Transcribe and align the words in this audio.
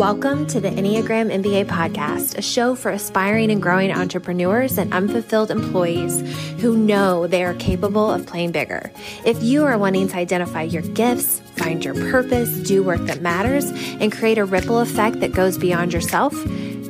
Welcome 0.00 0.46
to 0.46 0.62
the 0.62 0.70
Enneagram 0.70 1.30
MBA 1.30 1.66
podcast, 1.66 2.38
a 2.38 2.40
show 2.40 2.74
for 2.74 2.90
aspiring 2.90 3.50
and 3.50 3.60
growing 3.60 3.92
entrepreneurs 3.92 4.78
and 4.78 4.90
unfulfilled 4.94 5.50
employees 5.50 6.22
who 6.62 6.74
know 6.74 7.26
they 7.26 7.44
are 7.44 7.52
capable 7.52 8.10
of 8.10 8.24
playing 8.24 8.52
bigger. 8.52 8.90
If 9.26 9.42
you 9.42 9.62
are 9.66 9.76
wanting 9.76 10.08
to 10.08 10.16
identify 10.16 10.62
your 10.62 10.80
gifts, 10.80 11.40
find 11.54 11.84
your 11.84 11.92
purpose, 11.92 12.48
do 12.60 12.82
work 12.82 13.02
that 13.02 13.20
matters, 13.20 13.66
and 14.00 14.10
create 14.10 14.38
a 14.38 14.46
ripple 14.46 14.78
effect 14.78 15.20
that 15.20 15.34
goes 15.34 15.58
beyond 15.58 15.92
yourself, 15.92 16.32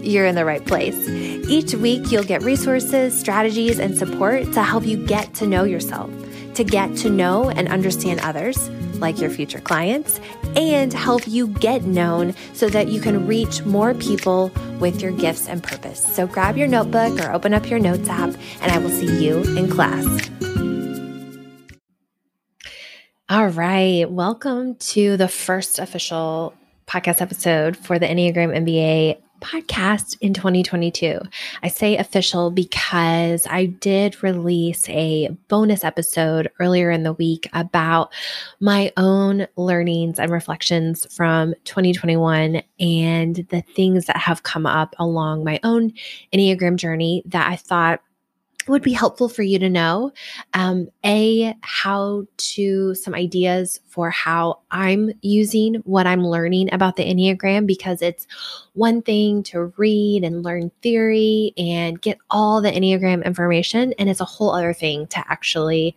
you're 0.05 0.27
in 0.27 0.37
the 0.37 0.45
right 0.45 0.65
place. 0.65 1.09
Each 1.09 1.75
week, 1.75 2.13
you'll 2.13 2.23
get 2.23 2.43
resources, 2.43 3.19
strategies, 3.19 3.81
and 3.81 3.99
support 3.99 4.45
to 4.53 4.63
help 4.63 4.87
you 4.87 5.05
get 5.05 5.35
to 5.35 5.49
know 5.49 5.65
yourself, 5.65 6.09
to 6.55 6.63
get 6.63 6.95
to 6.99 7.11
know 7.11 7.51
and 7.51 7.67
understand 7.67 8.21
others 8.21 8.71
like 9.01 9.21
your 9.21 9.31
future 9.31 9.61
clients, 9.61 10.21
and 10.57 10.93
help 10.93 11.27
you 11.27 11.49
get 11.49 11.85
known 11.85 12.35
so 12.53 12.69
that 12.69 12.89
you 12.89 13.01
can 13.01 13.27
reach 13.27 13.65
more 13.65 13.95
people 13.95 14.53
with 14.79 15.03
your 15.03 15.13
gifts 15.13 15.49
and 15.49 15.63
purpose. 15.63 16.05
So 16.15 16.27
grab 16.27 16.57
your 16.57 16.69
notebook 16.69 17.19
or 17.21 17.33
open 17.33 17.55
up 17.55 17.69
your 17.69 17.79
notes 17.79 18.09
app, 18.09 18.35
and 18.61 18.71
I 18.71 18.79
will 18.79 18.91
see 18.91 19.25
you 19.25 19.43
in 19.57 19.71
class. 19.71 20.31
All 23.29 23.47
right. 23.47 24.11
Welcome 24.11 24.75
to 24.75 25.17
the 25.17 25.29
first 25.29 25.79
official 25.79 26.53
podcast 26.89 27.21
episode 27.21 27.77
for 27.77 27.97
the 27.97 28.07
Enneagram 28.07 28.53
MBA 28.65 29.19
podcast 29.41 30.17
in 30.21 30.35
2022. 30.35 31.21
I 31.63 31.69
say 31.69 31.97
official 31.97 32.51
because 32.51 33.47
I 33.49 33.67
did 33.67 34.23
release 34.23 34.89
a 34.89 35.29
bonus 35.49 35.85
episode 35.85 36.51
earlier 36.61 36.91
in 36.91 37.03
the 37.03 37.13
week 37.13 37.49
about 37.53 38.13
my 38.61 38.93
own 38.97 39.47
learnings 39.57 40.19
and 40.19 40.31
reflections 40.31 41.13
from 41.15 41.55
2021 41.65 42.63
and 42.79 43.37
the 43.51 43.63
things 43.75 44.07
that 44.07 44.17
have 44.17 44.43
come 44.43 44.67
up 44.67 44.95
along 44.99 45.45
my 45.45 45.59
own 45.65 45.93
Enneagram 46.33 46.77
journey 46.77 47.23
that 47.27 47.51
I 47.51 47.57
thought 47.57 48.01
would 48.69 48.83
be 48.83 48.93
helpful 48.93 49.29
for 49.29 49.43
you 49.43 49.59
to 49.59 49.69
know 49.69 50.13
um, 50.55 50.89
a 51.05 51.55
how 51.63 52.27
to 52.37 52.95
some 52.95 53.15
ideas 53.15 53.81
for 53.87 54.11
how 54.11 54.61
i'm 54.71 55.11
using 55.23 55.75
what 55.85 56.07
i'm 56.07 56.25
learning 56.25 56.73
about 56.73 56.97
the 56.97 57.05
enneagram 57.05 57.67
because 57.67 58.03
it's 58.03 58.27
one 58.75 59.03
thing 59.03 59.43
to 59.43 59.73
read 59.77 60.25
and 60.25 60.43
learn 60.43 60.71
theory 60.83 61.53
and 61.57 62.01
get 62.01 62.19
all 62.31 62.61
the 62.61 62.71
enneagram 62.71 63.25
information 63.25 63.93
and 63.99 64.09
it's 64.09 64.21
a 64.21 64.25
whole 64.25 64.53
other 64.53 64.73
thing 64.73 65.07
to 65.07 65.19
actually 65.29 65.95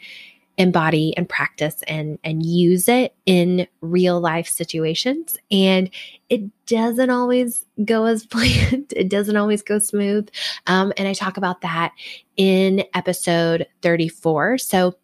embody 0.58 1.16
and 1.18 1.28
practice 1.28 1.82
and 1.88 2.20
and 2.24 2.46
use 2.46 2.88
it 2.88 3.16
in 3.26 3.68
real 3.82 4.20
life 4.20 4.48
situations. 4.48 5.38
And 5.50 5.90
it 6.30 6.44
doesn't 6.66 7.10
always 7.10 7.66
go 7.86 8.06
as 8.06 8.26
planned. 8.28 8.94
It 8.96 9.10
doesn't 9.10 9.38
always 9.38 9.62
go 9.62 9.80
smooth. 9.80 10.30
Um, 10.68 10.94
and 10.98 11.08
i 11.08 11.14
talk 11.14 11.38
about 11.38 11.62
that 11.62 11.92
in 12.38 12.84
episode 12.96 13.68
34 13.84 14.58
so 14.58 14.96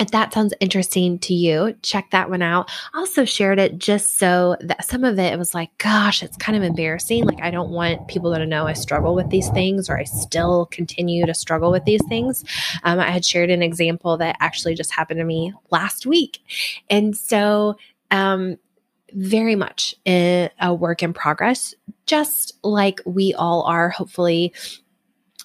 if 0.00 0.10
that 0.10 0.32
sounds 0.32 0.52
interesting 0.58 1.18
to 1.20 1.34
you, 1.34 1.74
check 1.82 2.10
that 2.10 2.28
one 2.28 2.42
out. 2.42 2.68
Also 2.94 3.24
shared 3.24 3.60
it 3.60 3.78
just 3.78 4.18
so 4.18 4.56
that 4.60 4.84
some 4.84 5.04
of 5.04 5.18
it, 5.18 5.32
it 5.32 5.38
was 5.38 5.54
like, 5.54 5.76
gosh, 5.78 6.22
it's 6.22 6.36
kind 6.36 6.56
of 6.56 6.64
embarrassing. 6.64 7.24
Like, 7.24 7.40
I 7.40 7.50
don't 7.50 7.70
want 7.70 8.08
people 8.08 8.34
to 8.34 8.44
know 8.44 8.66
I 8.66 8.72
struggle 8.72 9.14
with 9.14 9.30
these 9.30 9.48
things 9.50 9.88
or 9.88 9.96
I 9.96 10.04
still 10.04 10.66
continue 10.66 11.26
to 11.26 11.34
struggle 11.34 11.70
with 11.70 11.84
these 11.84 12.04
things. 12.08 12.44
Um, 12.82 12.98
I 12.98 13.10
had 13.10 13.24
shared 13.24 13.50
an 13.50 13.62
example 13.62 14.16
that 14.16 14.36
actually 14.40 14.74
just 14.74 14.92
happened 14.92 15.18
to 15.18 15.24
me 15.24 15.52
last 15.70 16.06
week. 16.06 16.40
And 16.90 17.16
so, 17.16 17.76
um, 18.10 18.58
very 19.12 19.54
much 19.54 19.94
a 20.06 20.50
work 20.76 21.02
in 21.02 21.12
progress, 21.12 21.72
just 22.06 22.58
like 22.64 23.00
we 23.06 23.32
all 23.34 23.62
are, 23.62 23.90
hopefully, 23.90 24.52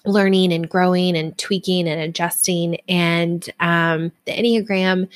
learning 0.06 0.52
and 0.52 0.68
growing 0.68 1.16
and 1.16 1.36
tweaking 1.38 1.88
and 1.88 2.00
adjusting. 2.00 2.76
And 2.88 3.48
um, 3.60 4.12
the 4.26 4.32
Enneagram 4.32 5.08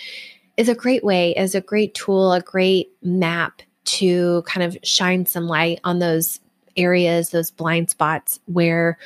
is 0.56 0.69
a 0.69 0.75
great 0.75 1.05
way, 1.05 1.34
is 1.37 1.55
a 1.55 1.61
great 1.61 1.95
tool, 1.95 2.33
a 2.33 2.41
great 2.41 2.91
map 3.03 3.62
to 3.84 4.43
kind 4.47 4.65
of 4.65 4.77
shine 4.83 5.27
some 5.27 5.47
light 5.47 5.81
on 5.84 5.99
those 5.99 6.41
areas, 6.77 7.31
those 7.31 7.50
blind 7.50 7.91
spots 7.91 8.41
where 8.47 8.99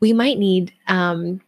we 0.00 0.12
might 0.12 0.38
need 0.38 0.72
um, 0.88 1.40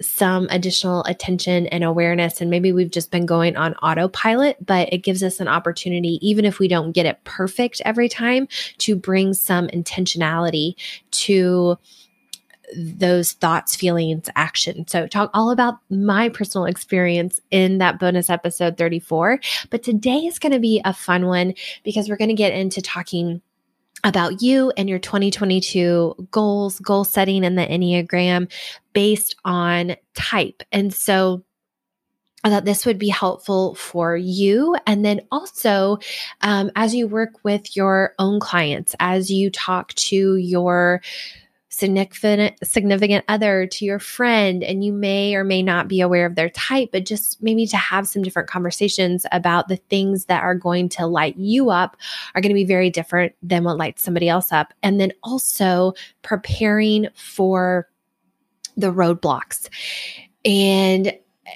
some 0.00 0.46
additional 0.50 1.02
attention 1.04 1.66
and 1.68 1.82
awareness. 1.82 2.40
And 2.40 2.50
maybe 2.50 2.72
we've 2.72 2.90
just 2.90 3.10
been 3.10 3.26
going 3.26 3.56
on 3.56 3.74
autopilot, 3.76 4.64
but 4.64 4.92
it 4.92 4.98
gives 4.98 5.22
us 5.22 5.40
an 5.40 5.48
opportunity, 5.48 6.18
even 6.26 6.44
if 6.44 6.58
we 6.58 6.68
don't 6.68 6.92
get 6.92 7.06
it 7.06 7.22
perfect 7.24 7.80
every 7.84 8.08
time, 8.08 8.48
to 8.78 8.96
bring 8.96 9.32
some 9.32 9.68
intentionality 9.68 10.74
to 11.12 11.78
those 12.74 13.32
thoughts, 13.32 13.76
feelings, 13.76 14.28
action. 14.34 14.86
So, 14.88 15.06
talk 15.06 15.30
all 15.34 15.50
about 15.50 15.76
my 15.90 16.28
personal 16.28 16.66
experience 16.66 17.40
in 17.50 17.78
that 17.78 17.98
bonus 17.98 18.30
episode 18.30 18.76
34. 18.76 19.40
But 19.70 19.82
today 19.82 20.18
is 20.18 20.38
going 20.38 20.52
to 20.52 20.58
be 20.58 20.80
a 20.84 20.92
fun 20.92 21.26
one 21.26 21.54
because 21.84 22.08
we're 22.08 22.16
going 22.16 22.28
to 22.28 22.34
get 22.34 22.52
into 22.52 22.82
talking 22.82 23.40
about 24.04 24.42
you 24.42 24.72
and 24.76 24.88
your 24.88 24.98
2022 24.98 26.28
goals, 26.30 26.78
goal 26.80 27.04
setting, 27.04 27.44
and 27.44 27.58
the 27.58 27.66
Enneagram 27.66 28.50
based 28.92 29.36
on 29.44 29.96
type. 30.14 30.62
And 30.72 30.92
so, 30.92 31.44
I 32.44 32.48
thought 32.48 32.64
this 32.64 32.86
would 32.86 32.98
be 32.98 33.08
helpful 33.08 33.74
for 33.74 34.16
you. 34.16 34.76
And 34.86 35.04
then 35.04 35.22
also, 35.32 35.98
um, 36.42 36.70
as 36.76 36.94
you 36.94 37.08
work 37.08 37.42
with 37.42 37.74
your 37.76 38.14
own 38.20 38.38
clients, 38.38 38.94
as 39.00 39.32
you 39.32 39.50
talk 39.50 39.92
to 39.94 40.36
your 40.36 41.02
significant 41.78 43.24
other 43.28 43.66
to 43.66 43.84
your 43.84 43.98
friend 43.98 44.64
and 44.64 44.84
you 44.84 44.92
may 44.92 45.34
or 45.34 45.44
may 45.44 45.62
not 45.62 45.88
be 45.88 46.00
aware 46.00 46.24
of 46.24 46.34
their 46.34 46.48
type 46.50 46.88
but 46.92 47.04
just 47.04 47.42
maybe 47.42 47.66
to 47.66 47.76
have 47.76 48.08
some 48.08 48.22
different 48.22 48.48
conversations 48.48 49.26
about 49.32 49.68
the 49.68 49.76
things 49.76 50.24
that 50.24 50.42
are 50.42 50.54
going 50.54 50.88
to 50.88 51.06
light 51.06 51.36
you 51.36 51.70
up 51.70 51.96
are 52.34 52.40
going 52.40 52.50
to 52.50 52.54
be 52.54 52.64
very 52.64 52.88
different 52.88 53.34
than 53.42 53.64
what 53.64 53.76
lights 53.76 54.02
somebody 54.02 54.28
else 54.28 54.52
up. 54.52 54.72
And 54.82 55.00
then 55.00 55.12
also 55.22 55.92
preparing 56.22 57.08
for 57.14 57.88
the 58.76 58.92
roadblocks. 58.92 59.68
And 60.44 61.12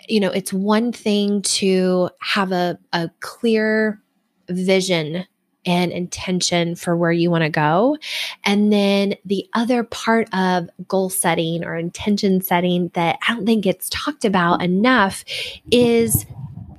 you 0.09 0.21
know 0.21 0.31
it's 0.31 0.53
one 0.53 0.93
thing 0.93 1.43
to 1.43 2.11
have 2.21 2.53
a, 2.53 2.79
a 2.93 3.11
clear 3.21 4.01
vision 4.49 5.27
and 5.67 5.93
intention 5.93 6.75
for 6.75 6.97
where 6.97 7.13
you 7.13 7.31
want 7.31 7.45
to 7.45 7.51
go. 7.51 7.97
And 8.45 8.73
then 8.73 9.15
the 9.25 9.47
other 9.55 9.85
part 9.85 10.29
of 10.35 10.69
goal 10.89 11.11
setting 11.11 11.65
or 11.65 11.77
intention 11.77 12.41
setting 12.41 12.89
that 12.95 13.19
I 13.27 13.35
don't 13.35 13.47
think 13.47 13.65
gets 13.65 13.89
talked 13.91 14.25
about 14.25 14.63
enough 14.63 15.25
is 15.71 16.27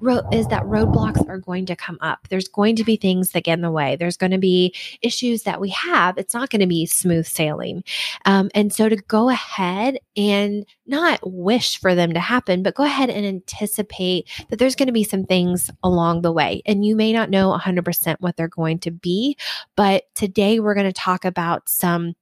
ro- 0.01 0.27
is 0.31 0.47
that 0.47 0.63
roadblocks 0.63 1.27
are 1.29 1.37
going 1.37 1.65
to 1.67 1.75
come 1.75 1.97
up. 2.01 2.27
There's 2.29 2.47
going 2.47 2.75
to 2.77 2.83
be 2.83 2.97
things 2.97 3.31
that 3.31 3.43
get 3.43 3.53
in 3.53 3.61
the 3.61 3.71
way. 3.71 3.95
There's 3.95 4.17
going 4.17 4.31
to 4.31 4.37
be 4.37 4.75
issues 5.01 5.43
that 5.43 5.61
we 5.61 5.69
have. 5.69 6.17
It's 6.17 6.33
not 6.33 6.49
going 6.49 6.61
to 6.61 6.67
be 6.67 6.85
smooth 6.85 7.25
sailing. 7.25 7.83
Um, 8.25 8.49
and 8.53 8.73
so 8.73 8.89
to 8.89 8.95
go 8.95 9.29
ahead 9.29 9.99
and 10.17 10.65
not 10.85 11.19
wish 11.23 11.79
for 11.79 11.95
them 11.95 12.13
to 12.13 12.19
happen, 12.19 12.63
but 12.63 12.75
go 12.75 12.83
ahead 12.83 13.09
and 13.09 13.25
anticipate 13.25 14.27
that 14.49 14.57
there's 14.59 14.75
going 14.75 14.87
to 14.87 14.93
be 14.93 15.03
some 15.03 15.23
things 15.23 15.69
along 15.83 16.21
the 16.21 16.31
way. 16.31 16.61
And 16.65 16.85
you 16.85 16.95
may 16.95 17.13
not 17.13 17.29
know 17.29 17.57
100% 17.57 18.15
what 18.19 18.35
they're 18.35 18.47
going 18.47 18.79
to 18.79 18.91
be, 18.91 19.37
but 19.75 20.03
today 20.15 20.59
we're 20.59 20.75
going 20.75 20.85
to 20.85 20.93
talk 20.93 21.25
about 21.25 21.69
some 21.69 22.13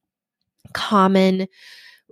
common 0.72 1.48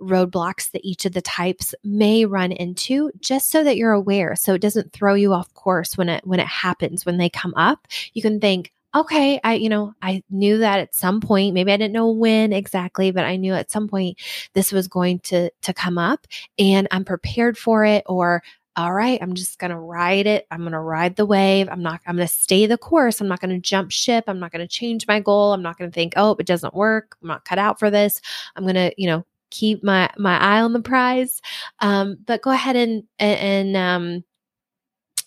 roadblocks 0.01 0.71
that 0.71 0.85
each 0.85 1.05
of 1.05 1.13
the 1.13 1.21
types 1.21 1.73
may 1.83 2.25
run 2.25 2.51
into 2.51 3.11
just 3.19 3.49
so 3.49 3.63
that 3.63 3.77
you're 3.77 3.91
aware 3.91 4.35
so 4.35 4.53
it 4.53 4.61
doesn't 4.61 4.93
throw 4.93 5.13
you 5.13 5.33
off 5.33 5.53
course 5.53 5.97
when 5.97 6.09
it 6.09 6.25
when 6.25 6.39
it 6.39 6.47
happens 6.47 7.05
when 7.05 7.17
they 7.17 7.29
come 7.29 7.53
up. 7.55 7.87
You 8.13 8.21
can 8.21 8.39
think 8.39 8.71
okay 8.95 9.39
i 9.43 9.53
you 9.53 9.69
know 9.69 9.93
i 10.01 10.23
knew 10.31 10.57
that 10.57 10.79
at 10.79 10.95
some 10.95 11.21
point 11.21 11.53
maybe 11.53 11.71
i 11.71 11.77
didn't 11.77 11.93
know 11.93 12.09
when 12.09 12.51
exactly 12.51 13.11
but 13.11 13.23
i 13.23 13.35
knew 13.35 13.53
at 13.53 13.69
some 13.69 13.87
point 13.87 14.17
this 14.53 14.71
was 14.71 14.87
going 14.87 15.19
to 15.19 15.49
to 15.61 15.73
come 15.73 15.99
up 15.99 16.25
and 16.57 16.87
i'm 16.89 17.05
prepared 17.05 17.55
for 17.55 17.85
it 17.85 18.03
or 18.07 18.41
all 18.75 18.93
right 18.93 19.19
i'm 19.21 19.35
just 19.35 19.59
going 19.59 19.71
to 19.71 19.77
ride 19.77 20.25
it. 20.25 20.47
I'm 20.49 20.61
going 20.61 20.71
to 20.71 20.79
ride 20.79 21.17
the 21.17 21.25
wave. 21.25 21.67
I'm 21.69 21.83
not 21.83 22.01
i'm 22.07 22.15
going 22.15 22.27
to 22.27 22.33
stay 22.33 22.65
the 22.65 22.77
course. 22.77 23.19
I'm 23.19 23.27
not 23.27 23.41
going 23.41 23.49
to 23.49 23.59
jump 23.59 23.91
ship. 23.91 24.23
I'm 24.27 24.39
not 24.39 24.51
going 24.51 24.65
to 24.65 24.73
change 24.73 25.05
my 25.05 25.19
goal. 25.19 25.53
I'm 25.53 25.61
not 25.61 25.77
going 25.77 25.89
to 25.89 25.93
think 25.93 26.13
oh 26.15 26.35
it 26.39 26.45
doesn't 26.45 26.73
work. 26.73 27.17
I'm 27.21 27.27
not 27.27 27.45
cut 27.45 27.59
out 27.59 27.77
for 27.77 27.91
this. 27.91 28.21
I'm 28.55 28.63
going 28.63 28.75
to 28.75 28.93
you 28.97 29.07
know 29.07 29.25
keep 29.49 29.83
my 29.83 30.09
my 30.17 30.37
eye 30.37 30.61
on 30.61 30.73
the 30.73 30.81
prize. 30.81 31.41
Um, 31.79 32.17
but 32.25 32.41
go 32.41 32.51
ahead 32.51 32.75
and 32.75 33.03
and 33.17 33.75
um, 33.75 34.23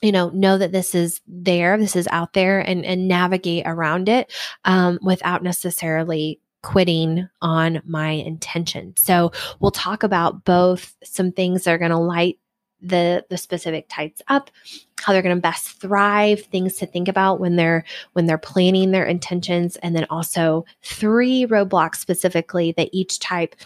you 0.01 0.13
know 0.13 0.31
know 0.31 0.59
that 0.59 0.73
this 0.73 0.95
is 0.95 1.21
there, 1.27 1.77
this 1.79 1.97
is 1.97 2.09
out 2.11 2.33
there, 2.33 2.61
and 2.61 2.85
and 2.85 3.09
navigate 3.09 3.67
around 3.67 4.09
it 4.09 4.33
um, 4.65 4.99
without 5.03 5.43
necessarily 5.43 6.41
quitting 6.63 7.29
on 7.41 7.83
my 7.85 8.11
intention. 8.11 8.95
So 8.97 9.33
we'll 9.59 9.73
talk 9.73 10.05
about 10.05 10.45
both 10.45 10.95
some 11.03 11.33
things 11.33 11.65
that 11.65 11.73
are 11.73 11.79
going 11.79 11.91
to 11.91 11.99
light 11.99 12.39
the 12.81 13.25
the 13.31 13.39
specific 13.39 13.89
types 13.89 14.21
up 14.29 14.51
how 15.03 15.13
they're 15.13 15.23
going 15.23 15.35
to 15.35 15.41
best 15.41 15.81
thrive, 15.81 16.43
things 16.43 16.77
to 16.77 16.87
think 16.87 17.09
about 17.09 17.41
when 17.41 17.57
they're 17.57 17.85
when 18.13 18.27
they're 18.27 18.39
planning 18.39 18.91
their 18.91 19.05
intentions 19.05 19.77
and 19.77 19.95
then 19.97 20.07
also 20.11 20.65
three 20.83 21.47
roadblocks 21.47 21.97
specifically 21.97 22.73
that 22.77 22.89
each 22.93 23.19
type 23.19 23.57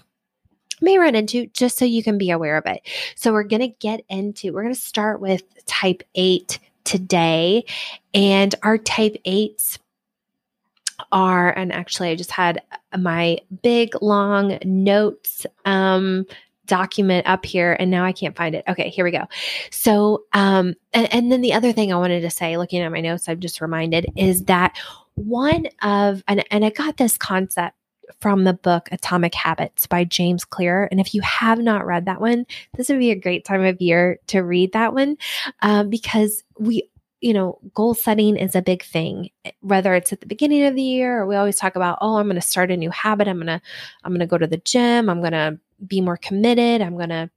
may 0.80 0.98
run 0.98 1.14
into 1.14 1.46
just 1.48 1.78
so 1.78 1.84
you 1.84 2.02
can 2.02 2.18
be 2.18 2.30
aware 2.30 2.56
of 2.56 2.66
it. 2.66 2.82
So 3.14 3.32
we're 3.32 3.44
going 3.44 3.62
to 3.62 3.68
get 3.68 4.02
into 4.08 4.52
we're 4.52 4.62
going 4.62 4.74
to 4.74 4.80
start 4.80 5.20
with 5.20 5.42
type 5.66 6.02
8 6.14 6.58
today 6.84 7.64
and 8.14 8.54
our 8.62 8.78
type 8.78 9.16
8s 9.26 9.78
are 11.12 11.50
and 11.50 11.72
actually 11.72 12.08
I 12.08 12.14
just 12.14 12.30
had 12.30 12.62
my 12.96 13.38
big 13.62 14.00
long 14.00 14.58
notes 14.64 15.44
um 15.66 16.26
document 16.66 17.26
up 17.26 17.46
here 17.46 17.76
and 17.78 17.90
now 17.90 18.04
I 18.04 18.12
can't 18.12 18.36
find 18.36 18.54
it. 18.54 18.64
Okay, 18.68 18.90
here 18.90 19.04
we 19.04 19.10
go. 19.10 19.24
So, 19.70 20.24
um, 20.32 20.74
and, 20.92 21.12
and 21.12 21.32
then 21.32 21.40
the 21.40 21.54
other 21.54 21.72
thing 21.72 21.92
I 21.92 21.96
wanted 21.96 22.20
to 22.20 22.30
say, 22.30 22.56
looking 22.56 22.82
at 22.82 22.92
my 22.92 23.00
notes, 23.00 23.28
I'm 23.28 23.40
just 23.40 23.60
reminded 23.60 24.06
is 24.16 24.44
that 24.44 24.76
one 25.14 25.66
of, 25.82 26.22
and, 26.28 26.44
and 26.50 26.64
I 26.64 26.70
got 26.70 26.96
this 26.96 27.16
concept 27.16 27.76
from 28.20 28.44
the 28.44 28.54
book 28.54 28.88
Atomic 28.92 29.34
Habits 29.34 29.86
by 29.86 30.04
James 30.04 30.44
Clear. 30.44 30.88
And 30.90 31.00
if 31.00 31.14
you 31.14 31.20
have 31.22 31.58
not 31.58 31.86
read 31.86 32.06
that 32.06 32.20
one, 32.20 32.46
this 32.76 32.88
would 32.88 32.98
be 32.98 33.10
a 33.10 33.16
great 33.20 33.44
time 33.44 33.64
of 33.64 33.80
year 33.80 34.18
to 34.28 34.40
read 34.40 34.72
that 34.72 34.94
one 34.94 35.16
um, 35.62 35.90
because 35.90 36.42
we 36.58 36.88
you 37.20 37.32
know, 37.32 37.58
goal 37.74 37.94
setting 37.94 38.36
is 38.36 38.54
a 38.54 38.62
big 38.62 38.82
thing, 38.84 39.30
whether 39.60 39.94
it's 39.94 40.12
at 40.12 40.20
the 40.20 40.26
beginning 40.26 40.64
of 40.64 40.74
the 40.74 40.82
year 40.82 41.18
or 41.18 41.26
we 41.26 41.34
always 41.34 41.56
talk 41.56 41.74
about, 41.74 41.98
oh, 42.00 42.16
I'm 42.16 42.26
going 42.26 42.36
to 42.36 42.40
start 42.40 42.70
a 42.70 42.76
new 42.76 42.90
habit. 42.90 43.26
I'm 43.26 43.38
going 43.38 43.46
to, 43.46 43.60
I'm 44.04 44.12
going 44.12 44.20
to 44.20 44.26
go 44.26 44.38
to 44.38 44.46
the 44.46 44.58
gym. 44.58 45.08
I'm 45.08 45.20
going 45.20 45.32
to 45.32 45.58
be 45.86 46.00
more 46.00 46.18
committed. 46.18 46.82
I'm 46.82 46.96
going 46.96 47.08
to 47.08 47.30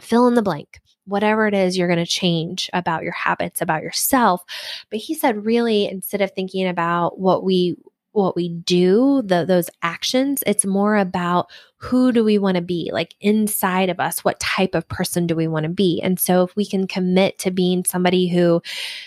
fill 0.00 0.26
in 0.28 0.34
the 0.34 0.42
blank. 0.42 0.80
Whatever 1.06 1.46
it 1.46 1.54
is 1.54 1.76
you're 1.76 1.88
going 1.88 1.98
to 1.98 2.06
change 2.06 2.70
about 2.72 3.02
your 3.02 3.12
habits, 3.12 3.60
about 3.60 3.82
yourself. 3.82 4.42
But 4.90 5.00
he 5.00 5.14
said, 5.14 5.44
really, 5.44 5.86
instead 5.86 6.22
of 6.22 6.30
thinking 6.30 6.66
about 6.66 7.18
what 7.18 7.44
we 7.44 7.76
what 8.14 8.36
we 8.36 8.48
do, 8.48 9.22
the, 9.24 9.44
those 9.44 9.70
actions, 9.82 10.42
it's 10.46 10.64
more 10.64 10.96
about 10.96 11.50
who 11.76 12.12
do 12.12 12.24
we 12.24 12.38
want 12.38 12.56
to 12.56 12.62
be, 12.62 12.90
like 12.92 13.14
inside 13.20 13.90
of 13.90 14.00
us, 14.00 14.24
what 14.24 14.40
type 14.40 14.74
of 14.74 14.88
person 14.88 15.26
do 15.26 15.36
we 15.36 15.48
want 15.48 15.64
to 15.64 15.70
be? 15.70 16.00
And 16.02 16.18
so 16.18 16.42
if 16.42 16.56
we 16.56 16.66
can 16.66 16.86
commit 16.86 17.38
to 17.40 17.50
being 17.50 17.84
somebody 17.84 18.28
who 18.28 18.62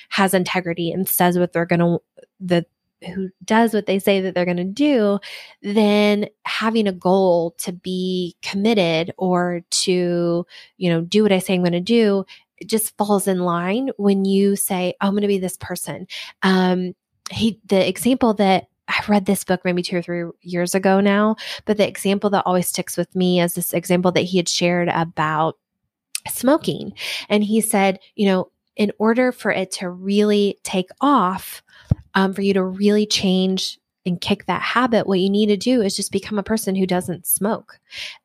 has 0.09 0.33
integrity 0.33 0.91
and 0.91 1.07
says 1.07 1.37
what 1.37 1.53
they're 1.53 1.65
going 1.65 1.79
to, 1.79 1.99
the 2.39 2.65
who 3.05 3.29
does 3.45 3.73
what 3.73 3.85
they 3.85 3.99
say 3.99 4.21
that 4.21 4.33
they're 4.33 4.45
going 4.45 4.57
to 4.57 4.63
do, 4.63 5.19
then 5.61 6.27
having 6.45 6.87
a 6.87 6.91
goal 6.91 7.53
to 7.59 7.71
be 7.71 8.35
committed 8.41 9.13
or 9.17 9.61
to, 9.69 10.45
you 10.77 10.89
know, 10.89 11.01
do 11.01 11.21
what 11.21 11.31
I 11.31 11.39
say 11.39 11.53
I'm 11.53 11.61
going 11.61 11.73
to 11.73 11.79
do 11.79 12.25
it 12.57 12.67
just 12.67 12.97
falls 12.97 13.27
in 13.27 13.39
line 13.39 13.89
when 13.97 14.25
you 14.25 14.55
say, 14.55 14.95
oh, 14.99 15.07
I'm 15.07 15.13
going 15.13 15.21
to 15.21 15.27
be 15.27 15.37
this 15.37 15.57
person. 15.57 16.07
Um, 16.41 16.95
he, 17.29 17.59
the 17.65 17.87
example 17.87 18.33
that 18.35 18.67
I 18.87 19.03
read 19.07 19.25
this 19.25 19.43
book 19.43 19.61
maybe 19.63 19.81
two 19.81 19.97
or 19.97 20.01
three 20.01 20.23
years 20.41 20.73
ago 20.75 20.99
now, 20.99 21.35
but 21.65 21.77
the 21.77 21.87
example 21.87 22.29
that 22.31 22.43
always 22.45 22.67
sticks 22.67 22.97
with 22.97 23.15
me 23.15 23.41
is 23.41 23.53
this 23.53 23.73
example 23.73 24.11
that 24.13 24.21
he 24.21 24.37
had 24.37 24.49
shared 24.49 24.89
about 24.89 25.57
smoking. 26.27 26.93
And 27.29 27.43
he 27.43 27.61
said, 27.61 27.99
you 28.15 28.27
know, 28.27 28.51
in 28.75 28.91
order 28.99 29.31
for 29.31 29.51
it 29.51 29.71
to 29.71 29.89
really 29.89 30.59
take 30.63 30.89
off, 31.01 31.63
um, 32.13 32.33
for 32.33 32.41
you 32.41 32.53
to 32.53 32.63
really 32.63 33.05
change 33.05 33.79
and 34.05 34.21
kick 34.21 34.45
that 34.45 34.61
habit, 34.61 35.05
what 35.05 35.19
you 35.19 35.29
need 35.29 35.47
to 35.47 35.57
do 35.57 35.81
is 35.81 35.95
just 35.95 36.11
become 36.11 36.39
a 36.39 36.43
person 36.43 36.75
who 36.75 36.87
doesn't 36.87 37.27
smoke. 37.27 37.79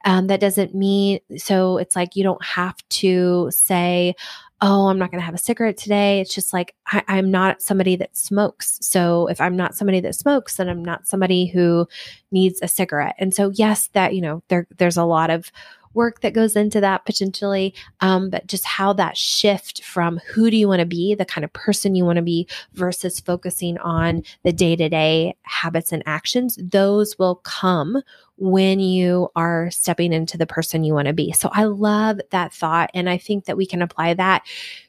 Um, 0.04 0.28
that 0.28 0.40
doesn't 0.40 0.74
mean, 0.74 1.20
so 1.36 1.78
it's 1.78 1.96
like 1.96 2.14
you 2.14 2.22
don't 2.22 2.44
have 2.44 2.76
to 2.90 3.50
say, 3.50 4.14
oh, 4.62 4.86
I'm 4.86 4.98
not 4.98 5.10
going 5.10 5.20
to 5.20 5.26
have 5.26 5.34
a 5.34 5.38
cigarette 5.38 5.76
today. 5.76 6.20
It's 6.20 6.32
just 6.32 6.52
like, 6.52 6.74
I, 6.86 7.02
I'm 7.08 7.32
not 7.32 7.60
somebody 7.60 7.96
that 7.96 8.16
smokes. 8.16 8.78
So 8.80 9.26
if 9.26 9.40
I'm 9.40 9.56
not 9.56 9.74
somebody 9.74 9.98
that 10.00 10.14
smokes, 10.14 10.56
then 10.56 10.68
I'm 10.68 10.84
not 10.84 11.08
somebody 11.08 11.46
who 11.46 11.88
needs 12.30 12.60
a 12.62 12.68
cigarette. 12.68 13.16
And 13.18 13.34
so, 13.34 13.50
yes, 13.50 13.88
that, 13.88 14.14
you 14.14 14.20
know, 14.20 14.42
there, 14.48 14.68
there's 14.78 14.96
a 14.96 15.04
lot 15.04 15.30
of 15.30 15.50
work 15.94 16.20
that 16.20 16.32
goes 16.32 16.56
into 16.56 16.80
that 16.80 17.04
potentially, 17.04 17.74
um, 18.00 18.30
but 18.30 18.46
just 18.46 18.64
how 18.64 18.92
that 18.94 19.16
shift 19.16 19.84
from 19.84 20.18
who 20.26 20.50
do 20.50 20.56
you 20.56 20.68
want 20.68 20.80
to 20.80 20.86
be, 20.86 21.14
the 21.14 21.24
kind 21.24 21.44
of 21.44 21.52
person 21.52 21.94
you 21.94 22.04
want 22.04 22.16
to 22.16 22.22
be, 22.22 22.48
versus 22.74 23.20
focusing 23.20 23.78
on 23.78 24.22
the 24.42 24.52
day 24.52 24.76
to 24.76 24.88
day 24.88 25.34
habits 25.42 25.92
and 25.92 26.02
actions, 26.06 26.58
those 26.62 27.18
will 27.18 27.36
come 27.36 28.02
when 28.36 28.80
you 28.80 29.28
are 29.36 29.70
stepping 29.70 30.12
into 30.12 30.36
the 30.36 30.46
person 30.46 30.84
you 30.84 30.94
want 30.94 31.06
to 31.06 31.12
be. 31.12 31.32
So 31.32 31.48
I 31.52 31.64
love 31.64 32.20
that 32.30 32.52
thought. 32.52 32.90
And 32.94 33.08
I 33.08 33.18
think 33.18 33.44
that 33.44 33.56
we 33.56 33.66
can 33.66 33.82
apply 33.82 34.14
that 34.14 34.44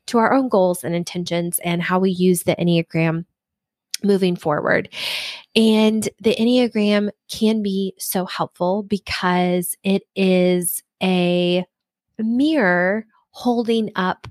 to 0.08 0.18
our 0.18 0.34
own 0.34 0.50
goals 0.50 0.84
and 0.84 0.96
intentions 0.96 1.60
and 1.60 1.82
how 1.82 2.00
we 2.00 2.12
use 2.12 2.44
the 2.44 2.56
Enneagram 2.56 3.26
moving 4.04 4.36
forward. 4.36 4.90
And 5.56 6.08
the 6.20 6.36
Enneagram 6.36 7.10
can 7.32 7.62
be 7.62 7.94
so 7.98 8.26
helpful 8.26 8.84
because 8.84 9.78
it 9.84 10.04
is 10.16 10.84
a 11.04 11.66
mirror 12.18 13.06
holding 13.32 13.92
up 13.96 14.28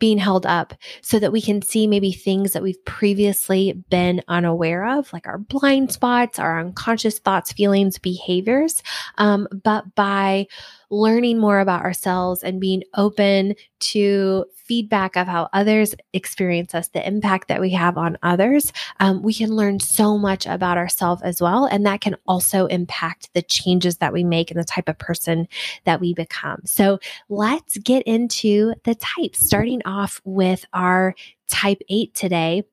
being 0.00 0.18
held 0.18 0.46
up 0.46 0.74
so 1.02 1.18
that 1.18 1.30
we 1.30 1.40
can 1.40 1.62
see 1.62 1.86
maybe 1.86 2.10
things 2.10 2.52
that 2.52 2.62
we've 2.62 2.82
previously 2.86 3.72
been 3.90 4.22
unaware 4.28 4.86
of, 4.86 5.12
like 5.12 5.26
our 5.26 5.38
blind 5.38 5.92
spots, 5.92 6.38
our 6.38 6.58
unconscious 6.58 7.18
thoughts, 7.18 7.52
feelings, 7.52 7.98
behaviors. 7.98 8.82
Um, 9.18 9.46
but 9.62 9.94
by 9.94 10.46
learning 10.90 11.38
more 11.38 11.60
about 11.60 11.82
ourselves 11.82 12.42
and 12.42 12.60
being 12.60 12.82
open 12.94 13.54
to 13.78 14.44
feedback 14.52 15.16
of 15.16 15.26
how 15.26 15.48
others 15.52 15.94
experience 16.12 16.74
us, 16.74 16.88
the 16.88 17.06
impact 17.06 17.48
that 17.48 17.60
we 17.60 17.70
have 17.70 17.96
on 17.96 18.18
others, 18.22 18.72
um, 19.00 19.22
we 19.22 19.34
can 19.34 19.50
learn 19.50 19.80
so 19.80 20.18
much 20.18 20.46
about 20.46 20.76
ourselves 20.76 21.22
as 21.22 21.40
well. 21.40 21.64
And 21.64 21.84
that 21.86 22.00
can 22.00 22.16
also 22.26 22.66
impact 22.66 23.30
the 23.34 23.42
changes 23.42 23.96
that 23.98 24.12
we 24.12 24.22
make 24.22 24.50
and 24.50 24.60
the 24.60 24.64
type 24.64 24.88
of 24.88 24.98
person 24.98 25.48
that 25.84 26.00
we 26.00 26.14
become. 26.14 26.60
So 26.64 26.98
let's 27.28 27.78
get 27.78 28.02
into 28.04 28.74
the 28.84 28.94
types, 28.94 29.40
starting 29.40 29.82
off 29.84 30.20
with 30.24 30.64
our 30.72 31.14
type 31.48 31.82
eight 31.88 32.14
today. 32.14 32.64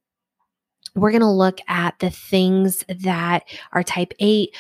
We're 0.96 1.12
going 1.12 1.22
to 1.22 1.30
look 1.30 1.60
at 1.68 2.00
the 2.00 2.10
things 2.10 2.84
that 2.88 3.44
our 3.72 3.84
type 3.84 4.14
eight 4.20 4.56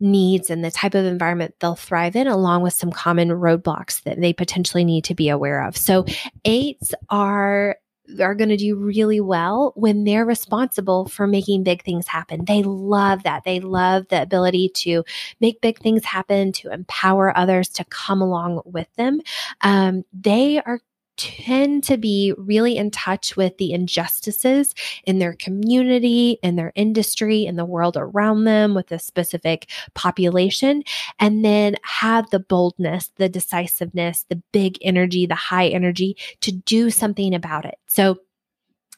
needs 0.00 0.50
and 0.50 0.64
the 0.64 0.70
type 0.70 0.94
of 0.94 1.04
environment 1.04 1.54
they'll 1.60 1.74
thrive 1.74 2.16
in, 2.16 2.26
along 2.26 2.62
with 2.62 2.74
some 2.74 2.90
common 2.90 3.28
roadblocks 3.28 4.02
that 4.02 4.20
they 4.20 4.32
potentially 4.32 4.84
need 4.84 5.04
to 5.04 5.14
be 5.14 5.28
aware 5.28 5.66
of. 5.66 5.76
So, 5.76 6.04
eights 6.44 6.94
are 7.10 7.76
are 8.20 8.34
going 8.34 8.48
to 8.48 8.56
do 8.56 8.76
really 8.76 9.20
well 9.20 9.72
when 9.74 10.04
they're 10.04 10.24
responsible 10.24 11.06
for 11.06 11.26
making 11.26 11.64
big 11.64 11.82
things 11.82 12.06
happen. 12.06 12.44
They 12.44 12.62
love 12.62 13.24
that. 13.24 13.44
They 13.44 13.60
love 13.60 14.06
the 14.08 14.22
ability 14.22 14.70
to 14.76 15.04
make 15.40 15.60
big 15.60 15.78
things 15.78 16.04
happen, 16.04 16.52
to 16.52 16.72
empower 16.72 17.36
others 17.36 17.68
to 17.70 17.84
come 17.84 18.22
along 18.22 18.62
with 18.64 18.88
them. 18.96 19.20
Um, 19.62 20.04
they 20.12 20.60
are 20.60 20.80
tend 21.16 21.84
to 21.84 21.96
be 21.96 22.34
really 22.36 22.76
in 22.76 22.90
touch 22.90 23.36
with 23.36 23.56
the 23.58 23.72
injustices 23.72 24.74
in 25.04 25.18
their 25.18 25.34
community, 25.34 26.38
in 26.42 26.56
their 26.56 26.72
industry, 26.74 27.46
in 27.46 27.56
the 27.56 27.64
world 27.64 27.96
around 27.96 28.44
them, 28.44 28.74
with 28.74 28.90
a 28.92 28.98
specific 28.98 29.68
population, 29.94 30.82
and 31.18 31.44
then 31.44 31.76
have 31.82 32.28
the 32.30 32.40
boldness, 32.40 33.10
the 33.16 33.28
decisiveness, 33.28 34.24
the 34.28 34.42
big 34.52 34.78
energy, 34.82 35.26
the 35.26 35.34
high 35.34 35.68
energy 35.68 36.16
to 36.40 36.52
do 36.52 36.90
something 36.90 37.34
about 37.34 37.64
it. 37.64 37.76
So, 37.86 38.18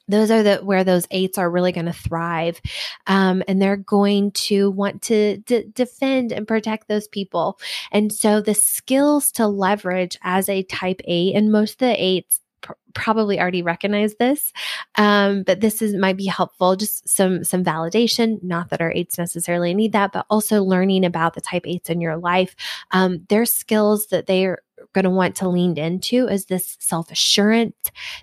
those 0.09 0.31
are 0.31 0.43
the 0.43 0.57
where 0.57 0.85
those 0.85 1.07
eights 1.11 1.39
are 1.39 1.51
really 1.51 1.73
going 1.73 1.87
to 1.87 1.93
thrive. 1.93 2.61
Um, 3.07 3.43
and 3.47 3.61
they're 3.61 3.77
going 3.77 4.33
to 4.33 4.71
want 4.71 5.03
to 5.03 5.39
d- 5.39 5.67
defend 5.73 6.33
and 6.33 6.49
protect 6.49 6.89
those 6.89 7.09
people. 7.09 7.59
And 7.93 8.13
so 8.13 8.41
the 8.41 8.55
skills 8.55 9.31
to 9.33 9.47
leverage 9.47 10.19
as 10.23 10.49
a 10.49 10.63
type 10.65 11.01
eight 11.05 11.35
and 11.35 11.53
most 11.53 11.75
of 11.75 11.79
the 11.79 12.03
eights 12.03 12.41
probably 12.99 13.41
already 13.41 13.63
recognize 13.63 14.15
this 14.17 14.53
um, 14.97 15.45
but 15.45 15.61
this 15.61 15.81
is 15.81 15.95
might 15.95 16.17
be 16.17 16.27
helpful 16.27 16.77
just 16.77 17.09
some 17.09 17.45
some 17.45 17.63
validation 17.63 18.43
not 18.43 18.69
that 18.71 18.81
our 18.81 18.93
eights 18.93 19.17
necessarily 19.17 19.73
need 19.73 19.93
that 19.93 20.13
but 20.13 20.27
also 20.29 20.63
learning 20.63 21.05
about 21.05 21.35
the 21.35 21.41
type 21.41 21.63
eights 21.65 21.89
in 21.89 22.01
your 22.01 22.17
life 22.17 22.57
um, 22.91 23.25
their 23.29 23.47
skills 23.47 24.09
that 24.09 24.27
they 24.27 24.45
are 24.45 24.63
going 24.93 25.05
to 25.05 25.11
want 25.11 25.37
to 25.37 25.49
lean 25.49 25.77
into 25.77 26.27
is 26.29 26.47
this 26.47 26.77
self 26.81 27.11
assurance. 27.11 27.77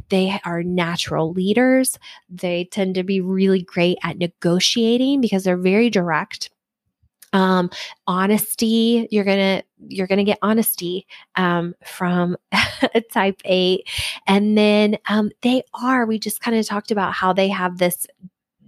They 0.10 0.40
are 0.46 0.64
natural 0.64 1.32
leaders. 1.32 2.00
They 2.30 2.66
tend 2.66 2.96
to 2.96 3.04
be 3.04 3.22
really 3.22 3.62
great 3.62 3.98
at 4.04 4.18
negotiating 4.18 5.22
because 5.22 5.44
they're 5.44 5.58
very 5.58 5.90
direct. 5.90 6.50
Um, 7.36 7.70
honesty, 8.08 9.10
you're 9.12 9.26
gonna 9.26 9.62
you're 9.90 10.08
gonna 10.08 10.24
get 10.24 10.40
honesty 10.42 11.06
um, 11.36 11.76
from 11.86 12.38
a 12.94 13.02
type 13.02 13.42
eight, 13.44 13.90
and 14.26 14.58
then 14.58 14.98
um, 15.10 15.32
they 15.42 15.64
are. 15.74 16.06
We 16.06 16.18
just 16.18 16.40
kind 16.40 16.56
of 16.56 16.66
talked 16.66 16.92
about 16.92 17.12
how 17.12 17.34
they 17.34 17.50
have 17.50 17.78
this 17.78 18.08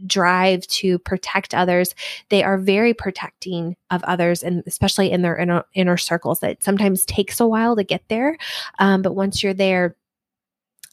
drive 0.05 0.67
to 0.67 0.99
protect 0.99 1.53
others, 1.53 1.95
they 2.29 2.43
are 2.43 2.57
very 2.57 2.93
protecting 2.93 3.75
of 3.89 4.03
others, 4.03 4.43
and 4.43 4.63
especially 4.67 5.11
in 5.11 5.21
their 5.21 5.37
inner, 5.37 5.63
inner 5.73 5.97
circles. 5.97 6.41
That 6.41 6.61
sometimes 6.61 7.05
takes 7.05 7.39
a 7.39 7.47
while 7.47 7.75
to 7.77 7.85
get 7.85 8.03
there, 8.09 8.37
um, 8.79 9.01
but 9.01 9.13
once 9.13 9.41
you're 9.41 9.53
there, 9.53 9.95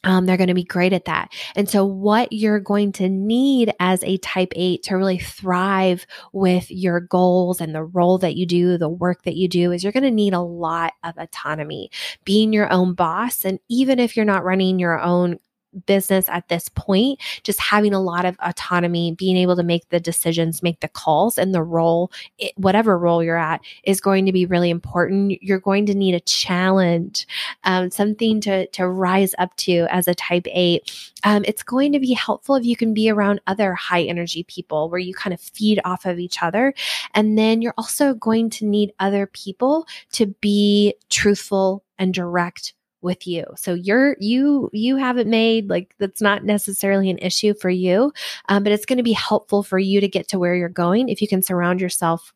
Um, 0.04 0.26
they're 0.26 0.36
going 0.36 0.48
to 0.48 0.54
be 0.54 0.64
great 0.64 0.92
at 0.92 1.06
that. 1.06 1.32
And 1.56 1.68
so, 1.68 1.84
what 1.84 2.32
you're 2.32 2.60
going 2.60 2.92
to 2.92 3.08
need 3.08 3.74
as 3.80 4.02
a 4.04 4.18
type 4.18 4.52
eight 4.56 4.82
to 4.84 4.94
really 4.96 5.18
thrive 5.18 6.06
with 6.32 6.70
your 6.70 7.00
goals 7.00 7.60
and 7.60 7.74
the 7.74 7.84
role 7.84 8.18
that 8.18 8.36
you 8.36 8.46
do, 8.46 8.78
the 8.78 8.88
work 8.88 9.22
that 9.24 9.36
you 9.36 9.48
do, 9.48 9.72
is 9.72 9.82
you're 9.82 9.92
going 9.92 10.02
to 10.04 10.10
need 10.10 10.34
a 10.34 10.40
lot 10.40 10.92
of 11.02 11.16
autonomy, 11.18 11.90
being 12.24 12.52
your 12.52 12.72
own 12.72 12.94
boss. 12.94 13.44
And 13.44 13.58
even 13.68 13.98
if 13.98 14.16
you're 14.16 14.24
not 14.24 14.44
running 14.44 14.78
your 14.78 15.00
own 15.00 15.38
business 15.86 16.28
at 16.28 16.48
this 16.48 16.68
point, 16.70 17.20
just 17.42 17.60
having 17.60 17.92
a 17.92 18.00
lot 18.00 18.24
of 18.24 18.36
autonomy, 18.40 19.12
being 19.12 19.36
able 19.36 19.56
to 19.56 19.62
make 19.62 19.88
the 19.90 20.00
decisions, 20.00 20.62
make 20.62 20.80
the 20.80 20.88
calls, 20.88 21.38
and 21.38 21.54
the 21.54 21.62
role, 21.62 22.10
whatever 22.56 22.98
role 22.98 23.22
you're 23.22 23.36
at, 23.36 23.60
is 23.84 24.00
going 24.00 24.26
to 24.26 24.32
be 24.32 24.46
really 24.46 24.70
important. 24.70 25.42
You're 25.42 25.60
going 25.60 25.86
to 25.86 25.94
need 25.94 26.14
a 26.14 26.20
challenge, 26.20 27.26
um, 27.64 27.90
something 27.90 28.40
to 28.42 28.66
to 28.68 28.88
rise 28.88 29.34
up 29.38 29.54
to 29.56 29.86
as 29.90 30.08
a 30.08 30.14
Type 30.14 30.46
Eight. 30.50 31.12
Um, 31.24 31.44
it's 31.46 31.62
going 31.62 31.92
to 31.92 32.00
be 32.00 32.12
helpful 32.12 32.54
if 32.56 32.64
you 32.64 32.76
can 32.76 32.94
be 32.94 33.10
around 33.10 33.40
other 33.46 33.74
high 33.74 34.02
energy 34.02 34.44
people 34.44 34.90
where 34.90 35.00
you 35.00 35.14
kind 35.14 35.32
of 35.32 35.40
feed 35.40 35.80
off 35.84 36.04
of 36.04 36.18
each 36.18 36.42
other, 36.42 36.74
and 37.14 37.38
then 37.38 37.62
you're 37.62 37.74
also 37.78 38.14
going 38.14 38.50
to 38.50 38.66
need 38.66 38.92
other 39.00 39.26
people 39.26 39.86
to 40.12 40.26
be 40.26 40.94
truthful 41.10 41.82
and 41.98 42.12
direct 42.12 42.74
with 43.04 43.26
you. 43.26 43.44
So 43.56 43.74
you're 43.74 44.16
you 44.18 44.70
you 44.72 44.96
have 44.96 45.18
it 45.18 45.26
made 45.26 45.68
like 45.68 45.94
that's 45.98 46.20
not 46.20 46.44
necessarily 46.44 47.10
an 47.10 47.18
issue 47.18 47.54
for 47.54 47.70
you, 47.70 48.12
um, 48.48 48.64
but 48.64 48.72
it's 48.72 48.86
going 48.86 48.96
to 48.96 49.04
be 49.04 49.12
helpful 49.12 49.62
for 49.62 49.78
you 49.78 50.00
to 50.00 50.08
get 50.08 50.26
to 50.28 50.38
where 50.38 50.56
you're 50.56 50.68
going 50.68 51.08
if 51.08 51.22
you 51.22 51.28
can 51.28 51.42
surround 51.42 51.80
yourself 51.80 52.32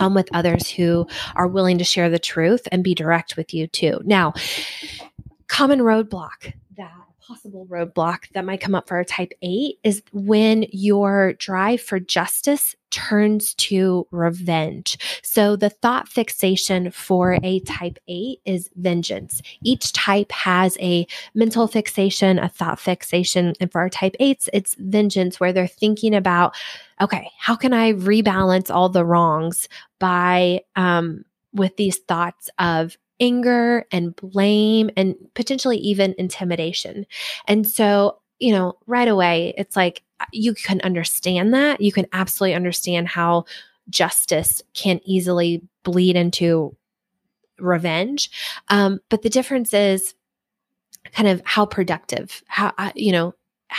um, 0.00 0.14
with 0.14 0.28
others 0.34 0.68
who 0.68 1.06
are 1.36 1.46
willing 1.46 1.78
to 1.78 1.84
share 1.84 2.10
the 2.10 2.18
truth 2.18 2.66
and 2.72 2.84
be 2.84 2.94
direct 2.94 3.36
with 3.36 3.54
you 3.54 3.66
too. 3.68 4.00
Now, 4.04 4.34
common 5.46 5.78
roadblock 5.78 6.52
possible 7.26 7.66
roadblock 7.70 8.28
that 8.32 8.44
might 8.44 8.60
come 8.60 8.74
up 8.74 8.88
for 8.88 8.98
a 8.98 9.04
type 9.04 9.32
8 9.40 9.78
is 9.82 10.02
when 10.12 10.66
your 10.70 11.32
drive 11.34 11.80
for 11.80 11.98
justice 11.98 12.76
turns 12.90 13.54
to 13.54 14.06
revenge. 14.10 15.20
So 15.22 15.56
the 15.56 15.70
thought 15.70 16.08
fixation 16.08 16.90
for 16.90 17.38
a 17.42 17.60
type 17.60 17.98
8 18.08 18.40
is 18.44 18.70
vengeance. 18.76 19.42
Each 19.62 19.92
type 19.92 20.30
has 20.32 20.76
a 20.80 21.06
mental 21.34 21.66
fixation, 21.66 22.38
a 22.38 22.48
thought 22.48 22.78
fixation, 22.78 23.54
and 23.58 23.72
for 23.72 23.80
our 23.80 23.90
type 23.90 24.14
8s 24.20 24.48
it's 24.52 24.74
vengeance 24.78 25.40
where 25.40 25.52
they're 25.52 25.66
thinking 25.66 26.14
about 26.14 26.54
okay, 27.00 27.28
how 27.38 27.56
can 27.56 27.72
I 27.72 27.92
rebalance 27.94 28.72
all 28.72 28.88
the 28.88 29.04
wrongs 29.04 29.68
by 29.98 30.60
um 30.76 31.24
with 31.52 31.76
these 31.76 31.98
thoughts 31.98 32.50
of 32.58 32.96
anger 33.24 33.86
and 33.90 34.14
blame 34.14 34.90
and 34.96 35.14
potentially 35.34 35.78
even 35.78 36.14
intimidation. 36.18 37.06
And 37.48 37.66
so, 37.66 38.18
you 38.38 38.52
know, 38.52 38.76
right 38.86 39.08
away, 39.08 39.54
it's 39.56 39.76
like 39.76 40.02
uh, 40.20 40.26
you 40.32 40.54
can 40.54 40.80
understand 40.82 41.54
that. 41.54 41.80
You 41.80 41.92
can 41.92 42.06
absolutely 42.12 42.54
understand 42.54 43.08
how 43.08 43.46
justice 43.88 44.62
can 44.74 45.00
easily 45.04 45.62
bleed 45.82 46.16
into 46.16 46.76
revenge. 47.58 48.30
Um, 48.68 49.00
but 49.08 49.22
the 49.22 49.30
difference 49.30 49.72
is 49.72 50.14
kind 51.12 51.28
of 51.28 51.40
how 51.44 51.66
productive, 51.66 52.42
how, 52.46 52.72
uh, 52.76 52.92
you 52.94 53.12
know, 53.12 53.34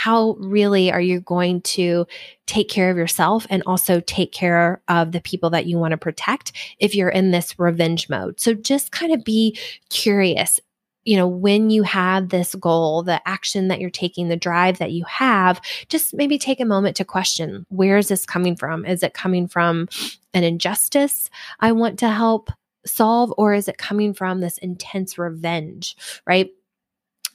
how 0.06 0.36
really 0.38 0.92
are 0.92 1.00
you 1.00 1.18
going 1.18 1.60
to 1.60 2.06
take 2.46 2.68
care 2.68 2.92
of 2.92 2.96
yourself 2.96 3.44
and 3.50 3.60
also 3.66 3.98
take 3.98 4.30
care 4.30 4.80
of 4.86 5.10
the 5.10 5.20
people 5.20 5.50
that 5.50 5.66
you 5.66 5.76
want 5.78 5.90
to 5.90 5.96
protect 5.96 6.52
if 6.78 6.94
you're 6.94 7.08
in 7.08 7.32
this 7.32 7.58
revenge 7.58 8.08
mode? 8.08 8.38
So 8.38 8.54
just 8.54 8.92
kind 8.92 9.12
of 9.12 9.24
be 9.24 9.58
curious. 9.90 10.60
You 11.04 11.16
know, 11.16 11.26
when 11.26 11.70
you 11.70 11.82
have 11.82 12.28
this 12.28 12.54
goal, 12.54 13.02
the 13.02 13.20
action 13.26 13.66
that 13.66 13.80
you're 13.80 13.90
taking, 13.90 14.28
the 14.28 14.36
drive 14.36 14.78
that 14.78 14.92
you 14.92 15.04
have, 15.06 15.60
just 15.88 16.14
maybe 16.14 16.38
take 16.38 16.60
a 16.60 16.64
moment 16.64 16.94
to 16.98 17.04
question 17.04 17.66
where 17.70 17.98
is 17.98 18.06
this 18.06 18.24
coming 18.24 18.54
from? 18.54 18.86
Is 18.86 19.02
it 19.02 19.12
coming 19.12 19.48
from 19.48 19.88
an 20.34 20.44
injustice 20.44 21.30
I 21.58 21.72
want 21.72 21.98
to 21.98 22.10
help 22.10 22.52
solve, 22.86 23.34
or 23.36 23.54
is 23.54 23.66
it 23.66 23.76
coming 23.76 24.14
from 24.14 24.38
this 24.40 24.58
intense 24.58 25.18
revenge, 25.18 25.96
right? 26.28 26.50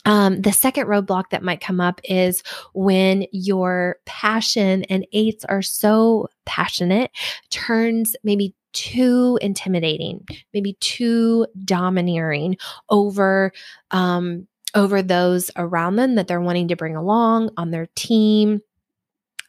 Um, 0.05 0.41
the 0.41 0.51
second 0.51 0.87
roadblock 0.87 1.29
that 1.31 1.43
might 1.43 1.61
come 1.61 1.79
up 1.79 2.01
is 2.03 2.43
when 2.73 3.25
your 3.31 3.97
passion 4.05 4.83
and 4.85 5.05
eights 5.13 5.45
are 5.45 5.61
so 5.61 6.27
passionate 6.45 7.11
turns 7.49 8.15
maybe 8.23 8.55
too 8.73 9.37
intimidating, 9.41 10.25
maybe 10.53 10.73
too 10.79 11.45
domineering 11.65 12.57
over 12.89 13.51
um, 13.91 14.47
over 14.73 15.01
those 15.01 15.51
around 15.57 15.97
them 15.97 16.15
that 16.15 16.27
they're 16.27 16.41
wanting 16.41 16.69
to 16.69 16.75
bring 16.75 16.95
along 16.95 17.49
on 17.57 17.71
their 17.71 17.87
team 17.95 18.61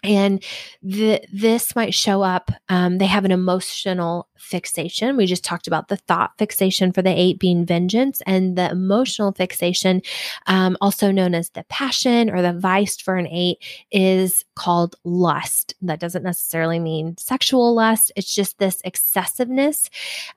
and 0.03 0.43
the, 0.83 1.23
this 1.33 1.77
might 1.77 1.95
show 1.95 2.23
up. 2.23 2.51
Um, 2.69 2.99
they 2.99 3.07
have 3.07 3.25
an 3.25 3.31
emotional 3.31 4.29
fixation. 4.37 5.17
We 5.17 5.27
just 5.27 5.45
talked 5.45 5.67
about 5.67 5.89
the 5.89 5.97
thought 5.97 6.33
fixation 6.39 6.93
for 6.93 7.03
the 7.03 7.11
eight 7.11 7.39
being 7.39 7.65
vengeance, 7.65 8.21
and 8.27 8.57
the 8.57 8.71
emotional 8.71 9.33
fixation, 9.33 10.03
um, 10.47 10.77
also 10.81 11.11
known 11.11 11.35
as 11.35 11.51
the 11.51 11.65
passion 11.65 12.31
or 12.31 12.43
the 12.43 12.53
vice 12.53 13.01
for 13.01 13.17
an 13.17 13.29
eight, 13.29 13.59
is 13.91 14.45
called 14.57 14.97
lust. 15.05 15.75
That 15.83 16.01
doesn't 16.01 16.25
necessarily 16.25 16.79
mean 16.79 17.17
sexual 17.17 17.75
lust, 17.75 18.13
it's 18.17 18.35
just 18.35 18.59
this 18.59 18.81
excessiveness 18.85 19.89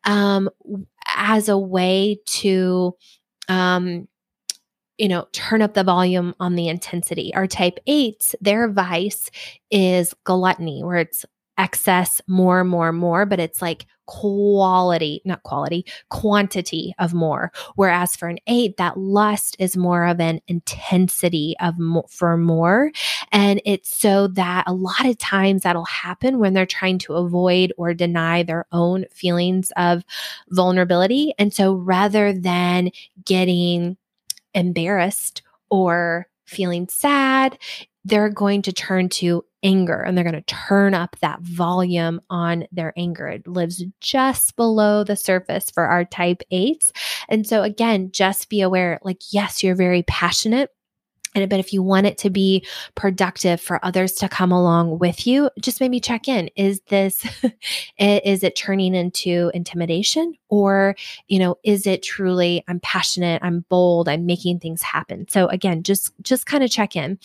um, 0.03 0.49
as 1.15 1.49
a 1.49 1.57
way 1.57 2.19
to 2.25 2.95
um, 3.47 4.07
you 4.97 5.07
know, 5.07 5.27
turn 5.31 5.61
up 5.61 5.73
the 5.73 5.83
volume 5.83 6.33
on 6.39 6.55
the 6.55 6.67
intensity. 6.67 7.33
Our 7.35 7.47
type 7.47 7.79
eights, 7.87 8.35
their 8.41 8.69
vice 8.69 9.29
is 9.71 10.13
gluttony, 10.23 10.83
where 10.83 10.97
it's 10.97 11.25
excess, 11.57 12.21
more, 12.27 12.63
more, 12.63 12.91
more, 12.91 13.25
but 13.25 13.39
it's 13.39 13.61
like 13.61 13.85
quality, 14.07 15.21
not 15.25 15.41
quality, 15.43 15.85
quantity 16.09 16.93
of 16.99 17.13
more. 17.13 17.51
Whereas 17.75 18.15
for 18.15 18.27
an 18.27 18.37
eight, 18.47 18.77
that 18.77 18.97
lust 18.97 19.55
is 19.57 19.77
more 19.77 20.05
of 20.05 20.19
an 20.19 20.41
intensity 20.47 21.55
of 21.59 21.75
for 22.09 22.37
more. 22.37 22.91
And 23.31 23.61
it's 23.65 23.95
so 23.95 24.27
that 24.29 24.65
a 24.67 24.73
lot 24.73 25.05
of 25.05 25.17
times 25.17 25.63
that'll 25.63 25.85
happen 25.85 26.39
when 26.39 26.53
they're 26.53 26.65
trying 26.65 26.99
to 26.99 27.13
avoid 27.13 27.73
or 27.77 27.93
deny 27.93 28.43
their 28.43 28.65
own 28.71 29.05
feelings 29.11 29.71
of 29.77 30.03
vulnerability. 30.49 31.33
And 31.39 31.53
so 31.53 31.73
rather 31.73 32.33
than 32.33 32.91
getting 33.23 33.97
embarrassed 34.55 35.41
or 35.69 36.27
feeling 36.45 36.87
sad, 36.87 37.57
they're 38.03 38.29
going 38.29 38.61
to 38.61 38.71
turn 38.71 39.09
to 39.09 39.43
anger 39.63 39.99
and 39.99 40.15
they're 40.15 40.23
going 40.23 40.35
to 40.35 40.41
turn 40.43 40.93
up 40.93 41.15
that 41.21 41.41
volume 41.41 42.21
on 42.29 42.65
their 42.71 42.93
anger. 42.95 43.27
It 43.27 43.47
lives 43.47 43.83
just 43.99 44.55
below 44.55 45.03
the 45.03 45.15
surface 45.15 45.71
for 45.71 45.85
our 45.85 46.05
type 46.05 46.43
eights. 46.51 46.91
And 47.29 47.47
so, 47.47 47.63
again, 47.63 48.11
just 48.11 48.49
be 48.49 48.61
aware 48.61 48.99
like, 49.03 49.21
yes, 49.31 49.63
you're 49.63 49.75
very 49.75 50.03
passionate 50.03 50.69
and 51.35 51.49
but 51.49 51.59
if 51.59 51.73
you 51.73 51.83
want 51.83 52.07
it 52.07 52.17
to 52.19 52.29
be 52.29 52.65
productive 52.95 53.59
for 53.59 53.83
others 53.85 54.13
to 54.13 54.29
come 54.29 54.51
along 54.51 54.99
with 54.99 55.27
you, 55.27 55.49
just 55.59 55.81
maybe 55.81 55.99
check 55.99 56.27
in. 56.27 56.49
Is 56.55 56.81
this 56.87 57.25
is 57.99 58.43
it 58.43 58.55
turning 58.55 58.95
into 58.95 59.51
intimidation 59.53 60.33
or, 60.49 60.95
you 61.27 61.37
know, 61.37 61.57
is 61.63 61.85
it 61.85 62.01
truly 62.01 62.63
I'm 62.67 62.79
passionate, 62.79 63.43
I'm 63.43 63.65
bold, 63.69 64.07
I'm 64.07 64.25
making 64.25 64.59
things 64.59 64.81
happen. 64.81 65.27
So 65.29 65.47
again, 65.47 65.83
just 65.83 66.11
just 66.21 66.45
kind 66.45 66.63
of 66.63 66.71
check 66.71 66.95
in. 66.95 67.19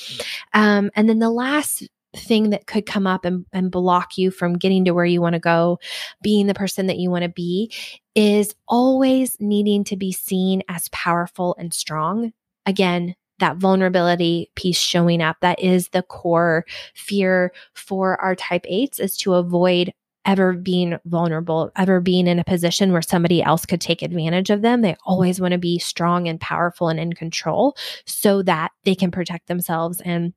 Um, 0.52 0.90
and 0.96 1.08
then 1.08 1.20
the 1.20 1.30
last 1.30 1.88
thing 2.16 2.50
that 2.50 2.66
could 2.66 2.86
come 2.86 3.06
up 3.06 3.24
and, 3.24 3.46
and 3.52 3.70
block 3.70 4.18
you 4.18 4.30
from 4.30 4.58
getting 4.58 4.84
to 4.84 4.92
where 4.92 5.04
you 5.04 5.20
want 5.20 5.34
to 5.34 5.40
go, 5.40 5.78
being 6.22 6.46
the 6.46 6.54
person 6.54 6.86
that 6.88 6.98
you 6.98 7.10
want 7.10 7.22
to 7.22 7.28
be, 7.28 7.72
is 8.14 8.54
always 8.66 9.36
needing 9.40 9.84
to 9.84 9.96
be 9.96 10.12
seen 10.12 10.62
as 10.68 10.88
powerful 10.88 11.54
and 11.58 11.72
strong. 11.72 12.32
Again, 12.66 13.14
that 13.40 13.56
vulnerability 13.56 14.50
piece 14.54 14.78
showing 14.78 15.20
up. 15.20 15.36
That 15.40 15.60
is 15.60 15.88
the 15.88 16.02
core 16.02 16.64
fear 16.94 17.52
for 17.74 18.20
our 18.20 18.34
type 18.36 18.64
eights 18.68 19.00
is 19.00 19.16
to 19.18 19.34
avoid 19.34 19.92
ever 20.26 20.52
being 20.52 20.98
vulnerable, 21.06 21.70
ever 21.76 22.00
being 22.00 22.26
in 22.26 22.38
a 22.38 22.44
position 22.44 22.92
where 22.92 23.02
somebody 23.02 23.42
else 23.42 23.64
could 23.64 23.80
take 23.80 24.02
advantage 24.02 24.50
of 24.50 24.62
them. 24.62 24.82
They 24.82 24.96
always 25.04 25.40
want 25.40 25.52
to 25.52 25.58
be 25.58 25.78
strong 25.78 26.28
and 26.28 26.40
powerful 26.40 26.88
and 26.88 27.00
in 27.00 27.14
control 27.14 27.76
so 28.06 28.42
that 28.42 28.70
they 28.84 28.94
can 28.94 29.10
protect 29.10 29.48
themselves 29.48 30.00
and 30.02 30.34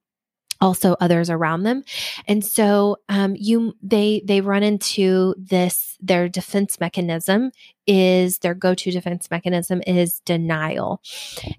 also 0.64 0.96
others 1.02 1.30
around 1.30 1.64
them. 1.64 1.84
And 2.26 2.44
so 2.44 2.96
um, 3.10 3.36
you 3.38 3.76
they 3.84 4.24
they 4.26 4.40
run 4.40 4.64
into 4.64 5.36
this 5.38 5.98
their 6.00 6.30
defense 6.30 6.80
mechanism 6.80 7.52
is 7.86 8.40
their 8.40 8.54
go-to 8.54 8.90
defense 8.90 9.30
mechanism 9.30 9.82
is 9.86 10.22
denial. 10.22 11.02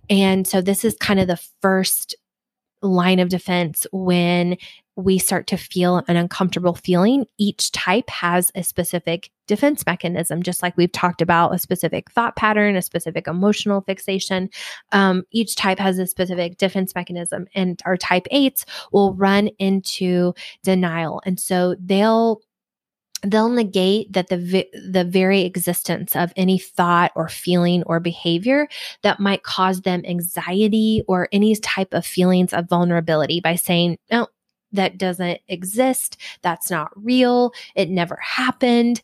And 0.09 0.47
so 0.47 0.63
this 0.63 0.87
is 0.87 0.97
kind 0.97 1.21
of 1.21 1.27
the 1.27 1.41
first 1.61 2.17
line 2.81 3.19
of 3.19 3.29
defense 3.29 3.87
when 3.93 4.57
we 4.97 5.19
start 5.19 5.47
to 5.49 5.57
feel 5.57 6.03
an 6.09 6.17
uncomfortable 6.17 6.75
feeling, 6.75 7.27
each 7.39 7.73
type 7.73 8.09
has 8.09 8.53
a 8.55 8.63
specific 8.63 9.31
defense 9.47 9.85
mechanism, 9.87 10.43
just 10.43 10.63
like 10.63 10.77
we've 10.77 10.93
talked 10.93 11.21
about 11.21 11.55
a 11.55 11.59
specific 11.59 12.11
thought 12.11 12.37
pattern, 12.37 12.77
a 12.77 12.83
specific 12.83 13.27
emotional 13.27 13.81
fixation. 13.83 14.49
Um, 14.93 15.25
each 15.33 15.57
type 15.57 15.79
has 15.79 15.99
a 15.99 16.07
specific 16.07 16.59
defense 16.59 16.95
mechanism, 16.95 17.47
and 17.55 17.81
our 17.85 17.97
type 17.97 18.27
eights 18.31 18.65
will 18.93 19.15
run 19.15 19.49
into 19.59 20.33
denial. 20.63 21.21
And 21.27 21.39
so 21.41 21.75
they'll 21.81 22.41
they'll 23.25 23.49
negate 23.49 24.13
that 24.13 24.29
the 24.29 24.37
vi- 24.37 24.71
the 24.87 25.05
very 25.05 25.43
existence 25.43 26.15
of 26.15 26.33
any 26.37 26.59
thought 26.59 27.11
or 27.17 27.29
feeling 27.29 27.83
or 27.85 27.99
behavior 27.99 28.69
that 29.03 29.19
might 29.19 29.43
cause 29.43 29.81
them 29.81 30.03
anxiety 30.05 31.03
or 31.09 31.29
any 31.33 31.57
type 31.57 31.95
of 31.95 32.05
feelings 32.05 32.53
of 32.53 32.69
vulnerability 32.69 33.41
by 33.41 33.55
saying 33.55 33.97
no 34.11 34.27
that 34.75 34.99
doesn't 34.99 35.41
exist. 35.49 36.17
That's 36.43 36.71
not 36.71 36.91
real. 36.95 37.53
It 37.75 37.91
never 37.91 38.17
happened. 38.17 39.01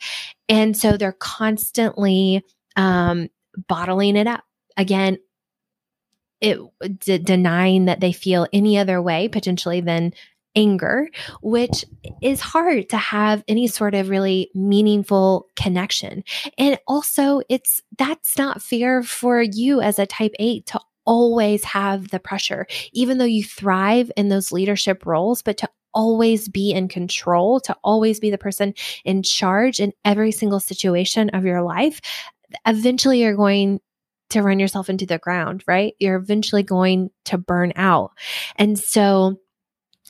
And 0.49 0.77
so 0.77 0.97
they're 0.97 1.13
constantly 1.13 2.45
um, 2.77 3.29
bottling 3.69 4.17
it 4.17 4.27
up. 4.27 4.45
Again 4.77 5.19
it 6.41 6.59
denying 7.25 7.85
that 7.85 8.01
they 8.01 8.13
feel 8.13 8.47
any 8.53 8.79
other 8.79 9.01
way 9.03 9.29
potentially 9.29 9.81
than 9.81 10.13
anger, 10.57 11.09
which 11.43 11.85
is 12.23 12.41
hard 12.41 12.89
to 12.89 12.97
have 12.97 13.45
any 13.47 13.67
sort 13.67 13.95
of 13.95 14.09
really 14.09 14.51
meaningful 14.55 15.47
connection. 15.55 16.25
And 16.59 16.79
also, 16.89 17.43
it's 17.49 17.83
that's 17.99 18.37
not 18.37 18.63
fair 18.63 19.03
for 19.03 19.43
you 19.43 19.81
as 19.81 19.99
a 19.99 20.07
type 20.07 20.33
8 20.39 20.67
to 20.67 20.81
always 21.05 21.65
have 21.65 22.11
the 22.11 22.21
pressure, 22.21 22.67
even 22.93 23.19
though 23.19 23.25
you 23.25 23.45
thrive 23.45 24.11
in 24.17 24.29
those 24.29 24.53
leadership 24.53 25.07
roles, 25.07 25.43
but 25.43 25.59
to 25.59 25.69
always 25.93 26.49
be 26.49 26.73
in 26.73 26.89
control, 26.89 27.61
to 27.61 27.77
always 27.83 28.21
be 28.21 28.31
the 28.31 28.39
person 28.39 28.75
in 29.05 29.23
charge 29.23 29.81
in 29.81 29.93
every 30.05 30.33
single 30.33 30.61
situation 30.61 31.31
of 31.31 31.45
your 31.45 31.63
life, 31.63 32.01
eventually 32.67 33.21
you're 33.21 33.37
going 33.37 33.81
to 34.31 34.43
run 34.43 34.61
yourself 34.61 34.89
into 34.89 35.07
the 35.07 35.19
ground, 35.19 35.65
right? 35.67 35.95
You're 35.99 36.17
eventually 36.17 36.63
going 36.63 37.11
to 37.27 37.39
burn 37.39 37.73
out. 37.75 38.13
And 38.57 38.79
so 38.79 39.41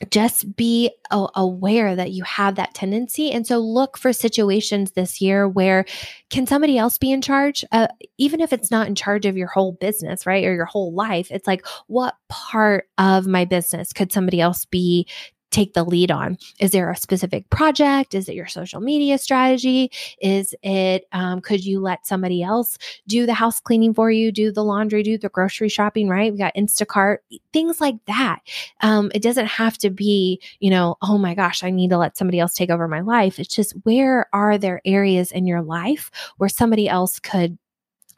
just 0.09 0.55
be 0.55 0.91
aware 1.11 1.95
that 1.95 2.11
you 2.11 2.23
have 2.23 2.55
that 2.55 2.73
tendency. 2.73 3.31
And 3.31 3.45
so 3.45 3.59
look 3.59 3.97
for 3.97 4.13
situations 4.13 4.91
this 4.91 5.21
year 5.21 5.47
where 5.47 5.85
can 6.29 6.47
somebody 6.47 6.77
else 6.77 6.97
be 6.97 7.11
in 7.11 7.21
charge? 7.21 7.63
Uh, 7.71 7.87
even 8.17 8.41
if 8.41 8.51
it's 8.51 8.71
not 8.71 8.87
in 8.87 8.95
charge 8.95 9.25
of 9.25 9.37
your 9.37 9.47
whole 9.47 9.73
business, 9.73 10.25
right? 10.25 10.45
Or 10.45 10.53
your 10.53 10.65
whole 10.65 10.93
life, 10.93 11.29
it's 11.29 11.47
like, 11.47 11.65
what 11.87 12.15
part 12.29 12.87
of 12.97 13.27
my 13.27 13.45
business 13.45 13.93
could 13.93 14.11
somebody 14.11 14.41
else 14.41 14.65
be 14.65 15.07
take 15.51 15.73
the 15.73 15.83
lead 15.83 16.09
on? 16.09 16.37
Is 16.59 16.71
there 16.71 16.89
a 16.89 16.95
specific 16.95 17.49
project? 17.49 18.15
Is 18.15 18.27
it 18.27 18.35
your 18.35 18.47
social 18.47 18.81
media 18.81 19.17
strategy? 19.17 19.91
Is 20.21 20.55
it, 20.63 21.05
um, 21.11 21.41
could 21.41 21.63
you 21.63 21.79
let 21.79 22.07
somebody 22.07 22.41
else 22.41 22.77
do 23.07 23.25
the 23.25 23.33
house 23.33 23.59
cleaning 23.59 23.93
for 23.93 24.09
you, 24.09 24.31
do 24.31 24.51
the 24.51 24.63
laundry, 24.63 25.03
do 25.03 25.17
the 25.17 25.29
grocery 25.29 25.69
shopping, 25.69 26.07
right? 26.09 26.31
We 26.31 26.37
got 26.37 26.55
Instacart, 26.55 27.17
things 27.53 27.81
like 27.81 27.97
that. 28.07 28.39
Um, 28.81 29.11
it 29.13 29.21
doesn't 29.21 29.47
have 29.47 29.77
to 29.79 29.89
be, 29.89 30.41
you 30.59 30.69
know, 30.69 30.95
oh 31.01 31.17
my 31.17 31.35
gosh, 31.35 31.63
I 31.63 31.69
need 31.69 31.89
to 31.89 31.97
let 31.97 32.17
somebody 32.17 32.39
else 32.39 32.53
take 32.53 32.69
over 32.69 32.87
my 32.87 33.01
life. 33.01 33.37
It's 33.39 33.53
just 33.53 33.73
where 33.83 34.27
are 34.33 34.57
there 34.57 34.81
areas 34.85 35.31
in 35.31 35.45
your 35.45 35.61
life 35.61 36.09
where 36.37 36.49
somebody 36.49 36.87
else 36.87 37.19
could 37.19 37.57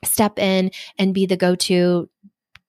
step 0.03 0.37
in 0.37 0.69
and 0.97 1.13
be 1.13 1.25
the 1.25 1.37
go-to 1.37 2.09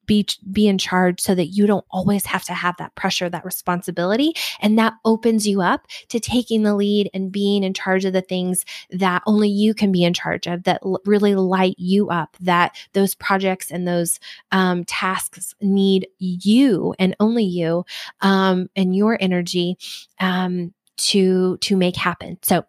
be 0.07 0.27
be 0.51 0.67
in 0.67 0.79
charge 0.79 1.21
so 1.21 1.35
that 1.35 1.47
you 1.47 1.67
don't 1.67 1.85
always 1.91 2.27
have 2.27 2.45
to 2.45 2.55
have 2.55 2.77
that 2.79 2.95
pressure 2.95 3.29
that 3.29 3.45
responsibility. 3.45 4.35
And 4.61 4.79
that 4.79 4.95
opens 5.05 5.47
you 5.47 5.61
up 5.61 5.87
to 6.09 6.21
taking 6.21 6.63
the 6.63 6.75
lead 6.75 7.11
and 7.15 7.33
being 7.33 7.63
in 7.63 7.75
charge 7.75 8.05
of 8.05 8.13
the 8.13 8.23
things 8.23 8.65
that 8.91 9.23
only 9.27 9.49
you 9.49 9.75
can 9.75 9.93
be 9.93 10.05
in 10.05 10.15
charge 10.15 10.47
of 10.47 10.65
that 10.65 10.81
l- 10.85 11.01
really 11.05 11.35
light 11.35 11.77
you 11.79 12.09
up 12.09 12.37
that 12.41 12.77
those 12.93 13.15
projects 13.15 13.71
and 13.71 13.87
those 13.87 14.21
um, 14.53 14.85
tasks 14.85 15.55
need 15.61 16.07
you 16.19 16.95
and 16.99 17.17
only 17.21 17.45
you 17.45 17.85
um, 18.21 18.69
and 18.77 18.97
your 18.97 19.19
energy 19.21 19.77
um, 20.21 20.73
to 20.97 21.57
to 21.59 21.77
make 21.77 21.97
happen. 21.97 22.39
So 22.43 22.65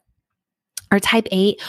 our 0.91 0.99
type 0.99 1.27
8 1.31 1.61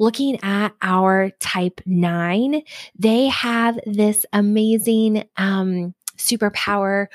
looking 0.00 0.42
at 0.42 0.72
our 0.82 1.30
type 1.38 1.80
nine, 1.86 2.62
they 2.98 3.26
have 3.26 3.78
this 3.86 4.26
amazing, 4.32 5.24
um, 5.36 5.94
superpower 6.16 7.06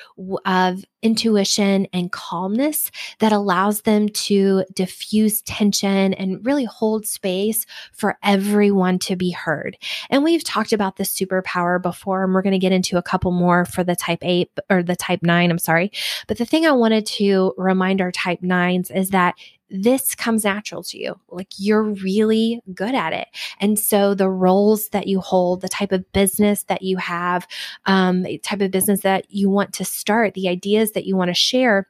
of 0.45 0.83
intuition 1.05 1.85
and 1.93 2.11
calmness 2.11 2.89
that 3.19 3.31
allows 3.31 3.81
them 3.81 4.09
to 4.09 4.65
diffuse 4.73 5.43
tension 5.43 6.15
and 6.15 6.43
really 6.43 6.65
hold 6.65 7.05
space 7.05 7.67
for 7.93 8.17
everyone 8.23 8.97
to 8.97 9.15
be 9.15 9.29
heard. 9.29 9.77
And 10.09 10.23
we've 10.23 10.43
talked 10.43 10.73
about 10.73 10.95
this 10.95 11.13
superpower 11.13 11.79
before, 11.79 12.23
and 12.23 12.33
we're 12.33 12.41
going 12.41 12.53
to 12.53 12.59
get 12.59 12.71
into 12.71 12.97
a 12.97 13.03
couple 13.03 13.31
more 13.31 13.65
for 13.65 13.83
the 13.83 13.95
type 13.95 14.19
8 14.23 14.49
or 14.71 14.81
the 14.81 14.95
type 14.95 15.21
9, 15.21 15.51
I'm 15.51 15.59
sorry. 15.59 15.91
But 16.27 16.39
the 16.39 16.45
thing 16.45 16.65
I 16.65 16.71
wanted 16.71 17.05
to 17.05 17.53
remind 17.55 18.01
our 18.01 18.11
type 18.11 18.41
9s 18.41 18.89
is 18.89 19.11
that 19.11 19.35
this 19.69 20.13
comes 20.13 20.43
natural 20.43 20.83
to 20.83 20.97
you. 20.97 21.19
Like 21.29 21.47
you're 21.57 21.83
really 21.83 22.61
good 22.73 22.93
at 22.93 23.13
it. 23.13 23.27
And 23.59 23.79
so 23.79 24.13
the 24.13 24.29
roles 24.29 24.89
that 24.89 25.07
you 25.07 25.19
hold, 25.19 25.61
the 25.61 25.69
type 25.69 25.91
of 25.91 26.11
business 26.13 26.63
that 26.63 26.83
you 26.83 26.97
have, 26.97 27.47
um, 27.85 28.23
the 28.23 28.37
type 28.37 28.61
of 28.61 28.71
business 28.71 29.01
that 29.01 29.25
you 29.29 29.49
want 29.49 29.73
to 29.73 29.85
start, 29.85 30.33
the 30.33 30.49
ideas 30.49 30.91
that 30.95 31.05
you 31.05 31.15
want 31.15 31.29
to 31.29 31.35
share, 31.35 31.87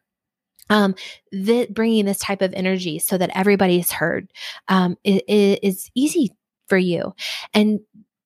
um, 0.69 0.95
the, 1.31 1.67
bringing 1.69 2.05
this 2.05 2.19
type 2.19 2.41
of 2.41 2.53
energy 2.53 2.99
so 2.99 3.17
that 3.17 3.31
everybody's 3.33 3.91
heard 3.91 4.31
um, 4.67 4.97
is 5.03 5.89
easy 5.95 6.31
for 6.67 6.77
you. 6.77 7.13
And 7.53 7.79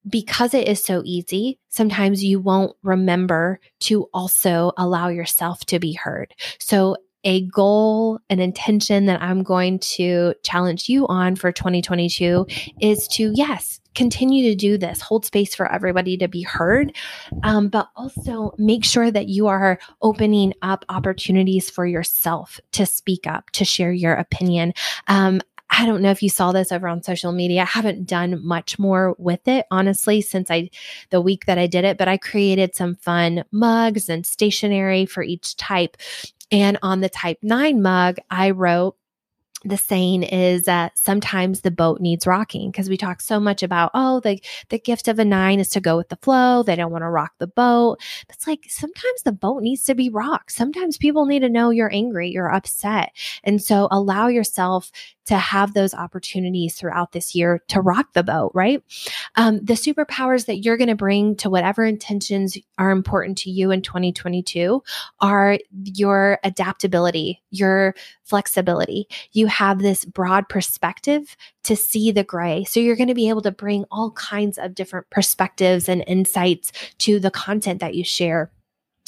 because 0.07 0.53
it 0.53 0.67
is 0.67 0.83
so 0.83 1.01
easy, 1.05 1.59
sometimes 1.69 2.23
you 2.23 2.39
won't 2.39 2.75
remember 2.81 3.59
to 3.81 4.09
also 4.13 4.71
allow 4.77 5.09
yourself 5.09 5.59
to 5.65 5.79
be 5.79 5.93
heard. 5.93 6.33
So 6.59 6.95
a 7.23 7.45
goal, 7.47 8.19
an 8.29 8.39
intention 8.39 9.05
that 9.05 9.21
I'm 9.21 9.43
going 9.43 9.79
to 9.79 10.33
challenge 10.43 10.87
you 10.87 11.07
on 11.07 11.35
for 11.35 11.51
2022 11.51 12.45
is 12.79 13.07
to, 13.09 13.31
yes, 13.35 13.79
continue 13.95 14.49
to 14.49 14.55
do 14.55 14.77
this, 14.77 15.01
hold 15.01 15.25
space 15.25 15.53
for 15.53 15.69
everybody 15.71 16.15
to 16.17 16.27
be 16.27 16.41
heard, 16.41 16.95
um, 17.43 17.67
but 17.67 17.89
also 17.95 18.53
make 18.57 18.85
sure 18.85 19.11
that 19.11 19.27
you 19.27 19.47
are 19.47 19.79
opening 20.01 20.53
up 20.61 20.85
opportunities 20.89 21.69
for 21.69 21.85
yourself 21.85 22.59
to 22.71 22.85
speak 22.85 23.27
up, 23.27 23.49
to 23.51 23.65
share 23.65 23.91
your 23.91 24.13
opinion. 24.13 24.73
Um, 25.07 25.41
I 25.71 25.85
don't 25.85 26.01
know 26.01 26.11
if 26.11 26.23
you 26.23 26.29
saw 26.29 26.51
this 26.51 26.71
over 26.71 26.87
on 26.87 27.03
social 27.03 27.31
media. 27.31 27.61
I 27.61 27.65
haven't 27.65 28.07
done 28.07 28.43
much 28.43 28.79
more 28.79 29.15
with 29.19 29.47
it, 29.47 29.65
honestly, 29.69 30.21
since 30.21 30.49
I, 30.49 30.69
the 31.09 31.21
week 31.21 31.45
that 31.45 31.59
I 31.59 31.67
did 31.67 31.85
it, 31.85 31.97
but 31.97 32.07
I 32.07 32.17
created 32.17 32.75
some 32.75 32.95
fun 32.95 33.43
mugs 33.51 34.09
and 34.09 34.25
stationery 34.25 35.05
for 35.05 35.21
each 35.21 35.55
type. 35.57 35.97
And 36.51 36.77
on 36.81 37.01
the 37.01 37.09
type 37.09 37.37
nine 37.41 37.81
mug, 37.81 38.17
I 38.29 38.51
wrote, 38.51 38.95
the 39.65 39.77
saying 39.77 40.23
is 40.23 40.63
that 40.63 40.97
sometimes 40.97 41.61
the 41.61 41.71
boat 41.71 41.99
needs 41.99 42.25
rocking 42.25 42.71
because 42.71 42.87
we 42.87 42.95
talk 42.95 43.19
so 43.19 43.39
much 43.39 43.61
about 43.61 43.91
oh 43.93 44.21
the 44.21 44.41
the 44.69 44.79
gift 44.79 45.09
of 45.09 45.19
a 45.19 45.25
nine 45.25 45.59
is 45.59 45.69
to 45.69 45.81
go 45.81 45.97
with 45.97 46.07
the 46.09 46.15
flow. 46.17 46.63
They 46.63 46.77
don't 46.77 46.91
want 46.91 47.01
to 47.01 47.09
rock 47.09 47.33
the 47.39 47.47
boat. 47.47 47.97
It's 48.29 48.47
like 48.47 48.65
sometimes 48.69 49.23
the 49.23 49.33
boat 49.33 49.61
needs 49.61 49.83
to 49.85 49.95
be 49.95 50.09
rocked. 50.09 50.53
Sometimes 50.53 50.97
people 50.97 51.25
need 51.25 51.41
to 51.41 51.49
know 51.49 51.71
you're 51.71 51.93
angry 51.93 52.29
you're 52.29 52.53
upset. 52.53 53.11
And 53.43 53.61
so 53.61 53.89
allow 53.91 54.27
yourself 54.27 54.91
to 55.29 55.37
have 55.37 55.75
those 55.75 55.93
opportunities 55.93 56.75
throughout 56.75 57.11
this 57.11 57.35
year 57.35 57.61
to 57.67 57.79
rock 57.81 58.13
the 58.13 58.23
boat, 58.23 58.51
right? 58.55 58.83
Um, 59.35 59.63
the 59.63 59.75
superpowers 59.75 60.47
that 60.47 60.63
you're 60.63 60.75
going 60.75 60.87
to 60.87 60.95
bring 60.95 61.35
to 61.35 61.51
whatever 61.51 61.85
intentions 61.85 62.57
are 62.79 62.89
important 62.89 63.37
to 63.39 63.51
you 63.51 63.69
in 63.69 63.83
2022 63.83 64.81
are 65.19 65.59
your 65.83 66.39
adaptability, 66.43 67.43
your 67.51 67.93
flexibility. 68.23 69.07
You 69.31 69.45
have 69.45 69.77
this 69.77 70.03
broad 70.03 70.49
perspective 70.49 71.37
to 71.63 71.75
see 71.75 72.11
the 72.11 72.23
gray. 72.23 72.63
So 72.63 72.79
you're 72.79 72.95
going 72.95 73.07
to 73.09 73.13
be 73.13 73.29
able 73.29 73.43
to 73.43 73.51
bring 73.51 73.85
all 73.91 74.09
kinds 74.13 74.57
of 74.57 74.73
different 74.73 75.11
perspectives 75.11 75.87
and 75.87 76.03
insights 76.07 76.71
to 76.99 77.19
the 77.19 77.29
content 77.29 77.81
that 77.81 77.93
you 77.93 78.03
share 78.03 78.51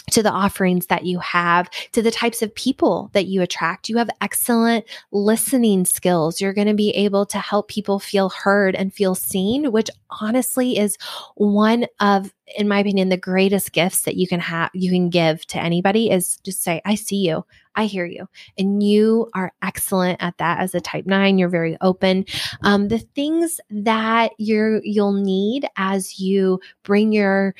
to 0.09 0.23
the 0.23 0.31
offerings 0.31 0.87
that 0.87 1.05
you 1.05 1.19
have, 1.19 1.69
to 1.91 2.01
the 2.01 2.11
types 2.11 2.41
of 2.41 2.53
people 2.55 3.09
that 3.13 3.27
you 3.27 3.41
attract. 3.41 3.87
You 3.87 3.97
have 3.97 4.09
excellent 4.19 4.85
listening 5.11 5.85
skills. 5.85 6.41
You're 6.41 6.53
going 6.53 6.67
to 6.67 6.73
be 6.73 6.89
able 6.91 7.25
to 7.27 7.37
help 7.37 7.67
people 7.67 7.99
feel 7.99 8.29
heard 8.29 8.75
and 8.75 8.93
feel 8.93 9.15
seen, 9.15 9.71
which 9.71 9.89
honestly 10.09 10.77
is 10.77 10.97
one 11.35 11.85
of, 11.99 12.33
in 12.57 12.67
my 12.67 12.79
opinion, 12.79 13.09
the 13.09 13.17
greatest 13.17 13.71
gifts 13.71 14.01
that 14.01 14.15
you 14.15 14.27
can 14.27 14.39
have, 14.39 14.71
you 14.73 14.91
can 14.91 15.09
give 15.09 15.45
to 15.47 15.61
anybody 15.61 16.09
is 16.09 16.37
just 16.37 16.61
say, 16.63 16.81
I 16.83 16.95
see 16.95 17.27
you. 17.27 17.45
I 17.75 17.85
hear 17.85 18.05
you. 18.05 18.27
And 18.57 18.83
you 18.83 19.29
are 19.33 19.53
excellent 19.61 20.21
at 20.21 20.37
that 20.39 20.59
as 20.59 20.75
a 20.75 20.81
type 20.81 21.05
nine. 21.05 21.37
You're 21.37 21.47
very 21.47 21.77
open. 21.79 22.25
Um, 22.63 22.89
the 22.89 22.99
things 22.99 23.61
that 23.69 24.31
you're, 24.37 24.81
you'll 24.83 25.13
need 25.13 25.67
as 25.77 26.19
you 26.19 26.59
bring 26.83 27.13
your, 27.13 27.55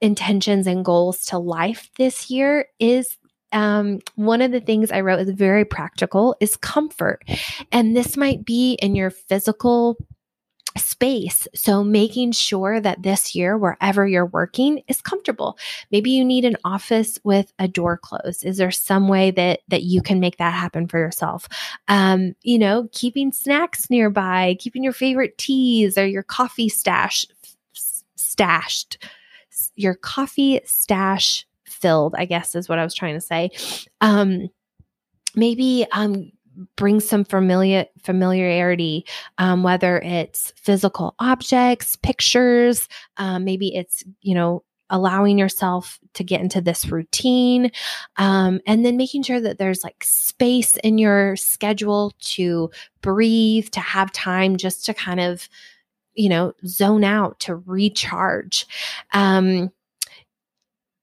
intentions 0.00 0.66
and 0.66 0.84
goals 0.84 1.24
to 1.26 1.38
life 1.38 1.90
this 1.96 2.30
year 2.30 2.66
is 2.78 3.16
um, 3.52 4.00
one 4.14 4.42
of 4.42 4.52
the 4.52 4.60
things 4.60 4.92
I 4.92 5.00
wrote 5.00 5.20
is 5.20 5.30
very 5.30 5.64
practical 5.64 6.36
is 6.40 6.56
comfort. 6.56 7.24
And 7.72 7.96
this 7.96 8.16
might 8.16 8.44
be 8.44 8.74
in 8.74 8.94
your 8.94 9.10
physical 9.10 9.96
space. 10.76 11.48
So 11.54 11.82
making 11.82 12.32
sure 12.32 12.80
that 12.80 13.02
this 13.02 13.34
year, 13.34 13.58
wherever 13.58 14.06
you're 14.06 14.26
working 14.26 14.82
is 14.86 15.00
comfortable. 15.00 15.58
Maybe 15.90 16.10
you 16.10 16.24
need 16.24 16.44
an 16.44 16.56
office 16.64 17.18
with 17.24 17.52
a 17.58 17.66
door 17.66 17.98
closed. 17.98 18.44
Is 18.44 18.58
there 18.58 18.70
some 18.70 19.08
way 19.08 19.32
that, 19.32 19.60
that 19.68 19.82
you 19.82 20.00
can 20.00 20.20
make 20.20 20.36
that 20.36 20.54
happen 20.54 20.86
for 20.86 20.98
yourself? 20.98 21.48
Um, 21.88 22.34
you 22.42 22.58
know, 22.58 22.88
keeping 22.92 23.32
snacks 23.32 23.90
nearby, 23.90 24.56
keeping 24.60 24.84
your 24.84 24.92
favorite 24.92 25.38
teas 25.38 25.98
or 25.98 26.06
your 26.06 26.22
coffee 26.22 26.68
stash 26.68 27.26
stashed, 28.16 29.04
your 29.76 29.94
coffee 29.94 30.60
stash 30.64 31.46
filled, 31.64 32.14
I 32.16 32.24
guess 32.24 32.54
is 32.54 32.68
what 32.68 32.78
I 32.78 32.84
was 32.84 32.94
trying 32.94 33.14
to 33.14 33.20
say. 33.20 33.50
Um, 34.00 34.48
maybe 35.34 35.86
um, 35.92 36.32
bring 36.76 37.00
some 37.00 37.24
familiar 37.24 37.86
familiarity 38.02 39.04
um, 39.38 39.62
whether 39.62 40.00
it's 40.00 40.52
physical 40.56 41.14
objects 41.18 41.96
pictures 41.96 42.88
um, 43.16 43.44
maybe 43.44 43.74
it's 43.74 44.04
you 44.20 44.34
know 44.34 44.62
allowing 44.90 45.38
yourself 45.38 46.00
to 46.14 46.24
get 46.24 46.40
into 46.40 46.60
this 46.60 46.90
routine 46.90 47.70
um, 48.16 48.60
and 48.66 48.84
then 48.84 48.96
making 48.96 49.22
sure 49.22 49.40
that 49.40 49.58
there's 49.58 49.84
like 49.84 50.02
space 50.02 50.76
in 50.78 50.98
your 50.98 51.36
schedule 51.36 52.12
to 52.18 52.68
breathe 53.00 53.68
to 53.70 53.80
have 53.80 54.10
time 54.12 54.56
just 54.56 54.84
to 54.84 54.92
kind 54.92 55.20
of 55.20 55.48
you 56.14 56.28
know 56.28 56.52
zone 56.66 57.04
out 57.04 57.38
to 57.40 57.56
recharge. 57.56 58.66
Um, 59.12 59.70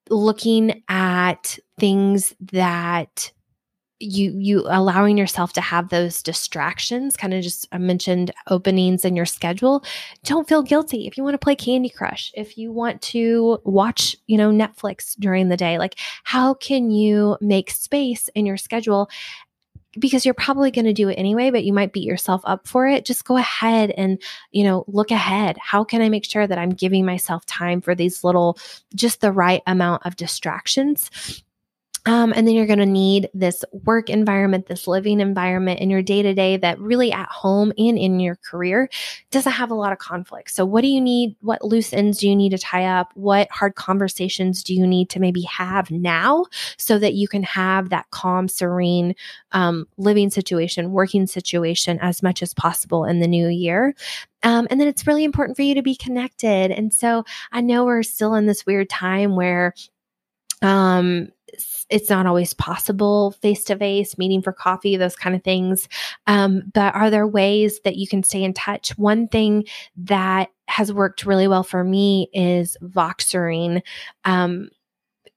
looking 0.10 0.84
at 0.88 1.60
things 1.80 2.34
that 2.40 3.32
you 4.00 4.32
you 4.38 4.64
allowing 4.68 5.18
yourself 5.18 5.54
to 5.54 5.62
have 5.62 5.90
those 5.90 6.22
distractions 6.22 7.18
kind 7.18 7.34
of 7.34 7.42
just 7.42 7.68
I 7.72 7.80
mentioned 7.80 8.32
openings 8.48 9.04
in 9.04 9.16
your 9.16 9.26
schedule. 9.26 9.84
Don't 10.24 10.48
feel 10.48 10.62
guilty. 10.62 11.08
If 11.08 11.18
you 11.18 11.24
want 11.24 11.34
to 11.34 11.44
play 11.44 11.56
candy 11.56 11.90
crush 11.90 12.32
if 12.36 12.58
you 12.58 12.72
want 12.72 13.02
to 13.04 13.60
watch 13.64 14.16
you 14.28 14.38
know 14.38 14.52
netflix 14.52 15.16
during 15.18 15.50
the 15.50 15.58
day 15.58 15.78
like 15.80 15.96
how 16.24 16.54
can 16.54 16.92
you 16.92 17.38
make 17.42 17.72
space 17.72 18.30
in 18.36 18.46
your 18.46 18.58
schedule 18.58 19.10
because 20.00 20.26
you're 20.26 20.34
probably 20.34 20.72
going 20.72 20.86
to 20.86 20.94
do 20.94 21.10
it 21.10 21.16
anyway 21.16 21.50
but 21.50 21.64
you 21.64 21.74
might 21.74 21.94
beat 21.94 22.04
yourself 22.04 22.42
up 22.44 22.68
for 22.68 22.88
it 22.88 23.06
just 23.06 23.26
go 23.26 23.38
ahead 23.38 23.92
and 23.92 24.22
you 24.52 24.64
know 24.64 24.84
look 24.88 25.12
ahead. 25.12 25.58
How 25.60 25.84
can 25.84 26.02
i 26.02 26.10
make 26.10 26.26
sure 26.26 26.46
that 26.46 26.58
i'm 26.58 26.70
giving 26.70 27.06
myself 27.06 27.46
time 27.46 27.82
for 27.82 27.96
these 27.96 28.24
little 28.24 28.58
just 28.96 29.22
the 29.22 29.32
right 29.32 29.62
amount 29.66 30.06
of 30.06 30.16
distractions 30.16 31.10
um, 32.08 32.32
and 32.34 32.48
then 32.48 32.56
you're 32.56 32.66
going 32.66 32.80
to 32.80 32.86
need 32.86 33.30
this 33.34 33.66
work 33.84 34.10
environment, 34.10 34.68
this 34.68 34.88
living 34.88 35.20
environment 35.20 35.82
in 35.82 35.90
your 35.90 36.02
day 36.02 36.22
to 36.22 36.34
day 36.34 36.56
that 36.56 36.80
really 36.80 37.12
at 37.12 37.28
home 37.28 37.74
and 37.78 38.00
in 38.00 38.22
your 38.22 38.38
career 38.38 38.90
doesn't 39.30 39.52
have 39.52 39.72
a 39.72 39.76
lot 39.76 39.92
of 39.92 39.98
conflict. 39.98 40.52
So, 40.52 40.66
what 40.66 40.82
do 40.82 40.88
you 40.88 41.02
need? 41.02 41.36
What 41.42 41.66
loose 41.66 41.92
ends 41.92 42.20
do 42.20 42.30
you 42.30 42.36
need 42.36 42.52
to 42.52 42.58
tie 42.58 42.86
up? 42.86 43.12
What 43.16 43.52
hard 43.52 43.76
conversations 43.76 44.64
do 44.64 44.74
you 44.74 44.88
need 44.88 45.10
to 45.10 45.20
maybe 45.20 45.42
have 45.42 45.92
now 45.92 46.46
so 46.78 46.98
that 46.98 47.14
you 47.14 47.28
can 47.28 47.44
have 47.44 47.90
that 47.90 48.10
calm, 48.12 48.48
serene 48.48 49.14
um, 49.52 49.86
living 49.98 50.30
situation, 50.30 50.94
working 50.94 51.28
situation 51.28 52.00
as 52.02 52.24
much 52.24 52.42
as 52.42 52.54
possible 52.54 53.04
in 53.04 53.20
the 53.20 53.28
new 53.28 53.50
year? 53.50 53.94
Um, 54.44 54.66
and 54.70 54.80
then 54.80 54.88
it's 54.88 55.06
really 55.06 55.26
important 55.26 55.58
for 55.58 55.64
you 55.64 55.76
to 55.76 55.82
be 55.82 55.96
connected. 55.96 56.72
And 56.72 56.94
so 56.94 57.26
I 57.52 57.60
know 57.60 57.84
we're 57.84 58.04
still 58.04 58.34
in 58.36 58.46
this 58.46 58.66
weird 58.66 58.90
time 58.90 59.36
where 59.36 59.74
um 60.64 61.30
it's 61.90 62.10
not 62.10 62.26
always 62.26 62.54
possible 62.54 63.32
face 63.32 63.64
to 63.66 63.78
face, 63.78 64.18
meeting 64.18 64.42
for 64.42 64.52
coffee, 64.52 64.98
those 64.98 65.16
kind 65.16 65.36
of 65.36 65.44
things. 65.44 65.88
Um, 66.28 66.64
but 66.74 66.94
are 66.96 67.10
there 67.10 67.28
ways 67.28 67.80
that 67.84 67.96
you 67.96 68.08
can 68.08 68.24
stay 68.24 68.44
in 68.44 68.54
touch? 68.54 68.98
One 68.98 69.28
thing 69.28 69.66
that 69.98 70.50
has 70.68 70.92
worked 70.92 71.26
really 71.26 71.48
well 71.48 71.64
for 71.64 71.84
me 71.84 72.30
is 72.34 72.78
Voxering. 72.84 73.82
Um, 74.26 74.70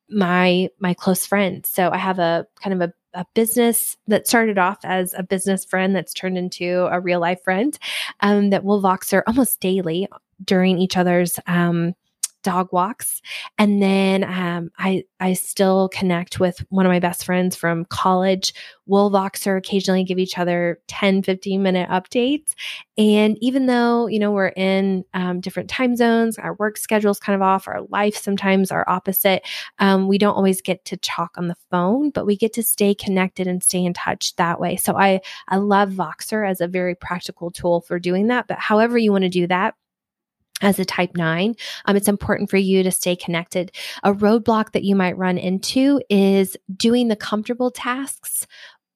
my 0.09 0.68
my 0.81 0.92
close 0.92 1.25
friend. 1.25 1.64
So 1.64 1.90
I 1.90 1.99
have 1.99 2.18
a 2.18 2.46
kind 2.61 2.75
of 2.75 2.90
a 2.90 2.92
a 3.14 3.27
business 3.35 3.96
that 4.07 4.27
started 4.27 4.59
off 4.59 4.79
as 4.85 5.14
a 5.14 5.23
business 5.23 5.64
friend 5.64 5.94
that's 5.96 6.14
turned 6.14 6.38
into 6.38 6.88
a 6.90 7.01
real 7.01 7.20
life 7.20 7.42
friend 7.42 7.79
um, 8.20 8.51
that 8.51 8.64
will 8.64 8.81
Voxer 8.81 9.23
almost 9.27 9.61
daily 9.61 10.09
during 10.44 10.79
each 10.79 10.96
other's 10.96 11.38
um, 11.46 11.94
dog 12.42 12.68
walks. 12.72 13.20
And 13.59 13.83
then 13.83 14.24
um, 14.24 14.70
i 14.79 15.05
i 15.20 15.33
still 15.33 15.88
connect 15.90 16.40
with 16.40 16.64
one 16.70 16.87
of 16.87 16.90
my 16.90 16.98
best 17.00 17.24
friends 17.24 17.55
from 17.57 17.85
college. 17.87 18.55
We'll 18.87 19.11
voxer 19.11 19.57
occasionally 19.57 20.05
give 20.05 20.18
each 20.18 20.38
other 20.38 20.81
10 20.88 21.22
15 21.22 21.62
minute 21.62 21.88
updates. 21.90 22.55
And 22.96 23.37
even 23.40 23.66
though 23.66 24.07
you 24.07 24.18
know 24.18 24.31
we're 24.31 24.48
in 24.48 25.05
um, 25.14 25.40
different 25.40 25.68
time 25.70 25.96
zones 25.96 26.38
our 26.38 26.55
work 26.55 26.76
schedule's 26.76 27.20
kind 27.20 27.35
of 27.35 27.42
off 27.42 27.68
our 27.68 27.83
life 27.90 28.16
sometimes 28.16 28.70
are 28.70 28.88
opposite 28.88 29.46
um, 29.79 30.09
we 30.09 30.18
don't 30.18 30.35
always 30.35 30.61
get 30.61 30.85
to 30.87 30.96
talk 30.98 31.37
on 31.37 31.48
the 31.48 31.57
phone 31.70 32.11
but 32.11 32.26
we 32.26 32.37
get 32.37 32.53
to 32.55 32.62
stay 32.62 32.94
connected 32.94 33.46
and 33.46 33.62
stay 33.62 33.85
in 33.85 33.92
touch 33.94 34.35
that 34.37 34.61
way. 34.61 34.76
So 34.76 34.96
i 34.96 35.20
i 35.48 35.57
love 35.57 35.90
voxer 35.90 36.48
as 36.48 36.61
a 36.61 36.68
very 36.68 36.94
practical 36.94 37.50
tool 37.50 37.81
for 37.83 37.98
doing 37.98 38.29
that. 38.29 38.46
But 38.48 38.59
however 38.59 38.98
you 38.98 39.12
want 39.12 39.22
to 39.22 39.29
do 39.29 39.46
that 39.48 39.74
as 40.61 40.79
a 40.79 40.85
type 40.85 41.16
9 41.16 41.55
um, 41.87 41.96
it's 41.96 42.09
important 42.09 42.51
for 42.51 42.57
you 42.57 42.83
to 42.83 42.90
stay 42.90 43.16
connected. 43.16 43.73
A 44.03 44.12
roadblock 44.12 44.73
that 44.73 44.85
you 44.85 44.94
might 44.94 45.16
run 45.16 45.38
into 45.38 46.01
is 46.09 46.57
doing 46.77 47.09
the 47.09 47.16
comfortable 47.16 47.70
tasks 47.70 48.46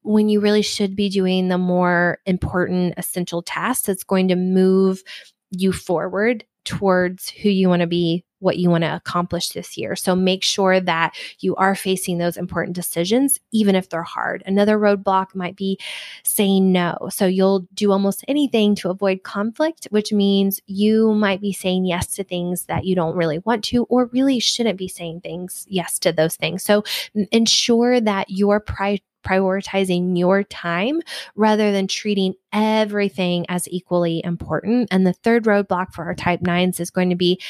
when 0.03 0.29
you 0.29 0.41
really 0.41 0.63
should 0.63 0.95
be 0.95 1.09
doing 1.09 1.49
the 1.49 1.59
more 1.59 2.19
important 2.27 2.95
essential 2.97 3.43
tasks 3.43 3.87
that's 3.87 4.05
going 4.05 4.29
to 4.29 4.37
move 4.37 5.03
you 5.51 5.73
forward 5.73 6.45
towards 6.65 7.29
who 7.31 7.49
you 7.49 7.69
want 7.69 7.81
to 7.81 7.87
be 7.87 8.25
what 8.45 8.59
you 8.59 8.69
want 8.69 8.85
to 8.85 8.95
accomplish 8.95 9.49
this 9.49 9.79
year. 9.79 9.97
So 9.97 10.15
make 10.15 10.43
sure 10.43 10.79
that 10.79 11.17
you 11.41 11.57
are 11.57 11.75
facing 11.75 12.19
those 12.19 12.37
important 12.37 12.77
decisions, 12.77 13.41
even 13.53 13.75
if 13.75 13.89
they're 13.89 14.03
hard. 14.03 14.43
Another 14.45 14.79
roadblock 14.79 15.35
might 15.35 15.57
be 15.57 15.79
saying 16.25 16.71
no. 16.71 17.09
So 17.11 17.25
you'll 17.25 17.67
do 17.73 17.91
almost 17.91 18.23
anything 18.29 18.75
to 18.77 18.91
avoid 18.91 19.23
conflict, 19.23 19.89
which 19.91 20.13
means 20.13 20.61
you 20.67 21.15
might 21.15 21.41
be 21.41 21.55
saying 21.55 21.87
yes 21.87 22.09
to 22.17 22.25
things 22.25 22.67
that 22.67 22.85
you 22.85 22.95
don't 22.95 23.17
really 23.17 23.39
want 23.39 23.65
to, 23.65 23.85
or 23.85 24.11
really 24.13 24.41
shouldn't 24.41 24.79
be 24.79 24.89
saying 24.89 25.23
things 25.23 25.67
yes 25.71 25.99
to 26.01 26.13
those 26.13 26.37
things. 26.37 26.63
So 26.63 26.83
mm, 27.17 27.27
ensure 27.33 27.99
that 27.99 28.29
you're 28.29 28.61
pri- 28.61 29.01
prioritizing 29.25 30.17
your 30.19 30.45
time 30.45 31.01
rather 31.35 31.73
than 31.73 31.87
treating 31.87 32.35
everything 32.53 33.47
as 33.49 33.69
equally 33.69 34.23
important. 34.25 34.89
And 34.91 35.07
the 35.07 35.13
third 35.13 35.45
roadblock 35.45 35.93
for 35.93 36.05
our 36.05 36.15
type 36.15 36.43
nines 36.43 36.81
is 36.81 36.91
going 36.91 37.11
to 37.11 37.17
be 37.17 37.41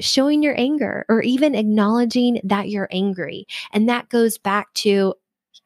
showing 0.00 0.42
your 0.42 0.58
anger 0.58 1.04
or 1.08 1.22
even 1.22 1.54
acknowledging 1.54 2.40
that 2.44 2.68
you're 2.68 2.88
angry. 2.90 3.46
And 3.72 3.88
that 3.88 4.08
goes 4.08 4.38
back 4.38 4.72
to 4.74 5.14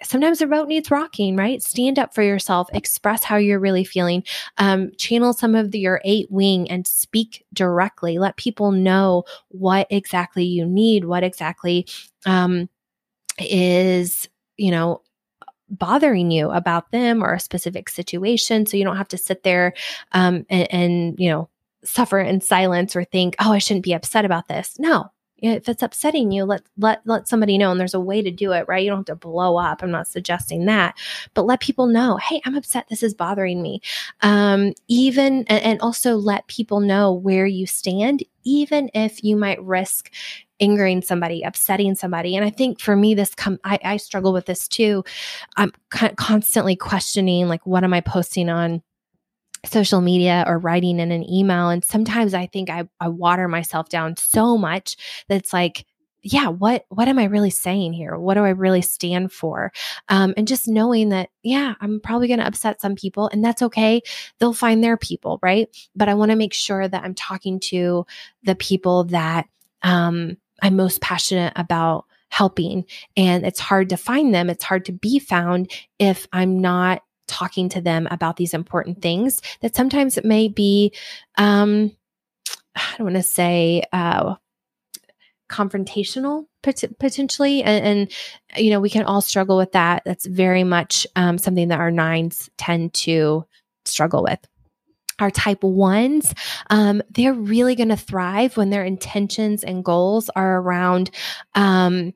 sometimes 0.02 0.38
the 0.38 0.46
boat 0.46 0.68
needs 0.68 0.90
rocking, 0.90 1.36
right? 1.36 1.62
Stand 1.62 1.98
up 1.98 2.14
for 2.14 2.22
yourself, 2.22 2.68
express 2.72 3.24
how 3.24 3.36
you're 3.36 3.58
really 3.58 3.84
feeling, 3.84 4.22
um, 4.58 4.92
channel 4.96 5.32
some 5.32 5.54
of 5.54 5.70
the, 5.70 5.78
your 5.80 6.00
eight 6.04 6.30
wing 6.30 6.70
and 6.70 6.86
speak 6.86 7.44
directly. 7.52 8.18
Let 8.18 8.36
people 8.36 8.70
know 8.70 9.24
what 9.48 9.86
exactly 9.90 10.44
you 10.44 10.66
need, 10.66 11.04
what 11.04 11.24
exactly 11.24 11.86
um, 12.26 12.68
is, 13.38 14.28
you 14.56 14.70
know, 14.70 15.02
bothering 15.70 16.30
you 16.30 16.50
about 16.50 16.90
them 16.92 17.22
or 17.22 17.34
a 17.34 17.40
specific 17.40 17.88
situation 17.88 18.66
so 18.66 18.76
you 18.76 18.84
don't 18.84 18.96
have 18.96 19.08
to 19.08 19.18
sit 19.18 19.42
there 19.42 19.74
um, 20.12 20.46
and, 20.48 20.72
and 20.72 21.14
you 21.18 21.30
know 21.30 21.48
suffer 21.84 22.18
in 22.18 22.40
silence 22.40 22.96
or 22.96 23.04
think, 23.04 23.36
oh, 23.38 23.52
I 23.52 23.58
shouldn't 23.58 23.84
be 23.84 23.94
upset 23.94 24.24
about 24.24 24.48
this. 24.48 24.78
No, 24.78 25.10
if 25.40 25.68
it's 25.68 25.82
upsetting 25.82 26.32
you, 26.32 26.44
let 26.44 26.62
let 26.76 27.00
let 27.04 27.28
somebody 27.28 27.58
know. 27.58 27.70
And 27.70 27.78
there's 27.78 27.94
a 27.94 28.00
way 28.00 28.22
to 28.22 28.30
do 28.30 28.52
it, 28.52 28.66
right? 28.68 28.82
You 28.82 28.90
don't 28.90 28.98
have 28.98 29.06
to 29.06 29.14
blow 29.16 29.56
up. 29.56 29.82
I'm 29.82 29.90
not 29.90 30.08
suggesting 30.08 30.66
that, 30.66 30.96
but 31.34 31.46
let 31.46 31.60
people 31.60 31.86
know, 31.86 32.16
hey, 32.16 32.40
I'm 32.44 32.56
upset. 32.56 32.86
This 32.88 33.02
is 33.02 33.14
bothering 33.14 33.62
me. 33.62 33.80
Um, 34.22 34.74
even 34.88 35.44
and, 35.48 35.62
and 35.62 35.80
also 35.80 36.16
let 36.16 36.46
people 36.48 36.80
know 36.80 37.12
where 37.12 37.46
you 37.46 37.66
stand, 37.66 38.22
even 38.44 38.90
if 38.94 39.22
you 39.22 39.36
might 39.36 39.62
risk 39.62 40.12
angering 40.60 41.02
somebody, 41.02 41.42
upsetting 41.42 41.94
somebody. 41.94 42.34
And 42.34 42.44
I 42.44 42.50
think 42.50 42.80
for 42.80 42.96
me, 42.96 43.14
this 43.14 43.34
come 43.34 43.58
I, 43.64 43.78
I 43.84 43.96
struggle 43.96 44.32
with 44.32 44.46
this 44.46 44.66
too. 44.66 45.04
I'm 45.56 45.72
constantly 45.90 46.74
questioning, 46.76 47.48
like, 47.48 47.64
what 47.64 47.84
am 47.84 47.94
I 47.94 48.00
posting 48.00 48.48
on? 48.48 48.82
Social 49.64 50.00
media 50.00 50.44
or 50.46 50.58
writing 50.58 51.00
in 51.00 51.10
an 51.10 51.28
email. 51.28 51.68
And 51.70 51.84
sometimes 51.84 52.34
I 52.34 52.46
think 52.46 52.70
I, 52.70 52.88
I 53.00 53.08
water 53.08 53.48
myself 53.48 53.88
down 53.88 54.16
so 54.16 54.56
much 54.56 54.96
that 55.28 55.36
it's 55.36 55.52
like, 55.52 55.84
yeah, 56.22 56.48
what 56.48 56.84
what 56.88 57.08
am 57.08 57.18
I 57.18 57.24
really 57.24 57.50
saying 57.50 57.92
here? 57.92 58.18
What 58.18 58.34
do 58.34 58.44
I 58.44 58.50
really 58.50 58.82
stand 58.82 59.32
for? 59.32 59.72
Um, 60.08 60.34
and 60.36 60.48
just 60.48 60.66
knowing 60.66 61.10
that, 61.10 61.30
yeah, 61.42 61.74
I'm 61.80 62.00
probably 62.00 62.26
going 62.26 62.40
to 62.40 62.46
upset 62.46 62.80
some 62.80 62.96
people, 62.96 63.28
and 63.28 63.44
that's 63.44 63.62
okay. 63.62 64.02
They'll 64.38 64.52
find 64.52 64.82
their 64.82 64.96
people, 64.96 65.38
right? 65.42 65.68
But 65.94 66.08
I 66.08 66.14
want 66.14 66.30
to 66.32 66.36
make 66.36 66.52
sure 66.52 66.86
that 66.86 67.04
I'm 67.04 67.14
talking 67.14 67.60
to 67.60 68.04
the 68.42 68.56
people 68.56 69.04
that 69.04 69.46
um, 69.82 70.36
I'm 70.60 70.76
most 70.76 71.00
passionate 71.00 71.52
about 71.54 72.04
helping. 72.30 72.84
And 73.16 73.46
it's 73.46 73.60
hard 73.60 73.88
to 73.90 73.96
find 73.96 74.34
them. 74.34 74.50
It's 74.50 74.64
hard 74.64 74.84
to 74.86 74.92
be 74.92 75.18
found 75.18 75.70
if 75.98 76.26
I'm 76.32 76.60
not 76.60 77.02
talking 77.28 77.68
to 77.68 77.80
them 77.80 78.08
about 78.10 78.36
these 78.36 78.54
important 78.54 79.00
things 79.00 79.40
that 79.60 79.76
sometimes 79.76 80.18
it 80.18 80.24
may 80.24 80.48
be, 80.48 80.92
um, 81.36 81.92
I 82.74 82.94
don't 82.96 83.06
want 83.06 83.16
to 83.16 83.22
say, 83.22 83.84
uh, 83.92 84.34
confrontational 85.48 86.46
pot- 86.62 86.98
potentially 86.98 87.62
and, 87.62 87.84
and, 87.84 88.12
you 88.62 88.70
know 88.70 88.80
we 88.80 88.90
can 88.90 89.04
all 89.04 89.20
struggle 89.20 89.56
with 89.56 89.72
that. 89.72 90.02
That's 90.04 90.26
very 90.26 90.64
much 90.64 91.06
um, 91.16 91.38
something 91.38 91.68
that 91.68 91.80
our 91.80 91.90
nines 91.90 92.50
tend 92.58 92.94
to 92.94 93.46
struggle 93.84 94.22
with. 94.22 94.38
Our 95.18 95.30
type 95.30 95.64
ones, 95.64 96.32
um, 96.70 97.02
they're 97.10 97.34
really 97.34 97.74
going 97.74 97.88
to 97.88 97.96
thrive 97.96 98.56
when 98.56 98.70
their 98.70 98.84
intentions 98.84 99.64
and 99.64 99.84
goals 99.84 100.30
are 100.36 100.60
around 100.60 101.10
um, 101.54 102.14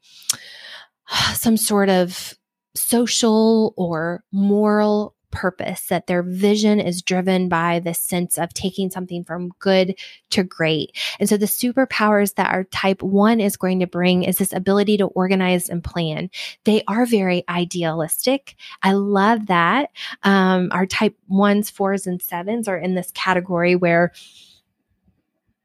some 1.35 1.57
sort 1.57 1.89
of 1.89 2.35
social 2.75 3.75
or 3.77 4.25
moral 4.33 5.15
purpose, 5.33 5.87
that 5.87 6.07
their 6.07 6.23
vision 6.23 6.79
is 6.79 7.03
driven 7.03 7.49
by 7.49 7.81
the 7.81 7.95
sense 7.95 8.39
of 8.39 8.55
taking 8.55 8.91
something 8.91 9.25
from 9.25 9.51
good 9.59 9.99
to 10.31 10.45
great. 10.45 10.97
And 11.19 11.29
so 11.29 11.37
the 11.37 11.47
superpowers 11.47 12.35
that 12.37 12.53
our 12.53 12.65
type 12.65 13.03
one 13.03 13.41
is 13.41 13.57
going 13.57 13.81
to 13.81 13.87
bring 13.87 14.23
is 14.23 14.39
this 14.39 14.53
ability 14.53 14.99
to 14.99 15.07
organize 15.07 15.69
and 15.69 15.83
plan. 15.83 16.31
They 16.65 16.85
are 16.87 17.07
very 17.07 17.45
idealistic. 17.49 18.55
I 18.83 18.93
love 18.93 19.47
that. 19.47 19.91
Um, 20.23 20.69
our 20.71 20.87
type 20.87 21.17
ones, 21.29 21.71
fours, 21.71 22.07
and 22.07 22.23
sevens 22.23 22.69
are 22.69 22.79
in 22.79 22.95
this 22.95 23.11
category 23.13 23.75
where 23.75 24.13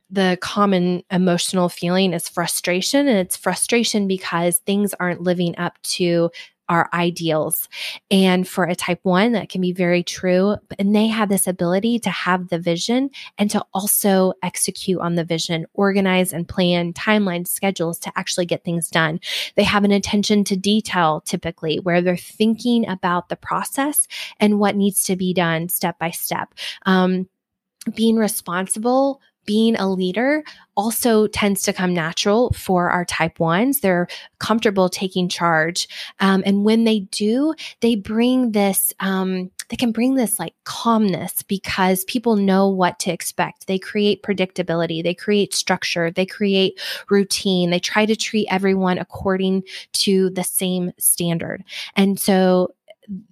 the 0.10 0.38
common 0.40 1.04
emotional 1.12 1.68
feeling 1.68 2.14
is 2.14 2.30
frustration 2.30 3.10
and 3.10 3.18
it's 3.18 3.36
frustration 3.36 4.08
because 4.08 4.60
things 4.60 4.94
aren't 5.02 5.22
living 5.22 5.58
up 5.58 5.78
to 5.84 6.32
our 6.70 6.90
ideals. 6.94 7.70
And 8.12 8.48
for 8.48 8.66
a 8.66 8.76
type 8.76 9.00
one, 9.04 9.32
that 9.34 9.50
can 9.50 9.62
be 9.62 9.72
very 9.72 10.04
true. 10.04 10.58
And 10.78 10.96
they 10.96 11.08
have 11.08 11.30
this 11.30 11.48
ability 11.48 12.00
to 12.00 12.10
have 12.10 12.50
the 12.50 12.60
vision 12.60 13.10
and 13.38 13.50
to 13.52 13.66
also 13.74 14.34
execute 14.44 15.00
on 15.00 15.16
the 15.16 15.24
vision, 15.24 15.66
organize 15.74 16.34
and 16.34 16.48
plan 16.48 16.94
timelines, 16.94 17.48
schedules 17.48 18.00
to 18.00 18.12
actually 18.16 18.46
get 18.46 18.64
things 18.64 18.90
done. 18.90 19.20
They 19.56 19.64
have 19.64 19.84
an 19.84 19.92
attention 19.92 20.44
to 20.46 20.56
detail 20.56 21.22
typically 21.22 21.80
where 21.80 22.02
they're 22.02 22.18
thinking 22.18 22.88
about 22.88 23.30
the 23.30 23.36
process 23.36 24.08
and 24.40 24.60
what 24.60 24.76
needs 24.76 25.04
to 25.04 25.16
be 25.16 25.34
done 25.34 25.70
step 25.70 25.98
by 26.00 26.12
step. 26.12 26.54
Um, 26.86 27.28
being 27.96 28.18
responsible 28.18 29.22
being 29.48 29.76
a 29.78 29.90
leader 29.90 30.44
also 30.76 31.26
tends 31.26 31.64
to 31.64 31.74
come 31.74 31.92
natural 31.92 32.52
for 32.52 32.92
our 32.92 33.04
type 33.04 33.40
ones. 33.40 33.80
They're 33.80 34.08
comfortable 34.38 34.90
taking 34.90 35.28
charge. 35.28 35.88
Um, 36.20 36.44
and 36.46 36.64
when 36.64 36.84
they 36.84 37.00
do, 37.00 37.56
they 37.80 37.96
bring 37.96 38.52
this, 38.52 38.94
um, 39.00 39.50
they 39.70 39.76
can 39.76 39.92
bring 39.92 40.14
this 40.14 40.38
like 40.38 40.54
calmness 40.66 41.42
because 41.42 42.04
people 42.04 42.36
know 42.36 42.70
what 42.70 43.00
to 43.00 43.12
expect. 43.12 43.66
They 43.66 43.80
create 43.80 44.22
predictability, 44.22 45.02
they 45.02 45.16
create 45.16 45.56
structure, 45.56 46.12
they 46.12 46.28
create 46.28 46.80
routine, 47.10 47.72
they 47.72 47.80
try 47.80 48.06
to 48.06 48.16
treat 48.16 48.48
everyone 48.52 49.00
according 49.00 49.64
to 49.94 50.30
the 50.30 50.44
same 50.44 50.92
standard. 51.00 51.64
And 51.96 52.20
so 52.20 52.76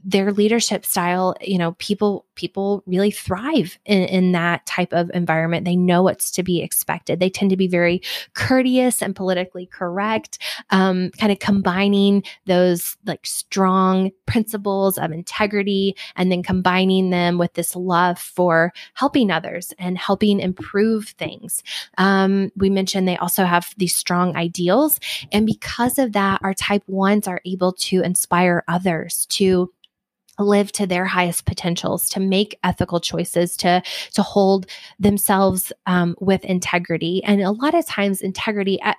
their 0.03 0.31
leadership 0.31 0.85
style, 0.85 1.35
you 1.41 1.57
know, 1.57 1.73
people 1.73 2.25
people 2.35 2.83
really 2.85 3.11
thrive 3.11 3.77
in, 3.85 4.03
in 4.03 4.31
that 4.33 4.65
type 4.65 4.91
of 4.93 5.09
environment. 5.13 5.65
They 5.65 5.75
know 5.75 6.03
what's 6.03 6.31
to 6.31 6.43
be 6.43 6.61
expected. 6.61 7.19
They 7.19 7.29
tend 7.29 7.49
to 7.51 7.57
be 7.57 7.67
very 7.67 8.01
courteous 8.33 9.01
and 9.01 9.15
politically 9.15 9.65
correct, 9.65 10.38
um, 10.69 11.11
kind 11.11 11.31
of 11.31 11.39
combining 11.39 12.23
those 12.45 12.97
like 13.05 13.25
strong 13.25 14.11
principles 14.25 14.97
of 14.97 15.11
integrity 15.11 15.95
and 16.15 16.31
then 16.31 16.43
combining 16.43 17.09
them 17.09 17.38
with 17.38 17.53
this 17.53 17.75
love 17.75 18.19
for 18.19 18.73
helping 18.93 19.31
others 19.31 19.73
and 19.79 19.97
helping 19.97 20.39
improve 20.39 21.09
things. 21.17 21.63
Um, 21.97 22.51
we 22.55 22.69
mentioned 22.69 23.07
they 23.07 23.17
also 23.17 23.45
have 23.45 23.73
these 23.77 23.95
strong 23.95 24.35
ideals. 24.35 24.99
And 25.31 25.45
because 25.45 25.97
of 25.99 26.13
that, 26.13 26.41
our 26.43 26.53
type 26.53 26.83
ones 26.88 27.27
are 27.27 27.41
able 27.45 27.73
to 27.73 28.01
inspire 28.01 28.63
others 28.67 29.25
to 29.27 29.64
live 30.39 30.71
to 30.74 30.88
their 30.88 31.06
highest 31.06 31.45
potentials 31.45 32.10
to 32.10 32.19
make 32.19 32.60
ethical 32.63 33.00
choices 33.00 33.56
to 33.58 33.82
to 34.13 34.21
hold 34.21 34.65
themselves 35.00 35.71
um, 35.86 36.15
with 36.19 36.43
integrity. 36.45 37.24
And 37.24 37.41
a 37.41 37.52
lot 37.52 37.76
of 37.76 37.86
times 37.86 38.21
integrity 38.21 38.82
uh, 38.82 38.93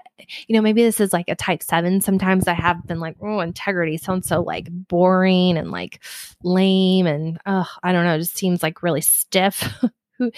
you 0.47 0.55
know 0.55 0.63
maybe 0.63 0.83
this 0.83 1.01
is 1.01 1.13
like 1.13 1.29
a 1.29 1.35
type 1.35 1.63
7 1.63 2.01
sometimes 2.01 2.49
i 2.49 2.53
have 2.53 2.87
been 2.87 3.01
like 3.01 3.17
oh 3.21 3.41
integrity 3.41 3.97
sounds 3.97 4.27
so 4.27 4.41
like 4.43 4.69
boring 4.71 5.57
and 5.59 5.71
like 5.71 6.03
lame 6.43 7.07
and 7.07 7.39
oh 7.47 7.69
i 7.83 7.93
don't 7.93 8.05
know 8.05 8.15
it 8.15 8.19
just 8.19 8.37
seems 8.37 8.63
like 8.63 8.83
really 8.83 9.01
stiff. 9.01 9.73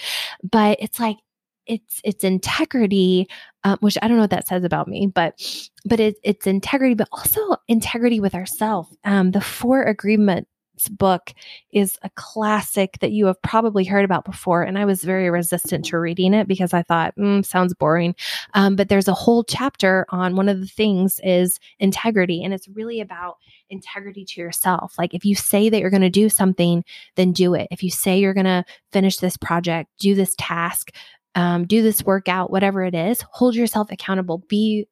But 0.43 0.77
it's 0.81 0.99
like 0.99 1.17
it's 1.65 2.01
it's 2.03 2.23
integrity 2.23 3.27
uh, 3.63 3.77
which 3.79 3.97
i 4.01 4.07
don't 4.07 4.17
know 4.17 4.23
what 4.23 4.31
that 4.31 4.47
says 4.47 4.63
about 4.63 4.87
me 4.87 5.07
but 5.07 5.39
but 5.85 5.99
it, 5.99 6.17
it's 6.23 6.47
integrity 6.47 6.95
but 6.95 7.07
also 7.13 7.39
integrity 7.67 8.19
with 8.19 8.35
ourselves 8.35 8.89
um, 9.05 9.31
the 9.31 9.39
four 9.39 9.83
agreement 9.83 10.47
book 10.87 11.33
is 11.71 11.97
a 12.03 12.09
classic 12.11 12.97
that 13.01 13.11
you 13.11 13.25
have 13.25 13.41
probably 13.41 13.83
heard 13.83 14.05
about 14.05 14.25
before. 14.25 14.63
And 14.63 14.77
I 14.77 14.85
was 14.85 15.03
very 15.03 15.29
resistant 15.29 15.85
to 15.85 15.99
reading 15.99 16.33
it 16.33 16.47
because 16.47 16.73
I 16.73 16.83
thought, 16.83 17.15
mm, 17.17 17.45
sounds 17.45 17.73
boring. 17.73 18.15
Um, 18.53 18.75
but 18.75 18.89
there's 18.89 19.07
a 19.07 19.13
whole 19.13 19.43
chapter 19.43 20.05
on 20.09 20.35
one 20.35 20.47
of 20.47 20.59
the 20.59 20.67
things 20.67 21.19
is 21.23 21.59
integrity. 21.79 22.43
And 22.43 22.53
it's 22.53 22.67
really 22.69 23.01
about 23.01 23.37
integrity 23.69 24.25
to 24.25 24.41
yourself. 24.41 24.95
Like 24.97 25.13
if 25.13 25.25
you 25.25 25.35
say 25.35 25.69
that 25.69 25.79
you're 25.79 25.89
going 25.89 26.01
to 26.01 26.09
do 26.09 26.29
something, 26.29 26.83
then 27.15 27.31
do 27.31 27.53
it. 27.53 27.67
If 27.71 27.83
you 27.83 27.89
say 27.89 28.19
you're 28.19 28.33
going 28.33 28.45
to 28.45 28.63
finish 28.91 29.17
this 29.17 29.37
project, 29.37 29.89
do 29.99 30.15
this 30.15 30.35
task, 30.37 30.91
um, 31.35 31.65
do 31.65 31.81
this 31.81 32.03
workout, 32.03 32.51
whatever 32.51 32.83
it 32.83 32.95
is, 32.95 33.23
hold 33.31 33.55
yourself 33.55 33.91
accountable. 33.91 34.39
Be 34.47 34.87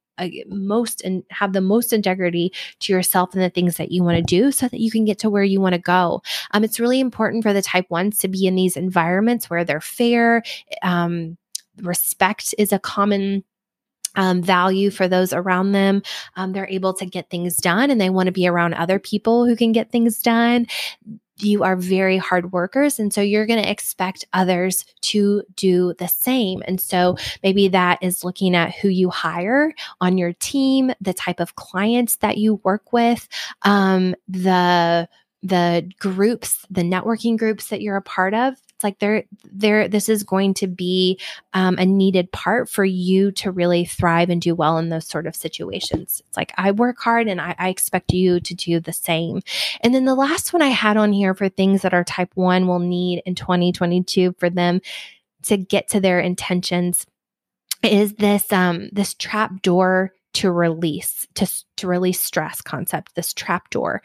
most 0.47 1.01
and 1.01 1.23
have 1.29 1.53
the 1.53 1.61
most 1.61 1.93
integrity 1.93 2.51
to 2.79 2.93
yourself 2.93 3.33
and 3.33 3.41
the 3.41 3.49
things 3.49 3.77
that 3.77 3.91
you 3.91 4.03
want 4.03 4.17
to 4.17 4.23
do 4.23 4.51
so 4.51 4.67
that 4.67 4.79
you 4.79 4.91
can 4.91 5.05
get 5.05 5.19
to 5.19 5.29
where 5.29 5.43
you 5.43 5.61
want 5.61 5.73
to 5.73 5.79
go. 5.79 6.21
Um, 6.51 6.63
it's 6.63 6.79
really 6.79 6.99
important 6.99 7.43
for 7.43 7.53
the 7.53 7.61
type 7.61 7.89
ones 7.89 8.17
to 8.19 8.27
be 8.27 8.47
in 8.47 8.55
these 8.55 8.77
environments 8.77 9.49
where 9.49 9.63
they're 9.63 9.81
fair. 9.81 10.43
Um, 10.81 11.37
respect 11.81 12.55
is 12.57 12.71
a 12.73 12.79
common 12.79 13.43
um, 14.15 14.41
value 14.41 14.89
for 14.89 15.07
those 15.07 15.31
around 15.31 15.71
them. 15.71 16.01
Um, 16.35 16.51
they're 16.51 16.67
able 16.67 16.93
to 16.95 17.05
get 17.05 17.29
things 17.29 17.57
done 17.57 17.91
and 17.91 18.01
they 18.01 18.09
want 18.09 18.27
to 18.27 18.31
be 18.31 18.47
around 18.47 18.73
other 18.73 18.99
people 18.99 19.45
who 19.45 19.55
can 19.55 19.71
get 19.71 19.91
things 19.91 20.21
done 20.21 20.67
you 21.39 21.63
are 21.63 21.75
very 21.75 22.17
hard 22.17 22.51
workers. 22.51 22.99
And 22.99 23.13
so 23.13 23.21
you're 23.21 23.45
going 23.45 23.61
to 23.61 23.69
expect 23.69 24.25
others 24.33 24.85
to 25.01 25.43
do 25.55 25.93
the 25.99 26.07
same. 26.07 26.63
And 26.67 26.79
so 26.79 27.17
maybe 27.43 27.67
that 27.69 27.99
is 28.01 28.23
looking 28.23 28.55
at 28.55 28.75
who 28.75 28.89
you 28.89 29.09
hire 29.09 29.73
on 30.01 30.17
your 30.17 30.33
team, 30.33 30.91
the 31.01 31.13
type 31.13 31.39
of 31.39 31.55
clients 31.55 32.17
that 32.17 32.37
you 32.37 32.55
work 32.63 32.91
with, 32.93 33.27
um, 33.63 34.15
the 34.27 35.07
the 35.43 35.89
groups, 35.99 36.65
the 36.69 36.81
networking 36.81 37.37
groups 37.37 37.67
that 37.67 37.81
you're 37.81 37.95
a 37.95 38.01
part 38.01 38.33
of. 38.33 38.55
It's 38.77 38.83
like 38.83 38.99
there, 38.99 39.23
there. 39.51 39.87
This 39.87 40.07
is 40.07 40.21
going 40.21 40.53
to 40.55 40.67
be 40.67 41.19
um, 41.53 41.79
a 41.79 41.85
needed 41.85 42.31
part 42.31 42.69
for 42.69 42.85
you 42.85 43.31
to 43.31 43.49
really 43.49 43.85
thrive 43.85 44.29
and 44.29 44.39
do 44.39 44.53
well 44.53 44.77
in 44.77 44.89
those 44.89 45.07
sort 45.07 45.25
of 45.25 45.35
situations. 45.35 46.21
It's 46.27 46.37
like 46.37 46.53
I 46.57 46.69
work 46.69 46.99
hard, 46.99 47.27
and 47.27 47.41
I, 47.41 47.55
I 47.57 47.69
expect 47.69 48.13
you 48.13 48.39
to 48.39 48.53
do 48.53 48.79
the 48.79 48.93
same. 48.93 49.41
And 49.81 49.95
then 49.95 50.05
the 50.05 50.13
last 50.13 50.53
one 50.53 50.61
I 50.61 50.67
had 50.67 50.95
on 50.95 51.11
here 51.11 51.33
for 51.33 51.49
things 51.49 51.81
that 51.81 51.95
our 51.95 52.03
type 52.03 52.29
one 52.35 52.67
will 52.67 52.77
need 52.77 53.23
in 53.25 53.33
2022 53.33 54.35
for 54.37 54.47
them 54.47 54.81
to 55.43 55.57
get 55.57 55.87
to 55.87 55.99
their 55.99 56.19
intentions 56.19 57.07
is 57.83 58.13
this 58.15 58.51
um 58.53 58.89
this 58.91 59.13
trap 59.13 59.61
door 59.61 60.11
to 60.37 60.51
release 60.51 61.25
to, 61.33 61.51
to 61.77 61.87
release 61.87 62.19
stress 62.19 62.61
concept 62.61 63.15
this 63.15 63.33
trapdoor. 63.33 64.03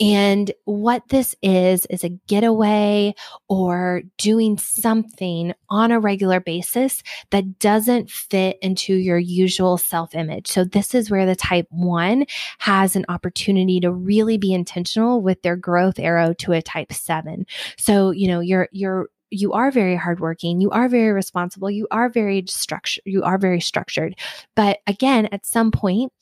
And 0.00 0.52
what 0.64 1.02
this 1.08 1.34
is 1.42 1.86
is 1.86 2.04
a 2.04 2.20
getaway 2.28 3.14
or 3.48 4.02
doing 4.16 4.58
something 4.58 5.54
on 5.68 5.90
a 5.90 5.98
regular 5.98 6.38
basis 6.38 7.02
that 7.30 7.58
doesn't 7.58 8.10
fit 8.10 8.58
into 8.62 8.94
your 8.94 9.18
usual 9.18 9.76
self 9.76 10.14
image 10.14 10.46
so 10.46 10.64
this 10.64 10.94
is 10.94 11.10
where 11.10 11.26
the 11.26 11.34
type 11.34 11.66
1 11.70 12.26
has 12.58 12.94
an 12.94 13.04
opportunity 13.08 13.80
to 13.80 13.90
really 13.90 14.38
be 14.38 14.52
intentional 14.52 15.20
with 15.20 15.42
their 15.42 15.56
growth 15.56 15.98
arrow 15.98 16.32
to 16.34 16.52
a 16.52 16.62
type 16.62 16.92
7 16.92 17.46
so 17.76 18.10
you 18.10 18.28
know 18.28 18.40
you're 18.40 18.68
you're 18.70 19.08
you 19.32 19.52
are 19.52 19.70
very 19.70 19.96
hardworking, 19.96 20.60
you 20.60 20.70
are 20.70 20.88
very 20.88 21.12
responsible, 21.12 21.70
you 21.70 21.86
are 21.90 22.08
very 22.08 22.44
structured, 22.48 23.02
you 23.06 23.22
are 23.22 23.38
very 23.38 23.60
structured. 23.60 24.14
But 24.54 24.80
again, 24.86 25.26
at 25.32 25.46
some 25.46 25.70
point, 25.70 26.12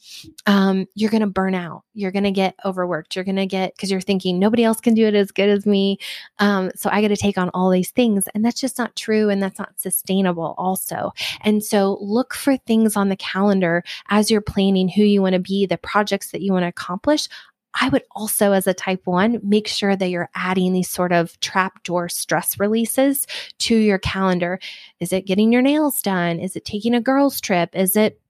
um, 0.46 0.86
you're 0.94 1.10
going 1.10 1.22
to 1.22 1.26
burn 1.26 1.54
out. 1.54 1.82
You're 1.94 2.12
going 2.12 2.24
to 2.24 2.30
get 2.30 2.54
overworked. 2.64 3.16
You're 3.16 3.24
going 3.24 3.36
to 3.36 3.46
get 3.46 3.74
because 3.74 3.90
you're 3.90 4.00
thinking 4.00 4.38
nobody 4.38 4.64
else 4.64 4.80
can 4.80 4.94
do 4.94 5.06
it 5.06 5.14
as 5.14 5.30
good 5.32 5.48
as 5.48 5.66
me. 5.66 5.98
Um, 6.38 6.70
so 6.74 6.88
I 6.90 7.02
got 7.02 7.08
to 7.08 7.16
take 7.16 7.38
on 7.38 7.50
all 7.52 7.70
these 7.70 7.90
things, 7.90 8.24
and 8.34 8.44
that's 8.44 8.60
just 8.60 8.78
not 8.78 8.96
true, 8.96 9.28
and 9.28 9.42
that's 9.42 9.58
not 9.58 9.80
sustainable. 9.80 10.54
Also, 10.56 11.12
and 11.42 11.62
so 11.62 11.98
look 12.00 12.34
for 12.34 12.56
things 12.56 12.96
on 12.96 13.08
the 13.08 13.16
calendar 13.16 13.82
as 14.08 14.30
you're 14.30 14.40
planning 14.40 14.88
who 14.88 15.02
you 15.02 15.20
want 15.20 15.34
to 15.34 15.40
be, 15.40 15.66
the 15.66 15.78
projects 15.78 16.30
that 16.30 16.42
you 16.42 16.52
want 16.52 16.62
to 16.62 16.68
accomplish. 16.68 17.28
I 17.74 17.88
would 17.88 18.02
also, 18.16 18.52
as 18.52 18.66
a 18.66 18.74
type 18.74 19.02
one, 19.06 19.40
make 19.42 19.68
sure 19.68 19.94
that 19.94 20.08
you're 20.08 20.30
adding 20.34 20.72
these 20.72 20.90
sort 20.90 21.12
of 21.12 21.38
trapdoor 21.40 22.08
stress 22.08 22.58
releases 22.58 23.26
to 23.60 23.76
your 23.76 23.98
calendar. 23.98 24.58
Is 24.98 25.12
it 25.12 25.26
getting 25.26 25.52
your 25.52 25.62
nails 25.62 26.02
done? 26.02 26.40
Is 26.40 26.56
it 26.56 26.64
taking 26.64 26.94
a 26.94 27.00
girls' 27.00 27.40
trip? 27.40 27.70
Is 27.74 27.96
it 27.96 28.20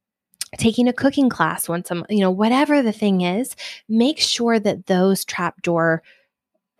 taking 0.58 0.88
a 0.88 0.92
cooking 0.92 1.28
class 1.28 1.68
once 1.68 1.90
a 1.90 1.94
month? 1.94 2.10
You 2.10 2.20
know, 2.20 2.30
whatever 2.30 2.82
the 2.82 2.92
thing 2.92 3.22
is, 3.22 3.56
make 3.88 4.18
sure 4.18 4.58
that 4.58 4.86
those 4.86 5.24
trapdoor 5.24 6.02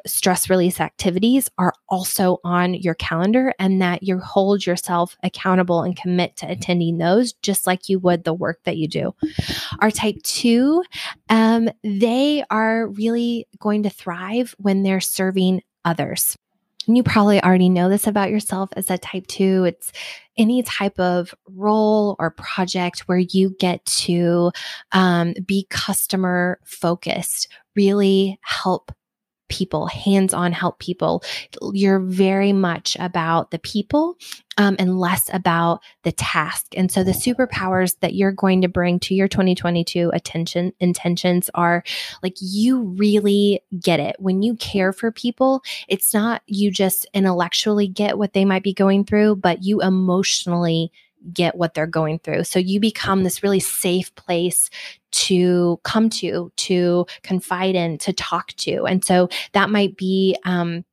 stress 0.07 0.51
release 0.51 0.81
activities 0.81 1.49
are 1.59 1.73
also 1.89 2.39
on 2.45 2.75
your 2.75 2.95
calendar 2.95 3.53
and 3.59 3.81
that 3.83 4.03
you 4.03 4.19
hold 4.19 4.65
yourself 4.67 5.17
accountable 5.23 5.83
and 5.83 5.97
commit 5.97 6.37
to 6.37 6.51
attending 6.51 6.99
those 6.99 7.33
just 7.35 7.67
like 7.67 7.89
you 7.89 7.99
would 7.99 8.25
the 8.25 8.35
work 8.35 8.61
that 8.65 8.77
you 8.77 8.89
do. 8.89 9.15
Our 9.81 9.91
type 9.91 10.17
two, 10.23 10.83
um, 11.29 11.69
they 11.83 12.45
are 12.51 12.89
really 12.89 13.47
going 13.59 13.83
to 13.85 13.91
thrive 13.91 14.55
when 14.59 14.83
they're 14.83 15.01
serving 15.01 15.63
others. 15.85 16.37
And 16.87 16.97
you 16.97 17.03
probably 17.03 17.43
already 17.43 17.69
know 17.69 17.89
this 17.89 18.07
about 18.07 18.31
yourself 18.31 18.71
as 18.75 18.91
a 18.91 18.99
type 18.99 19.27
two. 19.27 19.65
It's 19.65 19.93
any 20.37 20.63
type 20.63 20.99
of 20.99 21.35
role 21.47 22.17
or 22.19 22.31
project 22.31 23.01
where 23.01 23.19
you 23.19 23.55
get 23.61 23.85
to 23.85 24.51
um, 24.93 25.35
be 25.45 25.67
customer 25.71 26.59
focused, 26.65 27.49
really 27.77 28.39
help 28.43 28.93
people, 29.51 29.87
hands 29.87 30.33
on 30.33 30.53
help 30.53 30.79
people. 30.79 31.23
You're 31.73 32.01
very 32.01 32.53
much 32.53 32.97
about 32.99 33.51
the 33.51 33.59
people 33.59 34.17
um, 34.57 34.77
and 34.79 34.99
less 34.99 35.29
about 35.33 35.81
the 36.03 36.13
task. 36.13 36.67
And 36.77 36.91
so 36.91 37.05
the 37.05 37.13
superpowers 37.13 37.97
that 38.01 38.15
you're 38.15 38.33
going 38.33 38.63
to 38.63 38.69
bring 38.69 38.99
to 39.01 39.15
your 39.15 39.29
2022 39.29 40.11
attention 40.15 40.73
intentions 40.81 41.51
are 41.55 41.83
like 42.23 42.35
you 42.41 42.83
really 42.97 43.63
get 43.81 44.01
it. 44.01 44.17
When 44.19 44.43
you 44.43 44.57
care 44.57 44.93
for 44.93 45.13
people, 45.13 45.63
it's 45.89 46.15
not 46.15 46.43
you 46.47 46.71
just 46.71 47.07
intellectually 47.15 47.89
get 47.89 48.19
what 48.19 48.33
they 48.33 48.45
might 48.45 48.63
be 48.63 48.73
going 48.73 49.05
through, 49.05 49.37
but 49.37 49.63
you 49.63 49.81
emotionally 49.83 50.93
get 51.33 51.57
what 51.57 51.75
they're 51.75 51.87
going 51.87 52.19
through. 52.19 52.45
So 52.45 52.59
you 52.59 52.81
become 52.81 53.25
this 53.25 53.43
really 53.43 53.61
safe 53.61 54.15
place 54.15 54.71
to 55.13 55.81
come 55.83 56.09
to, 56.11 56.53
to 56.57 57.07
confide 57.23 57.75
in, 57.75 57.99
to 57.99 58.13
talk 58.13 58.49
to. 58.55 58.85
And 58.87 59.05
so 59.05 59.29
that 59.53 59.71
might 59.71 59.97
be, 59.97 60.37
um, 60.45 60.85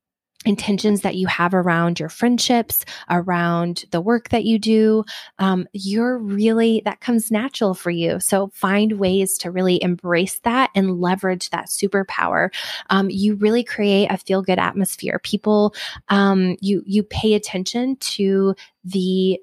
intentions 0.46 1.02
that 1.02 1.16
you 1.16 1.28
have 1.28 1.54
around 1.54 2.00
your 2.00 2.08
friendships, 2.08 2.86
around 3.10 3.84
the 3.92 4.00
work 4.00 4.30
that 4.30 4.46
you 4.46 4.58
do, 4.58 5.04
um, 5.40 5.68
you're 5.74 6.18
really, 6.18 6.82
that 6.86 7.02
comes 7.02 7.32
natural 7.32 7.74
for 7.74 7.90
you. 7.90 8.20
So 8.20 8.48
find 8.54 8.94
ways 8.94 9.38
to 9.40 9.52
really 9.52 9.82
embrace 9.84 10.40
that 10.42 10.70
and 10.74 11.02
leverage 11.02 11.50
that 11.50 11.66
superpower. 11.66 12.54
Um, 12.90 13.10
you 13.10 13.36
really 13.36 13.63
create 13.63 14.08
a 14.10 14.18
feel 14.18 14.42
good 14.42 14.60
atmosphere. 14.60 15.20
People, 15.24 15.74
um, 16.08 16.56
you, 16.62 16.82
you 16.86 17.04
pay 17.04 17.34
attention 17.34 17.98
to 17.98 18.56
the 18.86 19.42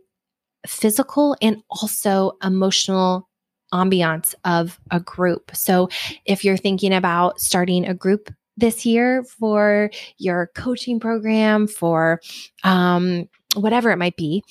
physical 0.67 1.37
and 1.43 1.63
also 1.71 2.33
emotional 2.43 3.29
ambiance 3.73 4.35
of 4.45 4.79
a 4.91 5.01
group. 5.01 5.51
So 5.55 5.89
if 6.25 6.45
you're 6.45 6.57
thinking 6.57 6.95
about 6.95 7.41
starting 7.41 7.87
a 7.87 7.95
group 7.95 8.33
this 8.57 8.87
year 8.87 9.25
for 9.25 9.91
your 10.19 10.51
coaching 10.55 11.01
program, 11.01 11.67
for 11.67 12.21
um, 12.63 13.29
whatever 13.57 13.91
it 13.91 13.97
might 13.97 14.17
be, 14.17 14.43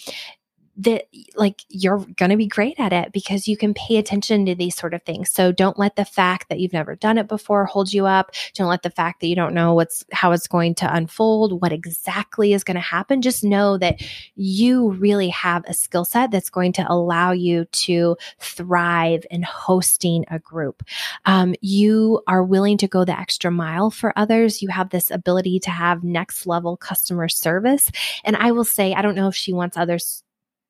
that 0.78 1.06
like 1.36 1.62
you're 1.70 2.00
going 2.16 2.32
to 2.32 2.38
be 2.38 2.48
great 2.48 2.80
at 2.80 2.94
it 2.94 3.12
because 3.12 3.48
you 3.48 3.56
can 3.56 3.74
pay 3.74 3.98
attention 3.98 4.46
to 4.46 4.56
these 4.56 4.76
sort 4.76 4.94
of 4.94 5.04
things. 5.04 5.30
So 5.30 5.52
don't 5.52 5.78
let 5.78 5.96
the 5.96 6.06
fact 6.06 6.50
that 6.50 6.60
you've 6.60 6.74
never 6.74 6.96
done 6.96 7.18
it 7.18 7.28
before 7.28 7.66
hold 7.66 7.94
you 7.94 8.08
up. 8.08 8.32
Don't 8.56 8.70
let 8.70 8.82
the 8.82 8.90
fact 8.90 9.22
that 9.22 9.28
you 9.28 9.36
don't 9.36 9.54
know 9.54 9.74
what's 9.74 10.04
how 10.12 10.32
it's 10.32 10.48
going 10.48 10.76
to 10.76 10.94
unfold, 10.94 11.62
what 11.62 11.72
exactly 11.72 12.54
is 12.54 12.64
going 12.64 12.76
to 12.76 12.82
happen. 12.82 13.22
Just 13.22 13.44
know 13.44 13.78
that 13.78 14.02
you 14.36 14.92
really 14.92 15.30
have 15.30 15.64
a 15.68 15.74
skill 15.74 16.06
set 16.06 16.32
that's 16.32 16.50
going 16.50 16.74
to 16.74 16.92
allow 16.92 17.32
you 17.32 17.66
to 17.66 18.18
thrive 18.40 19.26
in 19.30 19.44
hosting 19.44 20.26
a 20.30 20.40
group. 20.40 20.84
Um, 21.26 21.54
you 21.62 22.22
are 22.28 22.44
willing 22.44 22.78
to 22.80 22.88
go 22.88 23.06
the 23.06 23.18
extra 23.18 23.52
mile 23.52 23.92
for 23.92 24.18
others. 24.18 24.62
You 24.62 24.70
have 24.70 24.90
this 24.90 25.12
ability 25.12 25.60
to 25.62 25.70
have 25.70 26.04
next 26.04 26.48
level 26.48 26.78
customer 26.78 27.30
service. 27.30 27.92
And 28.24 28.36
I 28.36 28.52
will 28.52 28.64
say, 28.64 28.94
I 28.94 29.02
don't 29.02 29.16
know 29.16 29.28
if 29.28 29.36
she 29.36 29.54
wants 29.54 29.78
others 29.78 30.24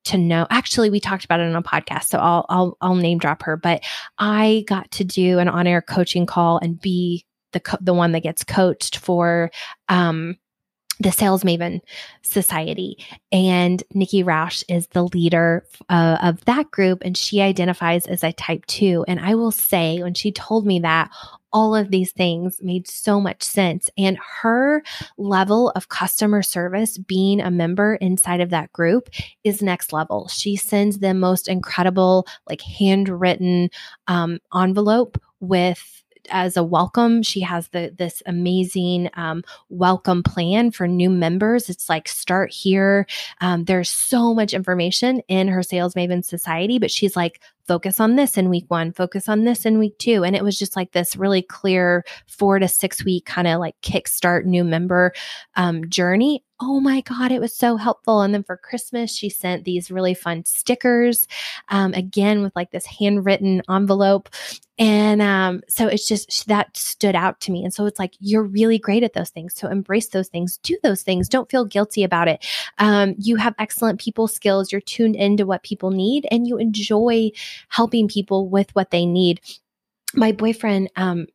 to 0.03 0.17
know 0.17 0.45
actually 0.49 0.89
we 0.89 0.99
talked 0.99 1.25
about 1.25 1.39
it 1.39 1.47
on 1.47 1.55
a 1.55 1.63
podcast 1.63 2.05
so 2.05 2.17
I'll 2.17 2.45
I'll 2.49 2.77
I'll 2.81 2.95
name 2.95 3.19
drop 3.19 3.43
her 3.43 3.57
but 3.57 3.83
I 4.17 4.63
got 4.67 4.91
to 4.91 5.03
do 5.03 5.39
an 5.39 5.47
on-air 5.47 5.81
coaching 5.81 6.25
call 6.25 6.59
and 6.59 6.79
be 6.79 7.25
the 7.51 7.59
co- 7.59 7.77
the 7.81 7.93
one 7.93 8.11
that 8.13 8.23
gets 8.23 8.43
coached 8.43 8.97
for 8.97 9.51
um 9.89 10.37
the 10.99 11.11
Sales 11.11 11.43
Maven 11.43 11.81
Society. 12.21 12.97
And 13.31 13.83
Nikki 13.93 14.23
Rausch 14.23 14.63
is 14.69 14.87
the 14.87 15.03
leader 15.03 15.65
uh, 15.89 16.17
of 16.21 16.43
that 16.45 16.71
group, 16.71 17.01
and 17.03 17.17
she 17.17 17.41
identifies 17.41 18.05
as 18.05 18.23
a 18.23 18.31
type 18.31 18.65
two. 18.67 19.03
And 19.07 19.19
I 19.19 19.35
will 19.35 19.51
say, 19.51 20.01
when 20.01 20.13
she 20.13 20.31
told 20.31 20.65
me 20.65 20.79
that, 20.79 21.09
all 21.53 21.75
of 21.75 21.91
these 21.91 22.11
things 22.11 22.59
made 22.61 22.87
so 22.87 23.21
much 23.21 23.43
sense. 23.43 23.89
And 23.97 24.17
her 24.41 24.83
level 25.17 25.69
of 25.71 25.89
customer 25.89 26.41
service, 26.41 26.97
being 26.97 27.39
a 27.39 27.51
member 27.51 27.95
inside 27.95 28.41
of 28.41 28.49
that 28.49 28.73
group, 28.73 29.09
is 29.43 29.61
next 29.61 29.93
level. 29.93 30.27
She 30.27 30.55
sends 30.55 30.99
the 30.99 31.13
most 31.13 31.47
incredible, 31.47 32.27
like 32.49 32.61
handwritten 32.61 33.69
um, 34.07 34.39
envelope 34.53 35.21
with 35.39 36.03
as 36.29 36.55
a 36.55 36.63
welcome 36.63 37.21
she 37.21 37.41
has 37.41 37.67
the 37.69 37.93
this 37.97 38.23
amazing 38.25 39.09
um, 39.15 39.43
welcome 39.69 40.23
plan 40.23 40.71
for 40.71 40.87
new 40.87 41.09
members 41.09 41.69
it's 41.69 41.89
like 41.89 42.07
start 42.07 42.51
here 42.51 43.05
um, 43.41 43.65
there's 43.65 43.89
so 43.89 44.33
much 44.33 44.53
information 44.53 45.21
in 45.27 45.47
her 45.47 45.61
sales 45.61 45.93
maven 45.95 46.23
society 46.23 46.79
but 46.79 46.91
she's 46.91 47.15
like 47.15 47.41
focus 47.67 47.99
on 47.99 48.15
this 48.15 48.37
in 48.37 48.49
week 48.49 48.65
one, 48.67 48.91
focus 48.91 49.29
on 49.29 49.43
this 49.43 49.65
in 49.65 49.79
week 49.79 49.97
two. 49.97 50.23
And 50.23 50.35
it 50.35 50.43
was 50.43 50.57
just 50.57 50.75
like 50.75 50.91
this 50.91 51.15
really 51.15 51.41
clear 51.41 52.03
four 52.27 52.59
to 52.59 52.67
six 52.67 53.03
week 53.03 53.25
kind 53.25 53.47
of 53.47 53.59
like 53.59 53.79
kickstart 53.81 54.45
new 54.45 54.63
member 54.63 55.13
um, 55.55 55.89
journey. 55.89 56.43
Oh 56.61 56.79
my 56.79 57.01
God, 57.01 57.31
it 57.31 57.41
was 57.41 57.53
so 57.53 57.75
helpful. 57.75 58.21
And 58.21 58.33
then 58.33 58.43
for 58.43 58.55
Christmas, 58.55 59.13
she 59.13 59.29
sent 59.29 59.65
these 59.65 59.91
really 59.91 60.13
fun 60.13 60.45
stickers, 60.45 61.27
um, 61.69 61.93
again, 61.93 62.41
with 62.41 62.55
like 62.55 62.71
this 62.71 62.85
handwritten 62.85 63.61
envelope. 63.69 64.29
And 64.79 65.21
um, 65.21 65.61
so 65.67 65.87
it's 65.87 66.07
just 66.07 66.47
that 66.47 66.75
stood 66.75 67.15
out 67.15 67.39
to 67.41 67.51
me. 67.51 67.63
And 67.63 67.73
so 67.73 67.85
it's 67.85 67.99
like, 67.99 68.13
you're 68.19 68.43
really 68.43 68.79
great 68.79 69.03
at 69.03 69.13
those 69.13 69.29
things. 69.29 69.53
So 69.55 69.67
embrace 69.67 70.07
those 70.09 70.29
things, 70.29 70.57
do 70.63 70.77
those 70.83 71.03
things. 71.03 71.27
Don't 71.27 71.49
feel 71.49 71.65
guilty 71.65 72.03
about 72.03 72.27
it. 72.27 72.43
Um, 72.79 73.15
you 73.17 73.35
have 73.35 73.55
excellent 73.59 73.99
people 73.99 74.27
skills. 74.27 74.71
You're 74.71 74.81
tuned 74.81 75.15
into 75.15 75.45
what 75.45 75.63
people 75.63 75.91
need 75.91 76.27
and 76.31 76.47
you 76.47 76.57
enjoy 76.57 77.31
helping 77.69 78.07
people 78.07 78.49
with 78.49 78.73
what 78.75 78.91
they 78.91 79.05
need. 79.05 79.41
My 80.13 80.31
boyfriend, 80.31 80.89
um, 80.95 81.27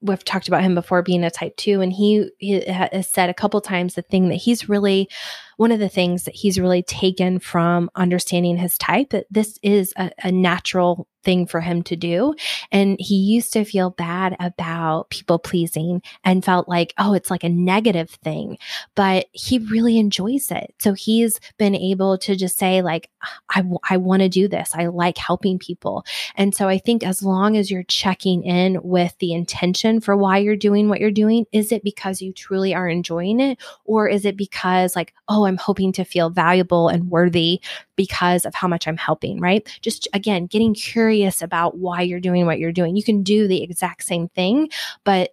we've 0.00 0.24
talked 0.24 0.48
about 0.48 0.62
him 0.62 0.74
before 0.74 1.02
being 1.02 1.24
a 1.24 1.30
type 1.30 1.56
two, 1.56 1.80
and 1.80 1.92
he, 1.92 2.30
he 2.38 2.60
has 2.66 3.08
said 3.08 3.30
a 3.30 3.34
couple 3.34 3.60
times 3.60 3.94
the 3.94 4.02
thing 4.02 4.28
that 4.28 4.36
he's 4.36 4.68
really 4.68 5.08
one 5.56 5.72
of 5.72 5.78
the 5.78 5.88
things 5.88 6.24
that 6.24 6.34
he's 6.34 6.60
really 6.60 6.82
taken 6.82 7.38
from 7.38 7.90
understanding 7.94 8.56
his 8.56 8.76
type 8.76 9.10
that 9.10 9.26
this 9.30 9.58
is 9.62 9.92
a, 9.96 10.10
a 10.22 10.32
natural 10.32 11.06
thing 11.24 11.46
for 11.46 11.60
him 11.60 11.82
to 11.84 11.96
do. 11.96 12.34
And 12.70 12.96
he 13.00 13.16
used 13.16 13.52
to 13.54 13.64
feel 13.64 13.90
bad 13.90 14.36
about 14.38 15.10
people 15.10 15.38
pleasing 15.38 16.02
and 16.22 16.44
felt 16.44 16.68
like, 16.68 16.94
oh, 16.98 17.14
it's 17.14 17.30
like 17.30 17.44
a 17.44 17.48
negative 17.48 18.10
thing, 18.10 18.58
but 18.94 19.26
he 19.32 19.58
really 19.58 19.98
enjoys 19.98 20.50
it. 20.50 20.74
So 20.78 20.92
he's 20.92 21.40
been 21.58 21.74
able 21.74 22.18
to 22.18 22.36
just 22.36 22.58
say, 22.58 22.82
like, 22.82 23.10
I, 23.54 23.60
w- 23.60 23.78
I 23.88 23.96
want 23.96 24.22
to 24.22 24.28
do 24.28 24.48
this. 24.48 24.70
I 24.74 24.86
like 24.86 25.18
helping 25.18 25.58
people. 25.58 26.04
And 26.36 26.54
so 26.54 26.68
I 26.68 26.78
think 26.78 27.02
as 27.02 27.22
long 27.22 27.56
as 27.56 27.70
you're 27.70 27.84
checking 27.84 28.42
in 28.44 28.80
with 28.82 29.16
the 29.18 29.32
intention 29.32 30.00
for 30.00 30.16
why 30.16 30.38
you're 30.38 30.56
doing 30.56 30.88
what 30.88 31.00
you're 31.00 31.10
doing, 31.10 31.46
is 31.52 31.72
it 31.72 31.82
because 31.82 32.20
you 32.20 32.32
truly 32.32 32.74
are 32.74 32.88
enjoying 32.88 33.40
it? 33.40 33.58
Or 33.84 34.08
is 34.08 34.24
it 34.24 34.36
because, 34.36 34.94
like, 34.94 35.14
oh, 35.28 35.46
I'm 35.46 35.56
hoping 35.56 35.92
to 35.92 36.04
feel 36.04 36.30
valuable 36.30 36.88
and 36.88 37.10
worthy 37.10 37.60
because 37.96 38.44
of 38.44 38.54
how 38.54 38.68
much 38.68 38.86
I'm 38.86 38.96
helping, 38.96 39.40
right? 39.40 39.66
Just 39.80 40.08
again, 40.12 40.46
getting 40.46 40.74
curious 40.74 41.13
about 41.42 41.78
why 41.78 42.02
you're 42.02 42.20
doing 42.20 42.46
what 42.46 42.58
you're 42.58 42.72
doing. 42.72 42.96
You 42.96 43.04
can 43.04 43.22
do 43.22 43.46
the 43.46 43.62
exact 43.62 44.04
same 44.04 44.28
thing, 44.28 44.70
but 45.04 45.30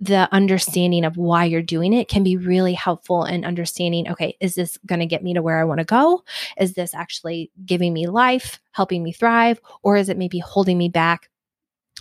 the 0.00 0.28
understanding 0.32 1.04
of 1.04 1.18
why 1.18 1.44
you're 1.44 1.60
doing 1.60 1.92
it 1.92 2.08
can 2.08 2.22
be 2.22 2.36
really 2.36 2.72
helpful 2.72 3.24
in 3.24 3.44
understanding 3.44 4.08
okay, 4.08 4.34
is 4.40 4.54
this 4.54 4.78
going 4.86 5.00
to 5.00 5.06
get 5.06 5.22
me 5.22 5.34
to 5.34 5.42
where 5.42 5.60
I 5.60 5.64
want 5.64 5.78
to 5.78 5.84
go? 5.84 6.24
Is 6.58 6.72
this 6.72 6.94
actually 6.94 7.50
giving 7.66 7.92
me 7.92 8.06
life, 8.06 8.60
helping 8.72 9.02
me 9.02 9.12
thrive? 9.12 9.60
Or 9.82 9.96
is 9.96 10.08
it 10.08 10.16
maybe 10.16 10.38
holding 10.38 10.78
me 10.78 10.88
back? 10.88 11.28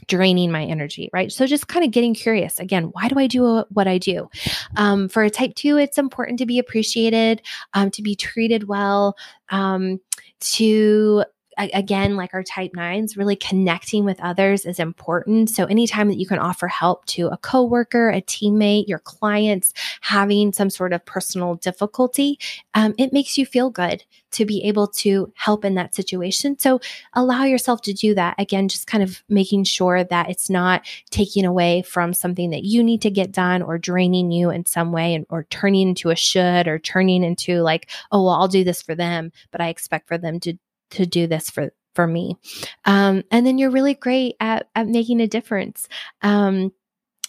draining 0.08 0.52
my 0.52 0.64
energy, 0.64 1.10
right? 1.12 1.32
So 1.32 1.46
just 1.46 1.68
kind 1.68 1.84
of 1.84 1.92
getting 1.92 2.14
curious 2.14 2.60
again, 2.60 2.86
why 2.94 3.10
do 3.10 3.20
I 3.20 3.28
do 3.28 3.66
what 3.70 3.88
I 3.88 3.98
do? 3.98 4.30
Um, 4.78 5.10
for 5.10 5.24
a 5.24 5.30
type 5.30 5.56
two, 5.56 5.78
it's 5.78 5.98
important 5.98 6.40
to 6.40 6.46
be 6.46 6.60
appreciated, 6.60 7.42
um, 7.74 7.92
to 7.92 8.02
be 8.02 8.16
treated 8.16 8.68
well, 8.68 9.18
um, 9.50 10.00
to 10.40 11.26
again, 11.60 12.16
like 12.16 12.34
our 12.34 12.44
type 12.44 12.72
nines, 12.74 13.18
really 13.18 13.36
connecting 13.36 14.06
with 14.06 14.20
others 14.22 14.66
is 14.66 14.80
important. 14.80 15.50
So 15.50 15.66
anytime 15.66 16.08
that 16.08 16.18
you 16.18 16.26
can 16.26 16.40
offer 16.40 16.68
help 16.68 17.06
to 17.08 17.28
a 17.28 17.38
coworker, 17.38 18.10
a 18.10 18.22
teammate, 18.22 18.88
your 18.88 19.00
clients 19.00 19.74
having 20.02 20.54
some 20.54 20.70
sort 20.70 20.94
of 20.94 21.06
personal 21.06 21.56
difficulty, 21.56 22.40
um, 22.74 22.96
it 22.98 23.14
makes 23.14 23.38
you 23.38 23.46
feel 23.46 23.70
good 23.70 24.04
to 24.32 24.46
be 24.46 24.64
able 24.64 24.88
to 24.88 25.32
help 25.36 25.66
in 25.66 25.76
that 25.76 25.96
situation. 25.96 26.58
So 26.60 26.80
allow 27.14 27.44
yourself 27.44 27.82
to 27.84 27.94
do 27.94 28.14
that. 28.16 28.36
Again, 28.38 28.68
just 28.68 28.88
kind 28.88 29.04
of 29.04 29.24
making 29.28 29.64
sure 29.64 30.04
that 30.04 30.30
it's 30.30 30.50
not 30.50 30.88
taking 31.10 31.46
away 31.46 31.82
from 31.82 32.14
something 32.14 32.52
that 32.52 32.64
you 32.64 32.84
need 32.84 33.02
to 33.02 33.10
get 33.10 33.32
done 33.32 33.62
or 33.62 33.78
draining 33.78 34.32
you 34.32 34.52
in 34.52 34.66
some 34.66 34.92
way 34.92 35.16
and, 35.16 35.26
or 35.30 35.46
turning 35.50 35.90
into 35.90 36.10
a 36.10 36.16
should 36.16 36.68
or 36.68 36.78
turning 36.80 37.24
into 37.24 37.62
like, 37.62 37.90
oh, 38.12 38.24
well, 38.24 38.36
I'll 38.36 38.48
do 38.48 38.64
this 38.64 38.82
for 38.82 38.96
them, 38.96 39.32
but 39.52 39.62
I 39.62 39.70
expect 39.70 40.08
for 40.08 40.18
them 40.18 40.40
to 40.42 40.58
to 40.92 41.06
do 41.06 41.28
this 41.28 41.50
for 41.50 41.72
for 41.96 42.08
me. 42.08 42.38
Um, 42.86 43.24
and 43.32 43.46
then 43.46 43.58
you're 43.58 43.72
really 43.72 43.94
great 43.94 44.36
at 44.40 44.70
at 44.76 44.88
making 44.88 45.22
a 45.22 45.28
difference. 45.28 45.88
Um, 46.22 46.72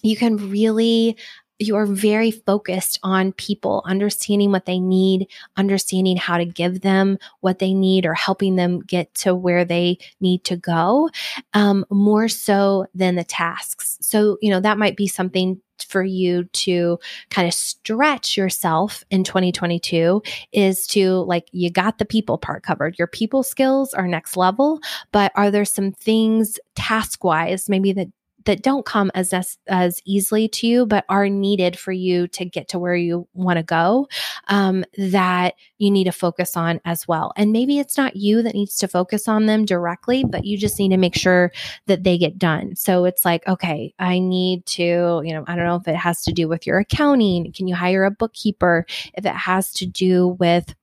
you 0.03 0.17
can 0.17 0.51
really 0.51 1.17
you 1.61 1.77
are 1.77 1.87
very 1.87 2.31
focused 2.31 2.99
on 3.03 3.33
people 3.33 3.83
understanding 3.85 4.51
what 4.51 4.67
they 4.67 4.81
need 4.81 5.29
understanding 5.57 6.17
how 6.17 6.39
to 6.39 6.45
give 6.45 6.81
them 6.81 7.19
what 7.41 7.59
they 7.59 7.75
need 7.75 8.07
or 8.07 8.15
helping 8.15 8.57
them 8.57 8.81
get 8.81 9.13
to 9.15 9.35
where 9.35 9.65
they 9.65 9.99
need 10.21 10.43
to 10.45 10.57
go 10.57 11.09
um, 11.55 11.85
more 11.91 12.29
so 12.29 12.87
than 12.95 13.15
the 13.15 13.25
tasks 13.25 13.99
so 14.01 14.39
you 14.41 14.51
know 14.51 14.61
that 14.61 14.79
might 14.79 14.97
be 14.97 15.07
something 15.07 15.61
for 15.85 16.03
you 16.03 16.45
to 16.45 16.99
kind 17.31 17.47
of 17.47 17.55
stretch 17.55 18.37
yourself 18.37 19.05
in 19.11 19.25
2022 19.25 20.23
is 20.53 20.87
to 20.87 21.15
like, 21.25 21.49
you 21.53 21.71
got 21.71 21.99
the 21.99 22.05
people 22.05 22.39
part 22.39 22.63
covered. 22.63 22.99
Your 22.99 23.09
people 23.09 23.43
skills 23.43 23.95
are 23.95 24.07
next 24.07 24.37
level, 24.37 24.81
but 25.13 25.33
are 25.35 25.51
there 25.51 25.65
some 25.65 25.93
things 25.93 26.59
task 26.75 27.25
wise, 27.25 27.69
maybe 27.69 27.93
that 27.93 28.09
that 28.45 28.63
don't 28.63 28.87
come 28.87 29.11
as 29.15 29.57
as 29.69 30.01
easily 30.05 30.49
to 30.49 30.67
you 30.67 30.87
but 30.87 31.05
are 31.09 31.29
needed 31.29 31.79
for 31.79 31.93
you 31.93 32.27
to 32.29 32.45
get 32.45 32.69
to 32.69 32.79
where 32.79 32.97
you 32.97 33.27
want 33.35 33.57
to 33.57 33.63
go 33.63 34.09
um, 34.49 34.85
that 34.97 35.55
you 35.79 35.91
need 35.91 36.05
to 36.05 36.13
focus 36.13 36.57
on 36.57 36.81
as 36.85 37.07
well. 37.07 37.33
And 37.37 37.53
maybe 37.53 37.79
it's 37.79 37.97
not 37.97 38.17
you 38.17 38.43
that 38.43 38.55
needs 38.55 38.77
to 38.79 38.89
focus 38.89 39.29
on 39.29 39.47
them 39.47 39.65
directly 39.65 40.25
but 40.25 40.45
you 40.45 40.57
just 40.57 40.79
need 40.79 40.91
to 40.91 40.97
make 40.97 41.15
sure 41.15 41.53
that 41.87 42.05
they 42.05 42.19
get 42.19 42.39
done. 42.39 42.77
So 42.77 43.05
it's 43.05 43.25
like 43.25 43.47
okay 43.47 43.95
i 43.99 44.19
need 44.19 44.65
to 44.67 45.23
you 45.25 45.33
know 45.33 45.45
i 45.47 45.57
don't 45.57 45.65
know 45.65 45.77
if 45.77 45.89
it 45.89 45.97
has 45.97 46.23
to 46.23 46.33
do 46.33 46.49
with 46.49 46.67
your 46.67 46.79
accounting. 46.79 47.53
Can 47.53 47.69
you 47.69 47.75
hire 47.75 48.05
a 48.05 48.11
bookkeeper? 48.11 48.87
If 49.15 49.27
it 49.27 49.35
has 49.35 49.73
to 49.75 49.87
do 49.87 50.29
with 50.39 50.75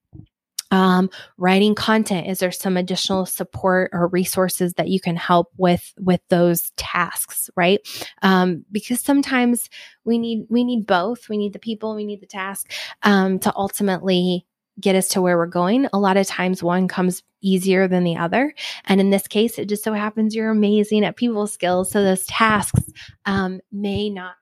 um, 0.71 1.09
writing 1.37 1.75
content 1.75 2.27
is 2.27 2.39
there 2.39 2.51
some 2.51 2.77
additional 2.77 3.25
support 3.25 3.89
or 3.93 4.07
resources 4.07 4.73
that 4.73 4.89
you 4.89 4.99
can 4.99 5.15
help 5.15 5.51
with 5.57 5.93
with 5.99 6.21
those 6.29 6.71
tasks 6.77 7.49
right? 7.55 7.79
Um, 8.21 8.65
because 8.71 9.01
sometimes 9.01 9.69
we 10.05 10.17
need 10.17 10.45
we 10.49 10.63
need 10.63 10.85
both. 10.85 11.29
We 11.29 11.37
need 11.37 11.53
the 11.53 11.59
people 11.59 11.95
we 11.95 12.05
need 12.05 12.21
the 12.21 12.27
task 12.27 12.71
um, 13.03 13.39
to 13.39 13.53
ultimately 13.55 14.45
get 14.79 14.95
us 14.95 15.07
to 15.09 15.21
where 15.21 15.37
we're 15.37 15.47
going. 15.47 15.87
A 15.91 15.99
lot 15.99 16.17
of 16.17 16.27
times 16.27 16.61
one 16.61 16.87
comes 16.87 17.23
easier 17.41 17.87
than 17.87 18.03
the 18.03 18.15
other. 18.15 18.53
And 18.85 19.01
in 19.01 19.09
this 19.09 19.27
case 19.27 19.57
it 19.57 19.69
just 19.69 19.83
so 19.83 19.93
happens 19.93 20.35
you're 20.35 20.51
amazing 20.51 21.03
at 21.03 21.15
people 21.15 21.47
skills. 21.47 21.91
So 21.91 22.03
those 22.03 22.25
tasks 22.25 22.83
um, 23.25 23.59
may 23.71 24.09
not 24.09 24.35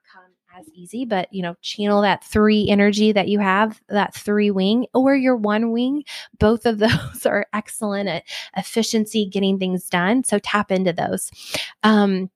as 0.58 0.68
easy, 0.74 1.04
but 1.04 1.30
you 1.32 1.42
know, 1.42 1.54
channel 1.60 2.02
that 2.02 2.24
three 2.24 2.68
energy 2.68 3.12
that 3.12 3.28
you 3.28 3.38
have, 3.38 3.80
that 3.88 4.14
three 4.14 4.50
wing 4.50 4.86
or 4.94 5.14
your 5.14 5.36
one 5.36 5.70
wing. 5.70 6.04
Both 6.38 6.64
of 6.64 6.78
those 6.78 7.26
are 7.26 7.46
excellent 7.52 8.08
at 8.08 8.24
efficiency, 8.56 9.26
getting 9.26 9.58
things 9.58 9.88
done. 9.88 10.24
So 10.24 10.38
tap 10.38 10.72
into 10.72 10.92
those. 10.92 11.30
Um, 11.82 12.30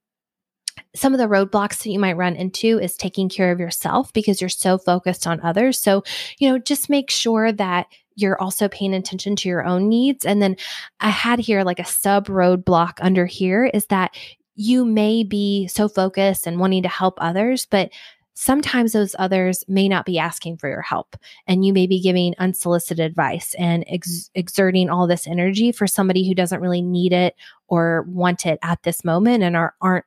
some 0.94 1.14
of 1.14 1.18
the 1.18 1.28
roadblocks 1.28 1.82
that 1.82 1.90
you 1.90 1.98
might 1.98 2.16
run 2.16 2.36
into 2.36 2.78
is 2.78 2.96
taking 2.96 3.28
care 3.28 3.52
of 3.52 3.60
yourself 3.60 4.12
because 4.12 4.40
you're 4.40 4.48
so 4.50 4.76
focused 4.76 5.26
on 5.26 5.40
others. 5.40 5.78
So, 5.78 6.02
you 6.38 6.48
know, 6.48 6.58
just 6.58 6.90
make 6.90 7.10
sure 7.10 7.52
that 7.52 7.86
you're 8.16 8.40
also 8.40 8.68
paying 8.68 8.94
attention 8.94 9.36
to 9.36 9.48
your 9.48 9.64
own 9.64 9.88
needs. 9.88 10.26
And 10.26 10.42
then 10.42 10.56
I 10.98 11.10
had 11.10 11.38
here 11.38 11.62
like 11.62 11.78
a 11.78 11.84
sub 11.84 12.26
roadblock 12.26 12.94
under 13.00 13.24
here 13.24 13.64
is 13.66 13.86
that 13.86 14.14
you 14.60 14.84
may 14.84 15.24
be 15.24 15.66
so 15.68 15.88
focused 15.88 16.46
and 16.46 16.60
wanting 16.60 16.82
to 16.82 16.88
help 16.88 17.14
others, 17.16 17.66
but 17.70 17.90
sometimes 18.34 18.92
those 18.92 19.16
others 19.18 19.64
may 19.68 19.88
not 19.88 20.04
be 20.04 20.18
asking 20.18 20.58
for 20.58 20.68
your 20.68 20.82
help 20.82 21.16
and 21.46 21.64
you 21.64 21.72
may 21.72 21.86
be 21.86 21.98
giving 21.98 22.34
unsolicited 22.38 23.02
advice 23.02 23.54
and 23.58 23.84
ex- 23.88 24.28
exerting 24.34 24.90
all 24.90 25.06
this 25.06 25.26
energy 25.26 25.72
for 25.72 25.86
somebody 25.86 26.28
who 26.28 26.34
doesn't 26.34 26.60
really 26.60 26.82
need 26.82 27.14
it 27.14 27.34
or 27.68 28.04
want 28.06 28.44
it 28.44 28.58
at 28.62 28.82
this 28.82 29.02
moment 29.02 29.42
and 29.42 29.56
are, 29.56 29.74
aren't 29.80 30.04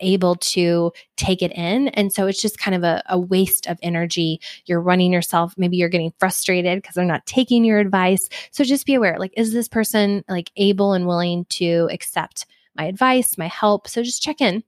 able 0.00 0.34
to 0.34 0.90
take 1.16 1.40
it 1.40 1.52
in. 1.52 1.86
And 1.88 2.12
so 2.12 2.26
it's 2.26 2.42
just 2.42 2.58
kind 2.58 2.74
of 2.74 2.82
a, 2.82 3.04
a 3.08 3.20
waste 3.20 3.68
of 3.68 3.78
energy. 3.82 4.40
You're 4.64 4.80
running 4.80 5.12
yourself, 5.12 5.54
maybe 5.56 5.76
you're 5.76 5.88
getting 5.88 6.12
frustrated 6.18 6.82
because 6.82 6.96
they're 6.96 7.04
not 7.04 7.24
taking 7.24 7.64
your 7.64 7.78
advice. 7.78 8.28
So 8.50 8.64
just 8.64 8.84
be 8.84 8.94
aware 8.94 9.16
like, 9.20 9.34
is 9.36 9.52
this 9.52 9.68
person 9.68 10.24
like 10.28 10.50
able 10.56 10.92
and 10.92 11.06
willing 11.06 11.44
to 11.50 11.88
accept 11.92 12.46
my 12.76 12.84
advice, 12.84 13.38
my 13.38 13.48
help. 13.48 13.88
So 13.88 14.02
just 14.02 14.22
check 14.22 14.40
in, 14.40 14.62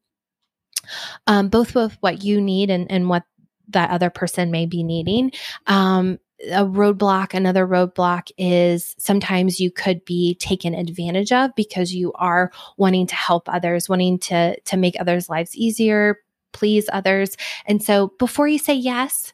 um, 1.27 1.49
both 1.49 1.75
with 1.75 1.97
what 2.01 2.23
you 2.23 2.41
need 2.41 2.71
and, 2.71 2.91
and 2.91 3.09
what 3.09 3.25
that 3.69 3.91
other 3.91 4.11
person 4.11 4.51
may 4.51 4.67
be 4.67 4.83
needing. 4.83 5.33
Um, 5.67 6.19
a 6.51 6.65
roadblock, 6.65 7.35
another 7.35 7.67
roadblock 7.67 8.31
is 8.37 8.95
sometimes 8.99 9.61
you 9.61 9.71
could 9.71 10.05
be 10.05 10.35
taken 10.37 10.75
advantage 10.75 11.33
of 11.33 11.55
because 11.55 11.95
you 11.95 12.13
are 12.15 12.51
wanting 12.77 13.07
to 13.07 13.15
help 13.15 13.49
others, 13.49 13.89
wanting 13.89 14.19
to 14.19 14.59
to 14.61 14.77
make 14.77 15.01
others' 15.01 15.29
lives 15.29 15.57
easier, 15.57 16.21
please 16.53 16.89
others. 16.93 17.37
And 17.67 17.83
so 17.83 18.13
before 18.19 18.49
you 18.49 18.59
say 18.59 18.75
yes, 18.75 19.34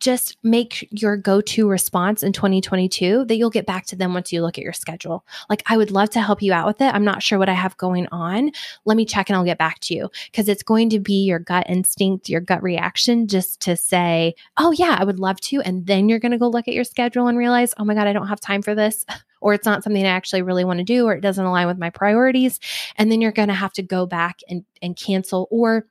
just 0.00 0.38
make 0.42 0.88
your 0.90 1.16
go 1.16 1.40
to 1.42 1.68
response 1.68 2.22
in 2.22 2.32
2022 2.32 3.26
that 3.26 3.36
you'll 3.36 3.50
get 3.50 3.66
back 3.66 3.84
to 3.86 3.96
them 3.96 4.14
once 4.14 4.32
you 4.32 4.40
look 4.40 4.56
at 4.56 4.64
your 4.64 4.72
schedule. 4.72 5.24
Like, 5.50 5.62
I 5.66 5.76
would 5.76 5.90
love 5.90 6.10
to 6.10 6.20
help 6.20 6.40
you 6.40 6.52
out 6.52 6.66
with 6.66 6.80
it. 6.80 6.92
I'm 6.94 7.04
not 7.04 7.22
sure 7.22 7.38
what 7.38 7.50
I 7.50 7.54
have 7.54 7.76
going 7.76 8.08
on. 8.10 8.50
Let 8.86 8.96
me 8.96 9.04
check 9.04 9.28
and 9.28 9.36
I'll 9.36 9.44
get 9.44 9.58
back 9.58 9.78
to 9.80 9.94
you 9.94 10.10
because 10.30 10.48
it's 10.48 10.62
going 10.62 10.88
to 10.90 10.98
be 10.98 11.24
your 11.24 11.38
gut 11.38 11.66
instinct, 11.68 12.30
your 12.30 12.40
gut 12.40 12.62
reaction 12.62 13.28
just 13.28 13.60
to 13.60 13.76
say, 13.76 14.34
oh, 14.56 14.72
yeah, 14.72 14.96
I 14.98 15.04
would 15.04 15.20
love 15.20 15.40
to. 15.42 15.60
And 15.60 15.86
then 15.86 16.08
you're 16.08 16.18
going 16.18 16.32
to 16.32 16.38
go 16.38 16.48
look 16.48 16.66
at 16.66 16.74
your 16.74 16.84
schedule 16.84 17.26
and 17.26 17.36
realize, 17.36 17.74
oh 17.76 17.84
my 17.84 17.94
God, 17.94 18.06
I 18.06 18.12
don't 18.14 18.28
have 18.28 18.40
time 18.40 18.62
for 18.62 18.74
this. 18.74 19.04
Or 19.42 19.54
it's 19.54 19.64
not 19.64 19.82
something 19.82 20.04
I 20.04 20.10
actually 20.10 20.42
really 20.42 20.66
want 20.66 20.80
to 20.80 20.84
do, 20.84 21.06
or 21.06 21.14
it 21.14 21.22
doesn't 21.22 21.42
align 21.42 21.66
with 21.66 21.78
my 21.78 21.88
priorities. 21.88 22.60
And 22.96 23.10
then 23.10 23.22
you're 23.22 23.32
going 23.32 23.48
to 23.48 23.54
have 23.54 23.72
to 23.72 23.82
go 23.82 24.04
back 24.04 24.40
and, 24.50 24.66
and 24.82 24.94
cancel 24.94 25.48
or 25.50 25.86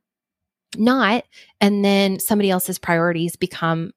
not 0.77 1.23
and 1.61 1.83
then 1.83 2.19
somebody 2.19 2.49
else's 2.49 2.77
priorities 2.77 3.35
become 3.35 3.91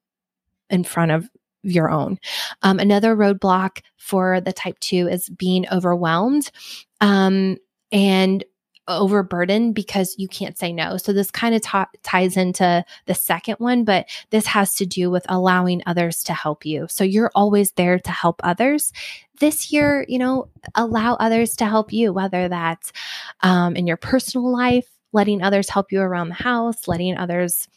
in 0.73 0.83
front 0.83 1.11
of 1.11 1.29
your 1.61 1.89
own. 1.89 2.19
Um, 2.63 2.79
another 2.79 3.15
roadblock 3.15 3.81
for 3.95 4.41
the 4.41 4.51
type 4.51 4.79
two 4.79 5.07
is 5.07 5.29
being 5.29 5.65
overwhelmed 5.71 6.51
um, 6.99 7.57
and 7.91 8.43
overburdened 8.89 9.73
because 9.73 10.13
you 10.17 10.27
can't 10.27 10.57
say 10.57 10.73
no. 10.73 10.97
So 10.97 11.13
this 11.13 11.31
kind 11.31 11.55
of 11.55 11.61
t- 11.61 11.99
ties 12.03 12.35
into 12.35 12.83
the 13.05 13.15
second 13.15 13.55
one, 13.59 13.85
but 13.85 14.07
this 14.31 14.45
has 14.47 14.75
to 14.75 14.85
do 14.85 15.09
with 15.09 15.25
allowing 15.29 15.81
others 15.85 16.21
to 16.23 16.33
help 16.33 16.65
you. 16.65 16.87
So 16.89 17.05
you're 17.05 17.31
always 17.33 17.71
there 17.73 17.97
to 17.99 18.11
help 18.11 18.41
others. 18.43 18.91
This 19.39 19.71
year, 19.71 20.05
you 20.09 20.19
know, 20.19 20.49
allow 20.75 21.13
others 21.13 21.55
to 21.57 21.65
help 21.65 21.93
you, 21.93 22.11
whether 22.11 22.49
that's 22.49 22.91
um, 23.39 23.77
in 23.77 23.87
your 23.87 23.95
personal 23.97 24.51
life, 24.51 24.89
letting 25.13 25.41
others 25.41 25.69
help 25.69 25.93
you 25.93 26.01
around 26.01 26.27
the 26.27 26.35
house, 26.35 26.87
letting 26.87 27.17
others 27.17 27.69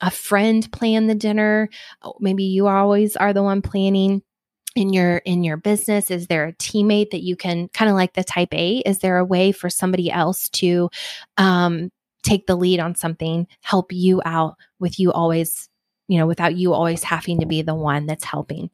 a 0.00 0.10
friend 0.10 0.70
plan 0.72 1.06
the 1.06 1.14
dinner. 1.14 1.68
Oh, 2.02 2.14
maybe 2.20 2.44
you 2.44 2.66
always 2.66 3.16
are 3.16 3.32
the 3.32 3.42
one 3.42 3.62
planning 3.62 4.22
in 4.74 4.92
your 4.92 5.18
in 5.18 5.44
your 5.44 5.56
business. 5.56 6.10
Is 6.10 6.26
there 6.26 6.46
a 6.46 6.52
teammate 6.54 7.10
that 7.10 7.22
you 7.22 7.36
can 7.36 7.68
kind 7.68 7.88
of 7.88 7.94
like 7.94 8.14
the 8.14 8.24
type 8.24 8.52
a? 8.52 8.78
Is 8.78 8.98
there 8.98 9.18
a 9.18 9.24
way 9.24 9.52
for 9.52 9.70
somebody 9.70 10.10
else 10.10 10.48
to 10.50 10.90
um, 11.36 11.90
take 12.22 12.46
the 12.46 12.56
lead 12.56 12.80
on 12.80 12.94
something 12.94 13.46
help 13.62 13.92
you 13.92 14.20
out 14.24 14.56
with 14.80 14.98
you 14.98 15.12
always 15.12 15.68
you 16.06 16.18
know, 16.18 16.26
without 16.26 16.54
you 16.56 16.74
always 16.74 17.02
having 17.02 17.40
to 17.40 17.46
be 17.46 17.62
the 17.62 17.74
one 17.74 18.06
that's 18.06 18.24
helping. 18.24 18.70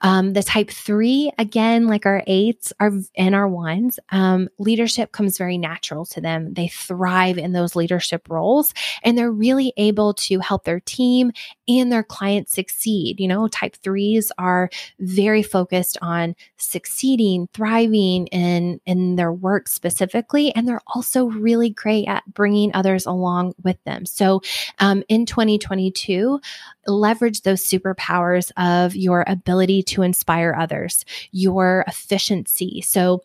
Um, 0.00 0.32
the 0.32 0.42
type 0.42 0.70
three, 0.70 1.30
again, 1.38 1.86
like 1.86 2.06
our 2.06 2.22
eights 2.26 2.72
are 2.80 2.92
and 3.14 3.34
our 3.34 3.46
ones, 3.46 3.98
um, 4.10 4.48
leadership 4.58 5.12
comes 5.12 5.36
very 5.36 5.58
natural 5.58 6.06
to 6.06 6.20
them. 6.20 6.54
They 6.54 6.68
thrive 6.68 7.36
in 7.36 7.52
those 7.52 7.76
leadership 7.76 8.28
roles 8.30 8.72
and 9.02 9.18
they're 9.18 9.30
really 9.30 9.74
able 9.76 10.14
to 10.14 10.38
help 10.38 10.64
their 10.64 10.80
team 10.80 11.32
and 11.68 11.92
their 11.92 12.02
clients 12.02 12.52
succeed. 12.52 13.20
You 13.20 13.28
know, 13.28 13.48
type 13.48 13.76
threes 13.76 14.32
are 14.38 14.70
very 14.98 15.42
focused 15.42 15.98
on 16.00 16.34
succeeding, 16.56 17.48
thriving 17.52 18.28
in, 18.28 18.80
in 18.86 19.16
their 19.16 19.32
work 19.32 19.68
specifically. 19.68 20.54
And 20.54 20.66
they're 20.66 20.80
also 20.86 21.26
really 21.26 21.70
great 21.70 22.08
at 22.08 22.24
bringing 22.32 22.74
others 22.74 23.04
along 23.04 23.54
with 23.62 23.82
them. 23.84 24.06
So 24.06 24.40
um, 24.78 25.02
in 25.08 25.26
2022, 25.26 26.40
leverage 26.86 27.42
those 27.42 27.62
superpowers 27.62 28.50
of 28.56 28.94
your 28.96 29.24
ability 29.26 29.82
to 29.84 30.02
inspire 30.02 30.54
others, 30.58 31.04
your 31.30 31.84
efficiency. 31.86 32.80
So 32.82 33.22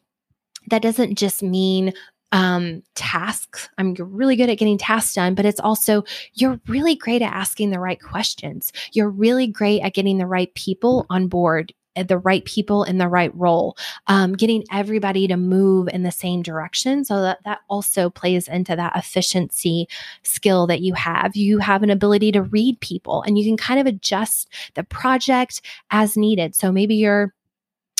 that 0.69 0.81
doesn't 0.81 1.17
just 1.17 1.41
mean 1.41 1.93
um, 2.31 2.83
tasks. 2.95 3.69
I'm 3.77 3.93
really 3.93 4.35
good 4.35 4.49
at 4.49 4.57
getting 4.57 4.77
tasks 4.77 5.15
done, 5.15 5.33
but 5.33 5.45
it's 5.45 5.59
also 5.59 6.03
you're 6.33 6.59
really 6.67 6.95
great 6.95 7.21
at 7.21 7.33
asking 7.33 7.69
the 7.69 7.79
right 7.79 8.01
questions. 8.01 8.71
You're 8.91 9.09
really 9.09 9.47
great 9.47 9.81
at 9.81 9.93
getting 9.93 10.17
the 10.17 10.27
right 10.27 10.53
people 10.53 11.05
on 11.09 11.27
board 11.27 11.73
the 12.03 12.17
right 12.17 12.43
people 12.45 12.83
in 12.83 12.97
the 12.97 13.07
right 13.07 13.33
role, 13.35 13.77
um, 14.07 14.33
getting 14.33 14.63
everybody 14.71 15.27
to 15.27 15.37
move 15.37 15.87
in 15.89 16.03
the 16.03 16.11
same 16.11 16.41
direction. 16.41 17.05
So 17.05 17.21
that 17.21 17.39
that 17.45 17.59
also 17.69 18.09
plays 18.09 18.47
into 18.47 18.75
that 18.75 18.95
efficiency 18.95 19.87
skill 20.23 20.67
that 20.67 20.81
you 20.81 20.93
have. 20.93 21.35
You 21.35 21.59
have 21.59 21.83
an 21.83 21.89
ability 21.89 22.31
to 22.33 22.41
read 22.41 22.79
people 22.79 23.23
and 23.23 23.37
you 23.37 23.45
can 23.45 23.57
kind 23.57 23.79
of 23.79 23.87
adjust 23.87 24.49
the 24.75 24.83
project 24.83 25.61
as 25.91 26.17
needed. 26.17 26.55
So 26.55 26.71
maybe 26.71 26.95
you're 26.95 27.33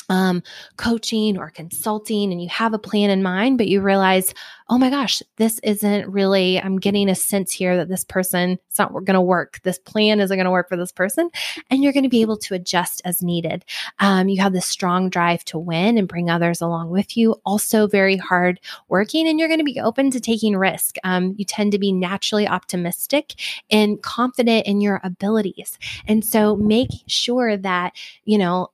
um, 0.08 0.42
coaching 0.76 1.38
or 1.38 1.50
consulting 1.50 2.32
and 2.32 2.42
you 2.42 2.48
have 2.48 2.74
a 2.74 2.78
plan 2.78 3.10
in 3.10 3.22
mind, 3.22 3.58
but 3.58 3.68
you 3.68 3.80
realize, 3.80 4.32
oh 4.70 4.78
my 4.78 4.90
gosh, 4.90 5.22
this 5.36 5.58
isn't 5.60 6.08
really, 6.10 6.60
I'm 6.60 6.78
getting 6.78 7.08
a 7.08 7.14
sense 7.14 7.52
here 7.52 7.76
that 7.76 7.88
this 7.88 8.04
person, 8.04 8.58
it's 8.68 8.78
not 8.78 8.92
going 8.92 9.14
to 9.14 9.20
work. 9.20 9.60
This 9.62 9.78
plan 9.78 10.20
isn't 10.20 10.36
going 10.36 10.44
to 10.44 10.50
work 10.50 10.68
for 10.68 10.76
this 10.76 10.92
person. 10.92 11.30
And 11.70 11.82
you're 11.82 11.92
going 11.92 12.02
to 12.02 12.10
be 12.10 12.20
able 12.20 12.36
to 12.38 12.54
adjust 12.54 13.00
as 13.04 13.22
needed. 13.22 13.64
Um, 13.98 14.28
you 14.28 14.40
have 14.42 14.52
this 14.52 14.66
strong 14.66 15.08
drive 15.08 15.44
to 15.46 15.58
win 15.58 15.96
and 15.96 16.06
bring 16.06 16.28
others 16.28 16.60
along 16.60 16.90
with 16.90 17.16
you. 17.16 17.36
Also, 17.44 17.86
very 17.86 18.16
hard 18.16 18.60
working, 18.88 19.26
and 19.26 19.38
you're 19.38 19.48
going 19.48 19.58
to 19.60 19.64
be 19.64 19.80
open 19.80 20.10
to 20.10 20.20
taking 20.20 20.56
risk. 20.56 20.96
Um, 21.02 21.34
you 21.38 21.44
tend 21.44 21.72
to 21.72 21.78
be 21.78 21.92
naturally 21.92 22.46
optimistic 22.46 23.34
and 23.70 24.02
confident 24.02 24.66
in 24.66 24.80
your 24.80 25.00
abilities. 25.02 25.78
And 26.06 26.24
so 26.24 26.56
make 26.56 26.90
sure 27.06 27.56
that, 27.56 27.94
you 28.24 28.36
know, 28.36 28.70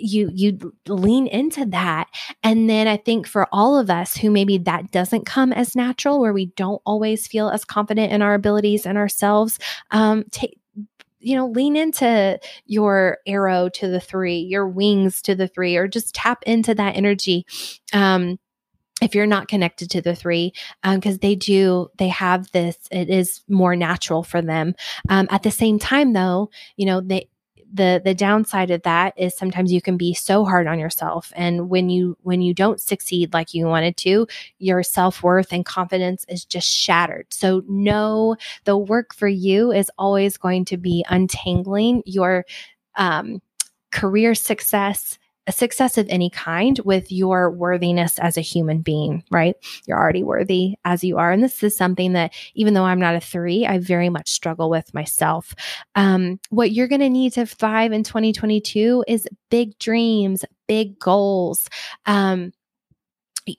you 0.00 0.30
you 0.32 0.58
lean 0.88 1.26
into 1.26 1.64
that 1.66 2.08
and 2.42 2.68
then 2.68 2.86
i 2.88 2.96
think 2.96 3.26
for 3.26 3.46
all 3.52 3.78
of 3.78 3.90
us 3.90 4.16
who 4.16 4.30
maybe 4.30 4.58
that 4.58 4.90
doesn't 4.90 5.26
come 5.26 5.52
as 5.52 5.76
natural 5.76 6.20
where 6.20 6.32
we 6.32 6.46
don't 6.46 6.82
always 6.84 7.26
feel 7.26 7.50
as 7.50 7.64
confident 7.64 8.12
in 8.12 8.22
our 8.22 8.34
abilities 8.34 8.86
and 8.86 8.98
ourselves 8.98 9.58
um 9.90 10.24
take 10.30 10.60
you 11.20 11.36
know, 11.36 11.46
lean 11.48 11.76
into 11.76 12.38
your 12.66 13.18
arrow 13.26 13.68
to 13.68 13.88
the 13.88 14.00
three, 14.00 14.38
your 14.38 14.66
wings 14.66 15.22
to 15.22 15.34
the 15.34 15.46
three, 15.46 15.76
or 15.76 15.86
just 15.86 16.14
tap 16.14 16.42
into 16.46 16.74
that 16.74 16.96
energy. 16.96 17.46
Um, 17.92 18.38
if 19.02 19.14
you're 19.14 19.26
not 19.26 19.48
connected 19.48 19.90
to 19.90 20.02
the 20.02 20.14
three, 20.14 20.52
because 20.82 21.14
um, 21.14 21.18
they 21.22 21.34
do, 21.34 21.88
they 21.98 22.08
have 22.08 22.50
this, 22.52 22.76
it 22.90 23.08
is 23.08 23.42
more 23.48 23.76
natural 23.76 24.22
for 24.22 24.42
them. 24.42 24.74
Um, 25.08 25.26
at 25.30 25.42
the 25.42 25.50
same 25.50 25.78
time, 25.78 26.12
though, 26.12 26.50
you 26.76 26.86
know, 26.86 27.00
they, 27.00 27.28
the 27.72 28.00
the 28.04 28.14
downside 28.14 28.70
of 28.70 28.82
that 28.82 29.14
is 29.16 29.36
sometimes 29.36 29.72
you 29.72 29.80
can 29.80 29.96
be 29.96 30.12
so 30.12 30.44
hard 30.44 30.66
on 30.66 30.78
yourself. 30.78 31.32
And 31.36 31.68
when 31.70 31.88
you 31.88 32.16
when 32.22 32.42
you 32.42 32.52
don't 32.52 32.80
succeed 32.80 33.32
like 33.32 33.54
you 33.54 33.66
wanted 33.66 33.96
to 33.98 34.26
your 34.58 34.82
self-worth 34.82 35.52
and 35.52 35.64
confidence 35.64 36.24
is 36.28 36.44
just 36.44 36.68
shattered. 36.68 37.26
So 37.30 37.62
know 37.68 38.36
the 38.64 38.76
work 38.76 39.14
for 39.14 39.28
you 39.28 39.70
is 39.72 39.90
always 39.98 40.36
going 40.36 40.64
to 40.66 40.76
be 40.76 41.04
untangling 41.08 42.02
your 42.06 42.44
um, 42.96 43.40
career 43.92 44.34
success 44.34 45.18
success 45.48 45.98
of 45.98 46.06
any 46.08 46.30
kind 46.30 46.78
with 46.84 47.10
your 47.10 47.50
worthiness 47.50 48.18
as 48.18 48.36
a 48.36 48.42
human 48.42 48.80
being, 48.80 49.24
right? 49.30 49.56
You're 49.86 49.98
already 49.98 50.22
worthy 50.22 50.74
as 50.84 51.02
you 51.02 51.18
are. 51.18 51.32
And 51.32 51.42
this 51.42 51.62
is 51.62 51.76
something 51.76 52.12
that, 52.12 52.32
even 52.54 52.74
though 52.74 52.84
I'm 52.84 53.00
not 53.00 53.14
a 53.14 53.20
three, 53.20 53.66
I 53.66 53.78
very 53.78 54.08
much 54.08 54.30
struggle 54.30 54.70
with 54.70 54.92
myself. 54.94 55.54
Um, 55.94 56.38
what 56.50 56.72
you're 56.72 56.88
going 56.88 57.00
to 57.00 57.10
need 57.10 57.32
to 57.34 57.46
thrive 57.46 57.92
in 57.92 58.04
2022 58.04 59.04
is 59.08 59.26
big 59.50 59.78
dreams, 59.78 60.44
big 60.68 60.98
goals. 60.98 61.68
Um, 62.06 62.52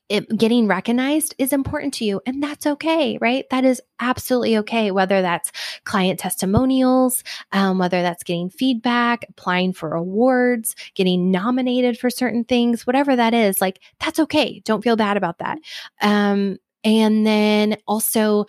it, 0.10 0.38
getting 0.38 0.68
recognized 0.68 1.36
is 1.38 1.54
important 1.54 1.94
to 1.96 2.06
you 2.06 2.22
and 2.26 2.42
that's 2.42 2.66
okay 2.66 3.18
right? 3.22 3.46
That 3.50 3.66
is 3.66 3.82
absolutely 4.00 4.58
okay 4.58 4.92
whether 4.92 5.22
that's 5.22 5.52
client 5.84 6.20
testimonials 6.20 7.24
um, 7.52 7.78
whether 7.78 8.02
that's 8.02 8.24
getting 8.24 8.50
feedback 8.50 9.26
applying 9.30 9.74
for 9.74 9.94
awards 9.94 10.76
getting 10.96 11.32
nominated 11.32 11.98
for 11.98 12.10
certain 12.10 12.44
things 12.44 12.86
whatever 12.88 13.16
that 13.16 13.34
is 13.34 13.62
like 13.62 13.80
that's 14.00 14.20
okay. 14.20 14.62
Don't 14.66 14.84
feel 14.84 14.96
bad 14.96 15.18
about 15.18 15.40
that. 15.40 15.60
Um, 16.02 16.58
and 16.84 17.26
then 17.26 17.78
also 17.88 18.46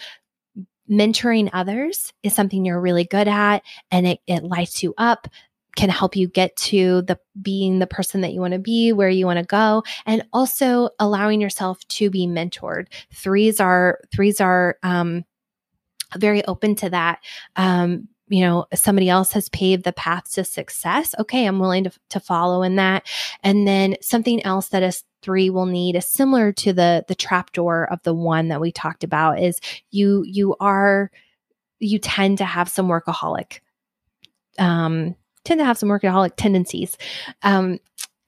mentoring 0.90 1.48
others 1.52 2.12
is 2.22 2.34
something 2.34 2.64
you're 2.64 2.80
really 2.80 3.04
good 3.04 3.28
at 3.28 3.62
and 3.90 4.06
it, 4.06 4.20
it 4.26 4.42
lights 4.42 4.82
you 4.82 4.92
up 4.98 5.28
can 5.76 5.88
help 5.88 6.16
you 6.16 6.28
get 6.28 6.54
to 6.56 7.02
the 7.02 7.18
being 7.40 7.78
the 7.78 7.86
person 7.86 8.20
that 8.20 8.32
you 8.32 8.40
want 8.40 8.52
to 8.52 8.58
be, 8.58 8.92
where 8.92 9.08
you 9.08 9.26
want 9.26 9.38
to 9.38 9.44
go, 9.44 9.82
and 10.06 10.22
also 10.32 10.90
allowing 10.98 11.40
yourself 11.40 11.86
to 11.88 12.10
be 12.10 12.26
mentored. 12.26 12.86
Threes 13.14 13.60
are 13.60 14.00
threes 14.14 14.40
are 14.40 14.76
um, 14.82 15.24
very 16.16 16.44
open 16.46 16.74
to 16.76 16.90
that. 16.90 17.20
Um, 17.56 18.08
you 18.28 18.40
know, 18.40 18.66
somebody 18.74 19.08
else 19.08 19.32
has 19.32 19.48
paved 19.50 19.84
the 19.84 19.92
path 19.92 20.32
to 20.32 20.44
success. 20.44 21.14
Okay, 21.18 21.46
I'm 21.46 21.58
willing 21.58 21.84
to, 21.84 21.92
to 22.10 22.20
follow 22.20 22.62
in 22.62 22.76
that. 22.76 23.06
And 23.42 23.66
then 23.68 23.96
something 24.00 24.42
else 24.44 24.68
that 24.68 24.82
a 24.82 24.92
three 25.22 25.50
will 25.50 25.66
need 25.66 25.96
is 25.96 26.06
similar 26.06 26.52
to 26.52 26.72
the 26.72 27.04
the 27.08 27.14
trapdoor 27.14 27.90
of 27.90 28.02
the 28.02 28.14
one 28.14 28.48
that 28.48 28.60
we 28.60 28.72
talked 28.72 29.04
about. 29.04 29.40
Is 29.40 29.60
you 29.90 30.24
you 30.26 30.56
are 30.60 31.10
you 31.78 31.98
tend 31.98 32.38
to 32.38 32.44
have 32.44 32.68
some 32.68 32.88
workaholic 32.88 33.60
um 34.58 35.14
tend 35.44 35.60
to 35.60 35.64
have 35.64 35.78
some 35.78 35.88
workaholic 35.88 36.32
tendencies. 36.36 36.96
Um, 37.42 37.78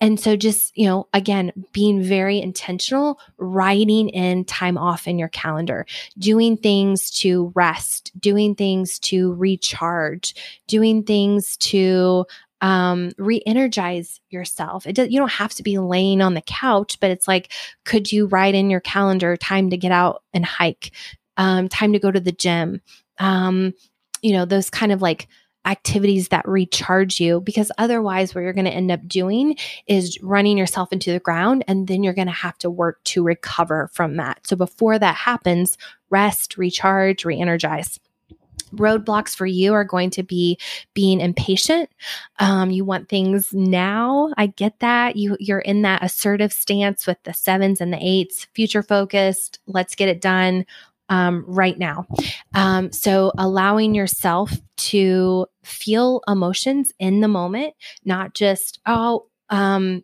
and 0.01 0.19
so, 0.21 0.37
just, 0.37 0.77
you 0.77 0.87
know, 0.87 1.09
again, 1.15 1.53
being 1.73 2.03
very 2.03 2.41
intentional, 2.41 3.19
writing 3.39 4.09
in 4.09 4.45
time 4.45 4.77
off 4.77 5.07
in 5.07 5.19
your 5.19 5.29
calendar, 5.29 5.87
doing 6.19 6.57
things 6.57 7.11
to 7.13 7.53
rest, 7.55 8.11
doing 8.19 8.55
things 8.55 8.99
to 8.99 9.33
recharge, 9.35 10.35
doing 10.67 11.05
things 11.05 11.57
to 11.59 12.27
um, 12.61 13.13
re-energize 13.19 14.21
yourself. 14.31 14.87
It 14.87 14.95
does, 14.95 15.11
you 15.11 15.19
don't 15.19 15.31
have 15.33 15.55
to 15.55 15.63
be 15.63 15.79
laying 15.79 16.21
on 16.21 16.35
the 16.35 16.43
couch, 16.43 16.99
but 17.01 17.11
it's 17.11 17.29
like, 17.29 17.53
could 17.85 18.11
you 18.11 18.27
write 18.27 18.55
in 18.55 18.71
your 18.71 18.81
calendar 18.81 19.37
time 19.37 19.71
to 19.71 19.77
get 19.77 19.93
out 19.93 20.23
and 20.33 20.45
hike, 20.45 20.91
um, 21.37 21.69
time 21.69 21.93
to 21.93 21.99
go 21.99 22.11
to 22.11 22.21
the 22.21 22.33
gym, 22.33 22.81
um, 23.19 23.75
you 24.23 24.33
know, 24.33 24.45
those 24.45 24.71
kind 24.71 24.93
of 24.93 25.03
like 25.03 25.29
activities 25.65 26.29
that 26.29 26.47
recharge 26.47 27.21
you 27.21 27.41
because 27.41 27.73
otherwise 27.79 28.35
what 28.35 28.43
you're 28.43 28.53
going 28.53 28.65
to 28.65 28.71
end 28.71 28.91
up 28.91 29.07
doing 29.07 29.57
is 29.87 30.21
running 30.23 30.59
yourself 30.59 30.93
into 30.93 31.13
the 31.13 31.21
ground 31.21 31.65
and 31.67 31.89
then 31.89 32.03
you're 32.03 32.15
going 32.15 32.27
to 32.27 32.33
have 32.33 32.59
to 32.59 32.71
work 32.71 33.03
to 33.05 33.23
recover 33.23 33.89
from 33.93 34.17
that. 34.17 34.47
So 34.47 34.57
before 34.57 34.99
that 34.99 35.15
happens, 35.15 35.79
rest, 36.11 36.57
recharge, 36.57 37.25
re-energize. 37.25 37.99
Roadblocks 38.75 39.37
for 39.37 39.47
you 39.47 39.73
are 39.73 39.85
going 39.85 40.11
to 40.11 40.25
be 40.25 40.59
being 40.95 41.21
impatient. 41.21 41.91
Um, 42.41 42.71
you 42.71 42.85
want 42.85 43.09
things 43.09 43.53
now. 43.53 44.33
I 44.37 44.49
get 44.49 44.81
that. 44.81 45.15
You 45.15 45.37
you're 45.39 45.61
in 45.61 45.83
that 45.83 46.03
assertive 46.03 46.53
stance 46.53 47.07
with 47.07 47.23
the 47.23 47.33
sevens 47.33 47.81
and 47.81 47.93
the 47.93 47.99
eights 48.01 48.49
future 48.53 48.83
focused 48.83 49.61
let's 49.67 49.95
get 49.95 50.09
it 50.09 50.21
done 50.21 50.67
um, 51.09 51.45
right 51.47 51.79
now. 51.79 52.07
Um, 52.55 52.93
so 52.93 53.33
allowing 53.37 53.95
yourself 53.95 54.53
to 54.77 55.47
feel 55.65 56.23
emotions 56.29 56.93
in 56.99 57.21
the 57.21 57.29
moment, 57.29 57.75
not 58.05 58.35
just, 58.35 58.81
oh, 58.87 59.27
um, 59.51 60.03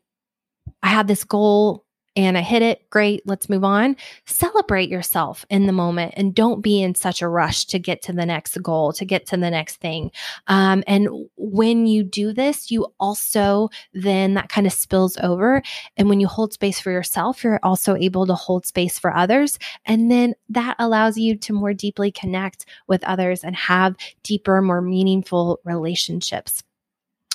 I 0.82 0.88
have 0.88 1.06
this 1.06 1.24
goal 1.24 1.84
and 2.16 2.36
I 2.36 2.40
hit 2.40 2.62
it. 2.62 2.88
Great. 2.90 3.22
Let's 3.24 3.48
move 3.48 3.64
on. 3.64 3.96
Celebrate 4.26 4.88
yourself 4.88 5.44
in 5.48 5.66
the 5.66 5.72
moment 5.72 6.14
and 6.16 6.34
don't 6.34 6.60
be 6.60 6.82
in 6.82 6.94
such 6.94 7.22
a 7.22 7.28
rush 7.28 7.64
to 7.66 7.78
get 7.78 8.02
to 8.02 8.12
the 8.12 8.26
next 8.26 8.60
goal, 8.62 8.92
to 8.94 9.04
get 9.04 9.26
to 9.26 9.36
the 9.36 9.50
next 9.50 9.76
thing. 9.76 10.10
Um, 10.48 10.82
and 10.86 11.08
when 11.36 11.86
you 11.86 12.02
do 12.02 12.32
this, 12.32 12.70
you 12.70 12.92
also 12.98 13.70
then 13.94 14.34
that 14.34 14.48
kind 14.48 14.66
of 14.66 14.72
spills 14.72 15.16
over. 15.22 15.62
And 15.96 16.08
when 16.08 16.20
you 16.20 16.26
hold 16.26 16.52
space 16.52 16.80
for 16.80 16.90
yourself, 16.90 17.44
you're 17.44 17.60
also 17.62 17.94
able 17.94 18.26
to 18.26 18.34
hold 18.34 18.66
space 18.66 18.98
for 18.98 19.14
others. 19.14 19.58
And 19.84 20.10
then 20.10 20.34
that 20.48 20.76
allows 20.78 21.16
you 21.16 21.36
to 21.36 21.52
more 21.52 21.74
deeply 21.74 22.10
connect 22.10 22.66
with 22.88 23.04
others 23.04 23.44
and 23.44 23.54
have 23.54 23.96
deeper, 24.24 24.60
more 24.60 24.82
meaningful 24.82 25.60
relationships. 25.64 26.64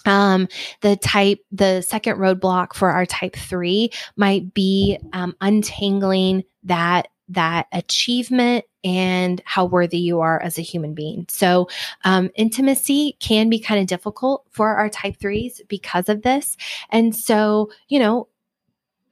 Um, 0.06 0.48
the 0.82 0.96
type, 0.96 1.40
the 1.52 1.82
second 1.82 2.18
roadblock 2.18 2.74
for 2.74 2.92
our 2.92 3.06
type 3.06 3.36
three 3.36 3.92
might 4.16 4.54
be 4.54 4.98
um, 5.14 5.36
untangling 5.42 6.44
that 6.64 7.08
that 7.30 7.68
achievement 7.72 8.66
and 8.84 9.42
how 9.46 9.66
worthy 9.66 9.98
you 9.98 10.20
are 10.20 10.40
as 10.42 10.60
a 10.60 10.62
human 10.62 10.94
being. 10.94 11.26
So, 11.28 11.68
um, 12.04 12.30
intimacy 12.36 13.18
can 13.20 13.50
be 13.50 13.60
kind 13.60 13.82
of 13.82 13.88
difficult 13.88 14.46
for 14.52 14.76
our 14.76 14.90
type 14.90 15.18
threes 15.18 15.62
because 15.68 16.08
of 16.08 16.22
this. 16.22 16.56
And 16.90 17.16
so, 17.16 17.72
you 17.88 18.00
know, 18.00 18.28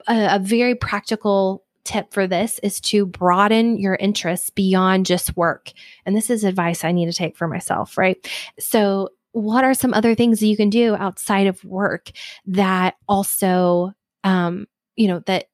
a, 0.07 0.35
a 0.35 0.39
very 0.39 0.75
practical 0.75 1.63
tip 1.83 2.13
for 2.13 2.27
this 2.27 2.59
is 2.59 2.79
to 2.79 3.05
broaden 3.05 3.77
your 3.77 3.95
interests 3.95 4.49
beyond 4.49 5.05
just 5.05 5.35
work. 5.35 5.71
And 6.05 6.15
this 6.15 6.29
is 6.29 6.43
advice 6.43 6.83
I 6.83 6.91
need 6.91 7.07
to 7.07 7.13
take 7.13 7.35
for 7.35 7.47
myself, 7.47 7.97
right? 7.97 8.17
So, 8.59 9.09
what 9.33 9.63
are 9.63 9.73
some 9.73 9.93
other 9.93 10.15
things 10.15 10.39
that 10.39 10.47
you 10.47 10.55
can 10.55 10.69
do 10.69 10.95
outside 10.95 11.47
of 11.47 11.63
work 11.65 12.11
that 12.45 12.95
also 13.07 13.93
um 14.23 14.67
you 14.95 15.07
know 15.07 15.19
that 15.25 15.45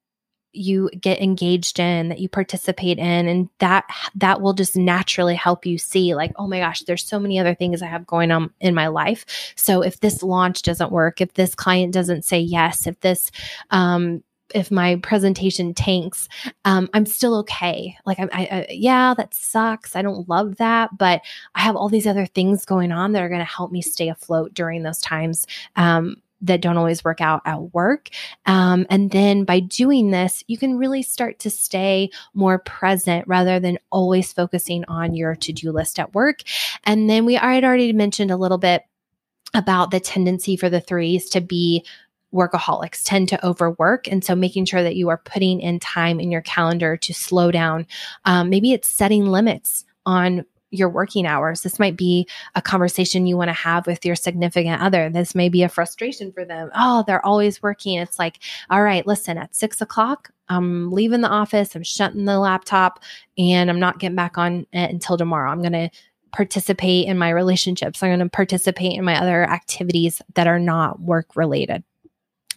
you 0.52 0.90
get 1.00 1.22
engaged 1.22 1.80
in 1.80 2.10
that 2.10 2.20
you 2.20 2.28
participate 2.28 2.98
in 2.98 3.28
and 3.28 3.50
that 3.60 3.86
that 4.16 4.42
will 4.42 4.54
just 4.54 4.76
naturally 4.76 5.36
help 5.36 5.66
you 5.66 5.78
see 5.78 6.16
like 6.16 6.32
oh 6.38 6.48
my 6.48 6.60
gosh 6.60 6.82
there's 6.82 7.06
so 7.06 7.20
many 7.20 7.40
other 7.40 7.54
things 7.54 7.82
i 7.82 7.86
have 7.86 8.08
going 8.08 8.32
on 8.32 8.52
in 8.60 8.74
my 8.74 8.88
life. 8.88 9.26
So 9.56 9.82
if 9.82 10.00
this 10.00 10.24
launch 10.24 10.64
doesn't 10.64 10.92
work 10.92 11.22
if 11.22 11.34
this 11.34 11.54
client 11.54 11.94
doesn't 11.94 12.26
say 12.26 12.40
yes 12.40 12.88
if 12.88 13.00
this 13.02 13.32
um 13.70 14.24
if 14.54 14.72
my 14.72 14.98
presentation 14.98 15.74
tanks, 15.74 16.28
um, 16.66 16.90
I'm 16.94 17.06
still 17.06 17.36
okay. 17.40 17.96
Like, 18.06 18.20
I, 18.20 18.28
I, 18.32 18.42
I, 18.42 18.68
yeah, 18.70 19.14
that 19.16 19.34
sucks. 19.34 19.96
I 19.96 20.02
don't 20.02 20.28
love 20.28 20.58
that, 20.58 20.98
but 20.98 21.22
I 21.56 21.62
have 21.62 21.76
all 21.76 21.90
these 21.90 22.08
other 22.08 22.26
things 22.26 22.66
going 22.66 22.92
on 22.92 23.12
that 23.12 23.22
are 23.22 23.30
going 23.30 23.40
to 23.40 23.46
help 23.46 23.72
me 23.72 23.82
stay 23.82 24.10
afloat 24.10 24.54
during 24.54 24.84
those 24.84 25.00
times. 25.00 25.46
Um, 25.76 26.18
that 26.42 26.62
don't 26.62 26.78
always 26.78 27.04
work 27.04 27.22
out 27.22 27.42
at 27.46 27.74
work. 27.74 28.10
Um, 28.46 28.86
and 28.90 29.12
then 29.12 29.44
by 29.44 29.60
doing 29.60 30.12
this, 30.12 30.44
you 30.48 30.58
can 30.58 30.78
really 30.78 31.04
start 31.04 31.40
to 31.40 31.50
stay 31.50 32.10
more 32.34 32.60
present 32.60 33.28
rather 33.28 33.60
than 33.60 33.78
always 33.90 34.32
focusing 34.32 34.86
on 34.88 35.16
your 35.16 35.36
to 35.36 35.52
do 35.52 35.72
list 35.72 36.00
at 36.00 36.14
work. 36.14 36.40
And 36.86 37.10
then 37.10 37.26
we 37.26 37.38
I 37.38 37.56
had 37.56 37.66
already 37.66 37.94
mentioned 37.94 38.32
a 38.32 38.38
little 38.38 38.58
bit 38.58 38.84
about 39.54 39.92
the 39.92 40.00
tendency 40.00 40.56
for 40.56 40.70
the 40.70 40.82
threes 40.82 41.30
to 41.32 41.42
be 41.42 41.84
workaholics 42.34 43.02
tend 43.04 43.30
to 43.30 43.46
overwork. 43.46 44.08
And 44.08 44.24
so 44.24 44.36
making 44.36 44.66
sure 44.66 44.84
that 44.84 44.96
you 44.96 45.10
are 45.10 45.18
putting 45.18 45.60
in 45.60 45.80
time 45.80 46.20
in 46.20 46.32
your 46.32 46.42
calendar 46.42 46.96
to 46.98 47.14
slow 47.14 47.52
down. 47.52 47.88
Um, 48.26 48.50
maybe 48.50 48.72
it's 48.72 48.88
setting 48.88 49.26
limits 49.26 49.86
on 50.06 50.46
your 50.72 50.90
working 50.90 51.26
hours. 51.26 51.62
This 51.62 51.80
might 51.80 51.98
be 51.98 52.28
a 52.56 52.62
conversation 52.62 53.26
you 53.26 53.38
want 53.38 53.50
to 53.50 53.54
have 53.54 53.88
with 53.88 54.06
your 54.06 54.16
significant 54.16 54.82
other. 54.82 55.10
This 55.10 55.34
may 55.34 55.50
be 55.50 55.64
a 55.64 55.70
frustration 55.70 56.32
for 56.32 56.46
them. 56.46 56.70
Oh, 56.76 57.04
they're 57.08 57.26
always 57.26 57.62
working. 57.64 57.98
It's 57.98 58.20
like, 58.20 58.40
all 58.70 58.84
right, 58.84 59.06
listen, 59.08 59.38
at 59.38 59.56
six 59.56 59.82
o'clock, 59.82 60.30
I'm 60.48 60.92
leaving 60.92 61.22
the 61.22 61.30
office, 61.30 61.76
I'm 61.76 61.84
shutting 61.84 62.26
the 62.26 62.40
laptop, 62.40 63.00
and 63.38 63.70
I'm 63.70 63.80
not 63.80 64.00
getting 64.00 64.16
back 64.16 64.38
on 64.38 64.66
it 64.72 64.92
until 64.92 65.18
tomorrow. 65.18 65.52
I'm 65.52 65.62
going 65.62 65.74
to 65.74 65.90
participate 66.32 67.08
in 67.08 67.18
my 67.18 67.30
relationships. 67.30 68.04
I'm 68.04 68.10
going 68.10 68.20
to 68.20 68.30
participate 68.30 68.98
in 68.98 69.04
my 69.04 69.20
other 69.20 69.44
activities 69.44 70.22
that 70.36 70.48
are 70.48 70.60
not 70.60 71.00
work 71.00 71.36
related. 71.36 71.84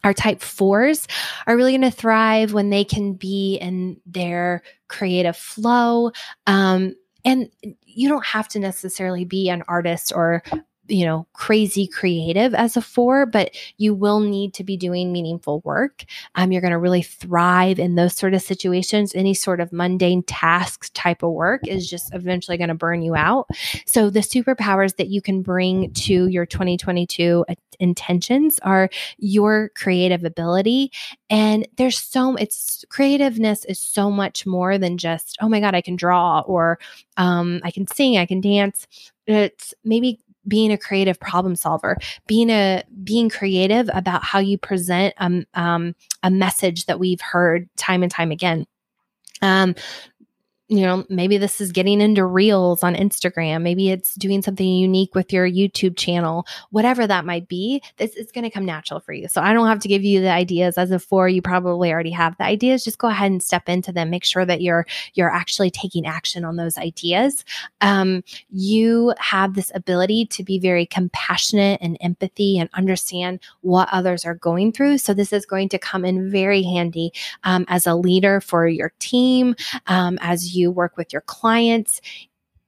Our 0.04 0.12
type 0.12 0.40
fours 0.40 1.06
are 1.46 1.56
really 1.56 1.72
going 1.72 1.90
to 1.90 1.96
thrive 1.96 2.52
when 2.52 2.70
they 2.70 2.84
can 2.84 3.14
be 3.14 3.56
in 3.56 4.00
their 4.04 4.62
creative 4.88 5.36
flow. 5.36 6.10
Um, 6.46 6.94
and 7.24 7.48
you 7.84 8.08
don't 8.08 8.26
have 8.26 8.48
to 8.48 8.58
necessarily 8.58 9.24
be 9.24 9.48
an 9.48 9.62
artist 9.68 10.12
or 10.14 10.42
you 10.92 11.06
know, 11.06 11.26
crazy 11.32 11.86
creative 11.86 12.54
as 12.54 12.76
a 12.76 12.82
four, 12.82 13.24
but 13.24 13.56
you 13.78 13.94
will 13.94 14.20
need 14.20 14.52
to 14.52 14.62
be 14.62 14.76
doing 14.76 15.10
meaningful 15.10 15.60
work. 15.64 16.04
Um, 16.34 16.52
you're 16.52 16.60
going 16.60 16.72
to 16.72 16.78
really 16.78 17.00
thrive 17.00 17.78
in 17.78 17.94
those 17.94 18.14
sort 18.14 18.34
of 18.34 18.42
situations. 18.42 19.14
Any 19.14 19.32
sort 19.32 19.60
of 19.60 19.72
mundane 19.72 20.22
tasks 20.22 20.90
type 20.90 21.22
of 21.22 21.32
work 21.32 21.66
is 21.66 21.88
just 21.88 22.14
eventually 22.14 22.58
going 22.58 22.68
to 22.68 22.74
burn 22.74 23.00
you 23.00 23.14
out. 23.14 23.48
So 23.86 24.10
the 24.10 24.20
superpowers 24.20 24.96
that 24.96 25.08
you 25.08 25.22
can 25.22 25.40
bring 25.40 25.92
to 25.94 26.28
your 26.28 26.44
2022 26.44 27.46
intentions 27.80 28.58
are 28.62 28.90
your 29.16 29.70
creative 29.70 30.24
ability. 30.24 30.92
And 31.30 31.66
there's 31.78 31.98
so, 31.98 32.36
it's 32.36 32.84
creativeness 32.90 33.64
is 33.64 33.78
so 33.78 34.10
much 34.10 34.44
more 34.44 34.76
than 34.76 34.98
just, 34.98 35.38
oh 35.40 35.48
my 35.48 35.60
God, 35.60 35.74
I 35.74 35.80
can 35.80 35.96
draw 35.96 36.40
or 36.40 36.78
um, 37.16 37.62
I 37.64 37.70
can 37.70 37.86
sing, 37.86 38.18
I 38.18 38.26
can 38.26 38.42
dance. 38.42 38.86
It's 39.26 39.72
maybe 39.84 40.20
being 40.46 40.72
a 40.72 40.78
creative 40.78 41.18
problem 41.20 41.56
solver, 41.56 41.96
being 42.26 42.50
a 42.50 42.82
being 43.04 43.28
creative 43.28 43.88
about 43.94 44.24
how 44.24 44.38
you 44.38 44.58
present 44.58 45.14
um, 45.18 45.44
um, 45.54 45.94
a 46.22 46.30
message 46.30 46.86
that 46.86 46.98
we've 46.98 47.20
heard 47.20 47.68
time 47.76 48.02
and 48.02 48.12
time 48.12 48.30
again. 48.30 48.66
Um, 49.40 49.74
you 50.72 50.80
know, 50.80 51.04
maybe 51.10 51.36
this 51.36 51.60
is 51.60 51.70
getting 51.70 52.00
into 52.00 52.24
reels 52.24 52.82
on 52.82 52.94
Instagram. 52.94 53.60
Maybe 53.60 53.90
it's 53.90 54.14
doing 54.14 54.40
something 54.40 54.66
unique 54.66 55.14
with 55.14 55.30
your 55.30 55.46
YouTube 55.46 55.98
channel, 55.98 56.46
whatever 56.70 57.06
that 57.06 57.26
might 57.26 57.46
be. 57.46 57.82
This 57.98 58.16
is 58.16 58.32
going 58.32 58.44
to 58.44 58.50
come 58.50 58.64
natural 58.64 58.98
for 58.98 59.12
you. 59.12 59.28
So 59.28 59.42
I 59.42 59.52
don't 59.52 59.66
have 59.66 59.80
to 59.80 59.88
give 59.88 60.02
you 60.02 60.22
the 60.22 60.30
ideas 60.30 60.78
as 60.78 60.90
a 60.90 60.98
four. 60.98 61.28
You 61.28 61.42
probably 61.42 61.92
already 61.92 62.12
have 62.12 62.38
the 62.38 62.44
ideas. 62.44 62.84
Just 62.84 62.96
go 62.96 63.08
ahead 63.08 63.30
and 63.30 63.42
step 63.42 63.68
into 63.68 63.92
them. 63.92 64.08
Make 64.08 64.24
sure 64.24 64.46
that 64.46 64.62
you're 64.62 64.86
you're 65.12 65.30
actually 65.30 65.70
taking 65.70 66.06
action 66.06 66.42
on 66.42 66.56
those 66.56 66.78
ideas. 66.78 67.44
Um, 67.82 68.24
you 68.48 69.12
have 69.18 69.52
this 69.52 69.70
ability 69.74 70.24
to 70.26 70.42
be 70.42 70.58
very 70.58 70.86
compassionate 70.86 71.80
and 71.82 71.98
empathy 72.00 72.58
and 72.58 72.70
understand 72.72 73.40
what 73.60 73.90
others 73.92 74.24
are 74.24 74.36
going 74.36 74.72
through. 74.72 74.96
So 74.96 75.12
this 75.12 75.34
is 75.34 75.44
going 75.44 75.68
to 75.68 75.78
come 75.78 76.06
in 76.06 76.30
very 76.30 76.62
handy 76.62 77.12
um, 77.44 77.66
as 77.68 77.86
a 77.86 77.94
leader 77.94 78.40
for 78.40 78.66
your 78.66 78.94
team, 79.00 79.54
um, 79.86 80.18
as 80.22 80.56
you 80.56 80.61
you 80.62 80.70
work 80.70 80.96
with 80.96 81.12
your 81.12 81.22
clients, 81.22 82.00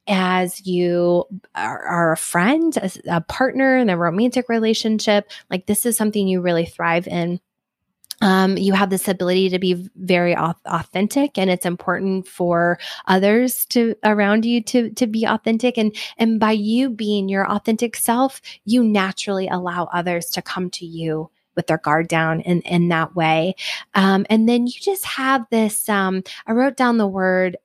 as 0.07 0.67
you 0.67 1.25
are, 1.55 1.83
are 1.83 2.13
a 2.13 2.17
friend, 2.17 2.77
a, 2.77 2.91
a 3.09 3.21
partner 3.23 3.77
in 3.79 3.89
a 3.89 3.97
romantic 3.97 4.49
relationship. 4.49 5.31
Like 5.51 5.67
this 5.67 5.87
is 5.87 5.97
something 5.97 6.29
you 6.29 6.41
really 6.41 6.67
thrive 6.67 7.07
in. 7.07 7.41
Um, 8.21 8.57
you 8.57 8.75
have 8.75 8.91
this 8.91 9.09
ability 9.09 9.51
to 9.51 9.59
be 9.59 9.91
very 9.97 10.37
authentic 10.37 11.37
and 11.37 11.51
it's 11.51 11.67
important 11.67 12.29
for 12.29 12.79
others 13.07 13.67
to 13.67 13.97
around 14.05 14.45
you 14.45 14.63
to 14.63 14.91
to 14.91 15.07
be 15.07 15.27
authentic 15.27 15.77
and 15.77 15.95
and 16.17 16.39
by 16.39 16.53
you 16.53 16.91
being 16.91 17.29
your 17.29 17.51
authentic 17.51 17.97
self 17.97 18.41
you 18.65 18.85
naturally 18.85 19.49
allow 19.49 19.89
others 19.93 20.31
to 20.31 20.43
come 20.43 20.71
to 20.71 20.87
you 20.87 21.29
with 21.57 21.67
their 21.67 21.79
guard 21.79 22.07
down 22.07 22.41
in 22.41 22.61
in 22.63 22.89
that 22.89 23.17
way 23.17 23.57
um, 23.95 24.25
and 24.31 24.49
then 24.49 24.69
you 24.69 24.75
just 24.81 25.05
have 25.05 25.45
this 25.51 25.89
um, 25.89 26.23
i 26.47 26.53
wrote 26.53 26.77
down 26.77 26.99
the 26.99 27.07
word 27.07 27.57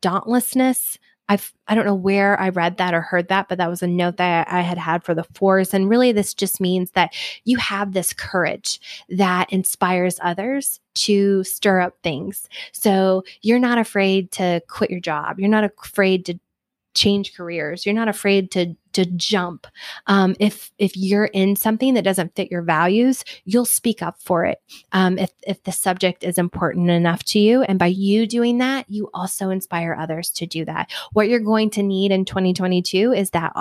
dauntlessness. 0.00 0.98
I've, 1.28 1.52
I 1.68 1.74
don't 1.74 1.86
know 1.86 1.94
where 1.94 2.38
I 2.38 2.48
read 2.50 2.76
that 2.76 2.94
or 2.94 3.00
heard 3.00 3.28
that, 3.28 3.48
but 3.48 3.56
that 3.58 3.70
was 3.70 3.82
a 3.82 3.86
note 3.86 4.16
that 4.18 4.48
I 4.48 4.60
had 4.60 4.76
had 4.76 5.02
for 5.04 5.14
the 5.14 5.24
fours. 5.34 5.72
And 5.72 5.88
really, 5.88 6.12
this 6.12 6.34
just 6.34 6.60
means 6.60 6.90
that 6.90 7.14
you 7.44 7.56
have 7.58 7.92
this 7.92 8.12
courage 8.12 8.80
that 9.08 9.50
inspires 9.52 10.18
others 10.22 10.80
to 10.94 11.42
stir 11.44 11.80
up 11.80 11.96
things. 12.02 12.48
So 12.72 13.22
you're 13.40 13.58
not 13.58 13.78
afraid 13.78 14.30
to 14.32 14.60
quit 14.68 14.90
your 14.90 15.00
job. 15.00 15.38
You're 15.38 15.48
not 15.48 15.64
afraid 15.64 16.26
to 16.26 16.38
change 16.94 17.34
careers. 17.34 17.86
You're 17.86 17.94
not 17.94 18.08
afraid 18.08 18.50
to 18.50 18.76
to 18.92 19.06
jump. 19.06 19.66
Um, 20.06 20.36
if 20.38 20.70
if 20.78 20.96
you're 20.96 21.26
in 21.26 21.56
something 21.56 21.94
that 21.94 22.04
doesn't 22.04 22.34
fit 22.34 22.50
your 22.50 22.62
values, 22.62 23.24
you'll 23.44 23.64
speak 23.64 24.02
up 24.02 24.20
for 24.20 24.44
it. 24.44 24.60
Um, 24.92 25.18
if 25.18 25.30
if 25.42 25.62
the 25.64 25.72
subject 25.72 26.24
is 26.24 26.38
important 26.38 26.90
enough 26.90 27.24
to 27.24 27.38
you, 27.38 27.62
and 27.62 27.78
by 27.78 27.86
you 27.86 28.26
doing 28.26 28.58
that, 28.58 28.88
you 28.88 29.10
also 29.14 29.50
inspire 29.50 29.96
others 29.98 30.30
to 30.30 30.46
do 30.46 30.64
that. 30.64 30.90
What 31.12 31.28
you're 31.28 31.40
going 31.40 31.70
to 31.70 31.82
need 31.82 32.12
in 32.12 32.24
2022 32.24 33.12
is 33.12 33.30
that 33.30 33.52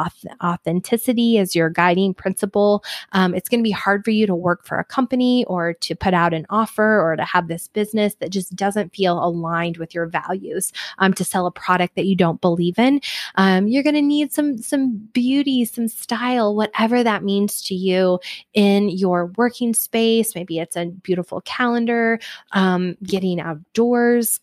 authenticity 0.43 1.38
as 1.38 1.55
your 1.55 1.69
guiding 1.69 2.13
principle. 2.13 2.84
Um, 3.13 3.34
it's 3.34 3.49
going 3.49 3.59
to 3.59 3.63
be 3.63 3.71
hard 3.71 4.03
for 4.03 4.11
you 4.11 4.27
to 4.27 4.36
work 4.36 4.65
for 4.65 4.77
a 4.77 4.84
company 4.84 5.45
or 5.45 5.73
to 5.73 5.95
put 5.95 6.13
out 6.13 6.34
an 6.34 6.45
offer 6.49 7.01
or 7.01 7.15
to 7.15 7.23
have 7.23 7.47
this 7.47 7.67
business 7.67 8.15
that 8.15 8.29
just 8.29 8.55
doesn't 8.55 8.95
feel 8.95 9.23
aligned 9.23 9.77
with 9.77 9.93
your 9.93 10.05
values. 10.05 10.71
Um, 10.97 11.13
to 11.13 11.23
sell 11.23 11.45
a 11.45 11.51
product 11.51 11.95
that 11.95 12.05
you 12.05 12.15
don't 12.15 12.41
believe 12.41 12.77
in, 12.77 13.01
um, 13.36 13.67
you're 13.67 13.84
going 13.84 13.95
to 13.95 14.01
need 14.01 14.32
some 14.32 14.57
some 14.57 14.97
beauty, 15.22 15.65
some 15.65 15.88
style, 15.88 16.55
whatever 16.55 17.03
that 17.03 17.24
means 17.24 17.61
to 17.61 17.76
you 17.76 18.19
in 18.55 18.89
your 18.89 19.28
working 19.38 19.76
space. 19.76 20.34
Maybe 20.34 20.57
it's 20.57 20.76
a 20.76 20.88
beautiful 20.88 21.41
calendar, 21.41 22.19
um, 22.53 22.97
getting 23.03 23.39
outdoors 23.39 24.39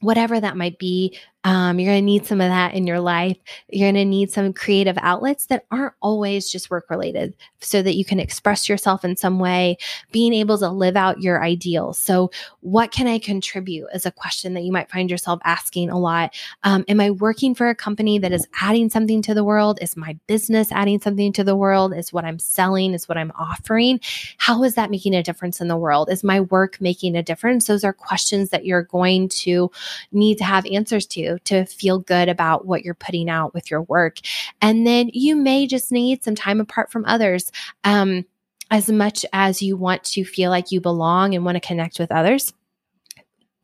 whatever 0.00 0.38
that 0.38 0.56
might 0.56 0.78
be, 0.78 1.18
um, 1.46 1.78
you're 1.78 1.92
going 1.92 2.02
to 2.02 2.04
need 2.04 2.26
some 2.26 2.40
of 2.40 2.48
that 2.48 2.74
in 2.74 2.88
your 2.88 2.98
life. 2.98 3.36
You're 3.68 3.92
going 3.92 4.02
to 4.02 4.04
need 4.04 4.32
some 4.32 4.52
creative 4.52 4.98
outlets 5.00 5.46
that 5.46 5.64
aren't 5.70 5.94
always 6.02 6.50
just 6.50 6.70
work 6.70 6.90
related 6.90 7.36
so 7.60 7.82
that 7.82 7.94
you 7.94 8.04
can 8.04 8.18
express 8.18 8.68
yourself 8.68 9.04
in 9.04 9.16
some 9.16 9.38
way, 9.38 9.78
being 10.10 10.34
able 10.34 10.58
to 10.58 10.68
live 10.68 10.96
out 10.96 11.20
your 11.20 11.44
ideals. 11.44 11.98
So, 11.98 12.32
what 12.62 12.90
can 12.90 13.06
I 13.06 13.20
contribute 13.20 13.86
is 13.94 14.04
a 14.04 14.10
question 14.10 14.54
that 14.54 14.64
you 14.64 14.72
might 14.72 14.90
find 14.90 15.08
yourself 15.08 15.38
asking 15.44 15.88
a 15.88 15.96
lot. 15.96 16.34
Um, 16.64 16.84
am 16.88 16.98
I 16.98 17.12
working 17.12 17.54
for 17.54 17.68
a 17.68 17.76
company 17.76 18.18
that 18.18 18.32
is 18.32 18.48
adding 18.60 18.90
something 18.90 19.22
to 19.22 19.32
the 19.32 19.44
world? 19.44 19.78
Is 19.80 19.96
my 19.96 20.18
business 20.26 20.72
adding 20.72 21.00
something 21.00 21.32
to 21.34 21.44
the 21.44 21.54
world? 21.54 21.94
Is 21.94 22.12
what 22.12 22.24
I'm 22.24 22.40
selling, 22.40 22.92
is 22.92 23.08
what 23.08 23.18
I'm 23.18 23.30
offering? 23.38 24.00
How 24.38 24.64
is 24.64 24.74
that 24.74 24.90
making 24.90 25.14
a 25.14 25.22
difference 25.22 25.60
in 25.60 25.68
the 25.68 25.76
world? 25.76 26.10
Is 26.10 26.24
my 26.24 26.40
work 26.40 26.80
making 26.80 27.14
a 27.14 27.22
difference? 27.22 27.68
Those 27.68 27.84
are 27.84 27.92
questions 27.92 28.50
that 28.50 28.66
you're 28.66 28.82
going 28.82 29.28
to 29.28 29.70
need 30.10 30.38
to 30.38 30.44
have 30.44 30.66
answers 30.66 31.06
to 31.06 31.35
to 31.44 31.64
feel 31.66 31.98
good 31.98 32.28
about 32.28 32.66
what 32.66 32.82
you're 32.82 32.94
putting 32.94 33.30
out 33.30 33.54
with 33.54 33.70
your 33.70 33.82
work. 33.82 34.18
And 34.60 34.86
then 34.86 35.10
you 35.12 35.36
may 35.36 35.66
just 35.66 35.92
need 35.92 36.22
some 36.22 36.34
time 36.34 36.60
apart 36.60 36.90
from 36.90 37.04
others. 37.06 37.50
Um, 37.84 38.24
as 38.70 38.90
much 38.90 39.24
as 39.32 39.62
you 39.62 39.76
want 39.76 40.02
to 40.02 40.24
feel 40.24 40.50
like 40.50 40.72
you 40.72 40.80
belong 40.80 41.34
and 41.34 41.44
want 41.44 41.54
to 41.54 41.60
connect 41.60 42.00
with 42.00 42.10
others 42.10 42.52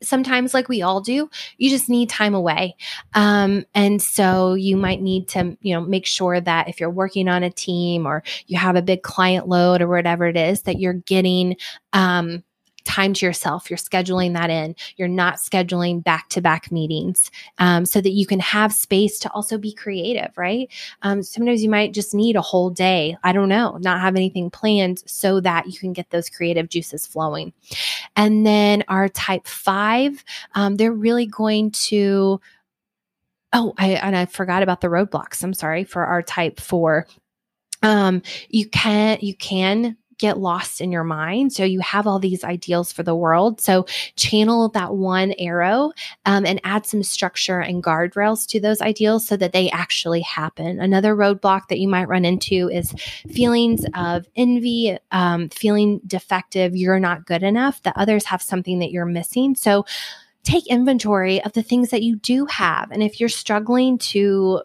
sometimes 0.03 0.53
like 0.53 0.69
we 0.69 0.83
all 0.83 1.01
do 1.01 1.31
you 1.59 1.71
just 1.71 1.89
need 1.89 2.09
time 2.09 2.35
away 2.35 2.77
um, 3.15 3.65
and 3.75 4.03
so 4.03 4.55
you 4.55 4.77
might 4.77 5.01
need 5.01 5.29
to 5.29 5.57
you 5.61 5.75
know 5.75 5.81
make 5.81 6.07
sure 6.07 6.41
that 6.41 6.69
if 6.69 6.81
you're 6.81 6.91
working 6.91 7.29
on 7.29 7.43
a 7.43 7.51
team 7.51 8.07
or 8.07 8.23
you 8.47 8.59
have 8.59 8.77
a 8.77 8.83
big 8.83 9.03
client 9.03 9.49
load 9.49 9.81
or 9.81 9.89
whatever 9.89 10.27
it 10.27 10.37
is 10.37 10.63
that 10.63 10.79
you're 10.79 10.93
getting 10.93 11.57
um, 11.93 12.43
time 12.85 13.15
to 13.15 13.27
yourself. 13.27 13.71
You're 13.71 13.77
scheduling 13.77 14.35
that 14.35 14.51
in. 14.51 14.75
You're 14.97 15.09
not 15.09 15.37
scheduling 15.37 16.03
back 16.03 16.29
to 16.31 16.41
back 16.41 16.71
meetings 16.73 17.31
um, 17.59 17.87
so 17.87 18.01
that 18.01 18.11
you 18.11 18.27
can 18.27 18.41
have 18.41 18.73
space 18.73 19.19
to 19.21 19.31
also 19.33 19.59
be 19.59 19.73
creative, 19.73 20.37
right? 20.37 20.69
Um, 21.03 21.23
sometimes 21.23 21.63
you 21.63 21.71
might 21.71 21.93
just 21.95 22.15
need 22.15 22.37
a 22.37 22.43
whole 22.43 22.71
day. 22.71 23.17
I 23.23 23.33
don't 23.33 23.49
know, 23.49 23.79
not 23.81 24.01
have 24.01 24.17
anything 24.17 24.51
planned 24.51 25.03
so 25.07 25.41
that 25.41 25.67
you 25.67 25.79
can 25.79 25.93
get 25.93 26.11
those 26.11 26.31
creative 26.31 26.69
juices 26.69 27.07
flowing. 27.07 27.53
And 28.17 28.47
then 28.47 28.85
our 28.89 29.09
type 29.09 29.47
five, 29.47 30.25
um, 30.55 30.77
they're 30.77 30.93
really 30.93 31.27
going 31.27 31.71
to. 31.73 32.41
Oh, 33.55 33.75
I, 33.77 33.91
and 33.91 34.17
I 34.17 34.25
forgot 34.25 34.63
about 34.63 34.81
the 34.81 34.89
roadblocks. 34.89 35.45
I'm 35.45 35.53
sorry 35.53 35.85
for 35.85 36.07
our 36.07 36.23
type 36.23 36.59
four 36.59 37.07
um 37.83 38.23
you 38.49 38.69
can 38.69 39.19
you 39.21 39.35
can 39.35 39.97
get 40.23 40.39
lost 40.39 40.81
in 40.81 40.93
your 40.93 41.03
mind. 41.03 41.53
So 41.53 41.65
you 41.65 41.81
have 41.81 42.07
all 42.07 42.21
these 42.21 42.45
ideals 42.45 42.93
for 42.93 43.03
the 43.03 43.17
world. 43.17 43.61
So 43.61 43.87
channel 44.15 44.69
that 44.69 44.95
one 44.95 45.35
arrow 45.37 45.91
um, 46.27 46.47
and 46.47 46.61
add 46.63 46.87
some 46.87 47.03
structure 47.03 47.59
and 47.59 47.83
guardrails 47.83 48.47
to 48.51 48.61
those 48.61 48.81
ideals 48.81 49.27
so 49.27 49.37
that 49.37 49.53
they 49.53 49.69
actually 49.71 50.21
happen. 50.21 50.79
Another 50.79 51.17
roadblock 51.17 51.67
that 51.69 51.81
you 51.81 51.89
might 51.89 52.09
run 52.09 52.25
into 52.25 52.71
is 52.71 52.93
feelings 53.33 53.85
of 53.95 54.29
envy, 54.37 54.97
um, 55.11 55.49
feeling 55.49 56.01
defective, 56.07 56.77
you're 56.77 57.01
not 57.01 57.27
good 57.27 57.43
enough, 57.43 57.83
that 57.83 57.97
others 57.97 58.25
have 58.27 58.41
something 58.41 58.79
that 58.79 58.93
you're 58.93 59.05
missing. 59.05 59.57
So 59.57 59.85
take 60.45 60.69
inventory 60.69 61.43
of 61.43 61.53
the 61.53 61.65
things 61.65 61.91
that 61.91 62.03
you 62.03 62.15
do 62.15 62.47
have. 62.47 62.93
And 62.93 63.03
if 63.03 63.19
you're 63.19 63.29
struggling 63.29 63.99
to 63.99 64.63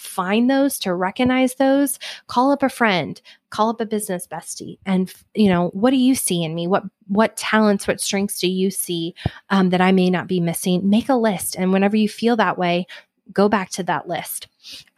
find 0.00 0.50
those, 0.50 0.78
to 0.80 0.94
recognize 0.94 1.54
those, 1.56 1.98
call 2.26 2.50
up 2.50 2.62
a 2.62 2.68
friend, 2.68 3.20
call 3.50 3.68
up 3.68 3.80
a 3.80 3.86
business 3.86 4.26
bestie 4.26 4.78
and 4.86 5.12
you 5.34 5.48
know 5.48 5.68
what 5.70 5.90
do 5.90 5.96
you 5.96 6.14
see 6.14 6.44
in 6.44 6.54
me 6.54 6.68
what 6.68 6.84
what 7.08 7.36
talents 7.36 7.86
what 7.86 8.00
strengths 8.00 8.38
do 8.38 8.48
you 8.48 8.70
see 8.70 9.12
um, 9.50 9.70
that 9.70 9.80
i 9.80 9.90
may 9.90 10.08
not 10.08 10.28
be 10.28 10.38
missing 10.38 10.88
make 10.88 11.08
a 11.08 11.14
list 11.14 11.56
and 11.56 11.72
whenever 11.72 11.96
you 11.96 12.08
feel 12.08 12.36
that 12.36 12.56
way 12.56 12.86
go 13.32 13.48
back 13.48 13.68
to 13.68 13.82
that 13.82 14.08
list 14.08 14.46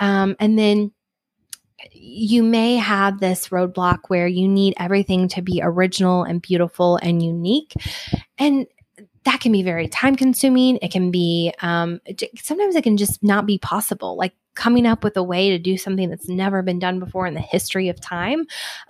um, 0.00 0.36
and 0.38 0.58
then 0.58 0.92
you 1.92 2.42
may 2.42 2.76
have 2.76 3.18
this 3.18 3.48
roadblock 3.48 4.00
where 4.08 4.26
you 4.26 4.46
need 4.46 4.74
everything 4.76 5.28
to 5.28 5.40
be 5.42 5.60
original 5.62 6.22
and 6.22 6.42
beautiful 6.42 6.96
and 7.02 7.22
unique 7.22 7.72
and 8.38 8.66
that 9.24 9.40
can 9.40 9.52
be 9.52 9.62
very 9.62 9.86
time 9.86 10.16
consuming. 10.16 10.78
It 10.82 10.90
can 10.90 11.10
be, 11.10 11.52
um, 11.60 12.00
sometimes 12.36 12.74
it 12.74 12.82
can 12.82 12.96
just 12.96 13.22
not 13.22 13.46
be 13.46 13.58
possible. 13.58 14.16
Like 14.16 14.34
coming 14.54 14.86
up 14.86 15.02
with 15.04 15.16
a 15.16 15.22
way 15.22 15.50
to 15.50 15.58
do 15.58 15.76
something 15.76 16.10
that's 16.10 16.28
never 16.28 16.62
been 16.62 16.78
done 16.78 16.98
before 16.98 17.26
in 17.26 17.34
the 17.34 17.40
history 17.40 17.88
of 17.88 18.00
time. 18.00 18.44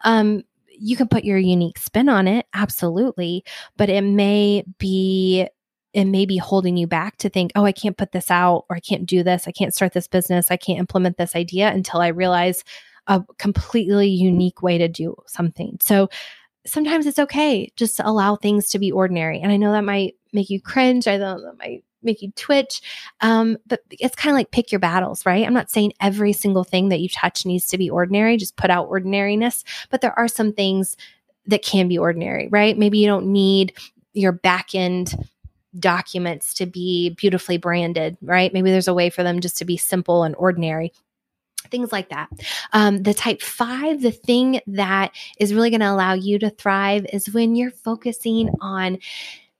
Um, 0.04 0.42
you 0.68 0.96
can 0.96 1.08
put 1.08 1.24
your 1.24 1.38
unique 1.38 1.78
spin 1.78 2.08
on 2.08 2.26
it, 2.26 2.46
absolutely, 2.54 3.44
but 3.76 3.88
it 3.88 4.02
may 4.02 4.64
be 4.78 5.48
it 5.92 6.06
may 6.06 6.24
be 6.24 6.38
holding 6.38 6.78
you 6.78 6.86
back 6.86 7.18
to 7.18 7.28
think, 7.28 7.52
oh, 7.54 7.66
I 7.66 7.72
can't 7.72 7.98
put 7.98 8.12
this 8.12 8.30
out, 8.30 8.64
or 8.70 8.76
I 8.76 8.80
can't 8.80 9.04
do 9.04 9.22
this, 9.22 9.46
I 9.46 9.52
can't 9.52 9.74
start 9.74 9.92
this 9.92 10.08
business, 10.08 10.50
I 10.50 10.56
can't 10.56 10.78
implement 10.78 11.18
this 11.18 11.36
idea 11.36 11.68
until 11.68 12.00
I 12.00 12.08
realize 12.08 12.64
a 13.08 13.22
completely 13.38 14.08
unique 14.08 14.62
way 14.62 14.78
to 14.78 14.88
do 14.88 15.14
something. 15.26 15.76
So 15.82 16.08
sometimes 16.64 17.06
it's 17.06 17.18
okay 17.18 17.70
just 17.76 17.96
to 17.96 18.08
allow 18.08 18.36
things 18.36 18.70
to 18.70 18.78
be 18.78 18.90
ordinary. 18.90 19.40
And 19.40 19.52
I 19.52 19.56
know 19.56 19.72
that 19.72 19.84
might 19.84 20.14
make 20.32 20.48
you 20.48 20.60
cringe. 20.60 21.06
I 21.06 21.18
know 21.18 21.40
that 21.40 21.58
might 21.58 21.84
make 22.02 22.22
you 22.22 22.32
twitch. 22.36 22.80
Um, 23.20 23.58
but 23.66 23.80
it's 23.90 24.16
kind 24.16 24.32
of 24.32 24.38
like 24.38 24.50
pick 24.50 24.72
your 24.72 24.78
battles, 24.78 25.24
right? 25.26 25.46
I'm 25.46 25.54
not 25.54 25.70
saying 25.70 25.92
every 26.00 26.32
single 26.32 26.64
thing 26.64 26.88
that 26.88 27.00
you 27.00 27.08
touch 27.08 27.46
needs 27.46 27.66
to 27.68 27.78
be 27.78 27.90
ordinary, 27.90 28.36
just 28.36 28.56
put 28.56 28.70
out 28.70 28.88
ordinariness, 28.88 29.64
but 29.90 30.00
there 30.00 30.18
are 30.18 30.28
some 30.28 30.52
things 30.52 30.96
that 31.46 31.62
can 31.62 31.88
be 31.88 31.98
ordinary, 31.98 32.48
right? 32.48 32.76
Maybe 32.78 32.98
you 32.98 33.06
don't 33.06 33.32
need 33.32 33.74
your 34.12 34.32
back 34.32 34.74
end 34.74 35.14
documents 35.78 36.54
to 36.54 36.66
be 36.66 37.10
beautifully 37.10 37.56
branded, 37.56 38.16
right? 38.20 38.52
Maybe 38.52 38.70
there's 38.70 38.88
a 38.88 38.94
way 38.94 39.10
for 39.10 39.22
them 39.22 39.40
just 39.40 39.56
to 39.58 39.64
be 39.64 39.76
simple 39.76 40.22
and 40.22 40.34
ordinary 40.36 40.92
things 41.70 41.92
like 41.92 42.08
that. 42.10 42.28
Um, 42.72 43.02
the 43.02 43.14
type 43.14 43.40
five, 43.40 44.02
the 44.02 44.10
thing 44.10 44.60
that 44.66 45.12
is 45.38 45.54
really 45.54 45.70
going 45.70 45.80
to 45.80 45.90
allow 45.90 46.12
you 46.14 46.38
to 46.40 46.50
thrive 46.50 47.06
is 47.12 47.32
when 47.32 47.54
you're 47.54 47.70
focusing 47.70 48.50
on 48.60 48.98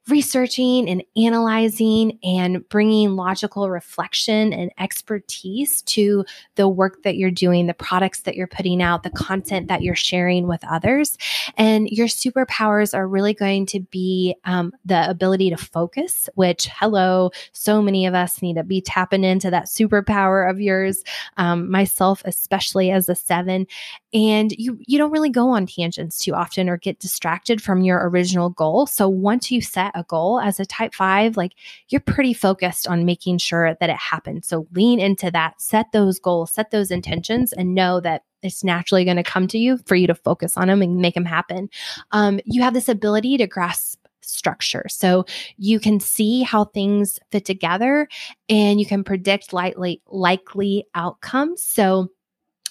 researching 0.09 0.89
and 0.89 1.03
analyzing 1.17 2.19
and 2.25 2.69
bringing 2.69 3.15
logical 3.15 3.71
reflection 3.71 4.53
and 4.53 4.73
expertise 4.79 5.81
to 5.83 6.25
the 6.57 6.67
work 6.67 7.05
that 7.05 7.17
you're 7.17 7.31
doing, 7.31 7.67
the 7.67 7.75
products 7.75 8.23
that 8.23 8.35
you're 8.35 8.49
putting 8.49 8.83
out, 8.83 9.05
the 9.05 9.11
content 9.11 9.69
that 9.69 9.83
you're 9.83 9.95
sharing 9.95 10.49
with 10.49 10.61
others. 10.69 11.17
And 11.57 11.89
your 11.89 12.09
superpowers 12.09 12.95
are 12.95 13.07
really 13.07 13.33
going 13.33 13.65
to 13.67 13.81
be 13.81 14.35
um, 14.45 14.73
the 14.85 15.09
ability 15.09 15.51
to 15.51 15.57
focus, 15.57 16.29
which, 16.35 16.69
hello, 16.75 17.31
so 17.53 17.81
many 17.81 18.05
of 18.05 18.15
us 18.15 18.43
need 18.43 18.57
to 18.57 18.65
be 18.65 18.81
tapping 18.81 19.23
into 19.23 19.51
that 19.51 19.67
superpower 19.67 20.51
of 20.51 20.61
yours, 20.61 21.05
um, 21.37 21.71
myself, 21.71 22.23
especially 22.25 22.91
as 22.91 23.09
a 23.09 23.15
seven. 23.15 23.69
And 24.13 24.53
you, 24.53 24.79
you 24.87 24.99
don't 24.99 25.13
really 25.13 25.31
go 25.31 25.51
on 25.51 25.67
tangents 25.67 26.19
too 26.19 26.35
often 26.35 26.69
or 26.69 26.77
get 26.77 26.99
distracted 26.99 27.63
from 27.63 27.83
your 27.83 28.09
original 28.09 28.51
goal. 28.51 28.87
So 28.87 29.09
once 29.09 29.51
you 29.51 29.63
set 29.63 29.92
a 29.95 30.05
goal 30.05 30.41
as 30.41 30.61
a 30.61 30.67
type 30.67 30.95
five, 30.95 31.37
like 31.37 31.53
you're 31.89 32.01
pretty 32.01 32.33
focused 32.33 32.87
on 32.87 33.05
making 33.05 33.39
sure 33.39 33.77
that 33.81 33.91
it 33.91 33.97
happens. 33.97 34.49
So 34.49 34.67
lean 34.73 35.01
into 35.01 35.31
that, 35.31 35.61
set 35.61 35.93
those 35.93 36.19
goals, 36.19 36.53
set 36.53 36.71
those 36.71 36.91
intentions, 36.91 37.53
and 37.53 37.75
know 37.75 38.01
that 38.01 38.23
it's 38.43 38.65
naturally 38.65 39.05
going 39.05 39.17
to 39.17 39.23
come 39.23 39.47
to 39.49 39.59
you 39.59 39.79
for 39.87 39.95
you 39.95 40.07
to 40.09 40.15
focus 40.15 40.57
on 40.57 40.69
them 40.69 40.83
and 40.83 40.97
make 40.97 41.15
them 41.15 41.25
happen. 41.25 41.69
Um, 42.11 42.41
you 42.45 42.63
have 42.63 42.75
this 42.75 42.89
ability 42.89 43.37
to 43.39 43.47
grasp 43.47 43.99
structure. 44.25 44.87
So 44.89 45.25
you 45.57 45.81
can 45.81 46.01
see 46.01 46.43
how 46.43 46.65
things 46.65 47.19
fit 47.31 47.45
together 47.45 48.09
and 48.49 48.81
you 48.81 48.87
can 48.87 49.05
predict 49.05 49.53
likely 49.53 50.01
likely 50.07 50.87
outcomes. 50.95 51.63
So 51.63 52.09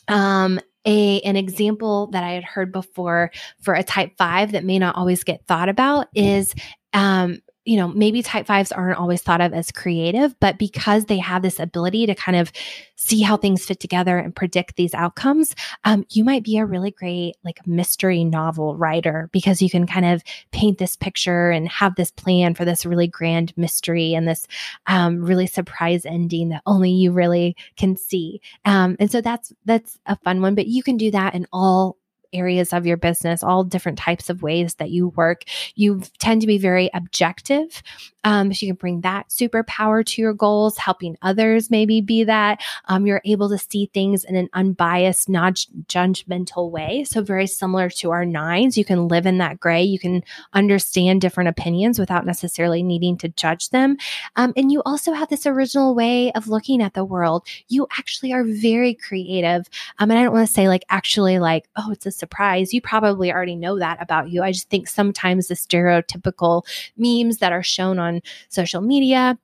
um 0.07 0.59
a 0.85 1.21
an 1.21 1.35
example 1.35 2.07
that 2.07 2.23
I 2.23 2.31
had 2.31 2.43
heard 2.43 2.71
before 2.71 3.31
for 3.61 3.73
a 3.73 3.83
type 3.83 4.13
5 4.17 4.53
that 4.53 4.65
may 4.65 4.79
not 4.79 4.95
always 4.95 5.23
get 5.23 5.45
thought 5.45 5.69
about 5.69 6.07
is 6.15 6.55
um, 6.93 7.41
you 7.63 7.77
know, 7.77 7.87
maybe 7.89 8.23
type 8.23 8.47
fives 8.47 8.71
aren't 8.71 8.97
always 8.97 9.21
thought 9.21 9.39
of 9.39 9.53
as 9.53 9.71
creative, 9.71 10.37
but 10.39 10.57
because 10.57 11.05
they 11.05 11.19
have 11.19 11.43
this 11.43 11.59
ability 11.59 12.07
to 12.07 12.15
kind 12.15 12.35
of 12.35 12.51
see 12.95 13.21
how 13.21 13.37
things 13.37 13.65
fit 13.65 13.79
together 13.79 14.17
and 14.17 14.35
predict 14.35 14.75
these 14.75 14.95
outcomes, 14.95 15.53
um, 15.83 16.03
you 16.09 16.23
might 16.23 16.43
be 16.43 16.57
a 16.57 16.65
really 16.65 16.89
great 16.89 17.35
like 17.43 17.65
mystery 17.67 18.23
novel 18.23 18.75
writer 18.75 19.29
because 19.31 19.61
you 19.61 19.69
can 19.69 19.85
kind 19.85 20.07
of 20.07 20.23
paint 20.51 20.79
this 20.79 20.95
picture 20.95 21.51
and 21.51 21.69
have 21.69 21.95
this 21.95 22.09
plan 22.09 22.55
for 22.55 22.65
this 22.65 22.83
really 22.83 23.07
grand 23.07 23.55
mystery 23.55 24.15
and 24.15 24.27
this 24.27 24.47
um, 24.87 25.23
really 25.23 25.47
surprise 25.47 26.03
ending 26.03 26.49
that 26.49 26.63
only 26.65 26.89
you 26.89 27.11
really 27.11 27.55
can 27.77 27.95
see. 27.95 28.41
Um, 28.65 28.95
and 28.99 29.11
so 29.11 29.21
that's 29.21 29.53
that's 29.65 29.99
a 30.07 30.15
fun 30.17 30.41
one, 30.41 30.55
but 30.55 30.65
you 30.65 30.81
can 30.81 30.97
do 30.97 31.11
that 31.11 31.35
in 31.35 31.45
all 31.53 31.97
areas 32.33 32.73
of 32.73 32.85
your 32.85 32.97
business, 32.97 33.43
all 33.43 33.63
different 33.63 33.97
types 33.97 34.29
of 34.29 34.41
ways 34.41 34.75
that 34.75 34.89
you 34.89 35.09
work. 35.09 35.43
You 35.75 36.01
tend 36.19 36.41
to 36.41 36.47
be 36.47 36.57
very 36.57 36.89
objective. 36.93 37.81
Um, 38.23 38.53
so 38.53 38.65
you 38.65 38.73
can 38.73 38.77
bring 38.77 39.01
that 39.01 39.29
superpower 39.29 40.05
to 40.05 40.21
your 40.21 40.33
goals, 40.33 40.77
helping 40.77 41.17
others 41.21 41.71
maybe 41.71 42.01
be 42.01 42.23
that. 42.25 42.61
Um, 42.85 43.07
you're 43.07 43.21
able 43.25 43.49
to 43.49 43.57
see 43.57 43.89
things 43.93 44.23
in 44.23 44.35
an 44.35 44.49
unbiased, 44.53 45.27
not 45.27 45.65
judgmental 45.85 46.69
way. 46.69 47.03
So 47.03 47.23
very 47.23 47.47
similar 47.47 47.89
to 47.89 48.11
our 48.11 48.25
nines. 48.25 48.77
You 48.77 48.85
can 48.85 49.07
live 49.07 49.25
in 49.25 49.39
that 49.39 49.59
gray. 49.59 49.83
You 49.83 49.97
can 49.97 50.23
understand 50.53 51.21
different 51.21 51.49
opinions 51.49 51.97
without 51.97 52.25
necessarily 52.25 52.83
needing 52.83 53.17
to 53.17 53.29
judge 53.29 53.69
them. 53.69 53.97
Um, 54.35 54.53
and 54.55 54.71
you 54.71 54.81
also 54.85 55.13
have 55.13 55.29
this 55.29 55.47
original 55.47 55.95
way 55.95 56.31
of 56.33 56.47
looking 56.47 56.81
at 56.81 56.93
the 56.93 57.05
world. 57.05 57.47
You 57.69 57.87
actually 57.97 58.33
are 58.33 58.43
very 58.43 58.93
creative. 58.93 59.67
Um, 59.97 60.11
and 60.11 60.19
I 60.19 60.23
don't 60.23 60.33
want 60.33 60.47
to 60.47 60.53
say 60.53 60.67
like 60.67 60.83
actually 60.89 61.39
like, 61.39 61.67
oh, 61.75 61.91
it's 61.91 62.05
a 62.05 62.11
surprise. 62.21 62.73
You 62.73 62.81
probably 62.81 63.31
already 63.31 63.55
know 63.55 63.77
that 63.79 64.01
about 64.01 64.29
you. 64.29 64.43
I 64.43 64.51
just 64.51 64.69
think 64.69 64.87
sometimes 64.87 65.47
the 65.47 65.55
stereotypical 65.55 66.63
memes 66.97 67.39
that 67.39 67.51
are 67.51 67.63
shown 67.63 67.99
on 67.99 68.21
social 68.49 68.81
media 68.81 69.37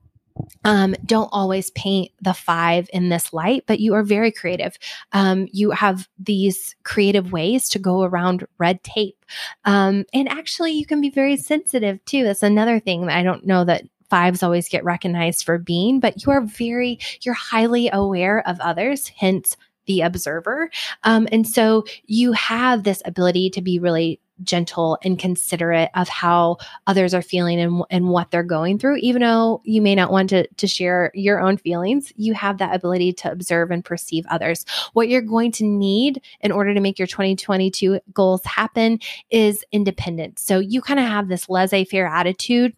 um, 0.63 0.95
don't 1.05 1.29
always 1.31 1.71
paint 1.71 2.11
the 2.21 2.33
five 2.33 2.89
in 2.93 3.09
this 3.09 3.33
light, 3.33 3.63
but 3.67 3.79
you 3.79 3.93
are 3.93 4.03
very 4.03 4.31
creative. 4.31 4.77
Um, 5.11 5.47
you 5.51 5.71
have 5.71 6.07
these 6.19 6.75
creative 6.83 7.31
ways 7.31 7.69
to 7.69 7.79
go 7.79 8.03
around 8.03 8.45
red 8.57 8.83
tape. 8.83 9.25
Um, 9.65 10.05
and 10.13 10.29
actually, 10.29 10.73
you 10.73 10.85
can 10.85 11.01
be 11.01 11.09
very 11.09 11.37
sensitive 11.37 12.03
too. 12.05 12.23
That's 12.23 12.43
another 12.43 12.79
thing 12.79 13.07
that 13.07 13.17
I 13.17 13.23
don't 13.23 13.45
know 13.45 13.65
that 13.65 13.83
fives 14.09 14.43
always 14.43 14.69
get 14.69 14.83
recognized 14.83 15.43
for 15.43 15.57
being, 15.57 15.99
but 15.99 16.25
you 16.25 16.31
are 16.31 16.41
very, 16.41 16.99
you're 17.21 17.33
highly 17.33 17.89
aware 17.91 18.47
of 18.47 18.59
others, 18.61 19.09
hence 19.09 19.57
the 19.87 20.01
observer. 20.01 20.69
Um, 21.03 21.27
and 21.31 21.47
so 21.47 21.85
you 22.05 22.33
have 22.33 22.83
this 22.83 23.01
ability 23.05 23.49
to 23.51 23.61
be 23.61 23.79
really 23.79 24.19
gentle 24.43 24.97
and 25.03 25.17
considerate 25.17 25.89
of 25.95 26.07
how 26.07 26.57
others 26.85 27.13
are 27.13 27.21
feeling 27.21 27.59
and, 27.59 27.83
and 27.89 28.09
what 28.09 28.31
they're 28.31 28.43
going 28.43 28.77
through. 28.77 28.97
Even 28.97 29.21
though 29.21 29.61
you 29.63 29.81
may 29.81 29.95
not 29.95 30.11
want 30.11 30.29
to, 30.29 30.47
to 30.47 30.67
share 30.67 31.11
your 31.13 31.39
own 31.39 31.57
feelings 31.57 32.13
you 32.15 32.33
have 32.33 32.57
that 32.57 32.75
ability 32.75 33.13
to 33.13 33.31
observe 33.31 33.71
and 33.71 33.83
perceive 33.83 34.25
others. 34.29 34.65
What 34.93 35.09
you're 35.09 35.21
going 35.21 35.51
to 35.53 35.65
need 35.65 36.21
in 36.41 36.51
order 36.51 36.73
to 36.73 36.79
make 36.79 36.99
your 36.99 37.07
2022 37.07 37.99
goals 38.13 38.43
happen 38.45 38.99
is 39.29 39.63
independence. 39.71 40.41
So 40.41 40.59
you 40.59 40.81
kind 40.81 40.99
of 40.99 41.07
have 41.07 41.27
this 41.27 41.49
laissez-faire 41.49 42.07
attitude 42.07 42.75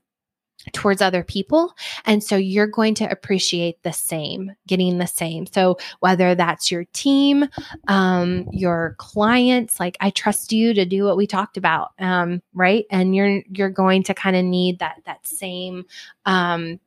towards 0.74 1.02
other 1.02 1.24
people. 1.24 1.74
And 2.06 2.24
so 2.24 2.36
you're 2.36 2.68
going 2.68 2.96
to 2.96 3.06
appreciate 3.06 3.82
the 3.84 3.94
same, 3.94 4.52
getting 4.68 4.98
the 4.98 5.08
same. 5.08 5.46
So 5.46 5.78
whether 6.00 6.36
that's 6.36 6.72
your 6.72 6.86
team, 6.94 7.48
um, 7.88 8.48
your 8.52 8.96
clients, 8.98 9.80
like 9.80 9.98
I 10.00 10.10
trust 10.10 10.52
you 10.52 10.74
to 10.74 10.86
do 10.86 11.06
what 11.06 11.18
we 11.18 11.28
talked 11.28 11.58
about, 11.58 11.92
um, 12.00 12.42
right? 12.54 12.86
And 12.92 13.16
you're 13.16 13.42
you're 13.50 13.70
going 13.70 14.04
to 14.04 14.14
kind 14.14 14.36
of 14.36 14.46
need 14.46 14.80
that 14.80 15.02
that 15.06 15.26
same 15.26 15.86
um, 16.26 16.80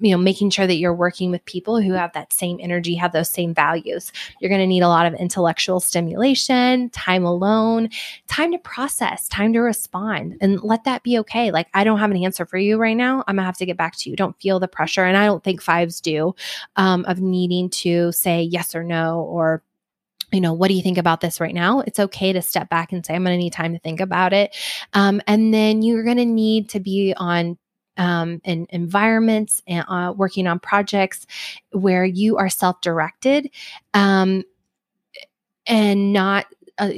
you 0.00 0.10
know 0.10 0.18
making 0.18 0.50
sure 0.50 0.66
that 0.66 0.76
you're 0.76 0.94
working 0.94 1.30
with 1.30 1.44
people 1.44 1.80
who 1.80 1.92
have 1.92 2.12
that 2.12 2.32
same 2.32 2.58
energy 2.60 2.94
have 2.94 3.12
those 3.12 3.30
same 3.30 3.54
values 3.54 4.12
you're 4.40 4.48
going 4.48 4.60
to 4.60 4.66
need 4.66 4.82
a 4.82 4.88
lot 4.88 5.06
of 5.06 5.14
intellectual 5.14 5.80
stimulation 5.80 6.90
time 6.90 7.24
alone 7.24 7.88
time 8.26 8.52
to 8.52 8.58
process 8.58 9.28
time 9.28 9.52
to 9.52 9.60
respond 9.60 10.36
and 10.40 10.62
let 10.62 10.84
that 10.84 11.02
be 11.02 11.18
okay 11.18 11.50
like 11.50 11.68
i 11.74 11.84
don't 11.84 11.98
have 11.98 12.10
an 12.10 12.22
answer 12.22 12.46
for 12.46 12.58
you 12.58 12.76
right 12.76 12.96
now 12.96 13.24
i'm 13.26 13.36
going 13.36 13.42
to 13.42 13.46
have 13.46 13.56
to 13.56 13.66
get 13.66 13.76
back 13.76 13.96
to 13.96 14.10
you 14.10 14.16
don't 14.16 14.40
feel 14.40 14.60
the 14.60 14.68
pressure 14.68 15.04
and 15.04 15.16
i 15.16 15.26
don't 15.26 15.44
think 15.44 15.62
fives 15.62 16.00
do 16.00 16.34
um, 16.76 17.04
of 17.06 17.20
needing 17.20 17.68
to 17.70 18.12
say 18.12 18.42
yes 18.42 18.74
or 18.74 18.84
no 18.84 19.20
or 19.20 19.62
you 20.32 20.40
know, 20.40 20.52
what 20.52 20.68
do 20.68 20.74
you 20.74 20.82
think 20.82 20.98
about 20.98 21.20
this 21.20 21.40
right 21.40 21.54
now? 21.54 21.80
It's 21.80 21.98
okay 21.98 22.32
to 22.32 22.42
step 22.42 22.68
back 22.68 22.92
and 22.92 23.04
say, 23.04 23.14
I'm 23.14 23.24
going 23.24 23.34
to 23.34 23.42
need 23.42 23.52
time 23.52 23.72
to 23.72 23.78
think 23.80 24.00
about 24.00 24.32
it. 24.32 24.56
Um, 24.92 25.20
and 25.26 25.52
then 25.52 25.82
you're 25.82 26.04
going 26.04 26.18
to 26.18 26.24
need 26.24 26.68
to 26.70 26.80
be 26.80 27.14
on 27.16 27.58
um, 28.00 28.40
in 28.44 28.66
environments 28.70 29.62
and 29.66 29.84
uh, 29.86 30.12
working 30.16 30.46
on 30.46 30.58
projects 30.58 31.26
where 31.72 32.04
you 32.04 32.38
are 32.38 32.48
self 32.48 32.80
directed 32.80 33.50
um, 33.94 34.42
and 35.66 36.12
not. 36.12 36.46
Uh, 36.78 36.90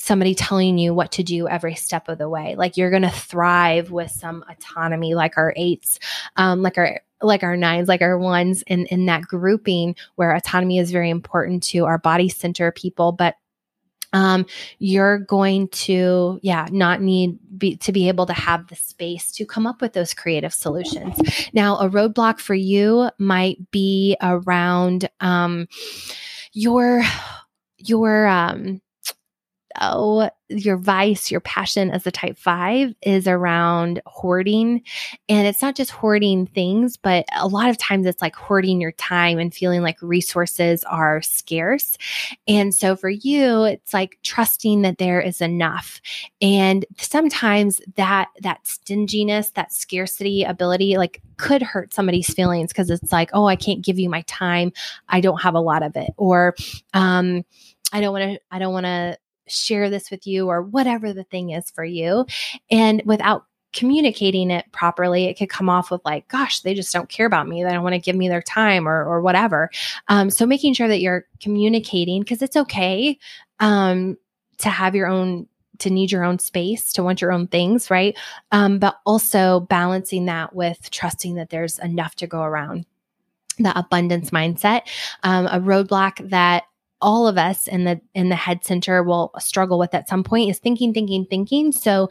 somebody 0.00 0.32
telling 0.32 0.78
you 0.78 0.94
what 0.94 1.10
to 1.10 1.24
do 1.24 1.48
every 1.48 1.74
step 1.74 2.08
of 2.08 2.18
the 2.18 2.28
way. 2.28 2.54
Like 2.54 2.76
you're 2.76 2.88
going 2.88 3.02
to 3.02 3.10
thrive 3.10 3.90
with 3.90 4.12
some 4.12 4.44
autonomy, 4.48 5.16
like 5.16 5.36
our 5.36 5.52
eights, 5.56 5.98
um, 6.36 6.62
like 6.62 6.78
our 6.78 7.00
like 7.20 7.42
our 7.42 7.56
nines, 7.56 7.88
like 7.88 8.00
our 8.00 8.16
ones 8.16 8.62
in 8.68 8.86
in 8.86 9.06
that 9.06 9.22
grouping 9.22 9.96
where 10.14 10.32
autonomy 10.32 10.78
is 10.78 10.92
very 10.92 11.10
important 11.10 11.64
to 11.64 11.84
our 11.84 11.98
body 11.98 12.28
center 12.28 12.70
people, 12.70 13.10
but 13.10 13.34
um, 14.12 14.46
you're 14.78 15.18
going 15.18 15.68
to, 15.68 16.38
yeah, 16.42 16.66
not 16.70 17.00
need 17.00 17.38
be, 17.56 17.76
to 17.76 17.92
be 17.92 18.08
able 18.08 18.26
to 18.26 18.32
have 18.32 18.68
the 18.68 18.76
space 18.76 19.32
to 19.32 19.44
come 19.44 19.66
up 19.66 19.80
with 19.80 19.92
those 19.92 20.14
creative 20.14 20.54
solutions. 20.54 21.18
Now, 21.52 21.78
a 21.78 21.88
roadblock 21.88 22.38
for 22.38 22.54
you 22.54 23.10
might 23.18 23.70
be 23.70 24.16
around 24.20 25.08
um, 25.20 25.68
your 26.52 27.02
your 27.78 28.26
um, 28.26 28.80
oh 29.80 30.30
your 30.48 30.76
vice, 30.76 31.30
your 31.30 31.40
passion 31.40 31.90
as 31.90 32.06
a 32.06 32.10
type 32.10 32.38
five 32.38 32.94
is 33.02 33.26
around 33.26 34.00
hoarding. 34.06 34.82
And 35.28 35.46
it's 35.46 35.60
not 35.60 35.76
just 35.76 35.90
hoarding 35.90 36.46
things, 36.46 36.96
but 36.96 37.26
a 37.36 37.46
lot 37.46 37.68
of 37.68 37.76
times 37.76 38.06
it's 38.06 38.22
like 38.22 38.34
hoarding 38.34 38.80
your 38.80 38.92
time 38.92 39.38
and 39.38 39.54
feeling 39.54 39.82
like 39.82 40.00
resources 40.00 40.84
are 40.84 41.20
scarce. 41.20 41.98
And 42.46 42.74
so 42.74 42.96
for 42.96 43.10
you, 43.10 43.64
it's 43.64 43.92
like 43.92 44.18
trusting 44.22 44.82
that 44.82 44.98
there 44.98 45.20
is 45.20 45.40
enough. 45.40 46.00
And 46.40 46.86
sometimes 46.98 47.80
that, 47.96 48.28
that 48.40 48.66
stinginess, 48.66 49.50
that 49.50 49.72
scarcity 49.72 50.44
ability, 50.44 50.96
like 50.96 51.20
could 51.36 51.62
hurt 51.62 51.92
somebody's 51.92 52.32
feelings 52.32 52.72
because 52.72 52.90
it's 52.90 53.12
like, 53.12 53.30
oh, 53.34 53.46
I 53.46 53.56
can't 53.56 53.84
give 53.84 53.98
you 53.98 54.08
my 54.08 54.22
time. 54.22 54.72
I 55.08 55.20
don't 55.20 55.42
have 55.42 55.54
a 55.54 55.60
lot 55.60 55.82
of 55.82 55.94
it. 55.96 56.10
Or, 56.16 56.54
um, 56.94 57.44
I 57.92 58.00
don't 58.00 58.12
want 58.12 58.32
to, 58.32 58.40
I 58.50 58.58
don't 58.58 58.72
want 58.72 58.84
to 58.84 59.18
share 59.48 59.90
this 59.90 60.10
with 60.10 60.26
you 60.26 60.48
or 60.48 60.62
whatever 60.62 61.12
the 61.12 61.24
thing 61.24 61.50
is 61.50 61.70
for 61.70 61.84
you. 61.84 62.26
And 62.70 63.02
without 63.04 63.44
communicating 63.72 64.50
it 64.50 64.64
properly, 64.72 65.26
it 65.26 65.34
could 65.34 65.50
come 65.50 65.68
off 65.68 65.90
with 65.90 66.00
like, 66.04 66.26
gosh, 66.28 66.60
they 66.60 66.74
just 66.74 66.92
don't 66.92 67.08
care 67.08 67.26
about 67.26 67.48
me. 67.48 67.62
They 67.62 67.70
don't 67.70 67.82
want 67.82 67.94
to 67.94 68.00
give 68.00 68.16
me 68.16 68.28
their 68.28 68.42
time 68.42 68.88
or, 68.88 69.04
or 69.04 69.20
whatever. 69.20 69.70
Um, 70.08 70.30
so 70.30 70.46
making 70.46 70.74
sure 70.74 70.88
that 70.88 71.00
you're 71.00 71.26
communicating 71.40 72.22
because 72.22 72.42
it's 72.42 72.56
okay 72.56 73.18
um, 73.60 74.16
to 74.58 74.68
have 74.68 74.94
your 74.94 75.06
own 75.06 75.46
to 75.78 75.90
need 75.90 76.10
your 76.10 76.24
own 76.24 76.38
space, 76.40 76.92
to 76.92 77.04
want 77.04 77.20
your 77.20 77.30
own 77.30 77.46
things, 77.46 77.90
right? 77.90 78.16
Um, 78.50 78.80
but 78.80 78.98
also 79.06 79.60
balancing 79.60 80.24
that 80.24 80.52
with 80.54 80.90
trusting 80.90 81.36
that 81.36 81.50
there's 81.50 81.78
enough 81.78 82.16
to 82.16 82.26
go 82.26 82.42
around. 82.42 82.84
The 83.60 83.76
abundance 83.76 84.30
mindset, 84.30 84.82
um, 85.24 85.46
a 85.46 85.60
roadblock 85.60 86.30
that 86.30 86.64
all 87.00 87.28
of 87.28 87.38
us 87.38 87.68
in 87.68 87.84
the 87.84 88.00
in 88.14 88.28
the 88.28 88.36
head 88.36 88.64
center 88.64 89.02
will 89.02 89.32
struggle 89.38 89.78
with 89.78 89.94
at 89.94 90.08
some 90.08 90.24
point 90.24 90.50
is 90.50 90.58
thinking 90.58 90.92
thinking 90.92 91.24
thinking. 91.24 91.72
So 91.72 92.08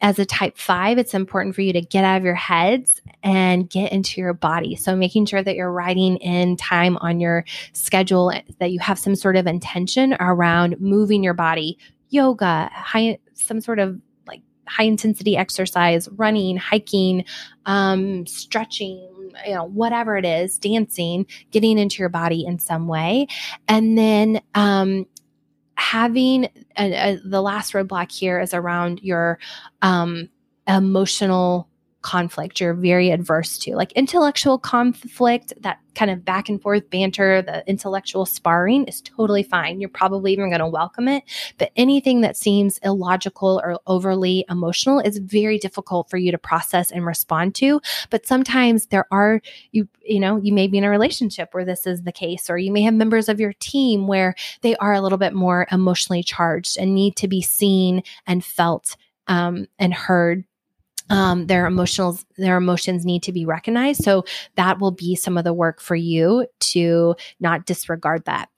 as 0.00 0.18
a 0.18 0.26
type 0.26 0.58
5 0.58 0.98
it's 0.98 1.14
important 1.14 1.54
for 1.54 1.62
you 1.62 1.72
to 1.72 1.80
get 1.80 2.04
out 2.04 2.18
of 2.18 2.24
your 2.24 2.34
heads 2.34 3.00
and 3.22 3.70
get 3.70 3.92
into 3.92 4.20
your 4.20 4.34
body. 4.34 4.76
So 4.76 4.96
making 4.96 5.26
sure 5.26 5.42
that 5.42 5.54
you're 5.54 5.72
writing 5.72 6.16
in 6.16 6.56
time 6.56 6.96
on 6.98 7.20
your 7.20 7.44
schedule 7.72 8.32
that 8.58 8.70
you 8.72 8.80
have 8.80 8.98
some 8.98 9.14
sort 9.14 9.36
of 9.36 9.46
intention 9.46 10.16
around 10.20 10.80
moving 10.80 11.22
your 11.22 11.34
body 11.34 11.78
yoga 12.10 12.70
high 12.72 13.18
some 13.34 13.60
sort 13.60 13.78
of 13.78 14.00
like 14.26 14.40
high 14.68 14.84
intensity 14.84 15.36
exercise 15.36 16.08
running 16.12 16.56
hiking 16.56 17.24
um, 17.66 18.26
stretching 18.26 19.13
you 19.46 19.54
know, 19.54 19.64
whatever 19.64 20.16
it 20.16 20.24
is, 20.24 20.58
dancing, 20.58 21.26
getting 21.50 21.78
into 21.78 22.00
your 22.00 22.08
body 22.08 22.44
in 22.44 22.58
some 22.58 22.86
way. 22.86 23.26
And 23.68 23.96
then, 23.96 24.40
um, 24.54 25.06
having 25.76 26.44
a, 26.78 26.92
a, 26.92 27.20
the 27.24 27.42
last 27.42 27.72
roadblock 27.72 28.12
here 28.12 28.40
is 28.40 28.54
around 28.54 29.00
your 29.02 29.38
um, 29.82 30.28
emotional 30.66 31.68
conflict 32.04 32.60
you're 32.60 32.74
very 32.74 33.10
adverse 33.10 33.56
to, 33.58 33.74
like 33.74 33.90
intellectual 33.92 34.58
conflict, 34.58 35.54
that 35.62 35.78
kind 35.94 36.10
of 36.10 36.24
back 36.24 36.48
and 36.48 36.60
forth 36.60 36.88
banter, 36.90 37.40
the 37.40 37.66
intellectual 37.66 38.26
sparring 38.26 38.84
is 38.84 39.00
totally 39.00 39.42
fine. 39.42 39.80
You're 39.80 39.88
probably 39.88 40.32
even 40.32 40.50
going 40.50 40.60
to 40.60 40.66
welcome 40.66 41.08
it. 41.08 41.24
But 41.56 41.72
anything 41.76 42.20
that 42.20 42.36
seems 42.36 42.78
illogical 42.78 43.60
or 43.64 43.80
overly 43.86 44.44
emotional 44.50 45.00
is 45.00 45.18
very 45.18 45.58
difficult 45.58 46.10
for 46.10 46.18
you 46.18 46.30
to 46.30 46.38
process 46.38 46.90
and 46.90 47.06
respond 47.06 47.54
to. 47.56 47.80
But 48.10 48.26
sometimes 48.26 48.86
there 48.86 49.06
are, 49.10 49.40
you, 49.72 49.88
you 50.04 50.20
know, 50.20 50.36
you 50.36 50.52
may 50.52 50.66
be 50.66 50.78
in 50.78 50.84
a 50.84 50.90
relationship 50.90 51.48
where 51.52 51.64
this 51.64 51.86
is 51.86 52.02
the 52.02 52.12
case, 52.12 52.50
or 52.50 52.58
you 52.58 52.70
may 52.70 52.82
have 52.82 52.94
members 52.94 53.30
of 53.30 53.40
your 53.40 53.54
team 53.54 54.06
where 54.06 54.34
they 54.60 54.76
are 54.76 54.92
a 54.92 55.00
little 55.00 55.18
bit 55.18 55.32
more 55.32 55.66
emotionally 55.72 56.22
charged 56.22 56.76
and 56.76 56.94
need 56.94 57.16
to 57.16 57.28
be 57.28 57.40
seen 57.40 58.02
and 58.26 58.44
felt 58.44 58.96
um, 59.26 59.66
and 59.78 59.94
heard 59.94 60.44
um, 61.10 61.46
their 61.46 61.66
emotions 61.66 62.24
their 62.36 62.56
emotions 62.56 63.04
need 63.04 63.22
to 63.24 63.32
be 63.32 63.44
recognized. 63.44 64.02
So 64.02 64.24
that 64.56 64.78
will 64.78 64.90
be 64.90 65.14
some 65.14 65.36
of 65.36 65.44
the 65.44 65.52
work 65.52 65.80
for 65.80 65.96
you 65.96 66.46
to 66.60 67.14
not 67.40 67.66
disregard 67.66 68.24
that. 68.24 68.48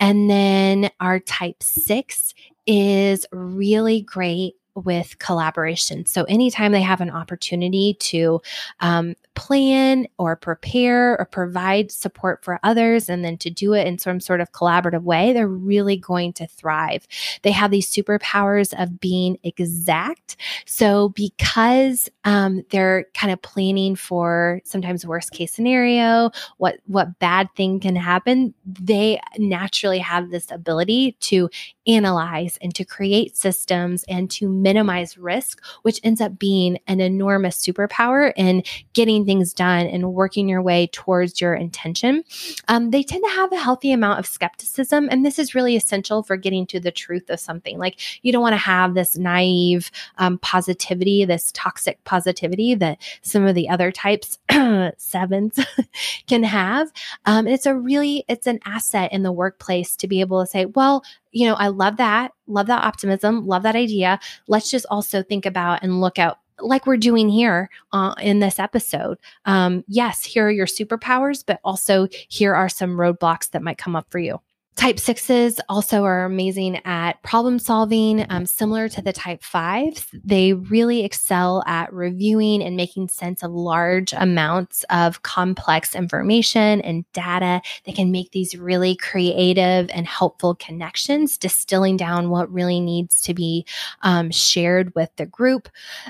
And 0.00 0.28
then 0.28 0.90
our 1.00 1.20
type 1.20 1.62
six 1.62 2.34
is 2.66 3.26
really 3.32 4.00
great 4.00 4.54
with 4.74 5.18
collaboration. 5.18 6.06
So, 6.06 6.24
anytime 6.24 6.72
they 6.72 6.82
have 6.82 7.00
an 7.00 7.10
opportunity 7.10 7.96
to 8.00 8.40
um, 8.80 9.14
plan 9.34 10.06
or 10.18 10.36
prepare 10.36 11.18
or 11.18 11.24
provide 11.24 11.90
support 11.90 12.44
for 12.44 12.58
others 12.62 13.08
and 13.08 13.24
then 13.24 13.36
to 13.38 13.50
do 13.50 13.72
it 13.72 13.86
in 13.86 13.98
some 13.98 14.20
sort 14.20 14.40
of 14.40 14.52
collaborative 14.52 15.02
way, 15.02 15.32
they're 15.32 15.48
really 15.48 15.96
going 15.96 16.32
to 16.34 16.46
thrive. 16.46 17.06
They 17.42 17.52
have 17.52 17.70
these 17.70 17.90
superpowers 17.90 18.74
of 18.80 19.00
being 19.00 19.38
exact. 19.44 20.36
So, 20.66 21.10
because 21.10 22.10
um, 22.24 22.64
they're 22.70 23.06
kind 23.14 23.32
of 23.32 23.40
planning 23.42 23.96
for 23.96 24.60
sometimes 24.64 25.06
worst 25.06 25.32
case 25.32 25.52
scenario, 25.52 26.30
what 26.58 26.78
what 26.86 27.18
bad 27.18 27.48
thing 27.56 27.80
can 27.80 27.96
happen, 27.96 28.54
they 28.66 29.20
naturally 29.38 29.98
have 29.98 30.30
this 30.30 30.50
ability 30.50 31.16
to 31.20 31.48
analyze 31.86 32.58
and 32.62 32.74
to 32.74 32.84
create 32.84 33.36
systems 33.36 34.04
and 34.08 34.30
to 34.30 34.48
minimize 34.64 35.16
risk, 35.16 35.62
which 35.82 36.00
ends 36.02 36.20
up 36.20 36.38
being 36.38 36.78
an 36.88 37.00
enormous 37.00 37.56
superpower 37.56 38.32
in 38.34 38.64
getting 38.94 39.24
things 39.24 39.52
done 39.52 39.86
and 39.86 40.12
working 40.14 40.48
your 40.48 40.62
way 40.62 40.88
towards 40.88 41.40
your 41.40 41.54
intention. 41.54 42.24
Um, 42.66 42.90
they 42.90 43.02
tend 43.02 43.22
to 43.22 43.34
have 43.36 43.52
a 43.52 43.58
healthy 43.58 43.92
amount 43.92 44.18
of 44.18 44.26
skepticism, 44.26 45.08
and 45.10 45.24
this 45.24 45.38
is 45.38 45.54
really 45.54 45.76
essential 45.76 46.22
for 46.22 46.36
getting 46.36 46.66
to 46.68 46.80
the 46.80 46.90
truth 46.90 47.30
of 47.30 47.38
something. 47.38 47.78
Like 47.78 48.00
you 48.22 48.32
don't 48.32 48.42
want 48.42 48.54
to 48.54 48.58
have 48.58 48.94
this 48.94 49.16
naive 49.16 49.90
um, 50.18 50.38
positivity, 50.38 51.24
this 51.24 51.52
toxic 51.52 52.02
positivity 52.04 52.74
that 52.74 52.98
some 53.22 53.46
of 53.46 53.54
the 53.54 53.68
other 53.68 53.92
types 53.92 54.38
sevens 54.96 55.58
can 56.26 56.42
have. 56.42 56.90
Um, 57.26 57.46
it's 57.46 57.66
a 57.66 57.76
really 57.76 58.24
it's 58.28 58.46
an 58.46 58.60
asset 58.64 59.12
in 59.12 59.22
the 59.22 59.32
workplace 59.32 59.94
to 59.96 60.08
be 60.08 60.20
able 60.20 60.42
to 60.42 60.50
say, 60.50 60.64
well, 60.64 61.04
you 61.34 61.46
know, 61.46 61.54
I 61.54 61.68
love 61.68 61.96
that, 61.98 62.32
love 62.46 62.68
that 62.68 62.84
optimism, 62.84 63.46
love 63.46 63.64
that 63.64 63.76
idea. 63.76 64.20
Let's 64.46 64.70
just 64.70 64.86
also 64.88 65.22
think 65.22 65.44
about 65.44 65.82
and 65.82 66.00
look 66.00 66.18
at 66.18 66.38
like 66.60 66.86
we're 66.86 66.96
doing 66.96 67.28
here 67.28 67.68
uh, 67.92 68.14
in 68.20 68.38
this 68.38 68.60
episode. 68.60 69.18
Um, 69.44 69.84
yes, 69.88 70.24
here 70.24 70.46
are 70.46 70.52
your 70.52 70.66
superpowers, 70.66 71.42
but 71.44 71.58
also 71.64 72.08
here 72.28 72.54
are 72.54 72.68
some 72.68 72.96
roadblocks 72.96 73.50
that 73.50 73.62
might 73.62 73.76
come 73.76 73.96
up 73.96 74.06
for 74.10 74.20
you. 74.20 74.40
Type 74.76 74.98
sixes 74.98 75.60
also 75.68 76.02
are 76.04 76.24
amazing 76.24 76.80
at 76.84 77.22
problem 77.22 77.60
solving, 77.60 78.26
um, 78.28 78.44
similar 78.44 78.88
to 78.88 79.00
the 79.00 79.12
type 79.12 79.42
fives. 79.42 80.06
They 80.24 80.52
really 80.52 81.04
excel 81.04 81.62
at 81.66 81.92
reviewing 81.92 82.60
and 82.60 82.76
making 82.76 83.08
sense 83.08 83.44
of 83.44 83.52
large 83.52 84.12
amounts 84.12 84.84
of 84.90 85.22
complex 85.22 85.94
information 85.94 86.80
and 86.80 87.10
data. 87.12 87.62
They 87.84 87.92
can 87.92 88.10
make 88.10 88.32
these 88.32 88.56
really 88.56 88.96
creative 88.96 89.88
and 89.94 90.08
helpful 90.08 90.56
connections, 90.56 91.38
distilling 91.38 91.96
down 91.96 92.28
what 92.28 92.52
really 92.52 92.80
needs 92.80 93.20
to 93.22 93.32
be 93.32 93.64
um, 94.02 94.32
shared 94.32 94.92
with 94.96 95.10
the 95.16 95.26
group. 95.26 95.68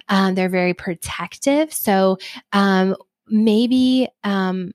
Um, 0.08 0.34
they're 0.34 0.48
very 0.48 0.74
protective. 0.74 1.72
So 1.72 2.16
um, 2.54 2.96
maybe 3.28 4.08
um, 4.24 4.72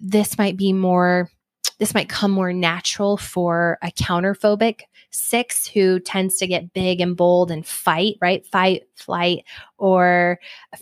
this 0.00 0.38
might 0.38 0.56
be 0.56 0.72
more 0.72 1.30
this 1.78 1.94
might 1.94 2.08
come 2.08 2.30
more 2.30 2.52
natural 2.52 3.16
for 3.16 3.78
a 3.82 3.90
counterphobic 3.90 4.82
six 5.10 5.66
who 5.66 5.98
tends 5.98 6.36
to 6.36 6.46
get 6.46 6.72
big 6.72 7.00
and 7.00 7.16
bold 7.16 7.50
and 7.50 7.66
fight, 7.66 8.16
right? 8.20 8.44
Fight, 8.46 8.86
flight, 8.94 9.44
or 9.78 10.38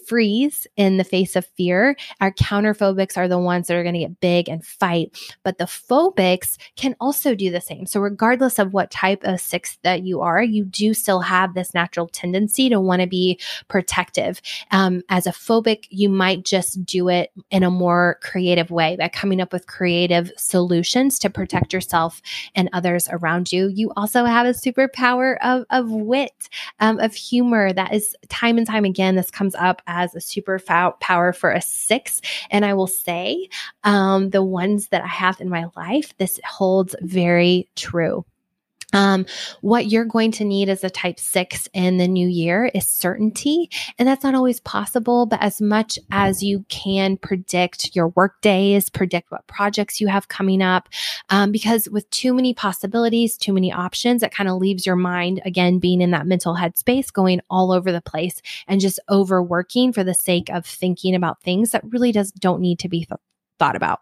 freeze 0.06 0.66
in 0.76 0.96
the 0.96 1.04
face 1.04 1.36
of 1.36 1.46
fear. 1.56 1.96
Our 2.20 2.32
counterphobics 2.32 3.16
are 3.16 3.28
the 3.28 3.38
ones 3.38 3.66
that 3.66 3.76
are 3.76 3.82
going 3.82 3.94
to 3.94 4.00
get 4.00 4.20
big 4.20 4.48
and 4.48 4.64
fight, 4.64 5.36
but 5.42 5.58
the 5.58 5.64
phobics 5.64 6.56
can 6.76 6.96
also 7.00 7.34
do 7.34 7.50
the 7.50 7.60
same. 7.60 7.86
So, 7.86 8.00
regardless 8.00 8.58
of 8.58 8.72
what 8.72 8.90
type 8.90 9.22
of 9.24 9.40
six 9.40 9.78
that 9.82 10.02
you 10.02 10.20
are, 10.20 10.42
you 10.42 10.64
do 10.64 10.94
still 10.94 11.20
have 11.20 11.54
this 11.54 11.74
natural 11.74 12.08
tendency 12.08 12.68
to 12.68 12.80
want 12.80 13.02
to 13.02 13.08
be 13.08 13.38
protective. 13.68 14.40
Um, 14.70 15.02
as 15.08 15.26
a 15.26 15.32
phobic, 15.32 15.86
you 15.90 16.08
might 16.08 16.44
just 16.44 16.84
do 16.84 17.08
it 17.08 17.30
in 17.50 17.62
a 17.62 17.70
more 17.70 18.18
creative 18.22 18.70
way 18.70 18.96
by 18.96 19.08
coming 19.08 19.40
up 19.40 19.52
with 19.52 19.66
creative 19.66 20.32
solutions 20.36 20.83
to 21.20 21.30
protect 21.30 21.72
yourself 21.72 22.20
and 22.54 22.68
others 22.72 23.08
around 23.10 23.52
you. 23.52 23.68
You 23.68 23.92
also 23.96 24.24
have 24.24 24.46
a 24.46 24.50
superpower 24.50 25.36
of, 25.42 25.64
of 25.70 25.90
wit, 25.90 26.48
um, 26.80 26.98
of 27.00 27.14
humor 27.14 27.72
that 27.72 27.92
is 27.92 28.14
time 28.28 28.58
and 28.58 28.66
time 28.66 28.84
again, 28.84 29.16
this 29.16 29.30
comes 29.30 29.54
up 29.54 29.82
as 29.86 30.14
a 30.14 30.20
super 30.20 30.60
power 31.00 31.32
for 31.32 31.50
a 31.50 31.60
six. 31.60 32.20
And 32.50 32.64
I 32.64 32.74
will 32.74 32.86
say, 32.86 33.48
um, 33.84 34.30
the 34.30 34.42
ones 34.42 34.88
that 34.88 35.02
I 35.02 35.08
have 35.08 35.40
in 35.40 35.48
my 35.48 35.66
life, 35.76 36.16
this 36.18 36.38
holds 36.44 36.94
very 37.00 37.68
true. 37.76 38.24
Um, 38.94 39.26
what 39.60 39.90
you're 39.90 40.04
going 40.04 40.30
to 40.32 40.44
need 40.44 40.68
as 40.68 40.84
a 40.84 40.90
type 40.90 41.20
six 41.20 41.68
in 41.74 41.98
the 41.98 42.08
new 42.08 42.28
year 42.28 42.70
is 42.74 42.86
certainty. 42.86 43.68
And 43.98 44.08
that's 44.08 44.24
not 44.24 44.34
always 44.34 44.60
possible, 44.60 45.26
but 45.26 45.42
as 45.42 45.60
much 45.60 45.98
as 46.10 46.42
you 46.42 46.64
can 46.68 47.16
predict 47.16 47.94
your 47.94 48.08
work 48.08 48.40
days, 48.40 48.88
predict 48.88 49.30
what 49.30 49.46
projects 49.46 50.00
you 50.00 50.06
have 50.08 50.28
coming 50.28 50.62
up, 50.62 50.88
um, 51.28 51.52
because 51.52 51.88
with 51.90 52.08
too 52.10 52.32
many 52.32 52.54
possibilities, 52.54 53.36
too 53.36 53.52
many 53.52 53.72
options, 53.72 54.22
it 54.22 54.32
kind 54.32 54.48
of 54.48 54.56
leaves 54.56 54.86
your 54.86 54.96
mind, 54.96 55.42
again, 55.44 55.78
being 55.78 56.00
in 56.00 56.12
that 56.12 56.26
mental 56.26 56.54
headspace, 56.54 57.12
going 57.12 57.40
all 57.50 57.72
over 57.72 57.92
the 57.92 58.00
place 58.00 58.40
and 58.68 58.80
just 58.80 59.00
overworking 59.10 59.92
for 59.92 60.04
the 60.04 60.14
sake 60.14 60.48
of 60.50 60.64
thinking 60.64 61.14
about 61.14 61.42
things 61.42 61.72
that 61.72 61.84
really 61.90 62.12
does 62.12 62.30
don't 62.32 62.60
need 62.60 62.78
to 62.78 62.88
be 62.88 63.04
th- 63.04 63.18
thought 63.58 63.76
about. 63.76 64.00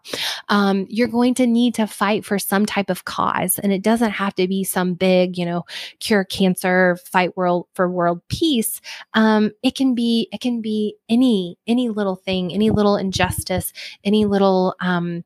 Um, 0.49 0.85
you're 0.89 1.07
going 1.07 1.35
to 1.35 1.47
need 1.47 1.75
to 1.75 1.87
fight 1.87 2.25
for 2.25 2.39
some 2.39 2.65
type 2.65 2.89
of 2.89 3.05
cause, 3.05 3.59
and 3.59 3.71
it 3.71 3.81
doesn't 3.81 4.11
have 4.11 4.35
to 4.35 4.47
be 4.47 4.63
some 4.63 4.93
big, 4.93 5.37
you 5.37 5.45
know, 5.45 5.63
cure 5.99 6.23
cancer, 6.23 6.97
fight 7.05 7.35
world 7.37 7.67
for 7.73 7.89
world 7.89 8.21
peace. 8.29 8.81
Um, 9.13 9.51
it 9.61 9.75
can 9.75 9.95
be 9.95 10.27
it 10.31 10.41
can 10.41 10.61
be 10.61 10.95
any 11.09 11.57
any 11.67 11.89
little 11.89 12.15
thing, 12.15 12.53
any 12.53 12.69
little 12.69 12.97
injustice, 12.97 13.73
any 14.03 14.25
little 14.25 14.75
um, 14.79 15.23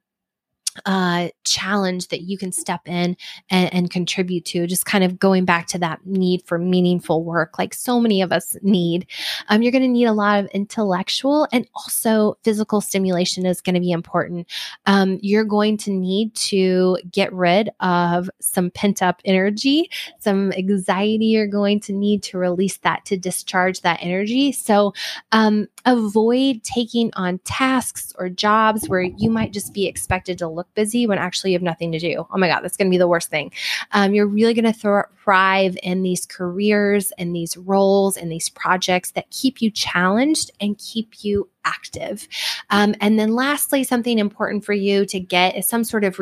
uh, 0.86 1.30
challenge 1.44 2.08
that 2.10 2.22
you 2.22 2.38
can 2.38 2.52
step 2.52 2.82
in 2.86 3.16
and, 3.50 3.74
and, 3.74 3.90
contribute 3.90 4.46
to. 4.46 4.68
Just 4.68 4.86
kind 4.86 5.04
of 5.04 5.18
going 5.18 5.46
back 5.46 5.68
to 5.68 5.80
that 5.80 6.06
need 6.06 6.44
for 6.46 6.58
meaningful 6.58 7.24
work, 7.24 7.58
like 7.58 7.74
so 7.74 8.00
many 8.00 8.22
of 8.22 8.32
us 8.32 8.56
need. 8.62 9.08
Um, 9.50 9.62
you're 9.62 9.72
going 9.72 9.84
to 9.84 9.88
need 9.88 10.06
a 10.06 10.14
lot 10.14 10.40
of 10.40 10.48
intellectual 10.48 11.48
and 11.52 11.68
also 11.74 12.38
physical 12.44 12.82
stimulation 12.82 13.46
is 13.46 13.62
going 13.62 13.76
to 13.76 13.82
be 13.82 13.92
important. 13.92 14.48
Um, 14.86 15.20
you're 15.22 15.46
going 15.46 15.78
to 15.78 15.92
need 15.92 16.36
to 16.36 16.98
get 17.12 17.32
rid 17.34 17.70
of 17.80 18.30
some 18.42 18.70
pent 18.72 19.02
up 19.02 19.22
energy, 19.26 19.90
some 20.20 20.52
anxiety. 20.54 21.26
You're 21.26 21.48
going 21.48 21.80
to 21.82 21.94
need 21.94 22.24
to 22.24 22.38
release 22.38 22.78
that 22.80 23.06
to 23.06 23.18
discharge 23.18 23.82
that 23.82 24.00
energy. 24.02 24.52
So 24.52 24.94
um, 25.32 25.68
avoid 25.86 26.64
taking 26.64 27.12
on 27.14 27.40
tasks 27.40 28.14
or 28.18 28.30
jobs 28.30 28.90
where 28.90 29.02
you 29.02 29.30
might 29.30 29.54
just 29.54 29.74
be 29.74 29.88
expected 29.88 30.38
to 30.40 30.48
look 30.48 30.66
busy 30.76 31.07
when 31.07 31.18
actually 31.18 31.51
you 31.51 31.55
have 31.55 31.63
nothing 31.63 31.91
to 31.91 31.99
do. 31.99 32.26
Oh 32.30 32.38
my 32.38 32.47
God, 32.47 32.61
that's 32.61 32.78
going 32.78 32.88
to 32.88 32.91
be 32.91 32.97
the 32.97 33.07
worst 33.07 33.30
thing. 33.30 33.51
Um, 33.91 34.13
you're 34.13 34.28
really 34.28 34.53
going 34.53 34.72
to 34.72 35.05
thrive 35.24 35.78
in 35.84 36.03
these 36.03 36.26
careers 36.26 37.11
and 37.18 37.36
these 37.36 37.57
roles 37.57 38.18
and 38.18 38.32
these 38.32 38.49
projects 38.49 39.11
that 39.11 39.30
keep 39.30 39.61
you 39.61 39.70
challenged 39.72 40.51
and 40.59 40.78
keep 40.78 41.24
you 41.24 41.49
active. 41.68 42.28
Um, 42.70 42.95
and 43.01 43.20
then, 43.20 43.36
lastly, 43.36 43.84
something 43.84 44.20
important 44.20 44.63
for 44.63 44.74
you 44.74 45.05
to 45.07 45.20
get 45.20 45.57
is 45.57 45.68
some 45.68 45.84
sort 45.84 46.03
of 46.03 46.20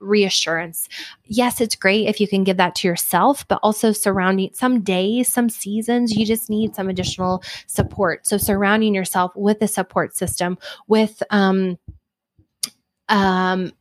reassurance. 0.00 0.88
Yes, 1.26 1.60
it's 1.60 1.74
great 1.74 2.08
if 2.08 2.20
you 2.20 2.28
can 2.28 2.44
give 2.44 2.58
that 2.58 2.74
to 2.76 2.88
yourself, 2.88 3.48
but 3.48 3.58
also 3.62 3.92
surrounding 3.92 4.50
some 4.52 4.82
days, 4.82 5.32
some 5.32 5.48
seasons, 5.48 6.14
you 6.14 6.26
just 6.26 6.50
need 6.50 6.74
some 6.74 6.88
additional 6.88 7.42
support. 7.66 8.26
So, 8.26 8.36
surrounding 8.36 8.94
yourself 8.94 9.34
with 9.34 9.62
a 9.62 9.68
support 9.68 10.14
system, 10.14 10.58
with, 10.86 11.22
um, 11.30 11.78
um, 13.08 13.72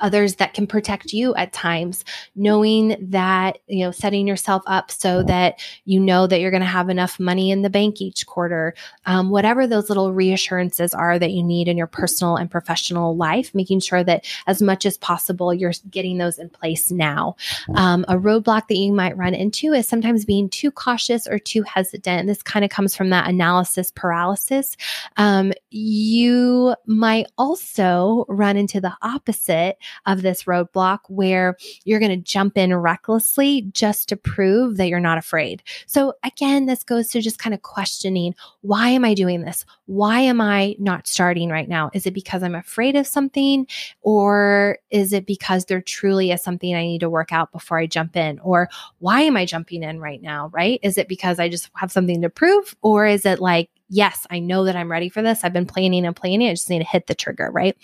others 0.00 0.36
that 0.36 0.54
can 0.54 0.66
protect 0.66 1.12
you 1.12 1.34
at 1.34 1.52
times. 1.52 2.04
Knowing 2.34 2.96
that 3.10 3.58
you 3.66 3.84
know 3.84 3.90
setting 3.90 4.26
yourself 4.26 4.62
up 4.66 4.90
so 4.90 5.22
that 5.24 5.60
you 5.84 6.00
know 6.00 6.26
that 6.26 6.40
you're 6.40 6.50
going 6.50 6.60
to 6.60 6.66
have 6.66 6.88
enough 6.88 7.18
money 7.18 7.50
in 7.50 7.62
the 7.62 7.70
bank 7.70 8.00
each 8.00 8.26
quarter 8.26 8.74
um, 9.06 9.30
whatever 9.30 9.66
those 9.66 9.88
little 9.88 10.12
reassurances 10.12 10.94
are 10.94 11.18
that 11.18 11.32
you 11.32 11.42
need 11.42 11.68
in 11.68 11.76
your 11.76 11.86
personal 11.86 12.36
and 12.36 12.50
professional 12.50 13.16
life 13.16 13.54
making 13.54 13.80
sure 13.80 14.04
that 14.04 14.24
as 14.46 14.62
much 14.62 14.86
as 14.86 14.96
possible 14.98 15.52
you're 15.52 15.72
getting 15.90 16.18
those 16.18 16.38
in 16.38 16.48
place 16.48 16.90
now. 16.90 17.36
Um, 17.74 18.04
a 18.08 18.14
roadblock 18.14 18.68
that 18.68 18.76
you 18.76 18.92
might 18.92 19.16
run 19.16 19.34
into 19.34 19.72
is 19.72 19.88
sometimes 19.88 20.24
being 20.24 20.48
too 20.48 20.70
cautious 20.70 21.26
or 21.26 21.38
too 21.38 21.62
hesitant. 21.62 22.26
This 22.26 22.42
kind 22.42 22.64
of 22.64 22.70
comes 22.70 22.94
from 22.94 23.10
that 23.10 23.28
analysis 23.28 23.90
paralysis. 23.90 24.76
Um, 25.16 25.52
you 25.70 26.74
might 26.86 27.26
also 27.36 28.24
run 28.28 28.56
into 28.56 28.80
the 28.80 28.92
opposite 29.02 29.78
of 30.06 30.22
this 30.22 30.44
roadblock 30.44 31.00
where 31.08 31.56
you're 31.84 32.00
going 32.00 32.10
to 32.10 32.16
jump 32.16 32.56
in 32.56 32.74
recklessly 32.74 33.62
just 33.72 34.08
to 34.08 34.16
prove 34.16 34.76
that 34.76 34.88
you're 34.88 35.00
not 35.00 35.18
afraid. 35.18 35.62
So, 35.86 36.14
again, 36.24 36.66
this 36.66 36.84
goes 36.84 37.08
to 37.08 37.20
just 37.20 37.38
kind 37.38 37.54
of 37.54 37.62
questioning 37.62 38.34
why 38.62 38.88
am 38.90 39.04
I 39.04 39.14
doing 39.14 39.42
this? 39.42 39.64
Why 39.86 40.20
am 40.20 40.40
I 40.40 40.76
not 40.78 41.06
starting 41.06 41.48
right 41.48 41.68
now? 41.68 41.90
Is 41.94 42.06
it 42.06 42.14
because 42.14 42.42
I'm 42.42 42.54
afraid 42.54 42.96
of 42.96 43.06
something? 43.06 43.66
Or 44.02 44.78
is 44.90 45.12
it 45.12 45.26
because 45.26 45.64
there 45.64 45.80
truly 45.80 46.30
is 46.30 46.42
something 46.42 46.74
I 46.74 46.82
need 46.82 47.00
to 47.00 47.10
work 47.10 47.32
out 47.32 47.52
before 47.52 47.78
I 47.78 47.86
jump 47.86 48.16
in? 48.16 48.38
Or 48.40 48.68
why 48.98 49.22
am 49.22 49.36
I 49.36 49.44
jumping 49.44 49.82
in 49.82 50.00
right 50.00 50.20
now? 50.20 50.50
Right? 50.52 50.80
Is 50.82 50.98
it 50.98 51.08
because 51.08 51.38
I 51.38 51.48
just 51.48 51.70
have 51.74 51.92
something 51.92 52.22
to 52.22 52.30
prove? 52.30 52.76
Or 52.82 53.06
is 53.06 53.24
it 53.24 53.40
like, 53.40 53.70
yes, 53.88 54.26
I 54.30 54.38
know 54.38 54.64
that 54.64 54.76
I'm 54.76 54.90
ready 54.90 55.08
for 55.08 55.22
this. 55.22 55.42
I've 55.42 55.52
been 55.52 55.66
planning 55.66 56.04
and 56.04 56.14
planning. 56.14 56.48
I 56.48 56.52
just 56.52 56.70
need 56.70 56.80
to 56.80 56.84
hit 56.84 57.06
the 57.06 57.14
trigger, 57.14 57.50
right? 57.50 57.76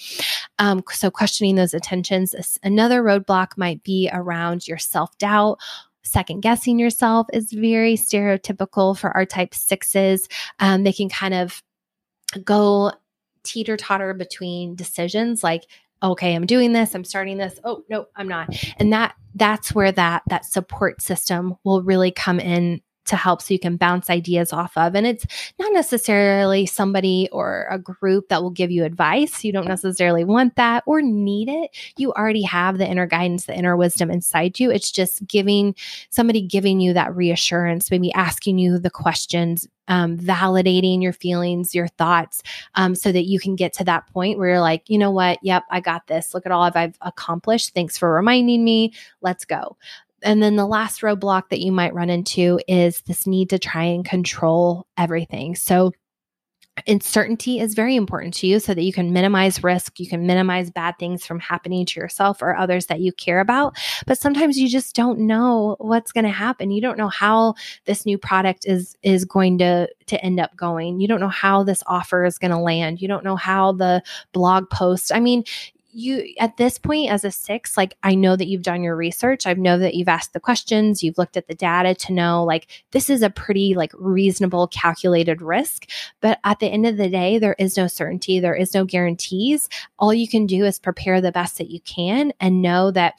Um, 0.58 0.82
so 0.90 1.10
questioning 1.10 1.56
those 1.56 1.74
attentions. 1.74 2.34
Another 2.62 3.02
roadblock 3.02 3.56
might 3.56 3.82
be 3.82 4.08
around 4.12 4.68
your 4.68 4.78
self 4.78 5.16
doubt. 5.18 5.58
Second 6.02 6.40
guessing 6.42 6.78
yourself 6.78 7.26
is 7.32 7.52
very 7.52 7.96
stereotypical 7.96 8.96
for 8.96 9.10
our 9.10 9.24
type 9.24 9.54
sixes. 9.54 10.28
Um, 10.60 10.84
they 10.84 10.92
can 10.92 11.08
kind 11.08 11.34
of 11.34 11.62
go 12.44 12.92
teeter 13.44 13.76
totter 13.76 14.14
between 14.14 14.74
decisions 14.74 15.44
like 15.44 15.64
okay 16.02 16.34
i'm 16.34 16.46
doing 16.46 16.72
this 16.72 16.94
i'm 16.94 17.04
starting 17.04 17.36
this 17.36 17.60
oh 17.64 17.84
no 17.90 18.06
i'm 18.16 18.26
not 18.26 18.48
and 18.78 18.92
that 18.92 19.14
that's 19.34 19.74
where 19.74 19.92
that 19.92 20.22
that 20.28 20.44
support 20.44 21.00
system 21.02 21.54
will 21.62 21.82
really 21.82 22.10
come 22.10 22.40
in 22.40 22.80
to 23.06 23.16
help 23.16 23.42
so 23.42 23.52
you 23.52 23.60
can 23.60 23.76
bounce 23.76 24.10
ideas 24.10 24.52
off 24.52 24.76
of. 24.76 24.94
And 24.94 25.06
it's 25.06 25.26
not 25.58 25.72
necessarily 25.72 26.66
somebody 26.66 27.28
or 27.32 27.66
a 27.70 27.78
group 27.78 28.28
that 28.28 28.42
will 28.42 28.50
give 28.50 28.70
you 28.70 28.84
advice. 28.84 29.44
You 29.44 29.52
don't 29.52 29.68
necessarily 29.68 30.24
want 30.24 30.56
that 30.56 30.82
or 30.86 31.02
need 31.02 31.48
it. 31.48 31.70
You 31.96 32.12
already 32.12 32.42
have 32.42 32.78
the 32.78 32.88
inner 32.88 33.06
guidance, 33.06 33.46
the 33.46 33.56
inner 33.56 33.76
wisdom 33.76 34.10
inside 34.10 34.58
you. 34.58 34.70
It's 34.70 34.90
just 34.90 35.26
giving 35.26 35.74
somebody 36.10 36.42
giving 36.42 36.80
you 36.80 36.92
that 36.94 37.14
reassurance, 37.14 37.90
maybe 37.90 38.12
asking 38.12 38.58
you 38.58 38.78
the 38.78 38.90
questions, 38.90 39.68
um, 39.88 40.16
validating 40.16 41.02
your 41.02 41.12
feelings, 41.12 41.74
your 41.74 41.88
thoughts, 41.88 42.42
um, 42.74 42.94
so 42.94 43.12
that 43.12 43.26
you 43.26 43.38
can 43.38 43.54
get 43.56 43.72
to 43.74 43.84
that 43.84 44.06
point 44.12 44.38
where 44.38 44.48
you're 44.50 44.60
like, 44.60 44.88
you 44.88 44.98
know 44.98 45.10
what? 45.10 45.38
Yep, 45.42 45.64
I 45.70 45.80
got 45.80 46.06
this. 46.06 46.34
Look 46.34 46.46
at 46.46 46.52
all 46.52 46.62
I've 46.62 46.96
accomplished. 47.02 47.74
Thanks 47.74 47.98
for 47.98 48.12
reminding 48.12 48.64
me. 48.64 48.94
Let's 49.20 49.44
go. 49.44 49.76
And 50.24 50.42
then 50.42 50.56
the 50.56 50.66
last 50.66 51.02
roadblock 51.02 51.50
that 51.50 51.60
you 51.60 51.70
might 51.70 51.94
run 51.94 52.10
into 52.10 52.58
is 52.66 53.02
this 53.02 53.26
need 53.26 53.50
to 53.50 53.58
try 53.58 53.84
and 53.84 54.04
control 54.04 54.86
everything. 54.96 55.54
So, 55.54 55.92
uncertainty 56.86 57.60
is 57.60 57.74
very 57.74 57.94
important 57.94 58.34
to 58.34 58.46
you 58.46 58.58
so 58.58 58.74
that 58.74 58.82
you 58.82 58.92
can 58.92 59.12
minimize 59.12 59.62
risk 59.62 60.00
you 60.00 60.08
can 60.08 60.26
minimize 60.26 60.70
bad 60.70 60.98
things 60.98 61.24
from 61.24 61.38
happening 61.38 61.86
to 61.86 62.00
yourself 62.00 62.42
or 62.42 62.56
others 62.56 62.86
that 62.86 63.00
you 63.00 63.12
care 63.12 63.38
about. 63.40 63.76
But 64.06 64.18
sometimes 64.18 64.58
you 64.58 64.68
just 64.68 64.94
don't 64.94 65.20
know 65.20 65.76
what's 65.78 66.10
going 66.10 66.24
to 66.24 66.30
happen. 66.30 66.72
You 66.72 66.80
don't 66.80 66.98
know 66.98 67.08
how 67.08 67.54
this 67.84 68.04
new 68.04 68.18
product 68.18 68.66
is 68.66 68.96
is 69.02 69.24
going 69.24 69.58
to 69.58 69.88
to 70.06 70.24
end 70.24 70.40
up 70.40 70.56
going. 70.56 71.00
You 71.00 71.08
don't 71.08 71.20
know 71.20 71.28
how 71.28 71.62
this 71.62 71.82
offer 71.86 72.24
is 72.24 72.38
going 72.38 72.50
to 72.50 72.58
land. 72.58 73.00
You 73.00 73.08
don't 73.08 73.24
know 73.24 73.36
how 73.36 73.72
the 73.72 74.02
blog 74.32 74.68
post 74.70 75.12
i 75.14 75.20
mean 75.20 75.44
you 75.94 76.34
at 76.38 76.56
this 76.56 76.78
point 76.78 77.10
as 77.10 77.24
a 77.24 77.30
six 77.30 77.76
like 77.76 77.96
i 78.02 78.14
know 78.14 78.36
that 78.36 78.48
you've 78.48 78.62
done 78.62 78.82
your 78.82 78.96
research. 78.96 79.46
I 79.46 79.52
know 79.54 79.78
that 79.78 79.94
you've 79.94 80.08
asked 80.08 80.32
the 80.32 80.40
questions. 80.40 81.02
You've 81.02 81.18
looked 81.18 81.36
at 81.36 81.46
the 81.46 81.54
data 81.54 81.94
to 81.94 82.12
know 82.12 82.44
like 82.44 82.84
this 82.90 83.08
is 83.08 83.22
a 83.22 83.30
pretty 83.30 83.74
like 83.74 83.92
reasonable 83.94 84.66
calculated 84.68 85.40
risk. 85.40 85.88
But 86.20 86.40
at 86.44 86.58
the 86.58 86.66
end 86.66 86.86
of 86.86 86.96
the 86.96 87.08
day 87.08 87.38
there 87.38 87.56
is 87.58 87.76
no 87.76 87.86
certainty. 87.86 88.40
There 88.40 88.54
is 88.54 88.74
no 88.74 88.84
guarantees. 88.84 89.68
All 89.98 90.12
you 90.12 90.28
can 90.28 90.46
do 90.46 90.64
is 90.64 90.78
prepare 90.78 91.20
the 91.20 91.32
best 91.32 91.58
that 91.58 91.70
you 91.70 91.80
can 91.80 92.32
and 92.40 92.62
know 92.62 92.90
that 92.90 93.14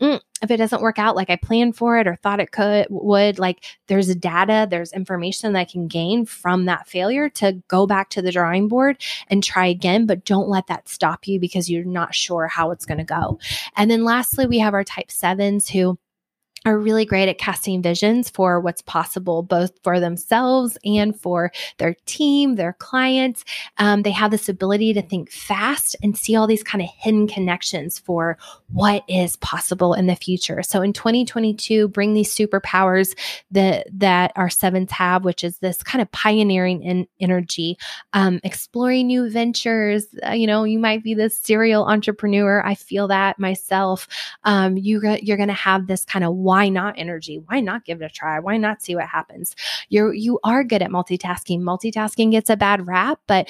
mm, 0.00 0.20
if 0.42 0.50
it 0.50 0.56
doesn't 0.56 0.82
work 0.82 0.98
out 0.98 1.16
like 1.16 1.30
I 1.30 1.36
planned 1.36 1.76
for 1.76 1.98
it 1.98 2.06
or 2.06 2.16
thought 2.16 2.40
it 2.40 2.52
could 2.52 2.86
would, 2.90 3.38
like 3.38 3.64
there's 3.86 4.14
data, 4.16 4.66
there's 4.68 4.92
information 4.92 5.52
that 5.52 5.60
I 5.60 5.64
can 5.64 5.86
gain 5.86 6.24
from 6.24 6.64
that 6.64 6.88
failure 6.88 7.28
to 7.30 7.62
go 7.68 7.86
back 7.86 8.10
to 8.10 8.22
the 8.22 8.32
drawing 8.32 8.68
board 8.68 9.02
and 9.28 9.44
try 9.44 9.66
again. 9.66 10.06
But 10.06 10.24
don't 10.24 10.48
let 10.48 10.66
that 10.68 10.88
stop 10.88 11.28
you 11.28 11.38
because 11.38 11.70
you're 11.70 11.84
not 11.84 12.14
sure 12.14 12.48
how 12.48 12.70
it's 12.70 12.86
going 12.86 12.98
to 12.98 13.04
go. 13.04 13.38
And 13.76 13.90
then 13.90 14.04
lastly, 14.04 14.46
we 14.46 14.58
have 14.58 14.74
our 14.74 14.84
type 14.84 15.10
sevens 15.10 15.68
who 15.68 15.98
are 16.66 16.78
really 16.78 17.04
great 17.04 17.28
at 17.28 17.38
casting 17.38 17.80
visions 17.80 18.28
for 18.28 18.60
what's 18.60 18.82
possible, 18.82 19.42
both 19.42 19.72
for 19.82 19.98
themselves 19.98 20.76
and 20.84 21.18
for 21.18 21.50
their 21.78 21.94
team, 22.04 22.56
their 22.56 22.74
clients. 22.74 23.44
Um, 23.78 24.02
they 24.02 24.10
have 24.10 24.30
this 24.30 24.48
ability 24.48 24.92
to 24.94 25.02
think 25.02 25.30
fast 25.30 25.96
and 26.02 26.16
see 26.16 26.36
all 26.36 26.46
these 26.46 26.62
kind 26.62 26.82
of 26.82 26.90
hidden 26.90 27.26
connections 27.26 27.98
for 27.98 28.36
what 28.72 29.04
is 29.08 29.36
possible 29.36 29.94
in 29.94 30.06
the 30.06 30.16
future. 30.16 30.62
So 30.62 30.82
in 30.82 30.92
2022, 30.92 31.88
bring 31.88 32.12
these 32.12 32.34
superpowers 32.34 33.16
that 33.50 33.86
that 33.92 34.32
our 34.36 34.50
sevens 34.50 34.90
have, 34.92 35.24
which 35.24 35.42
is 35.42 35.58
this 35.58 35.82
kind 35.82 36.02
of 36.02 36.12
pioneering 36.12 36.82
in 36.82 37.06
energy, 37.20 37.78
um, 38.12 38.38
exploring 38.44 39.06
new 39.06 39.30
ventures. 39.30 40.06
Uh, 40.26 40.32
you 40.32 40.46
know, 40.46 40.64
you 40.64 40.78
might 40.78 41.02
be 41.02 41.14
this 41.14 41.40
serial 41.40 41.84
entrepreneur. 41.86 42.62
I 42.64 42.74
feel 42.74 43.08
that 43.08 43.38
myself. 43.38 44.06
Um, 44.44 44.76
you 44.76 45.00
you're 45.22 45.36
going 45.36 45.48
to 45.48 45.54
have 45.54 45.86
this 45.86 46.04
kind 46.04 46.24
of 46.24 46.34
why 46.50 46.68
not 46.68 46.96
energy? 46.98 47.40
Why 47.46 47.60
not 47.60 47.84
give 47.84 48.02
it 48.02 48.06
a 48.06 48.08
try? 48.08 48.40
Why 48.40 48.56
not 48.56 48.82
see 48.82 48.96
what 48.96 49.06
happens? 49.06 49.54
You're 49.88 50.12
you 50.12 50.40
are 50.42 50.64
good 50.64 50.82
at 50.82 50.90
multitasking. 50.90 51.60
Multitasking 51.60 52.32
gets 52.32 52.50
a 52.50 52.56
bad 52.56 52.88
rap, 52.88 53.20
but 53.28 53.48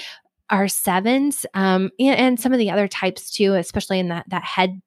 our 0.51 0.69
sevens 0.69 1.47
um, 1.55 1.91
and, 1.99 2.21
and 2.21 2.41
some 2.41 2.53
of 2.53 2.59
the 2.59 2.71
other 2.71 2.89
types 2.89 3.31
too, 3.31 3.55
especially 3.55 4.01
in 4.01 4.09
that 4.09 4.29
that 4.29 4.45
head 4.45 4.83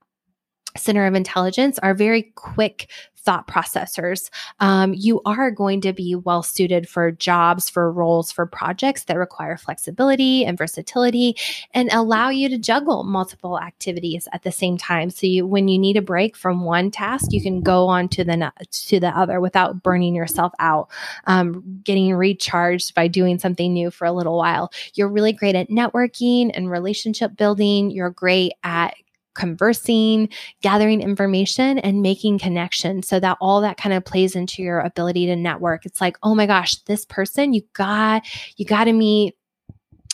center 0.78 1.06
of 1.06 1.16
intelligence 1.16 1.80
are 1.80 1.94
very 1.94 2.24
quick 2.36 2.90
thought 3.24 3.48
processors. 3.48 4.30
Um, 4.60 4.94
you 4.94 5.22
are 5.26 5.50
going 5.50 5.82
to 5.82 5.94
be 5.94 6.16
well 6.16 6.44
suited 6.44 6.90
for 6.90 7.12
jobs, 7.12 7.70
for 7.70 7.92
roles, 7.92 8.32
for 8.32 8.46
projects 8.46 9.06
that 9.06 9.18
require 9.18 9.58
flexibility 9.58 10.46
and 10.46 10.58
versatility 10.58 11.36
and 11.74 11.90
allow 11.92 12.30
you 12.30 12.50
to 12.50 12.58
juggle 12.58 13.04
multiple 13.04 13.60
activities 13.60 14.28
at 14.34 14.44
the 14.44 14.52
same 14.52 14.78
time. 14.78 15.10
So 15.10 15.26
you, 15.26 15.48
when 15.48 15.68
you 15.68 15.80
need 15.80 15.98
a 15.98 16.02
break 16.02 16.36
from 16.36 16.66
one 16.66 16.92
task, 16.92 17.32
you 17.32 17.42
can 17.42 17.62
go 17.62 17.88
on 17.88 18.10
to 18.10 18.24
the 18.24 18.52
to 18.90 19.00
the 19.00 19.18
other 19.18 19.40
without 19.40 19.82
burning 19.84 20.16
yourself 20.16 20.52
out, 20.60 20.90
um, 21.26 21.80
getting 21.84 22.14
recharged 22.14 22.94
by 22.94 23.08
doing 23.08 23.40
something 23.40 23.72
new 23.72 23.90
for 23.90 24.06
a 24.06 24.12
little 24.12 24.38
while. 24.38 24.72
You're 24.96 25.08
really 25.08 25.34
great 25.34 25.56
at 25.56 25.70
networking 25.70 26.52
and 26.54 26.70
relationship 26.70 27.38
building. 27.38 27.90
You're 27.90 28.10
great 28.10 28.54
at 28.64 28.96
conversing, 29.34 30.30
gathering 30.62 31.02
information, 31.02 31.80
and 31.80 32.02
making 32.02 32.40
connections 32.40 33.08
so 33.08 33.20
that 33.20 33.38
all 33.42 33.62
that 33.62 33.78
kind 33.78 33.94
of 33.94 34.06
plays 34.06 34.36
into 34.36 34.62
your 34.62 34.80
ability 34.80 35.26
to 35.26 35.36
network. 35.36 35.86
It's 35.86 36.02
like, 36.02 36.18
oh 36.24 36.36
my 36.36 36.46
gosh, 36.46 36.76
this 36.84 37.06
person, 37.06 37.54
you 37.54 37.62
got, 37.74 38.24
you 38.58 38.66
got 38.66 38.86
to 38.86 38.94
meet, 38.94 39.36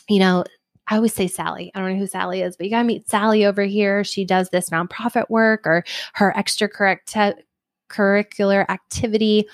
you 0.07 0.19
know, 0.19 0.43
I 0.87 0.95
always 0.95 1.13
say 1.13 1.27
Sally. 1.27 1.71
I 1.75 1.79
don't 1.79 1.93
know 1.93 1.99
who 1.99 2.07
Sally 2.07 2.41
is, 2.41 2.57
but 2.57 2.65
you 2.65 2.71
got 2.71 2.81
to 2.81 2.87
meet 2.87 3.07
Sally 3.07 3.45
over 3.45 3.63
here. 3.63 4.03
She 4.03 4.25
does 4.25 4.49
this 4.49 4.71
nonprofit 4.71 5.29
work 5.29 5.67
or 5.67 5.83
her 6.15 6.33
extracurricular 6.35 8.69
activity 8.69 9.45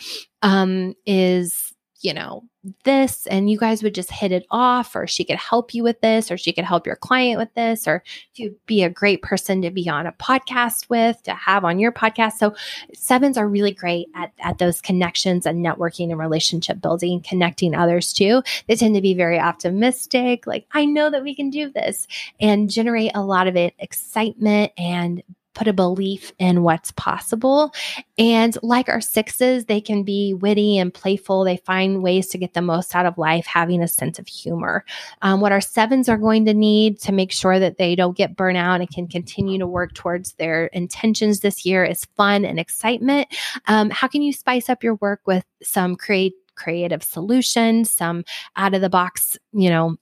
um, 0.42 0.94
is 1.06 1.65
you 2.06 2.14
know, 2.14 2.44
this 2.84 3.28
and 3.28 3.50
you 3.50 3.58
guys 3.58 3.84
would 3.84 3.94
just 3.94 4.12
hit 4.12 4.32
it 4.32 4.46
off, 4.50 4.96
or 4.96 5.08
she 5.08 5.24
could 5.24 5.38
help 5.38 5.74
you 5.74 5.84
with 5.84 6.02
this, 6.02 6.32
or 6.32 6.38
she 6.38 6.54
could 6.54 6.64
help 6.64 6.86
your 6.86 6.96
client 6.96 7.40
with 7.40 7.54
this, 7.56 7.88
or 7.88 8.04
you'd 8.36 8.56
be 8.66 8.84
a 8.84 8.90
great 8.90 9.22
person 9.22 9.62
to 9.62 9.72
be 9.72 9.90
on 9.90 10.06
a 10.06 10.12
podcast 10.14 10.90
with, 10.90 11.22
to 11.24 11.34
have 11.34 11.64
on 11.66 11.80
your 11.80 11.92
podcast. 11.92 12.34
So 12.34 12.56
sevens 12.94 13.38
are 13.38 13.48
really 13.48 13.72
great 13.72 14.08
at, 14.16 14.32
at 14.40 14.58
those 14.58 14.82
connections 14.82 15.46
and 15.46 15.66
networking 15.66 16.10
and 16.10 16.20
relationship 16.20 16.82
building, 16.82 17.22
connecting 17.22 17.76
others 17.76 18.14
too. 18.14 18.42
They 18.68 18.76
tend 18.76 18.96
to 18.96 19.02
be 19.02 19.14
very 19.14 19.40
optimistic, 19.40 20.48
like, 20.48 20.68
I 20.72 20.86
know 20.86 21.10
that 21.10 21.24
we 21.24 21.36
can 21.36 21.50
do 21.50 21.70
this, 21.70 22.08
and 22.40 22.70
generate 22.70 23.12
a 23.16 23.24
lot 23.24 23.48
of 23.48 23.56
it 23.56 23.74
excitement 23.80 24.72
and 24.78 25.24
put 25.56 25.68
a 25.68 25.74
belief 25.74 26.32
in 26.38 26.62
what's 26.62 26.92
possible. 26.92 27.74
And 28.18 28.56
like 28.62 28.90
our 28.90 29.02
sixes, 29.02 29.66
they 29.66 29.82
can 29.82 30.04
be 30.04 30.34
witty 30.34 30.78
and 30.78 30.94
playful. 30.94 31.44
They 31.44 31.58
find 31.58 32.04
ways 32.04 32.28
to 32.28 32.38
get 32.38 32.54
the 32.54 32.62
most 32.62 32.94
out 32.96 33.06
of 33.06 33.18
life, 33.18 33.46
having 33.48 33.82
a 33.82 33.88
sense 33.88 34.20
of 34.20 34.28
humor. 34.28 34.86
Um, 35.22 35.42
what 35.42 35.52
our 35.52 35.62
sevens 35.62 36.08
are 36.10 36.18
going 36.18 36.46
to 36.46 36.54
need 36.54 37.00
to 37.02 37.12
make 37.12 37.32
sure 37.32 37.58
that 37.58 37.78
they 37.78 37.96
don't 37.96 38.18
get 38.18 38.36
burnout 38.36 38.82
and 38.82 38.90
can 38.90 39.08
continue 39.08 39.58
to 39.58 39.66
work 39.66 39.94
towards 39.94 40.34
their 40.34 40.68
intentions 40.68 41.40
this 41.40 41.66
year 41.66 41.84
is 41.84 42.06
fun 42.18 42.46
and 42.46 42.60
excitement. 42.60 43.28
Um, 43.68 43.90
how 43.90 44.08
can 44.08 44.22
you 44.22 44.34
spice 44.34 44.70
up 44.70 44.84
your 44.84 44.96
work 44.96 45.22
with 45.26 45.46
some 45.64 45.96
create 45.96 46.34
creative 46.56 47.04
solutions, 47.04 47.90
some 47.90 48.24
out 48.56 48.74
of 48.74 48.82
the 48.82 48.90
box, 48.90 49.38
you 49.54 49.70
know, 49.70 49.96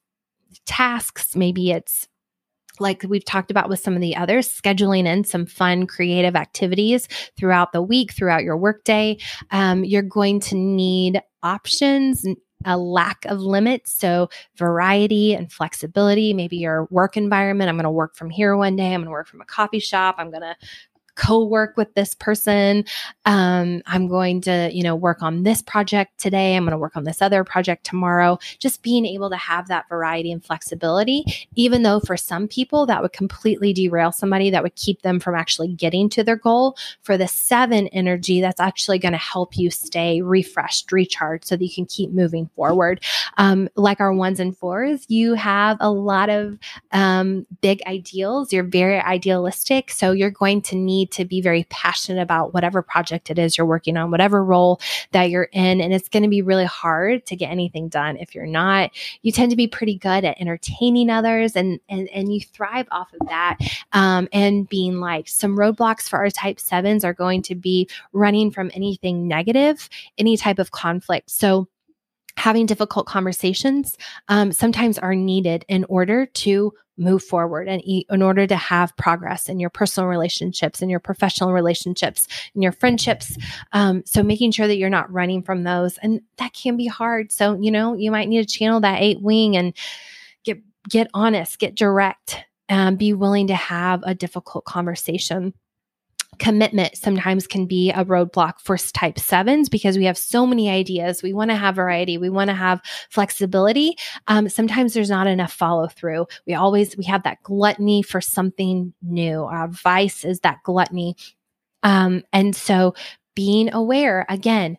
tasks? 0.66 1.36
Maybe 1.36 1.72
it's 1.72 2.08
like 2.84 3.04
we've 3.08 3.26
talked 3.26 3.50
about 3.50 3.70
with 3.70 3.80
some 3.80 3.96
of 3.96 4.02
the 4.02 4.16
others, 4.16 4.48
scheduling 4.48 5.08
in 5.08 5.24
some 5.24 5.48
fun, 5.48 5.88
creative 5.88 6.36
activities 6.36 7.08
throughout 7.38 7.72
the 7.72 7.82
week, 7.82 8.14
throughout 8.14 8.44
your 8.44 8.58
workday. 8.58 9.18
Um, 9.50 9.84
you're 9.84 10.04
going 10.04 10.40
to 10.42 10.56
need 10.56 11.22
options 11.42 12.26
a 12.66 12.78
lack 12.78 13.26
of 13.26 13.40
limits. 13.40 13.94
So, 13.94 14.30
variety 14.58 15.34
and 15.34 15.52
flexibility, 15.52 16.34
maybe 16.34 16.58
your 16.58 16.88
work 16.92 17.18
environment. 17.18 17.70
I'm 17.70 17.76
going 17.76 17.84
to 17.84 17.92
work 17.92 18.16
from 18.16 18.30
here 18.30 18.56
one 18.56 18.76
day, 18.76 18.94
I'm 18.94 19.02
going 19.02 19.06
to 19.06 19.12
work 19.12 19.28
from 19.28 19.42
a 19.42 19.46
coffee 19.46 19.80
shop, 19.80 20.16
I'm 20.18 20.30
going 20.30 20.44
to 20.44 20.56
co-work 21.16 21.78
with 21.78 21.94
this 21.94 22.14
person. 22.16 22.86
Um, 23.26 23.82
i'm 23.86 24.08
going 24.08 24.42
to 24.42 24.70
you 24.74 24.84
know 24.84 24.96
work 24.96 25.22
on 25.22 25.44
this 25.44 25.62
project 25.62 26.20
today. 26.20 26.56
I'm 26.56 26.64
going 26.64 26.72
to 26.72 26.78
work 26.78 26.96
on 26.96 27.04
this 27.04 27.22
other 27.22 27.44
project 27.44 27.86
tomorrow. 27.86 28.40
Just 28.60 28.84
being 28.84 29.06
able 29.06 29.30
to 29.30 29.38
have 29.38 29.68
that 29.68 29.88
variety 29.90 30.32
and 30.32 30.44
flexibility 30.44 31.26
even 31.56 31.84
though 31.84 32.00
for 32.00 32.18
some 32.18 32.48
people 32.48 32.86
that 32.86 33.02
would 33.02 33.14
completely 33.14 33.74
derail 33.74 34.12
somebody 34.12 34.50
that 34.50 34.64
would 34.64 34.76
keep 34.76 35.02
them 35.02 35.20
from 35.20 35.36
actually 35.36 35.68
getting 35.68 36.10
to 36.10 36.24
their 36.24 36.36
goal 36.36 36.76
for 37.02 37.18
the 37.18 37.28
seven 37.28 37.88
energy 37.90 38.42
that's 38.42 38.60
actually 38.60 39.00
going 39.00 39.12
to 39.12 39.18
help 39.18 39.58
you 39.58 39.70
stay 39.70 40.22
refreshed 40.22 40.92
recharged 40.92 41.46
so 41.46 41.56
that 41.56 41.64
you 41.64 41.74
can 41.74 41.86
keep 41.86 42.12
moving 42.12 42.50
forward. 42.56 43.04
Um, 43.38 43.70
like 43.76 44.00
our 44.00 44.14
ones 44.14 44.40
and 44.40 44.58
fours 44.58 45.06
you 45.08 45.34
have 45.34 45.78
a 45.80 45.92
lot 45.92 46.30
of 46.30 46.58
um, 46.92 47.46
big 47.62 47.82
ideals. 47.88 48.54
You're 48.54 48.64
very 48.64 49.00
idealistic 49.00 49.92
so 49.92 50.12
you're 50.12 50.32
going 50.32 50.62
to 50.64 50.76
need 50.76 51.03
need 51.04 51.12
to 51.12 51.26
be 51.26 51.42
very 51.42 51.66
passionate 51.70 52.22
about 52.22 52.54
whatever 52.54 52.82
project 52.82 53.30
it 53.30 53.38
is 53.38 53.58
you're 53.58 53.68
working 53.68 53.98
on, 53.98 54.12
whatever 54.12 54.44
role 54.44 54.80
that 55.12 55.30
you're 55.30 55.50
in. 55.52 55.82
And 55.82 55.94
it's 55.94 56.10
going 56.10 56.24
to 56.24 56.30
be 56.30 56.42
really 56.42 56.66
hard 56.66 57.26
to 57.28 57.36
get 57.36 57.52
anything 57.52 57.90
done 57.90 58.18
if 58.18 58.34
you're 58.34 58.46
not. 58.46 58.92
You 59.22 59.32
tend 59.32 59.52
to 59.52 59.58
be 59.58 59.68
pretty 59.68 59.98
good 59.98 60.24
at 60.24 60.40
entertaining 60.40 61.10
others 61.10 61.56
and 61.56 61.80
and, 61.90 62.08
and 62.10 62.34
you 62.34 62.42
thrive 62.42 62.88
off 62.92 63.12
of 63.20 63.28
that. 63.28 63.58
Um, 63.92 64.28
and 64.32 64.68
being 64.68 65.00
like 65.00 65.28
some 65.28 65.58
roadblocks 65.58 66.08
for 66.08 66.20
our 66.20 66.30
type 66.30 66.60
sevens 66.60 67.04
are 67.04 67.14
going 67.14 67.42
to 67.44 67.56
be 67.56 67.90
running 68.14 68.52
from 68.52 68.72
anything 68.74 69.28
negative, 69.28 69.90
any 70.18 70.38
type 70.38 70.60
of 70.60 70.72
conflict. 70.72 71.30
So 71.30 71.68
having 72.38 72.66
difficult 72.66 73.06
conversations 73.06 73.98
um, 74.28 74.52
sometimes 74.52 74.98
are 75.00 75.16
needed 75.16 75.66
in 75.68 75.86
order 75.86 76.26
to 76.26 76.74
move 76.98 77.24
forward 77.24 77.68
and 77.68 77.82
in 77.82 78.22
order 78.22 78.46
to 78.46 78.56
have 78.56 78.96
progress 78.98 79.50
in 79.50 79.60
your 79.60 79.70
personal 79.70 80.08
relationships 80.08 80.82
and 80.82 80.92
your 80.92 81.00
professional 81.00 81.52
relationships 81.52 82.28
and 82.54 82.62
your 82.62 82.72
friendships. 82.72 83.38
Um, 83.72 84.04
so 84.06 84.22
making 84.22 84.52
sure 84.52 84.68
that 84.68 84.78
you're 84.78 84.90
not 84.90 85.12
running 85.12 85.42
from 85.42 85.64
those 85.64 85.98
and 86.00 86.22
that 86.38 86.54
can 86.54 86.78
be 86.78 86.88
hard. 86.88 87.32
So 87.32 87.58
you 87.60 87.72
know 87.72 87.96
you 87.96 88.12
might 88.12 88.30
need 88.30 88.48
to 88.48 88.58
channel 88.58 88.80
that 88.82 89.02
eight 89.02 89.22
wing 89.22 89.58
and 89.58 89.74
get 90.44 90.60
get 90.88 91.10
honest 91.14 91.60
get 91.60 91.76
direct 91.76 92.44
and 92.70 92.98
be 92.98 93.14
willing 93.14 93.48
to 93.48 93.56
have 93.56 94.02
a 94.04 94.16
difficult 94.16 94.66
conversation 94.66 95.54
commitment 96.40 96.98
sometimes 96.98 97.48
can 97.48 97.66
be 97.66 97.92
a 97.92 98.06
roadblock 98.06 98.60
for 98.60 98.78
type 98.78 99.20
sevens 99.20 99.70
because 99.70 99.98
we 99.98 100.06
have 100.06 100.18
so 100.18 100.46
many 100.46 100.70
ideas. 100.70 101.24
We 101.24 101.34
want 101.34 101.52
to 101.52 101.56
have 101.56 101.76
variety. 101.76 102.18
We 102.18 102.30
want 102.30 102.50
to 102.50 102.56
have 102.56 102.82
flexibility. 103.10 103.96
Um, 104.28 104.50
sometimes 104.50 104.94
there's 104.94 105.10
not 105.10 105.28
enough 105.28 105.54
follow 105.54 105.88
through. 105.88 106.28
We 106.48 106.54
always 106.54 106.98
we 106.98 107.06
have 107.06 107.24
that 107.24 107.42
gluttony 107.44 108.02
for 108.02 108.22
something 108.22 108.94
new. 109.02 109.44
Our 109.44 109.68
vice 109.68 110.24
is 110.24 110.42
that 110.42 110.64
gluttony. 110.64 111.16
Um, 111.84 112.24
and 112.32 112.56
so 112.56 112.96
being 113.36 113.74
aware 113.74 114.26
again 114.30 114.78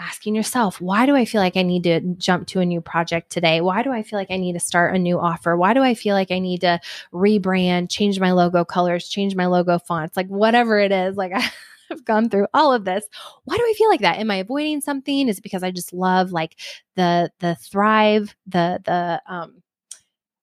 asking 0.00 0.34
yourself, 0.34 0.80
why 0.80 1.06
do 1.06 1.14
I 1.14 1.24
feel 1.24 1.40
like 1.40 1.56
I 1.56 1.62
need 1.62 1.84
to 1.84 2.00
jump 2.16 2.46
to 2.48 2.60
a 2.60 2.66
new 2.66 2.80
project 2.80 3.30
today? 3.30 3.60
Why 3.60 3.82
do 3.82 3.92
I 3.92 4.02
feel 4.02 4.18
like 4.18 4.30
I 4.30 4.36
need 4.36 4.54
to 4.54 4.60
start 4.60 4.94
a 4.94 4.98
new 4.98 5.18
offer? 5.18 5.56
Why 5.56 5.74
do 5.74 5.82
I 5.82 5.94
feel 5.94 6.14
like 6.14 6.30
I 6.30 6.38
need 6.38 6.62
to 6.62 6.80
rebrand, 7.12 7.90
change 7.90 8.18
my 8.18 8.32
logo 8.32 8.64
colors, 8.64 9.08
change 9.08 9.36
my 9.36 9.46
logo 9.46 9.78
fonts, 9.78 10.16
like 10.16 10.28
whatever 10.28 10.78
it 10.78 10.90
is? 10.90 11.16
Like 11.16 11.32
I've 11.90 12.04
gone 12.04 12.30
through 12.30 12.46
all 12.54 12.72
of 12.72 12.84
this. 12.84 13.04
Why 13.44 13.56
do 13.56 13.62
I 13.62 13.74
feel 13.76 13.88
like 13.88 14.00
that? 14.00 14.18
Am 14.18 14.30
I 14.30 14.36
avoiding 14.36 14.80
something? 14.80 15.28
Is 15.28 15.38
it 15.38 15.42
because 15.42 15.62
I 15.62 15.70
just 15.70 15.92
love 15.92 16.32
like 16.32 16.56
the 16.96 17.30
the 17.40 17.54
thrive, 17.56 18.34
the 18.46 18.80
the 18.84 19.22
um 19.26 19.62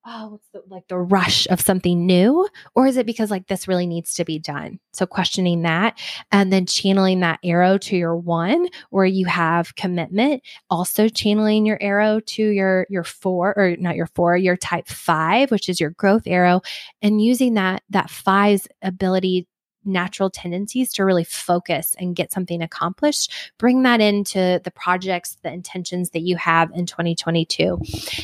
oh, 0.07 0.29
what's 0.29 0.47
the 0.53 0.61
like 0.69 0.87
the 0.87 0.97
rush 0.97 1.47
of 1.47 1.59
something 1.59 2.05
new? 2.05 2.47
Or 2.75 2.87
is 2.87 2.97
it 2.97 3.05
because 3.05 3.29
like 3.29 3.47
this 3.47 3.67
really 3.67 3.85
needs 3.85 4.13
to 4.15 4.25
be 4.25 4.39
done? 4.39 4.79
So 4.93 5.05
questioning 5.05 5.63
that 5.63 5.99
and 6.31 6.51
then 6.51 6.65
channeling 6.65 7.19
that 7.19 7.39
arrow 7.43 7.77
to 7.79 7.97
your 7.97 8.15
one 8.15 8.67
where 8.89 9.05
you 9.05 9.25
have 9.25 9.75
commitment, 9.75 10.41
also 10.69 11.09
channeling 11.09 11.65
your 11.65 11.77
arrow 11.81 12.21
to 12.21 12.43
your 12.43 12.87
your 12.89 13.03
four 13.03 13.53
or 13.57 13.75
not 13.77 13.95
your 13.95 14.07
four, 14.07 14.37
your 14.37 14.57
type 14.57 14.87
five, 14.87 15.51
which 15.51 15.69
is 15.69 15.79
your 15.79 15.91
growth 15.91 16.23
arrow, 16.25 16.61
and 17.01 17.21
using 17.21 17.55
that 17.55 17.83
that 17.89 18.09
five's 18.09 18.67
ability 18.81 19.47
natural 19.87 20.29
tendencies 20.29 20.93
to 20.93 21.05
really 21.05 21.23
focus 21.23 21.95
and 21.99 22.15
get 22.15 22.31
something 22.31 22.61
accomplished, 22.61 23.33
bring 23.57 23.83
that 23.83 24.01
into 24.01 24.61
the 24.63 24.71
projects, 24.71 25.37
the 25.41 25.51
intentions 25.51 26.11
that 26.11 26.21
you 26.21 26.35
have 26.35 26.71
in 26.71 26.85
2022. 26.85 27.79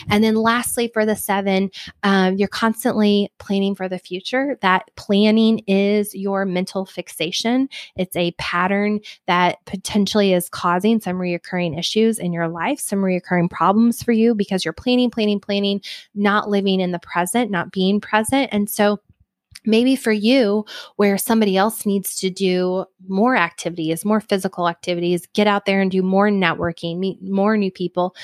And 0.09 0.23
then 0.23 0.35
lastly, 0.35 0.89
for 0.93 1.05
the 1.05 1.15
seven, 1.15 1.71
um, 2.03 2.35
you're 2.35 2.47
constantly 2.47 3.31
planning 3.39 3.75
for 3.75 3.87
the 3.87 3.99
future. 3.99 4.57
That 4.61 4.89
planning 4.95 5.59
is 5.67 6.13
your 6.13 6.45
mental 6.45 6.85
fixation. 6.85 7.69
It's 7.95 8.15
a 8.15 8.31
pattern 8.33 8.99
that 9.27 9.57
potentially 9.65 10.33
is 10.33 10.49
causing 10.49 10.99
some 10.99 11.17
reoccurring 11.17 11.77
issues 11.77 12.19
in 12.19 12.33
your 12.33 12.47
life, 12.47 12.79
some 12.79 12.99
reoccurring 12.99 13.49
problems 13.49 14.03
for 14.03 14.11
you 14.11 14.35
because 14.35 14.65
you're 14.65 14.73
planning, 14.73 15.09
planning, 15.09 15.39
planning, 15.39 15.81
not 16.15 16.49
living 16.49 16.79
in 16.79 16.91
the 16.91 16.99
present, 16.99 17.51
not 17.51 17.71
being 17.71 18.01
present. 18.01 18.49
And 18.51 18.69
so, 18.69 18.99
maybe 19.65 19.95
for 19.95 20.11
you 20.11 20.65
where 20.95 21.17
somebody 21.17 21.57
else 21.57 21.85
needs 21.85 22.15
to 22.17 22.29
do 22.29 22.85
more 23.07 23.35
activities 23.35 24.05
more 24.05 24.21
physical 24.21 24.67
activities 24.67 25.27
get 25.33 25.47
out 25.47 25.65
there 25.65 25.81
and 25.81 25.91
do 25.91 26.01
more 26.01 26.29
networking 26.29 26.99
meet 26.99 27.21
more 27.21 27.57
new 27.57 27.71
people. 27.71 28.15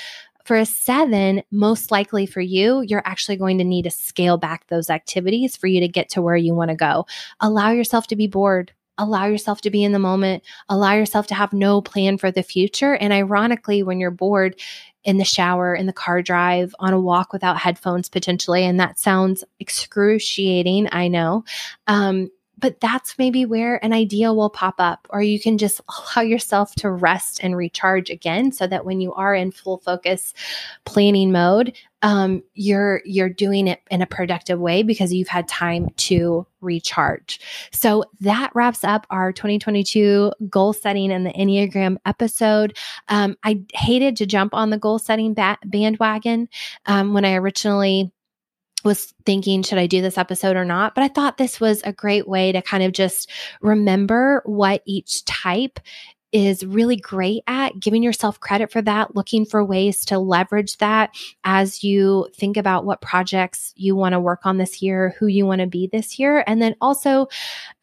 For 0.44 0.56
a 0.56 0.66
seven 0.66 1.42
most 1.50 1.90
likely 1.90 2.26
for 2.26 2.40
you 2.40 2.82
you're 2.82 3.02
actually 3.04 3.36
going 3.36 3.58
to 3.58 3.64
need 3.64 3.82
to 3.82 3.90
scale 3.90 4.38
back 4.38 4.66
those 4.66 4.90
activities 4.90 5.56
for 5.56 5.66
you 5.66 5.80
to 5.80 5.88
get 5.88 6.08
to 6.10 6.22
where 6.22 6.36
you 6.36 6.54
want 6.54 6.70
to 6.70 6.76
go. 6.76 7.06
Allow 7.40 7.70
yourself 7.70 8.06
to 8.08 8.16
be 8.16 8.26
bored. 8.26 8.72
Allow 8.98 9.26
yourself 9.26 9.62
to 9.62 9.70
be 9.70 9.82
in 9.82 9.92
the 9.92 9.98
moment. 9.98 10.42
Allow 10.68 10.92
yourself 10.92 11.26
to 11.28 11.34
have 11.34 11.54
no 11.54 11.80
plan 11.80 12.18
for 12.18 12.30
the 12.30 12.42
future. 12.42 12.94
And 12.94 13.14
ironically 13.14 13.82
when 13.82 13.98
you're 13.98 14.10
bored 14.10 14.60
in 15.04 15.18
the 15.18 15.24
shower, 15.24 15.74
in 15.74 15.86
the 15.86 15.92
car 15.92 16.22
drive, 16.22 16.74
on 16.78 16.92
a 16.92 17.00
walk 17.00 17.32
without 17.32 17.58
headphones 17.58 18.08
potentially. 18.08 18.64
And 18.64 18.78
that 18.80 18.98
sounds 18.98 19.44
excruciating, 19.58 20.88
I 20.92 21.08
know. 21.08 21.44
Um, 21.86 22.30
but 22.60 22.78
that's 22.80 23.16
maybe 23.18 23.46
where 23.46 23.82
an 23.82 23.92
idea 23.92 24.32
will 24.32 24.50
pop 24.50 24.74
up, 24.78 25.06
or 25.10 25.22
you 25.22 25.40
can 25.40 25.58
just 25.58 25.80
allow 26.16 26.22
yourself 26.22 26.74
to 26.76 26.90
rest 26.90 27.40
and 27.42 27.56
recharge 27.56 28.10
again 28.10 28.52
so 28.52 28.66
that 28.66 28.84
when 28.84 29.00
you 29.00 29.12
are 29.14 29.34
in 29.34 29.50
full 29.50 29.78
focus 29.78 30.34
planning 30.84 31.32
mode, 31.32 31.72
um, 32.02 32.42
you're 32.54 33.02
you're 33.04 33.28
doing 33.28 33.68
it 33.68 33.80
in 33.90 34.02
a 34.02 34.06
productive 34.06 34.58
way 34.58 34.82
because 34.82 35.12
you've 35.12 35.28
had 35.28 35.48
time 35.48 35.88
to 35.96 36.46
recharge. 36.60 37.40
So 37.72 38.04
that 38.20 38.50
wraps 38.54 38.84
up 38.84 39.06
our 39.10 39.32
2022 39.32 40.32
goal 40.48 40.72
setting 40.72 41.12
and 41.12 41.26
the 41.26 41.32
Enneagram 41.32 41.98
episode. 42.06 42.76
Um, 43.08 43.36
I 43.44 43.62
hated 43.74 44.16
to 44.16 44.26
jump 44.26 44.54
on 44.54 44.70
the 44.70 44.78
goal 44.78 44.98
setting 44.98 45.34
ba- 45.34 45.58
bandwagon 45.64 46.48
um, 46.86 47.12
when 47.12 47.24
I 47.24 47.34
originally 47.34 48.12
was 48.84 49.12
thinking, 49.26 49.62
should 49.62 49.78
I 49.78 49.86
do 49.86 50.00
this 50.00 50.16
episode 50.16 50.56
or 50.56 50.64
not? 50.64 50.94
But 50.94 51.04
I 51.04 51.08
thought 51.08 51.36
this 51.36 51.60
was 51.60 51.82
a 51.82 51.92
great 51.92 52.26
way 52.26 52.52
to 52.52 52.62
kind 52.62 52.82
of 52.82 52.92
just 52.92 53.30
remember 53.60 54.42
what 54.46 54.82
each 54.86 55.24
type 55.26 55.80
is 56.32 56.64
really 56.64 56.96
great 56.96 57.42
at 57.46 57.78
giving 57.80 58.02
yourself 58.02 58.38
credit 58.40 58.70
for 58.70 58.80
that, 58.82 59.16
looking 59.16 59.44
for 59.44 59.64
ways 59.64 60.04
to 60.06 60.18
leverage 60.18 60.78
that 60.78 61.10
as 61.44 61.82
you 61.82 62.28
think 62.34 62.56
about 62.56 62.84
what 62.84 63.00
projects 63.00 63.72
you 63.76 63.96
want 63.96 64.12
to 64.12 64.20
work 64.20 64.40
on 64.44 64.58
this 64.58 64.80
year, 64.80 65.14
who 65.18 65.26
you 65.26 65.44
want 65.46 65.60
to 65.60 65.66
be 65.66 65.88
this 65.90 66.18
year. 66.18 66.44
And 66.46 66.62
then 66.62 66.76
also, 66.80 67.28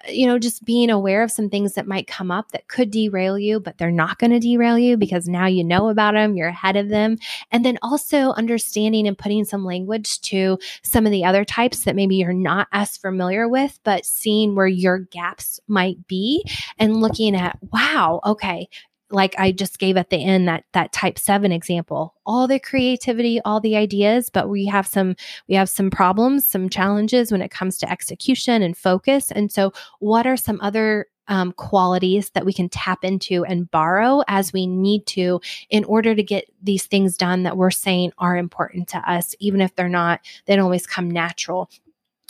you 0.08 0.26
know, 0.26 0.40
just 0.40 0.64
being 0.66 0.90
aware 0.90 1.24
of 1.24 1.32
some 1.32 1.50
things 1.50 1.74
that 1.74 1.88
might 1.88 2.08
come 2.08 2.32
up 2.32 2.52
that 2.52 2.68
could 2.68 2.92
derail 2.92 3.38
you, 3.38 3.60
but 3.60 3.78
they're 3.78 3.92
not 3.92 4.20
going 4.20 4.32
to 4.32 4.40
derail 4.40 4.78
you 4.78 4.98
because 4.98 5.28
now 5.28 5.46
you 5.46 5.64
know 5.64 5.90
about 5.90 6.14
them, 6.14 6.36
you're 6.36 6.48
ahead 6.48 6.76
of 6.76 6.90
them. 6.90 7.18
And 7.52 7.66
then 7.66 7.78
also 7.82 8.32
understanding 8.32 9.08
and 9.08 9.18
putting 9.18 9.46
some 9.46 9.66
language 9.66 10.22
to 10.22 10.58
some 10.84 11.06
of 11.06 11.12
the 11.12 11.26
other 11.26 11.46
types 11.46 11.84
that 11.84 11.96
maybe 11.96 12.16
you're 12.16 12.34
not 12.34 12.68
as 12.72 12.98
familiar 12.98 13.48
with, 13.48 13.80
but 13.84 14.06
seeing 14.06 14.56
where 14.56 14.68
your 14.68 15.00
gaps 15.00 15.60
might 15.68 16.08
be 16.08 16.44
and 16.78 17.02
looking 17.02 17.36
at, 17.36 17.58
wow, 17.72 18.22
okay 18.26 18.68
like 19.10 19.36
I 19.38 19.52
just 19.52 19.80
gave 19.80 19.98
at 19.98 20.10
the 20.10 20.24
end 20.24 20.48
that 20.48 20.66
that 20.74 20.92
type 20.92 21.18
7 21.18 21.52
example 21.52 22.14
all 22.26 22.48
the 22.48 22.60
creativity 22.60 23.40
all 23.46 23.60
the 23.60 23.76
ideas 23.76 24.30
but 24.30 24.50
we 24.50 24.66
have 24.66 24.88
some 24.88 25.16
we 25.48 25.56
have 25.56 25.70
some 25.70 25.90
problems 25.90 26.46
some 26.46 26.70
challenges 26.70 27.32
when 27.32 27.42
it 27.42 27.52
comes 27.52 27.78
to 27.78 27.92
execution 27.92 28.62
and 28.62 28.78
focus 28.78 29.32
and 29.32 29.52
so 29.52 29.72
what 30.00 30.28
are 30.28 30.38
some 30.38 30.60
other 30.62 31.08
um, 31.30 31.52
qualities 31.54 32.30
that 32.32 32.46
we 32.46 32.54
can 32.54 32.70
tap 32.70 33.04
into 33.04 33.44
and 33.46 33.70
borrow 33.70 34.24
as 34.28 34.54
we 34.54 34.66
need 34.66 35.06
to 35.08 35.42
in 35.70 35.84
order 35.84 36.16
to 36.16 36.24
get 36.24 36.46
these 36.62 36.86
things 36.86 37.18
done 37.18 37.44
that 37.44 37.58
we're 37.58 37.72
saying 37.72 38.14
are 38.18 38.38
important 38.38 38.88
to 38.90 38.98
us 39.10 39.36
even 39.40 39.62
if 39.62 39.76
they're 39.76 39.90
not 39.90 40.22
they 40.46 40.56
don't 40.56 40.66
always 40.66 40.88
come 40.88 41.10
natural? 41.10 41.70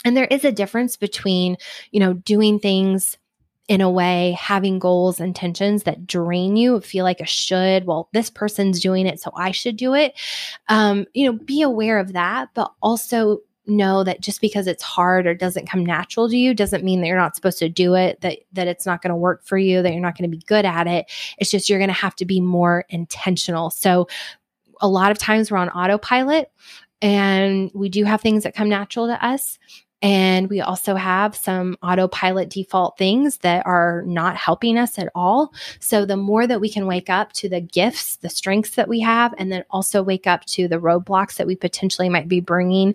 And 0.04 0.16
there 0.16 0.26
is 0.26 0.44
a 0.44 0.52
difference 0.52 0.96
between 0.96 1.56
you 1.90 2.00
know 2.00 2.14
doing 2.14 2.58
things 2.58 3.16
in 3.68 3.80
a 3.80 3.90
way 3.90 4.36
having 4.38 4.78
goals 4.78 5.20
intentions 5.20 5.84
that 5.84 6.06
drain 6.06 6.56
you 6.56 6.80
feel 6.80 7.04
like 7.04 7.20
a 7.20 7.26
should 7.26 7.84
well 7.84 8.08
this 8.12 8.30
person's 8.30 8.80
doing 8.80 9.06
it 9.06 9.20
so 9.20 9.30
i 9.36 9.50
should 9.50 9.76
do 9.76 9.94
it. 9.94 10.14
Um, 10.68 11.06
you 11.14 11.26
know 11.26 11.38
be 11.38 11.62
aware 11.62 11.98
of 11.98 12.14
that 12.14 12.48
but 12.54 12.72
also 12.82 13.40
know 13.68 14.02
that 14.02 14.20
just 14.20 14.40
because 14.40 14.66
it's 14.66 14.82
hard 14.82 15.26
or 15.26 15.34
doesn't 15.34 15.68
come 15.68 15.84
natural 15.84 16.28
to 16.28 16.36
you 16.36 16.54
doesn't 16.54 16.84
mean 16.84 17.00
that 17.00 17.06
you're 17.06 17.16
not 17.16 17.36
supposed 17.36 17.58
to 17.58 17.68
do 17.68 17.94
it 17.94 18.20
that 18.22 18.38
that 18.52 18.66
it's 18.66 18.86
not 18.86 19.02
going 19.02 19.10
to 19.10 19.16
work 19.16 19.44
for 19.44 19.58
you 19.58 19.82
that 19.82 19.92
you're 19.92 20.00
not 20.00 20.16
going 20.16 20.28
to 20.28 20.36
be 20.36 20.42
good 20.46 20.64
at 20.64 20.86
it. 20.86 21.06
It's 21.38 21.50
just 21.50 21.68
you're 21.68 21.78
going 21.78 21.88
to 21.88 21.94
have 21.94 22.16
to 22.16 22.24
be 22.24 22.40
more 22.40 22.84
intentional. 22.88 23.70
So 23.70 24.08
a 24.80 24.88
lot 24.88 25.10
of 25.10 25.18
times 25.18 25.50
we're 25.50 25.58
on 25.58 25.68
autopilot 25.70 26.50
and 27.02 27.70
we 27.74 27.88
do 27.88 28.04
have 28.04 28.20
things 28.20 28.44
that 28.44 28.54
come 28.54 28.68
natural 28.68 29.06
to 29.06 29.24
us 29.24 29.58
and 30.00 30.48
we 30.48 30.60
also 30.60 30.94
have 30.94 31.34
some 31.34 31.76
autopilot 31.82 32.50
default 32.50 32.96
things 32.96 33.38
that 33.38 33.66
are 33.66 34.02
not 34.06 34.36
helping 34.36 34.78
us 34.78 34.98
at 34.98 35.08
all. 35.14 35.52
So, 35.80 36.04
the 36.04 36.16
more 36.16 36.46
that 36.46 36.60
we 36.60 36.70
can 36.70 36.86
wake 36.86 37.10
up 37.10 37.32
to 37.34 37.48
the 37.48 37.60
gifts, 37.60 38.16
the 38.16 38.28
strengths 38.28 38.76
that 38.76 38.88
we 38.88 39.00
have, 39.00 39.34
and 39.38 39.50
then 39.50 39.64
also 39.70 40.02
wake 40.02 40.26
up 40.26 40.44
to 40.46 40.68
the 40.68 40.78
roadblocks 40.78 41.36
that 41.36 41.46
we 41.46 41.56
potentially 41.56 42.08
might 42.08 42.28
be 42.28 42.40
bringing 42.40 42.94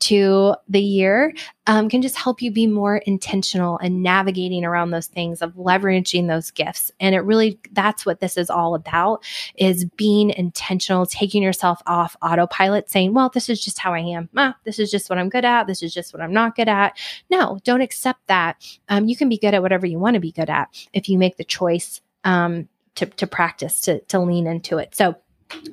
to 0.00 0.54
the 0.68 0.80
year 0.80 1.32
um, 1.66 1.88
can 1.88 2.02
just 2.02 2.16
help 2.16 2.42
you 2.42 2.50
be 2.50 2.66
more 2.66 2.96
intentional 2.98 3.78
and 3.78 4.02
navigating 4.02 4.64
around 4.64 4.90
those 4.90 5.06
things 5.06 5.42
of 5.42 5.54
leveraging 5.54 6.26
those 6.26 6.50
gifts. 6.50 6.90
And 6.98 7.14
it 7.14 7.20
really 7.20 7.60
that's 7.72 8.04
what 8.04 8.20
this 8.20 8.36
is 8.36 8.50
all 8.50 8.74
about 8.74 9.24
is 9.56 9.84
being 9.84 10.30
intentional 10.30 11.06
taking 11.06 11.42
yourself 11.42 11.82
off 11.86 12.16
autopilot 12.22 12.90
saying 12.90 13.14
well 13.14 13.30
this 13.32 13.48
is 13.48 13.62
just 13.62 13.78
how 13.78 13.94
i 13.94 14.00
am. 14.00 14.28
Ah, 14.36 14.56
this 14.64 14.78
is 14.78 14.90
just 14.90 15.10
what 15.10 15.18
i'm 15.18 15.28
good 15.28 15.44
at. 15.44 15.66
This 15.66 15.82
is 15.82 15.92
just 15.94 16.12
what 16.12 16.22
i'm 16.22 16.32
not 16.32 16.56
good 16.56 16.68
at. 16.68 16.98
No 17.30 17.58
don't 17.64 17.82
accept 17.82 18.26
that. 18.26 18.56
Um, 18.88 19.06
you 19.06 19.16
can 19.16 19.28
be 19.28 19.38
good 19.38 19.54
at 19.54 19.62
whatever 19.62 19.86
you 19.86 19.98
want 19.98 20.14
to 20.14 20.20
be 20.20 20.32
good 20.32 20.50
at 20.50 20.68
if 20.92 21.08
you 21.08 21.18
make 21.18 21.36
the 21.36 21.44
choice 21.44 22.00
um, 22.24 22.68
to, 22.96 23.06
to 23.06 23.26
practice 23.26 23.80
to, 23.82 24.00
to 24.00 24.18
lean 24.18 24.46
into 24.46 24.78
it. 24.78 24.94
So 24.94 25.16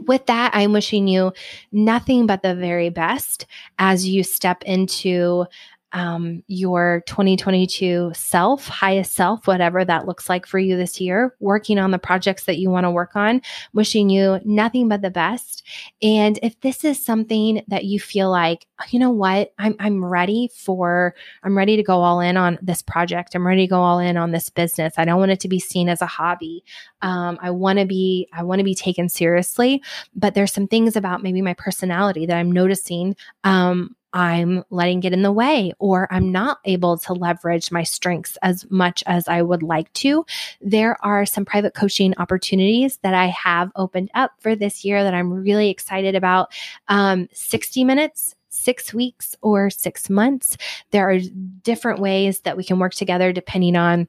with 0.05 0.25
that, 0.27 0.51
I'm 0.53 0.73
wishing 0.73 1.07
you 1.07 1.33
nothing 1.71 2.25
but 2.27 2.41
the 2.41 2.55
very 2.55 2.89
best 2.89 3.45
as 3.79 4.07
you 4.07 4.23
step 4.23 4.63
into 4.63 5.45
um, 5.93 6.43
your 6.47 7.03
2022 7.07 8.11
self, 8.13 8.67
highest 8.67 9.13
self, 9.13 9.47
whatever 9.47 9.85
that 9.85 10.05
looks 10.05 10.29
like 10.29 10.45
for 10.45 10.59
you 10.59 10.75
this 10.75 10.99
year, 10.99 11.35
working 11.39 11.79
on 11.79 11.91
the 11.91 11.99
projects 11.99 12.43
that 12.45 12.57
you 12.57 12.69
want 12.69 12.83
to 12.83 12.91
work 12.91 13.15
on, 13.15 13.41
wishing 13.73 14.09
you 14.09 14.39
nothing 14.43 14.89
but 14.89 15.01
the 15.01 15.09
best. 15.09 15.63
And 16.01 16.39
if 16.43 16.59
this 16.61 16.83
is 16.83 17.03
something 17.03 17.63
that 17.69 17.85
you 17.85 17.99
feel 17.99 18.29
like, 18.29 18.67
you 18.89 18.99
know 18.99 19.09
what, 19.09 19.53
I'm, 19.57 19.75
I'm 19.79 20.03
ready 20.03 20.49
for, 20.53 21.15
I'm 21.43 21.57
ready 21.57 21.77
to 21.77 21.83
go 21.83 22.01
all 22.01 22.19
in 22.19 22.35
on 22.35 22.59
this 22.61 22.81
project. 22.81 23.33
I'm 23.33 23.47
ready 23.47 23.65
to 23.65 23.69
go 23.69 23.81
all 23.81 23.99
in 23.99 24.17
on 24.17 24.31
this 24.31 24.49
business. 24.49 24.95
I 24.97 25.05
don't 25.05 25.19
want 25.19 25.31
it 25.31 25.39
to 25.41 25.47
be 25.47 25.59
seen 25.59 25.87
as 25.87 26.01
a 26.01 26.05
hobby. 26.05 26.63
Um, 27.01 27.39
I 27.41 27.51
want 27.51 27.79
to 27.79 27.85
be, 27.85 28.27
I 28.33 28.43
want 28.43 28.59
to 28.59 28.65
be 28.65 28.75
taken 28.75 29.07
seriously, 29.07 29.81
but 30.15 30.33
there's 30.33 30.51
some 30.51 30.67
things 30.67 30.95
about 30.95 31.23
maybe 31.23 31.41
my 31.41 31.53
personality 31.53 32.25
that 32.25 32.37
I'm 32.37 32.51
noticing 32.51 33.15
um, 33.43 33.95
I'm 34.17 34.63
letting 34.71 34.99
get 34.99 35.13
in 35.13 35.21
the 35.21 35.31
way 35.31 35.73
or 35.77 36.11
I'm 36.11 36.31
not 36.31 36.57
able 36.65 36.97
to 36.97 37.13
leverage 37.13 37.71
my 37.71 37.83
strengths 37.83 38.35
as 38.41 38.65
much 38.71 39.03
as 39.05 39.27
I 39.27 39.43
would 39.43 39.61
like 39.61 39.93
to, 39.93 40.25
there 40.59 40.97
are 41.05 41.23
some 41.23 41.45
private 41.45 41.75
coaching 41.75 42.15
opportunities 42.17 42.97
that 43.03 43.13
I 43.13 43.27
have 43.27 43.71
opened 43.75 44.09
up 44.15 44.31
for 44.39 44.55
this 44.55 44.83
year 44.83 45.03
that 45.03 45.13
I'm 45.13 45.31
really 45.31 45.69
excited 45.69 46.15
about. 46.15 46.51
Um, 46.87 47.29
60 47.31 47.83
minutes 47.83 48.33
six 48.49 48.91
weeks 48.91 49.35
or 49.43 49.69
six 49.69 50.09
months. 50.09 50.57
There 50.89 51.07
are 51.07 51.19
different 51.61 51.99
ways 51.99 52.39
that 52.39 52.57
we 52.57 52.63
can 52.63 52.79
work 52.79 52.95
together 52.95 53.31
depending 53.31 53.75
on 53.75 54.07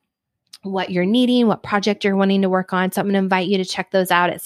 what 0.63 0.91
you're 0.91 1.05
needing, 1.05 1.49
what 1.49 1.63
project 1.63 2.03
you're 2.03 2.17
wanting 2.17 2.41
to 2.43 2.49
work 2.49 2.73
on. 2.73 2.91
So 2.91 3.03
I'm 3.03 3.09
going 3.09 3.13
to 3.13 3.19
invite 3.19 3.49
you 3.49 3.59
to 3.59 3.65
check 3.65 3.91
those 3.91 4.11
out 4.11 4.31
at 4.31 4.41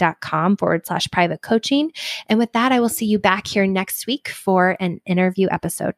sarahlynnco.com 0.00 0.56
forward 0.56 0.86
slash 0.86 1.08
private 1.10 1.42
coaching. 1.42 1.92
And 2.28 2.38
with 2.38 2.52
that, 2.52 2.72
I 2.72 2.80
will 2.80 2.88
see 2.88 3.06
you 3.06 3.18
back 3.18 3.46
here 3.46 3.66
next 3.66 4.06
week 4.06 4.28
for 4.28 4.76
an 4.80 5.00
interview 5.06 5.48
episode. 5.50 5.94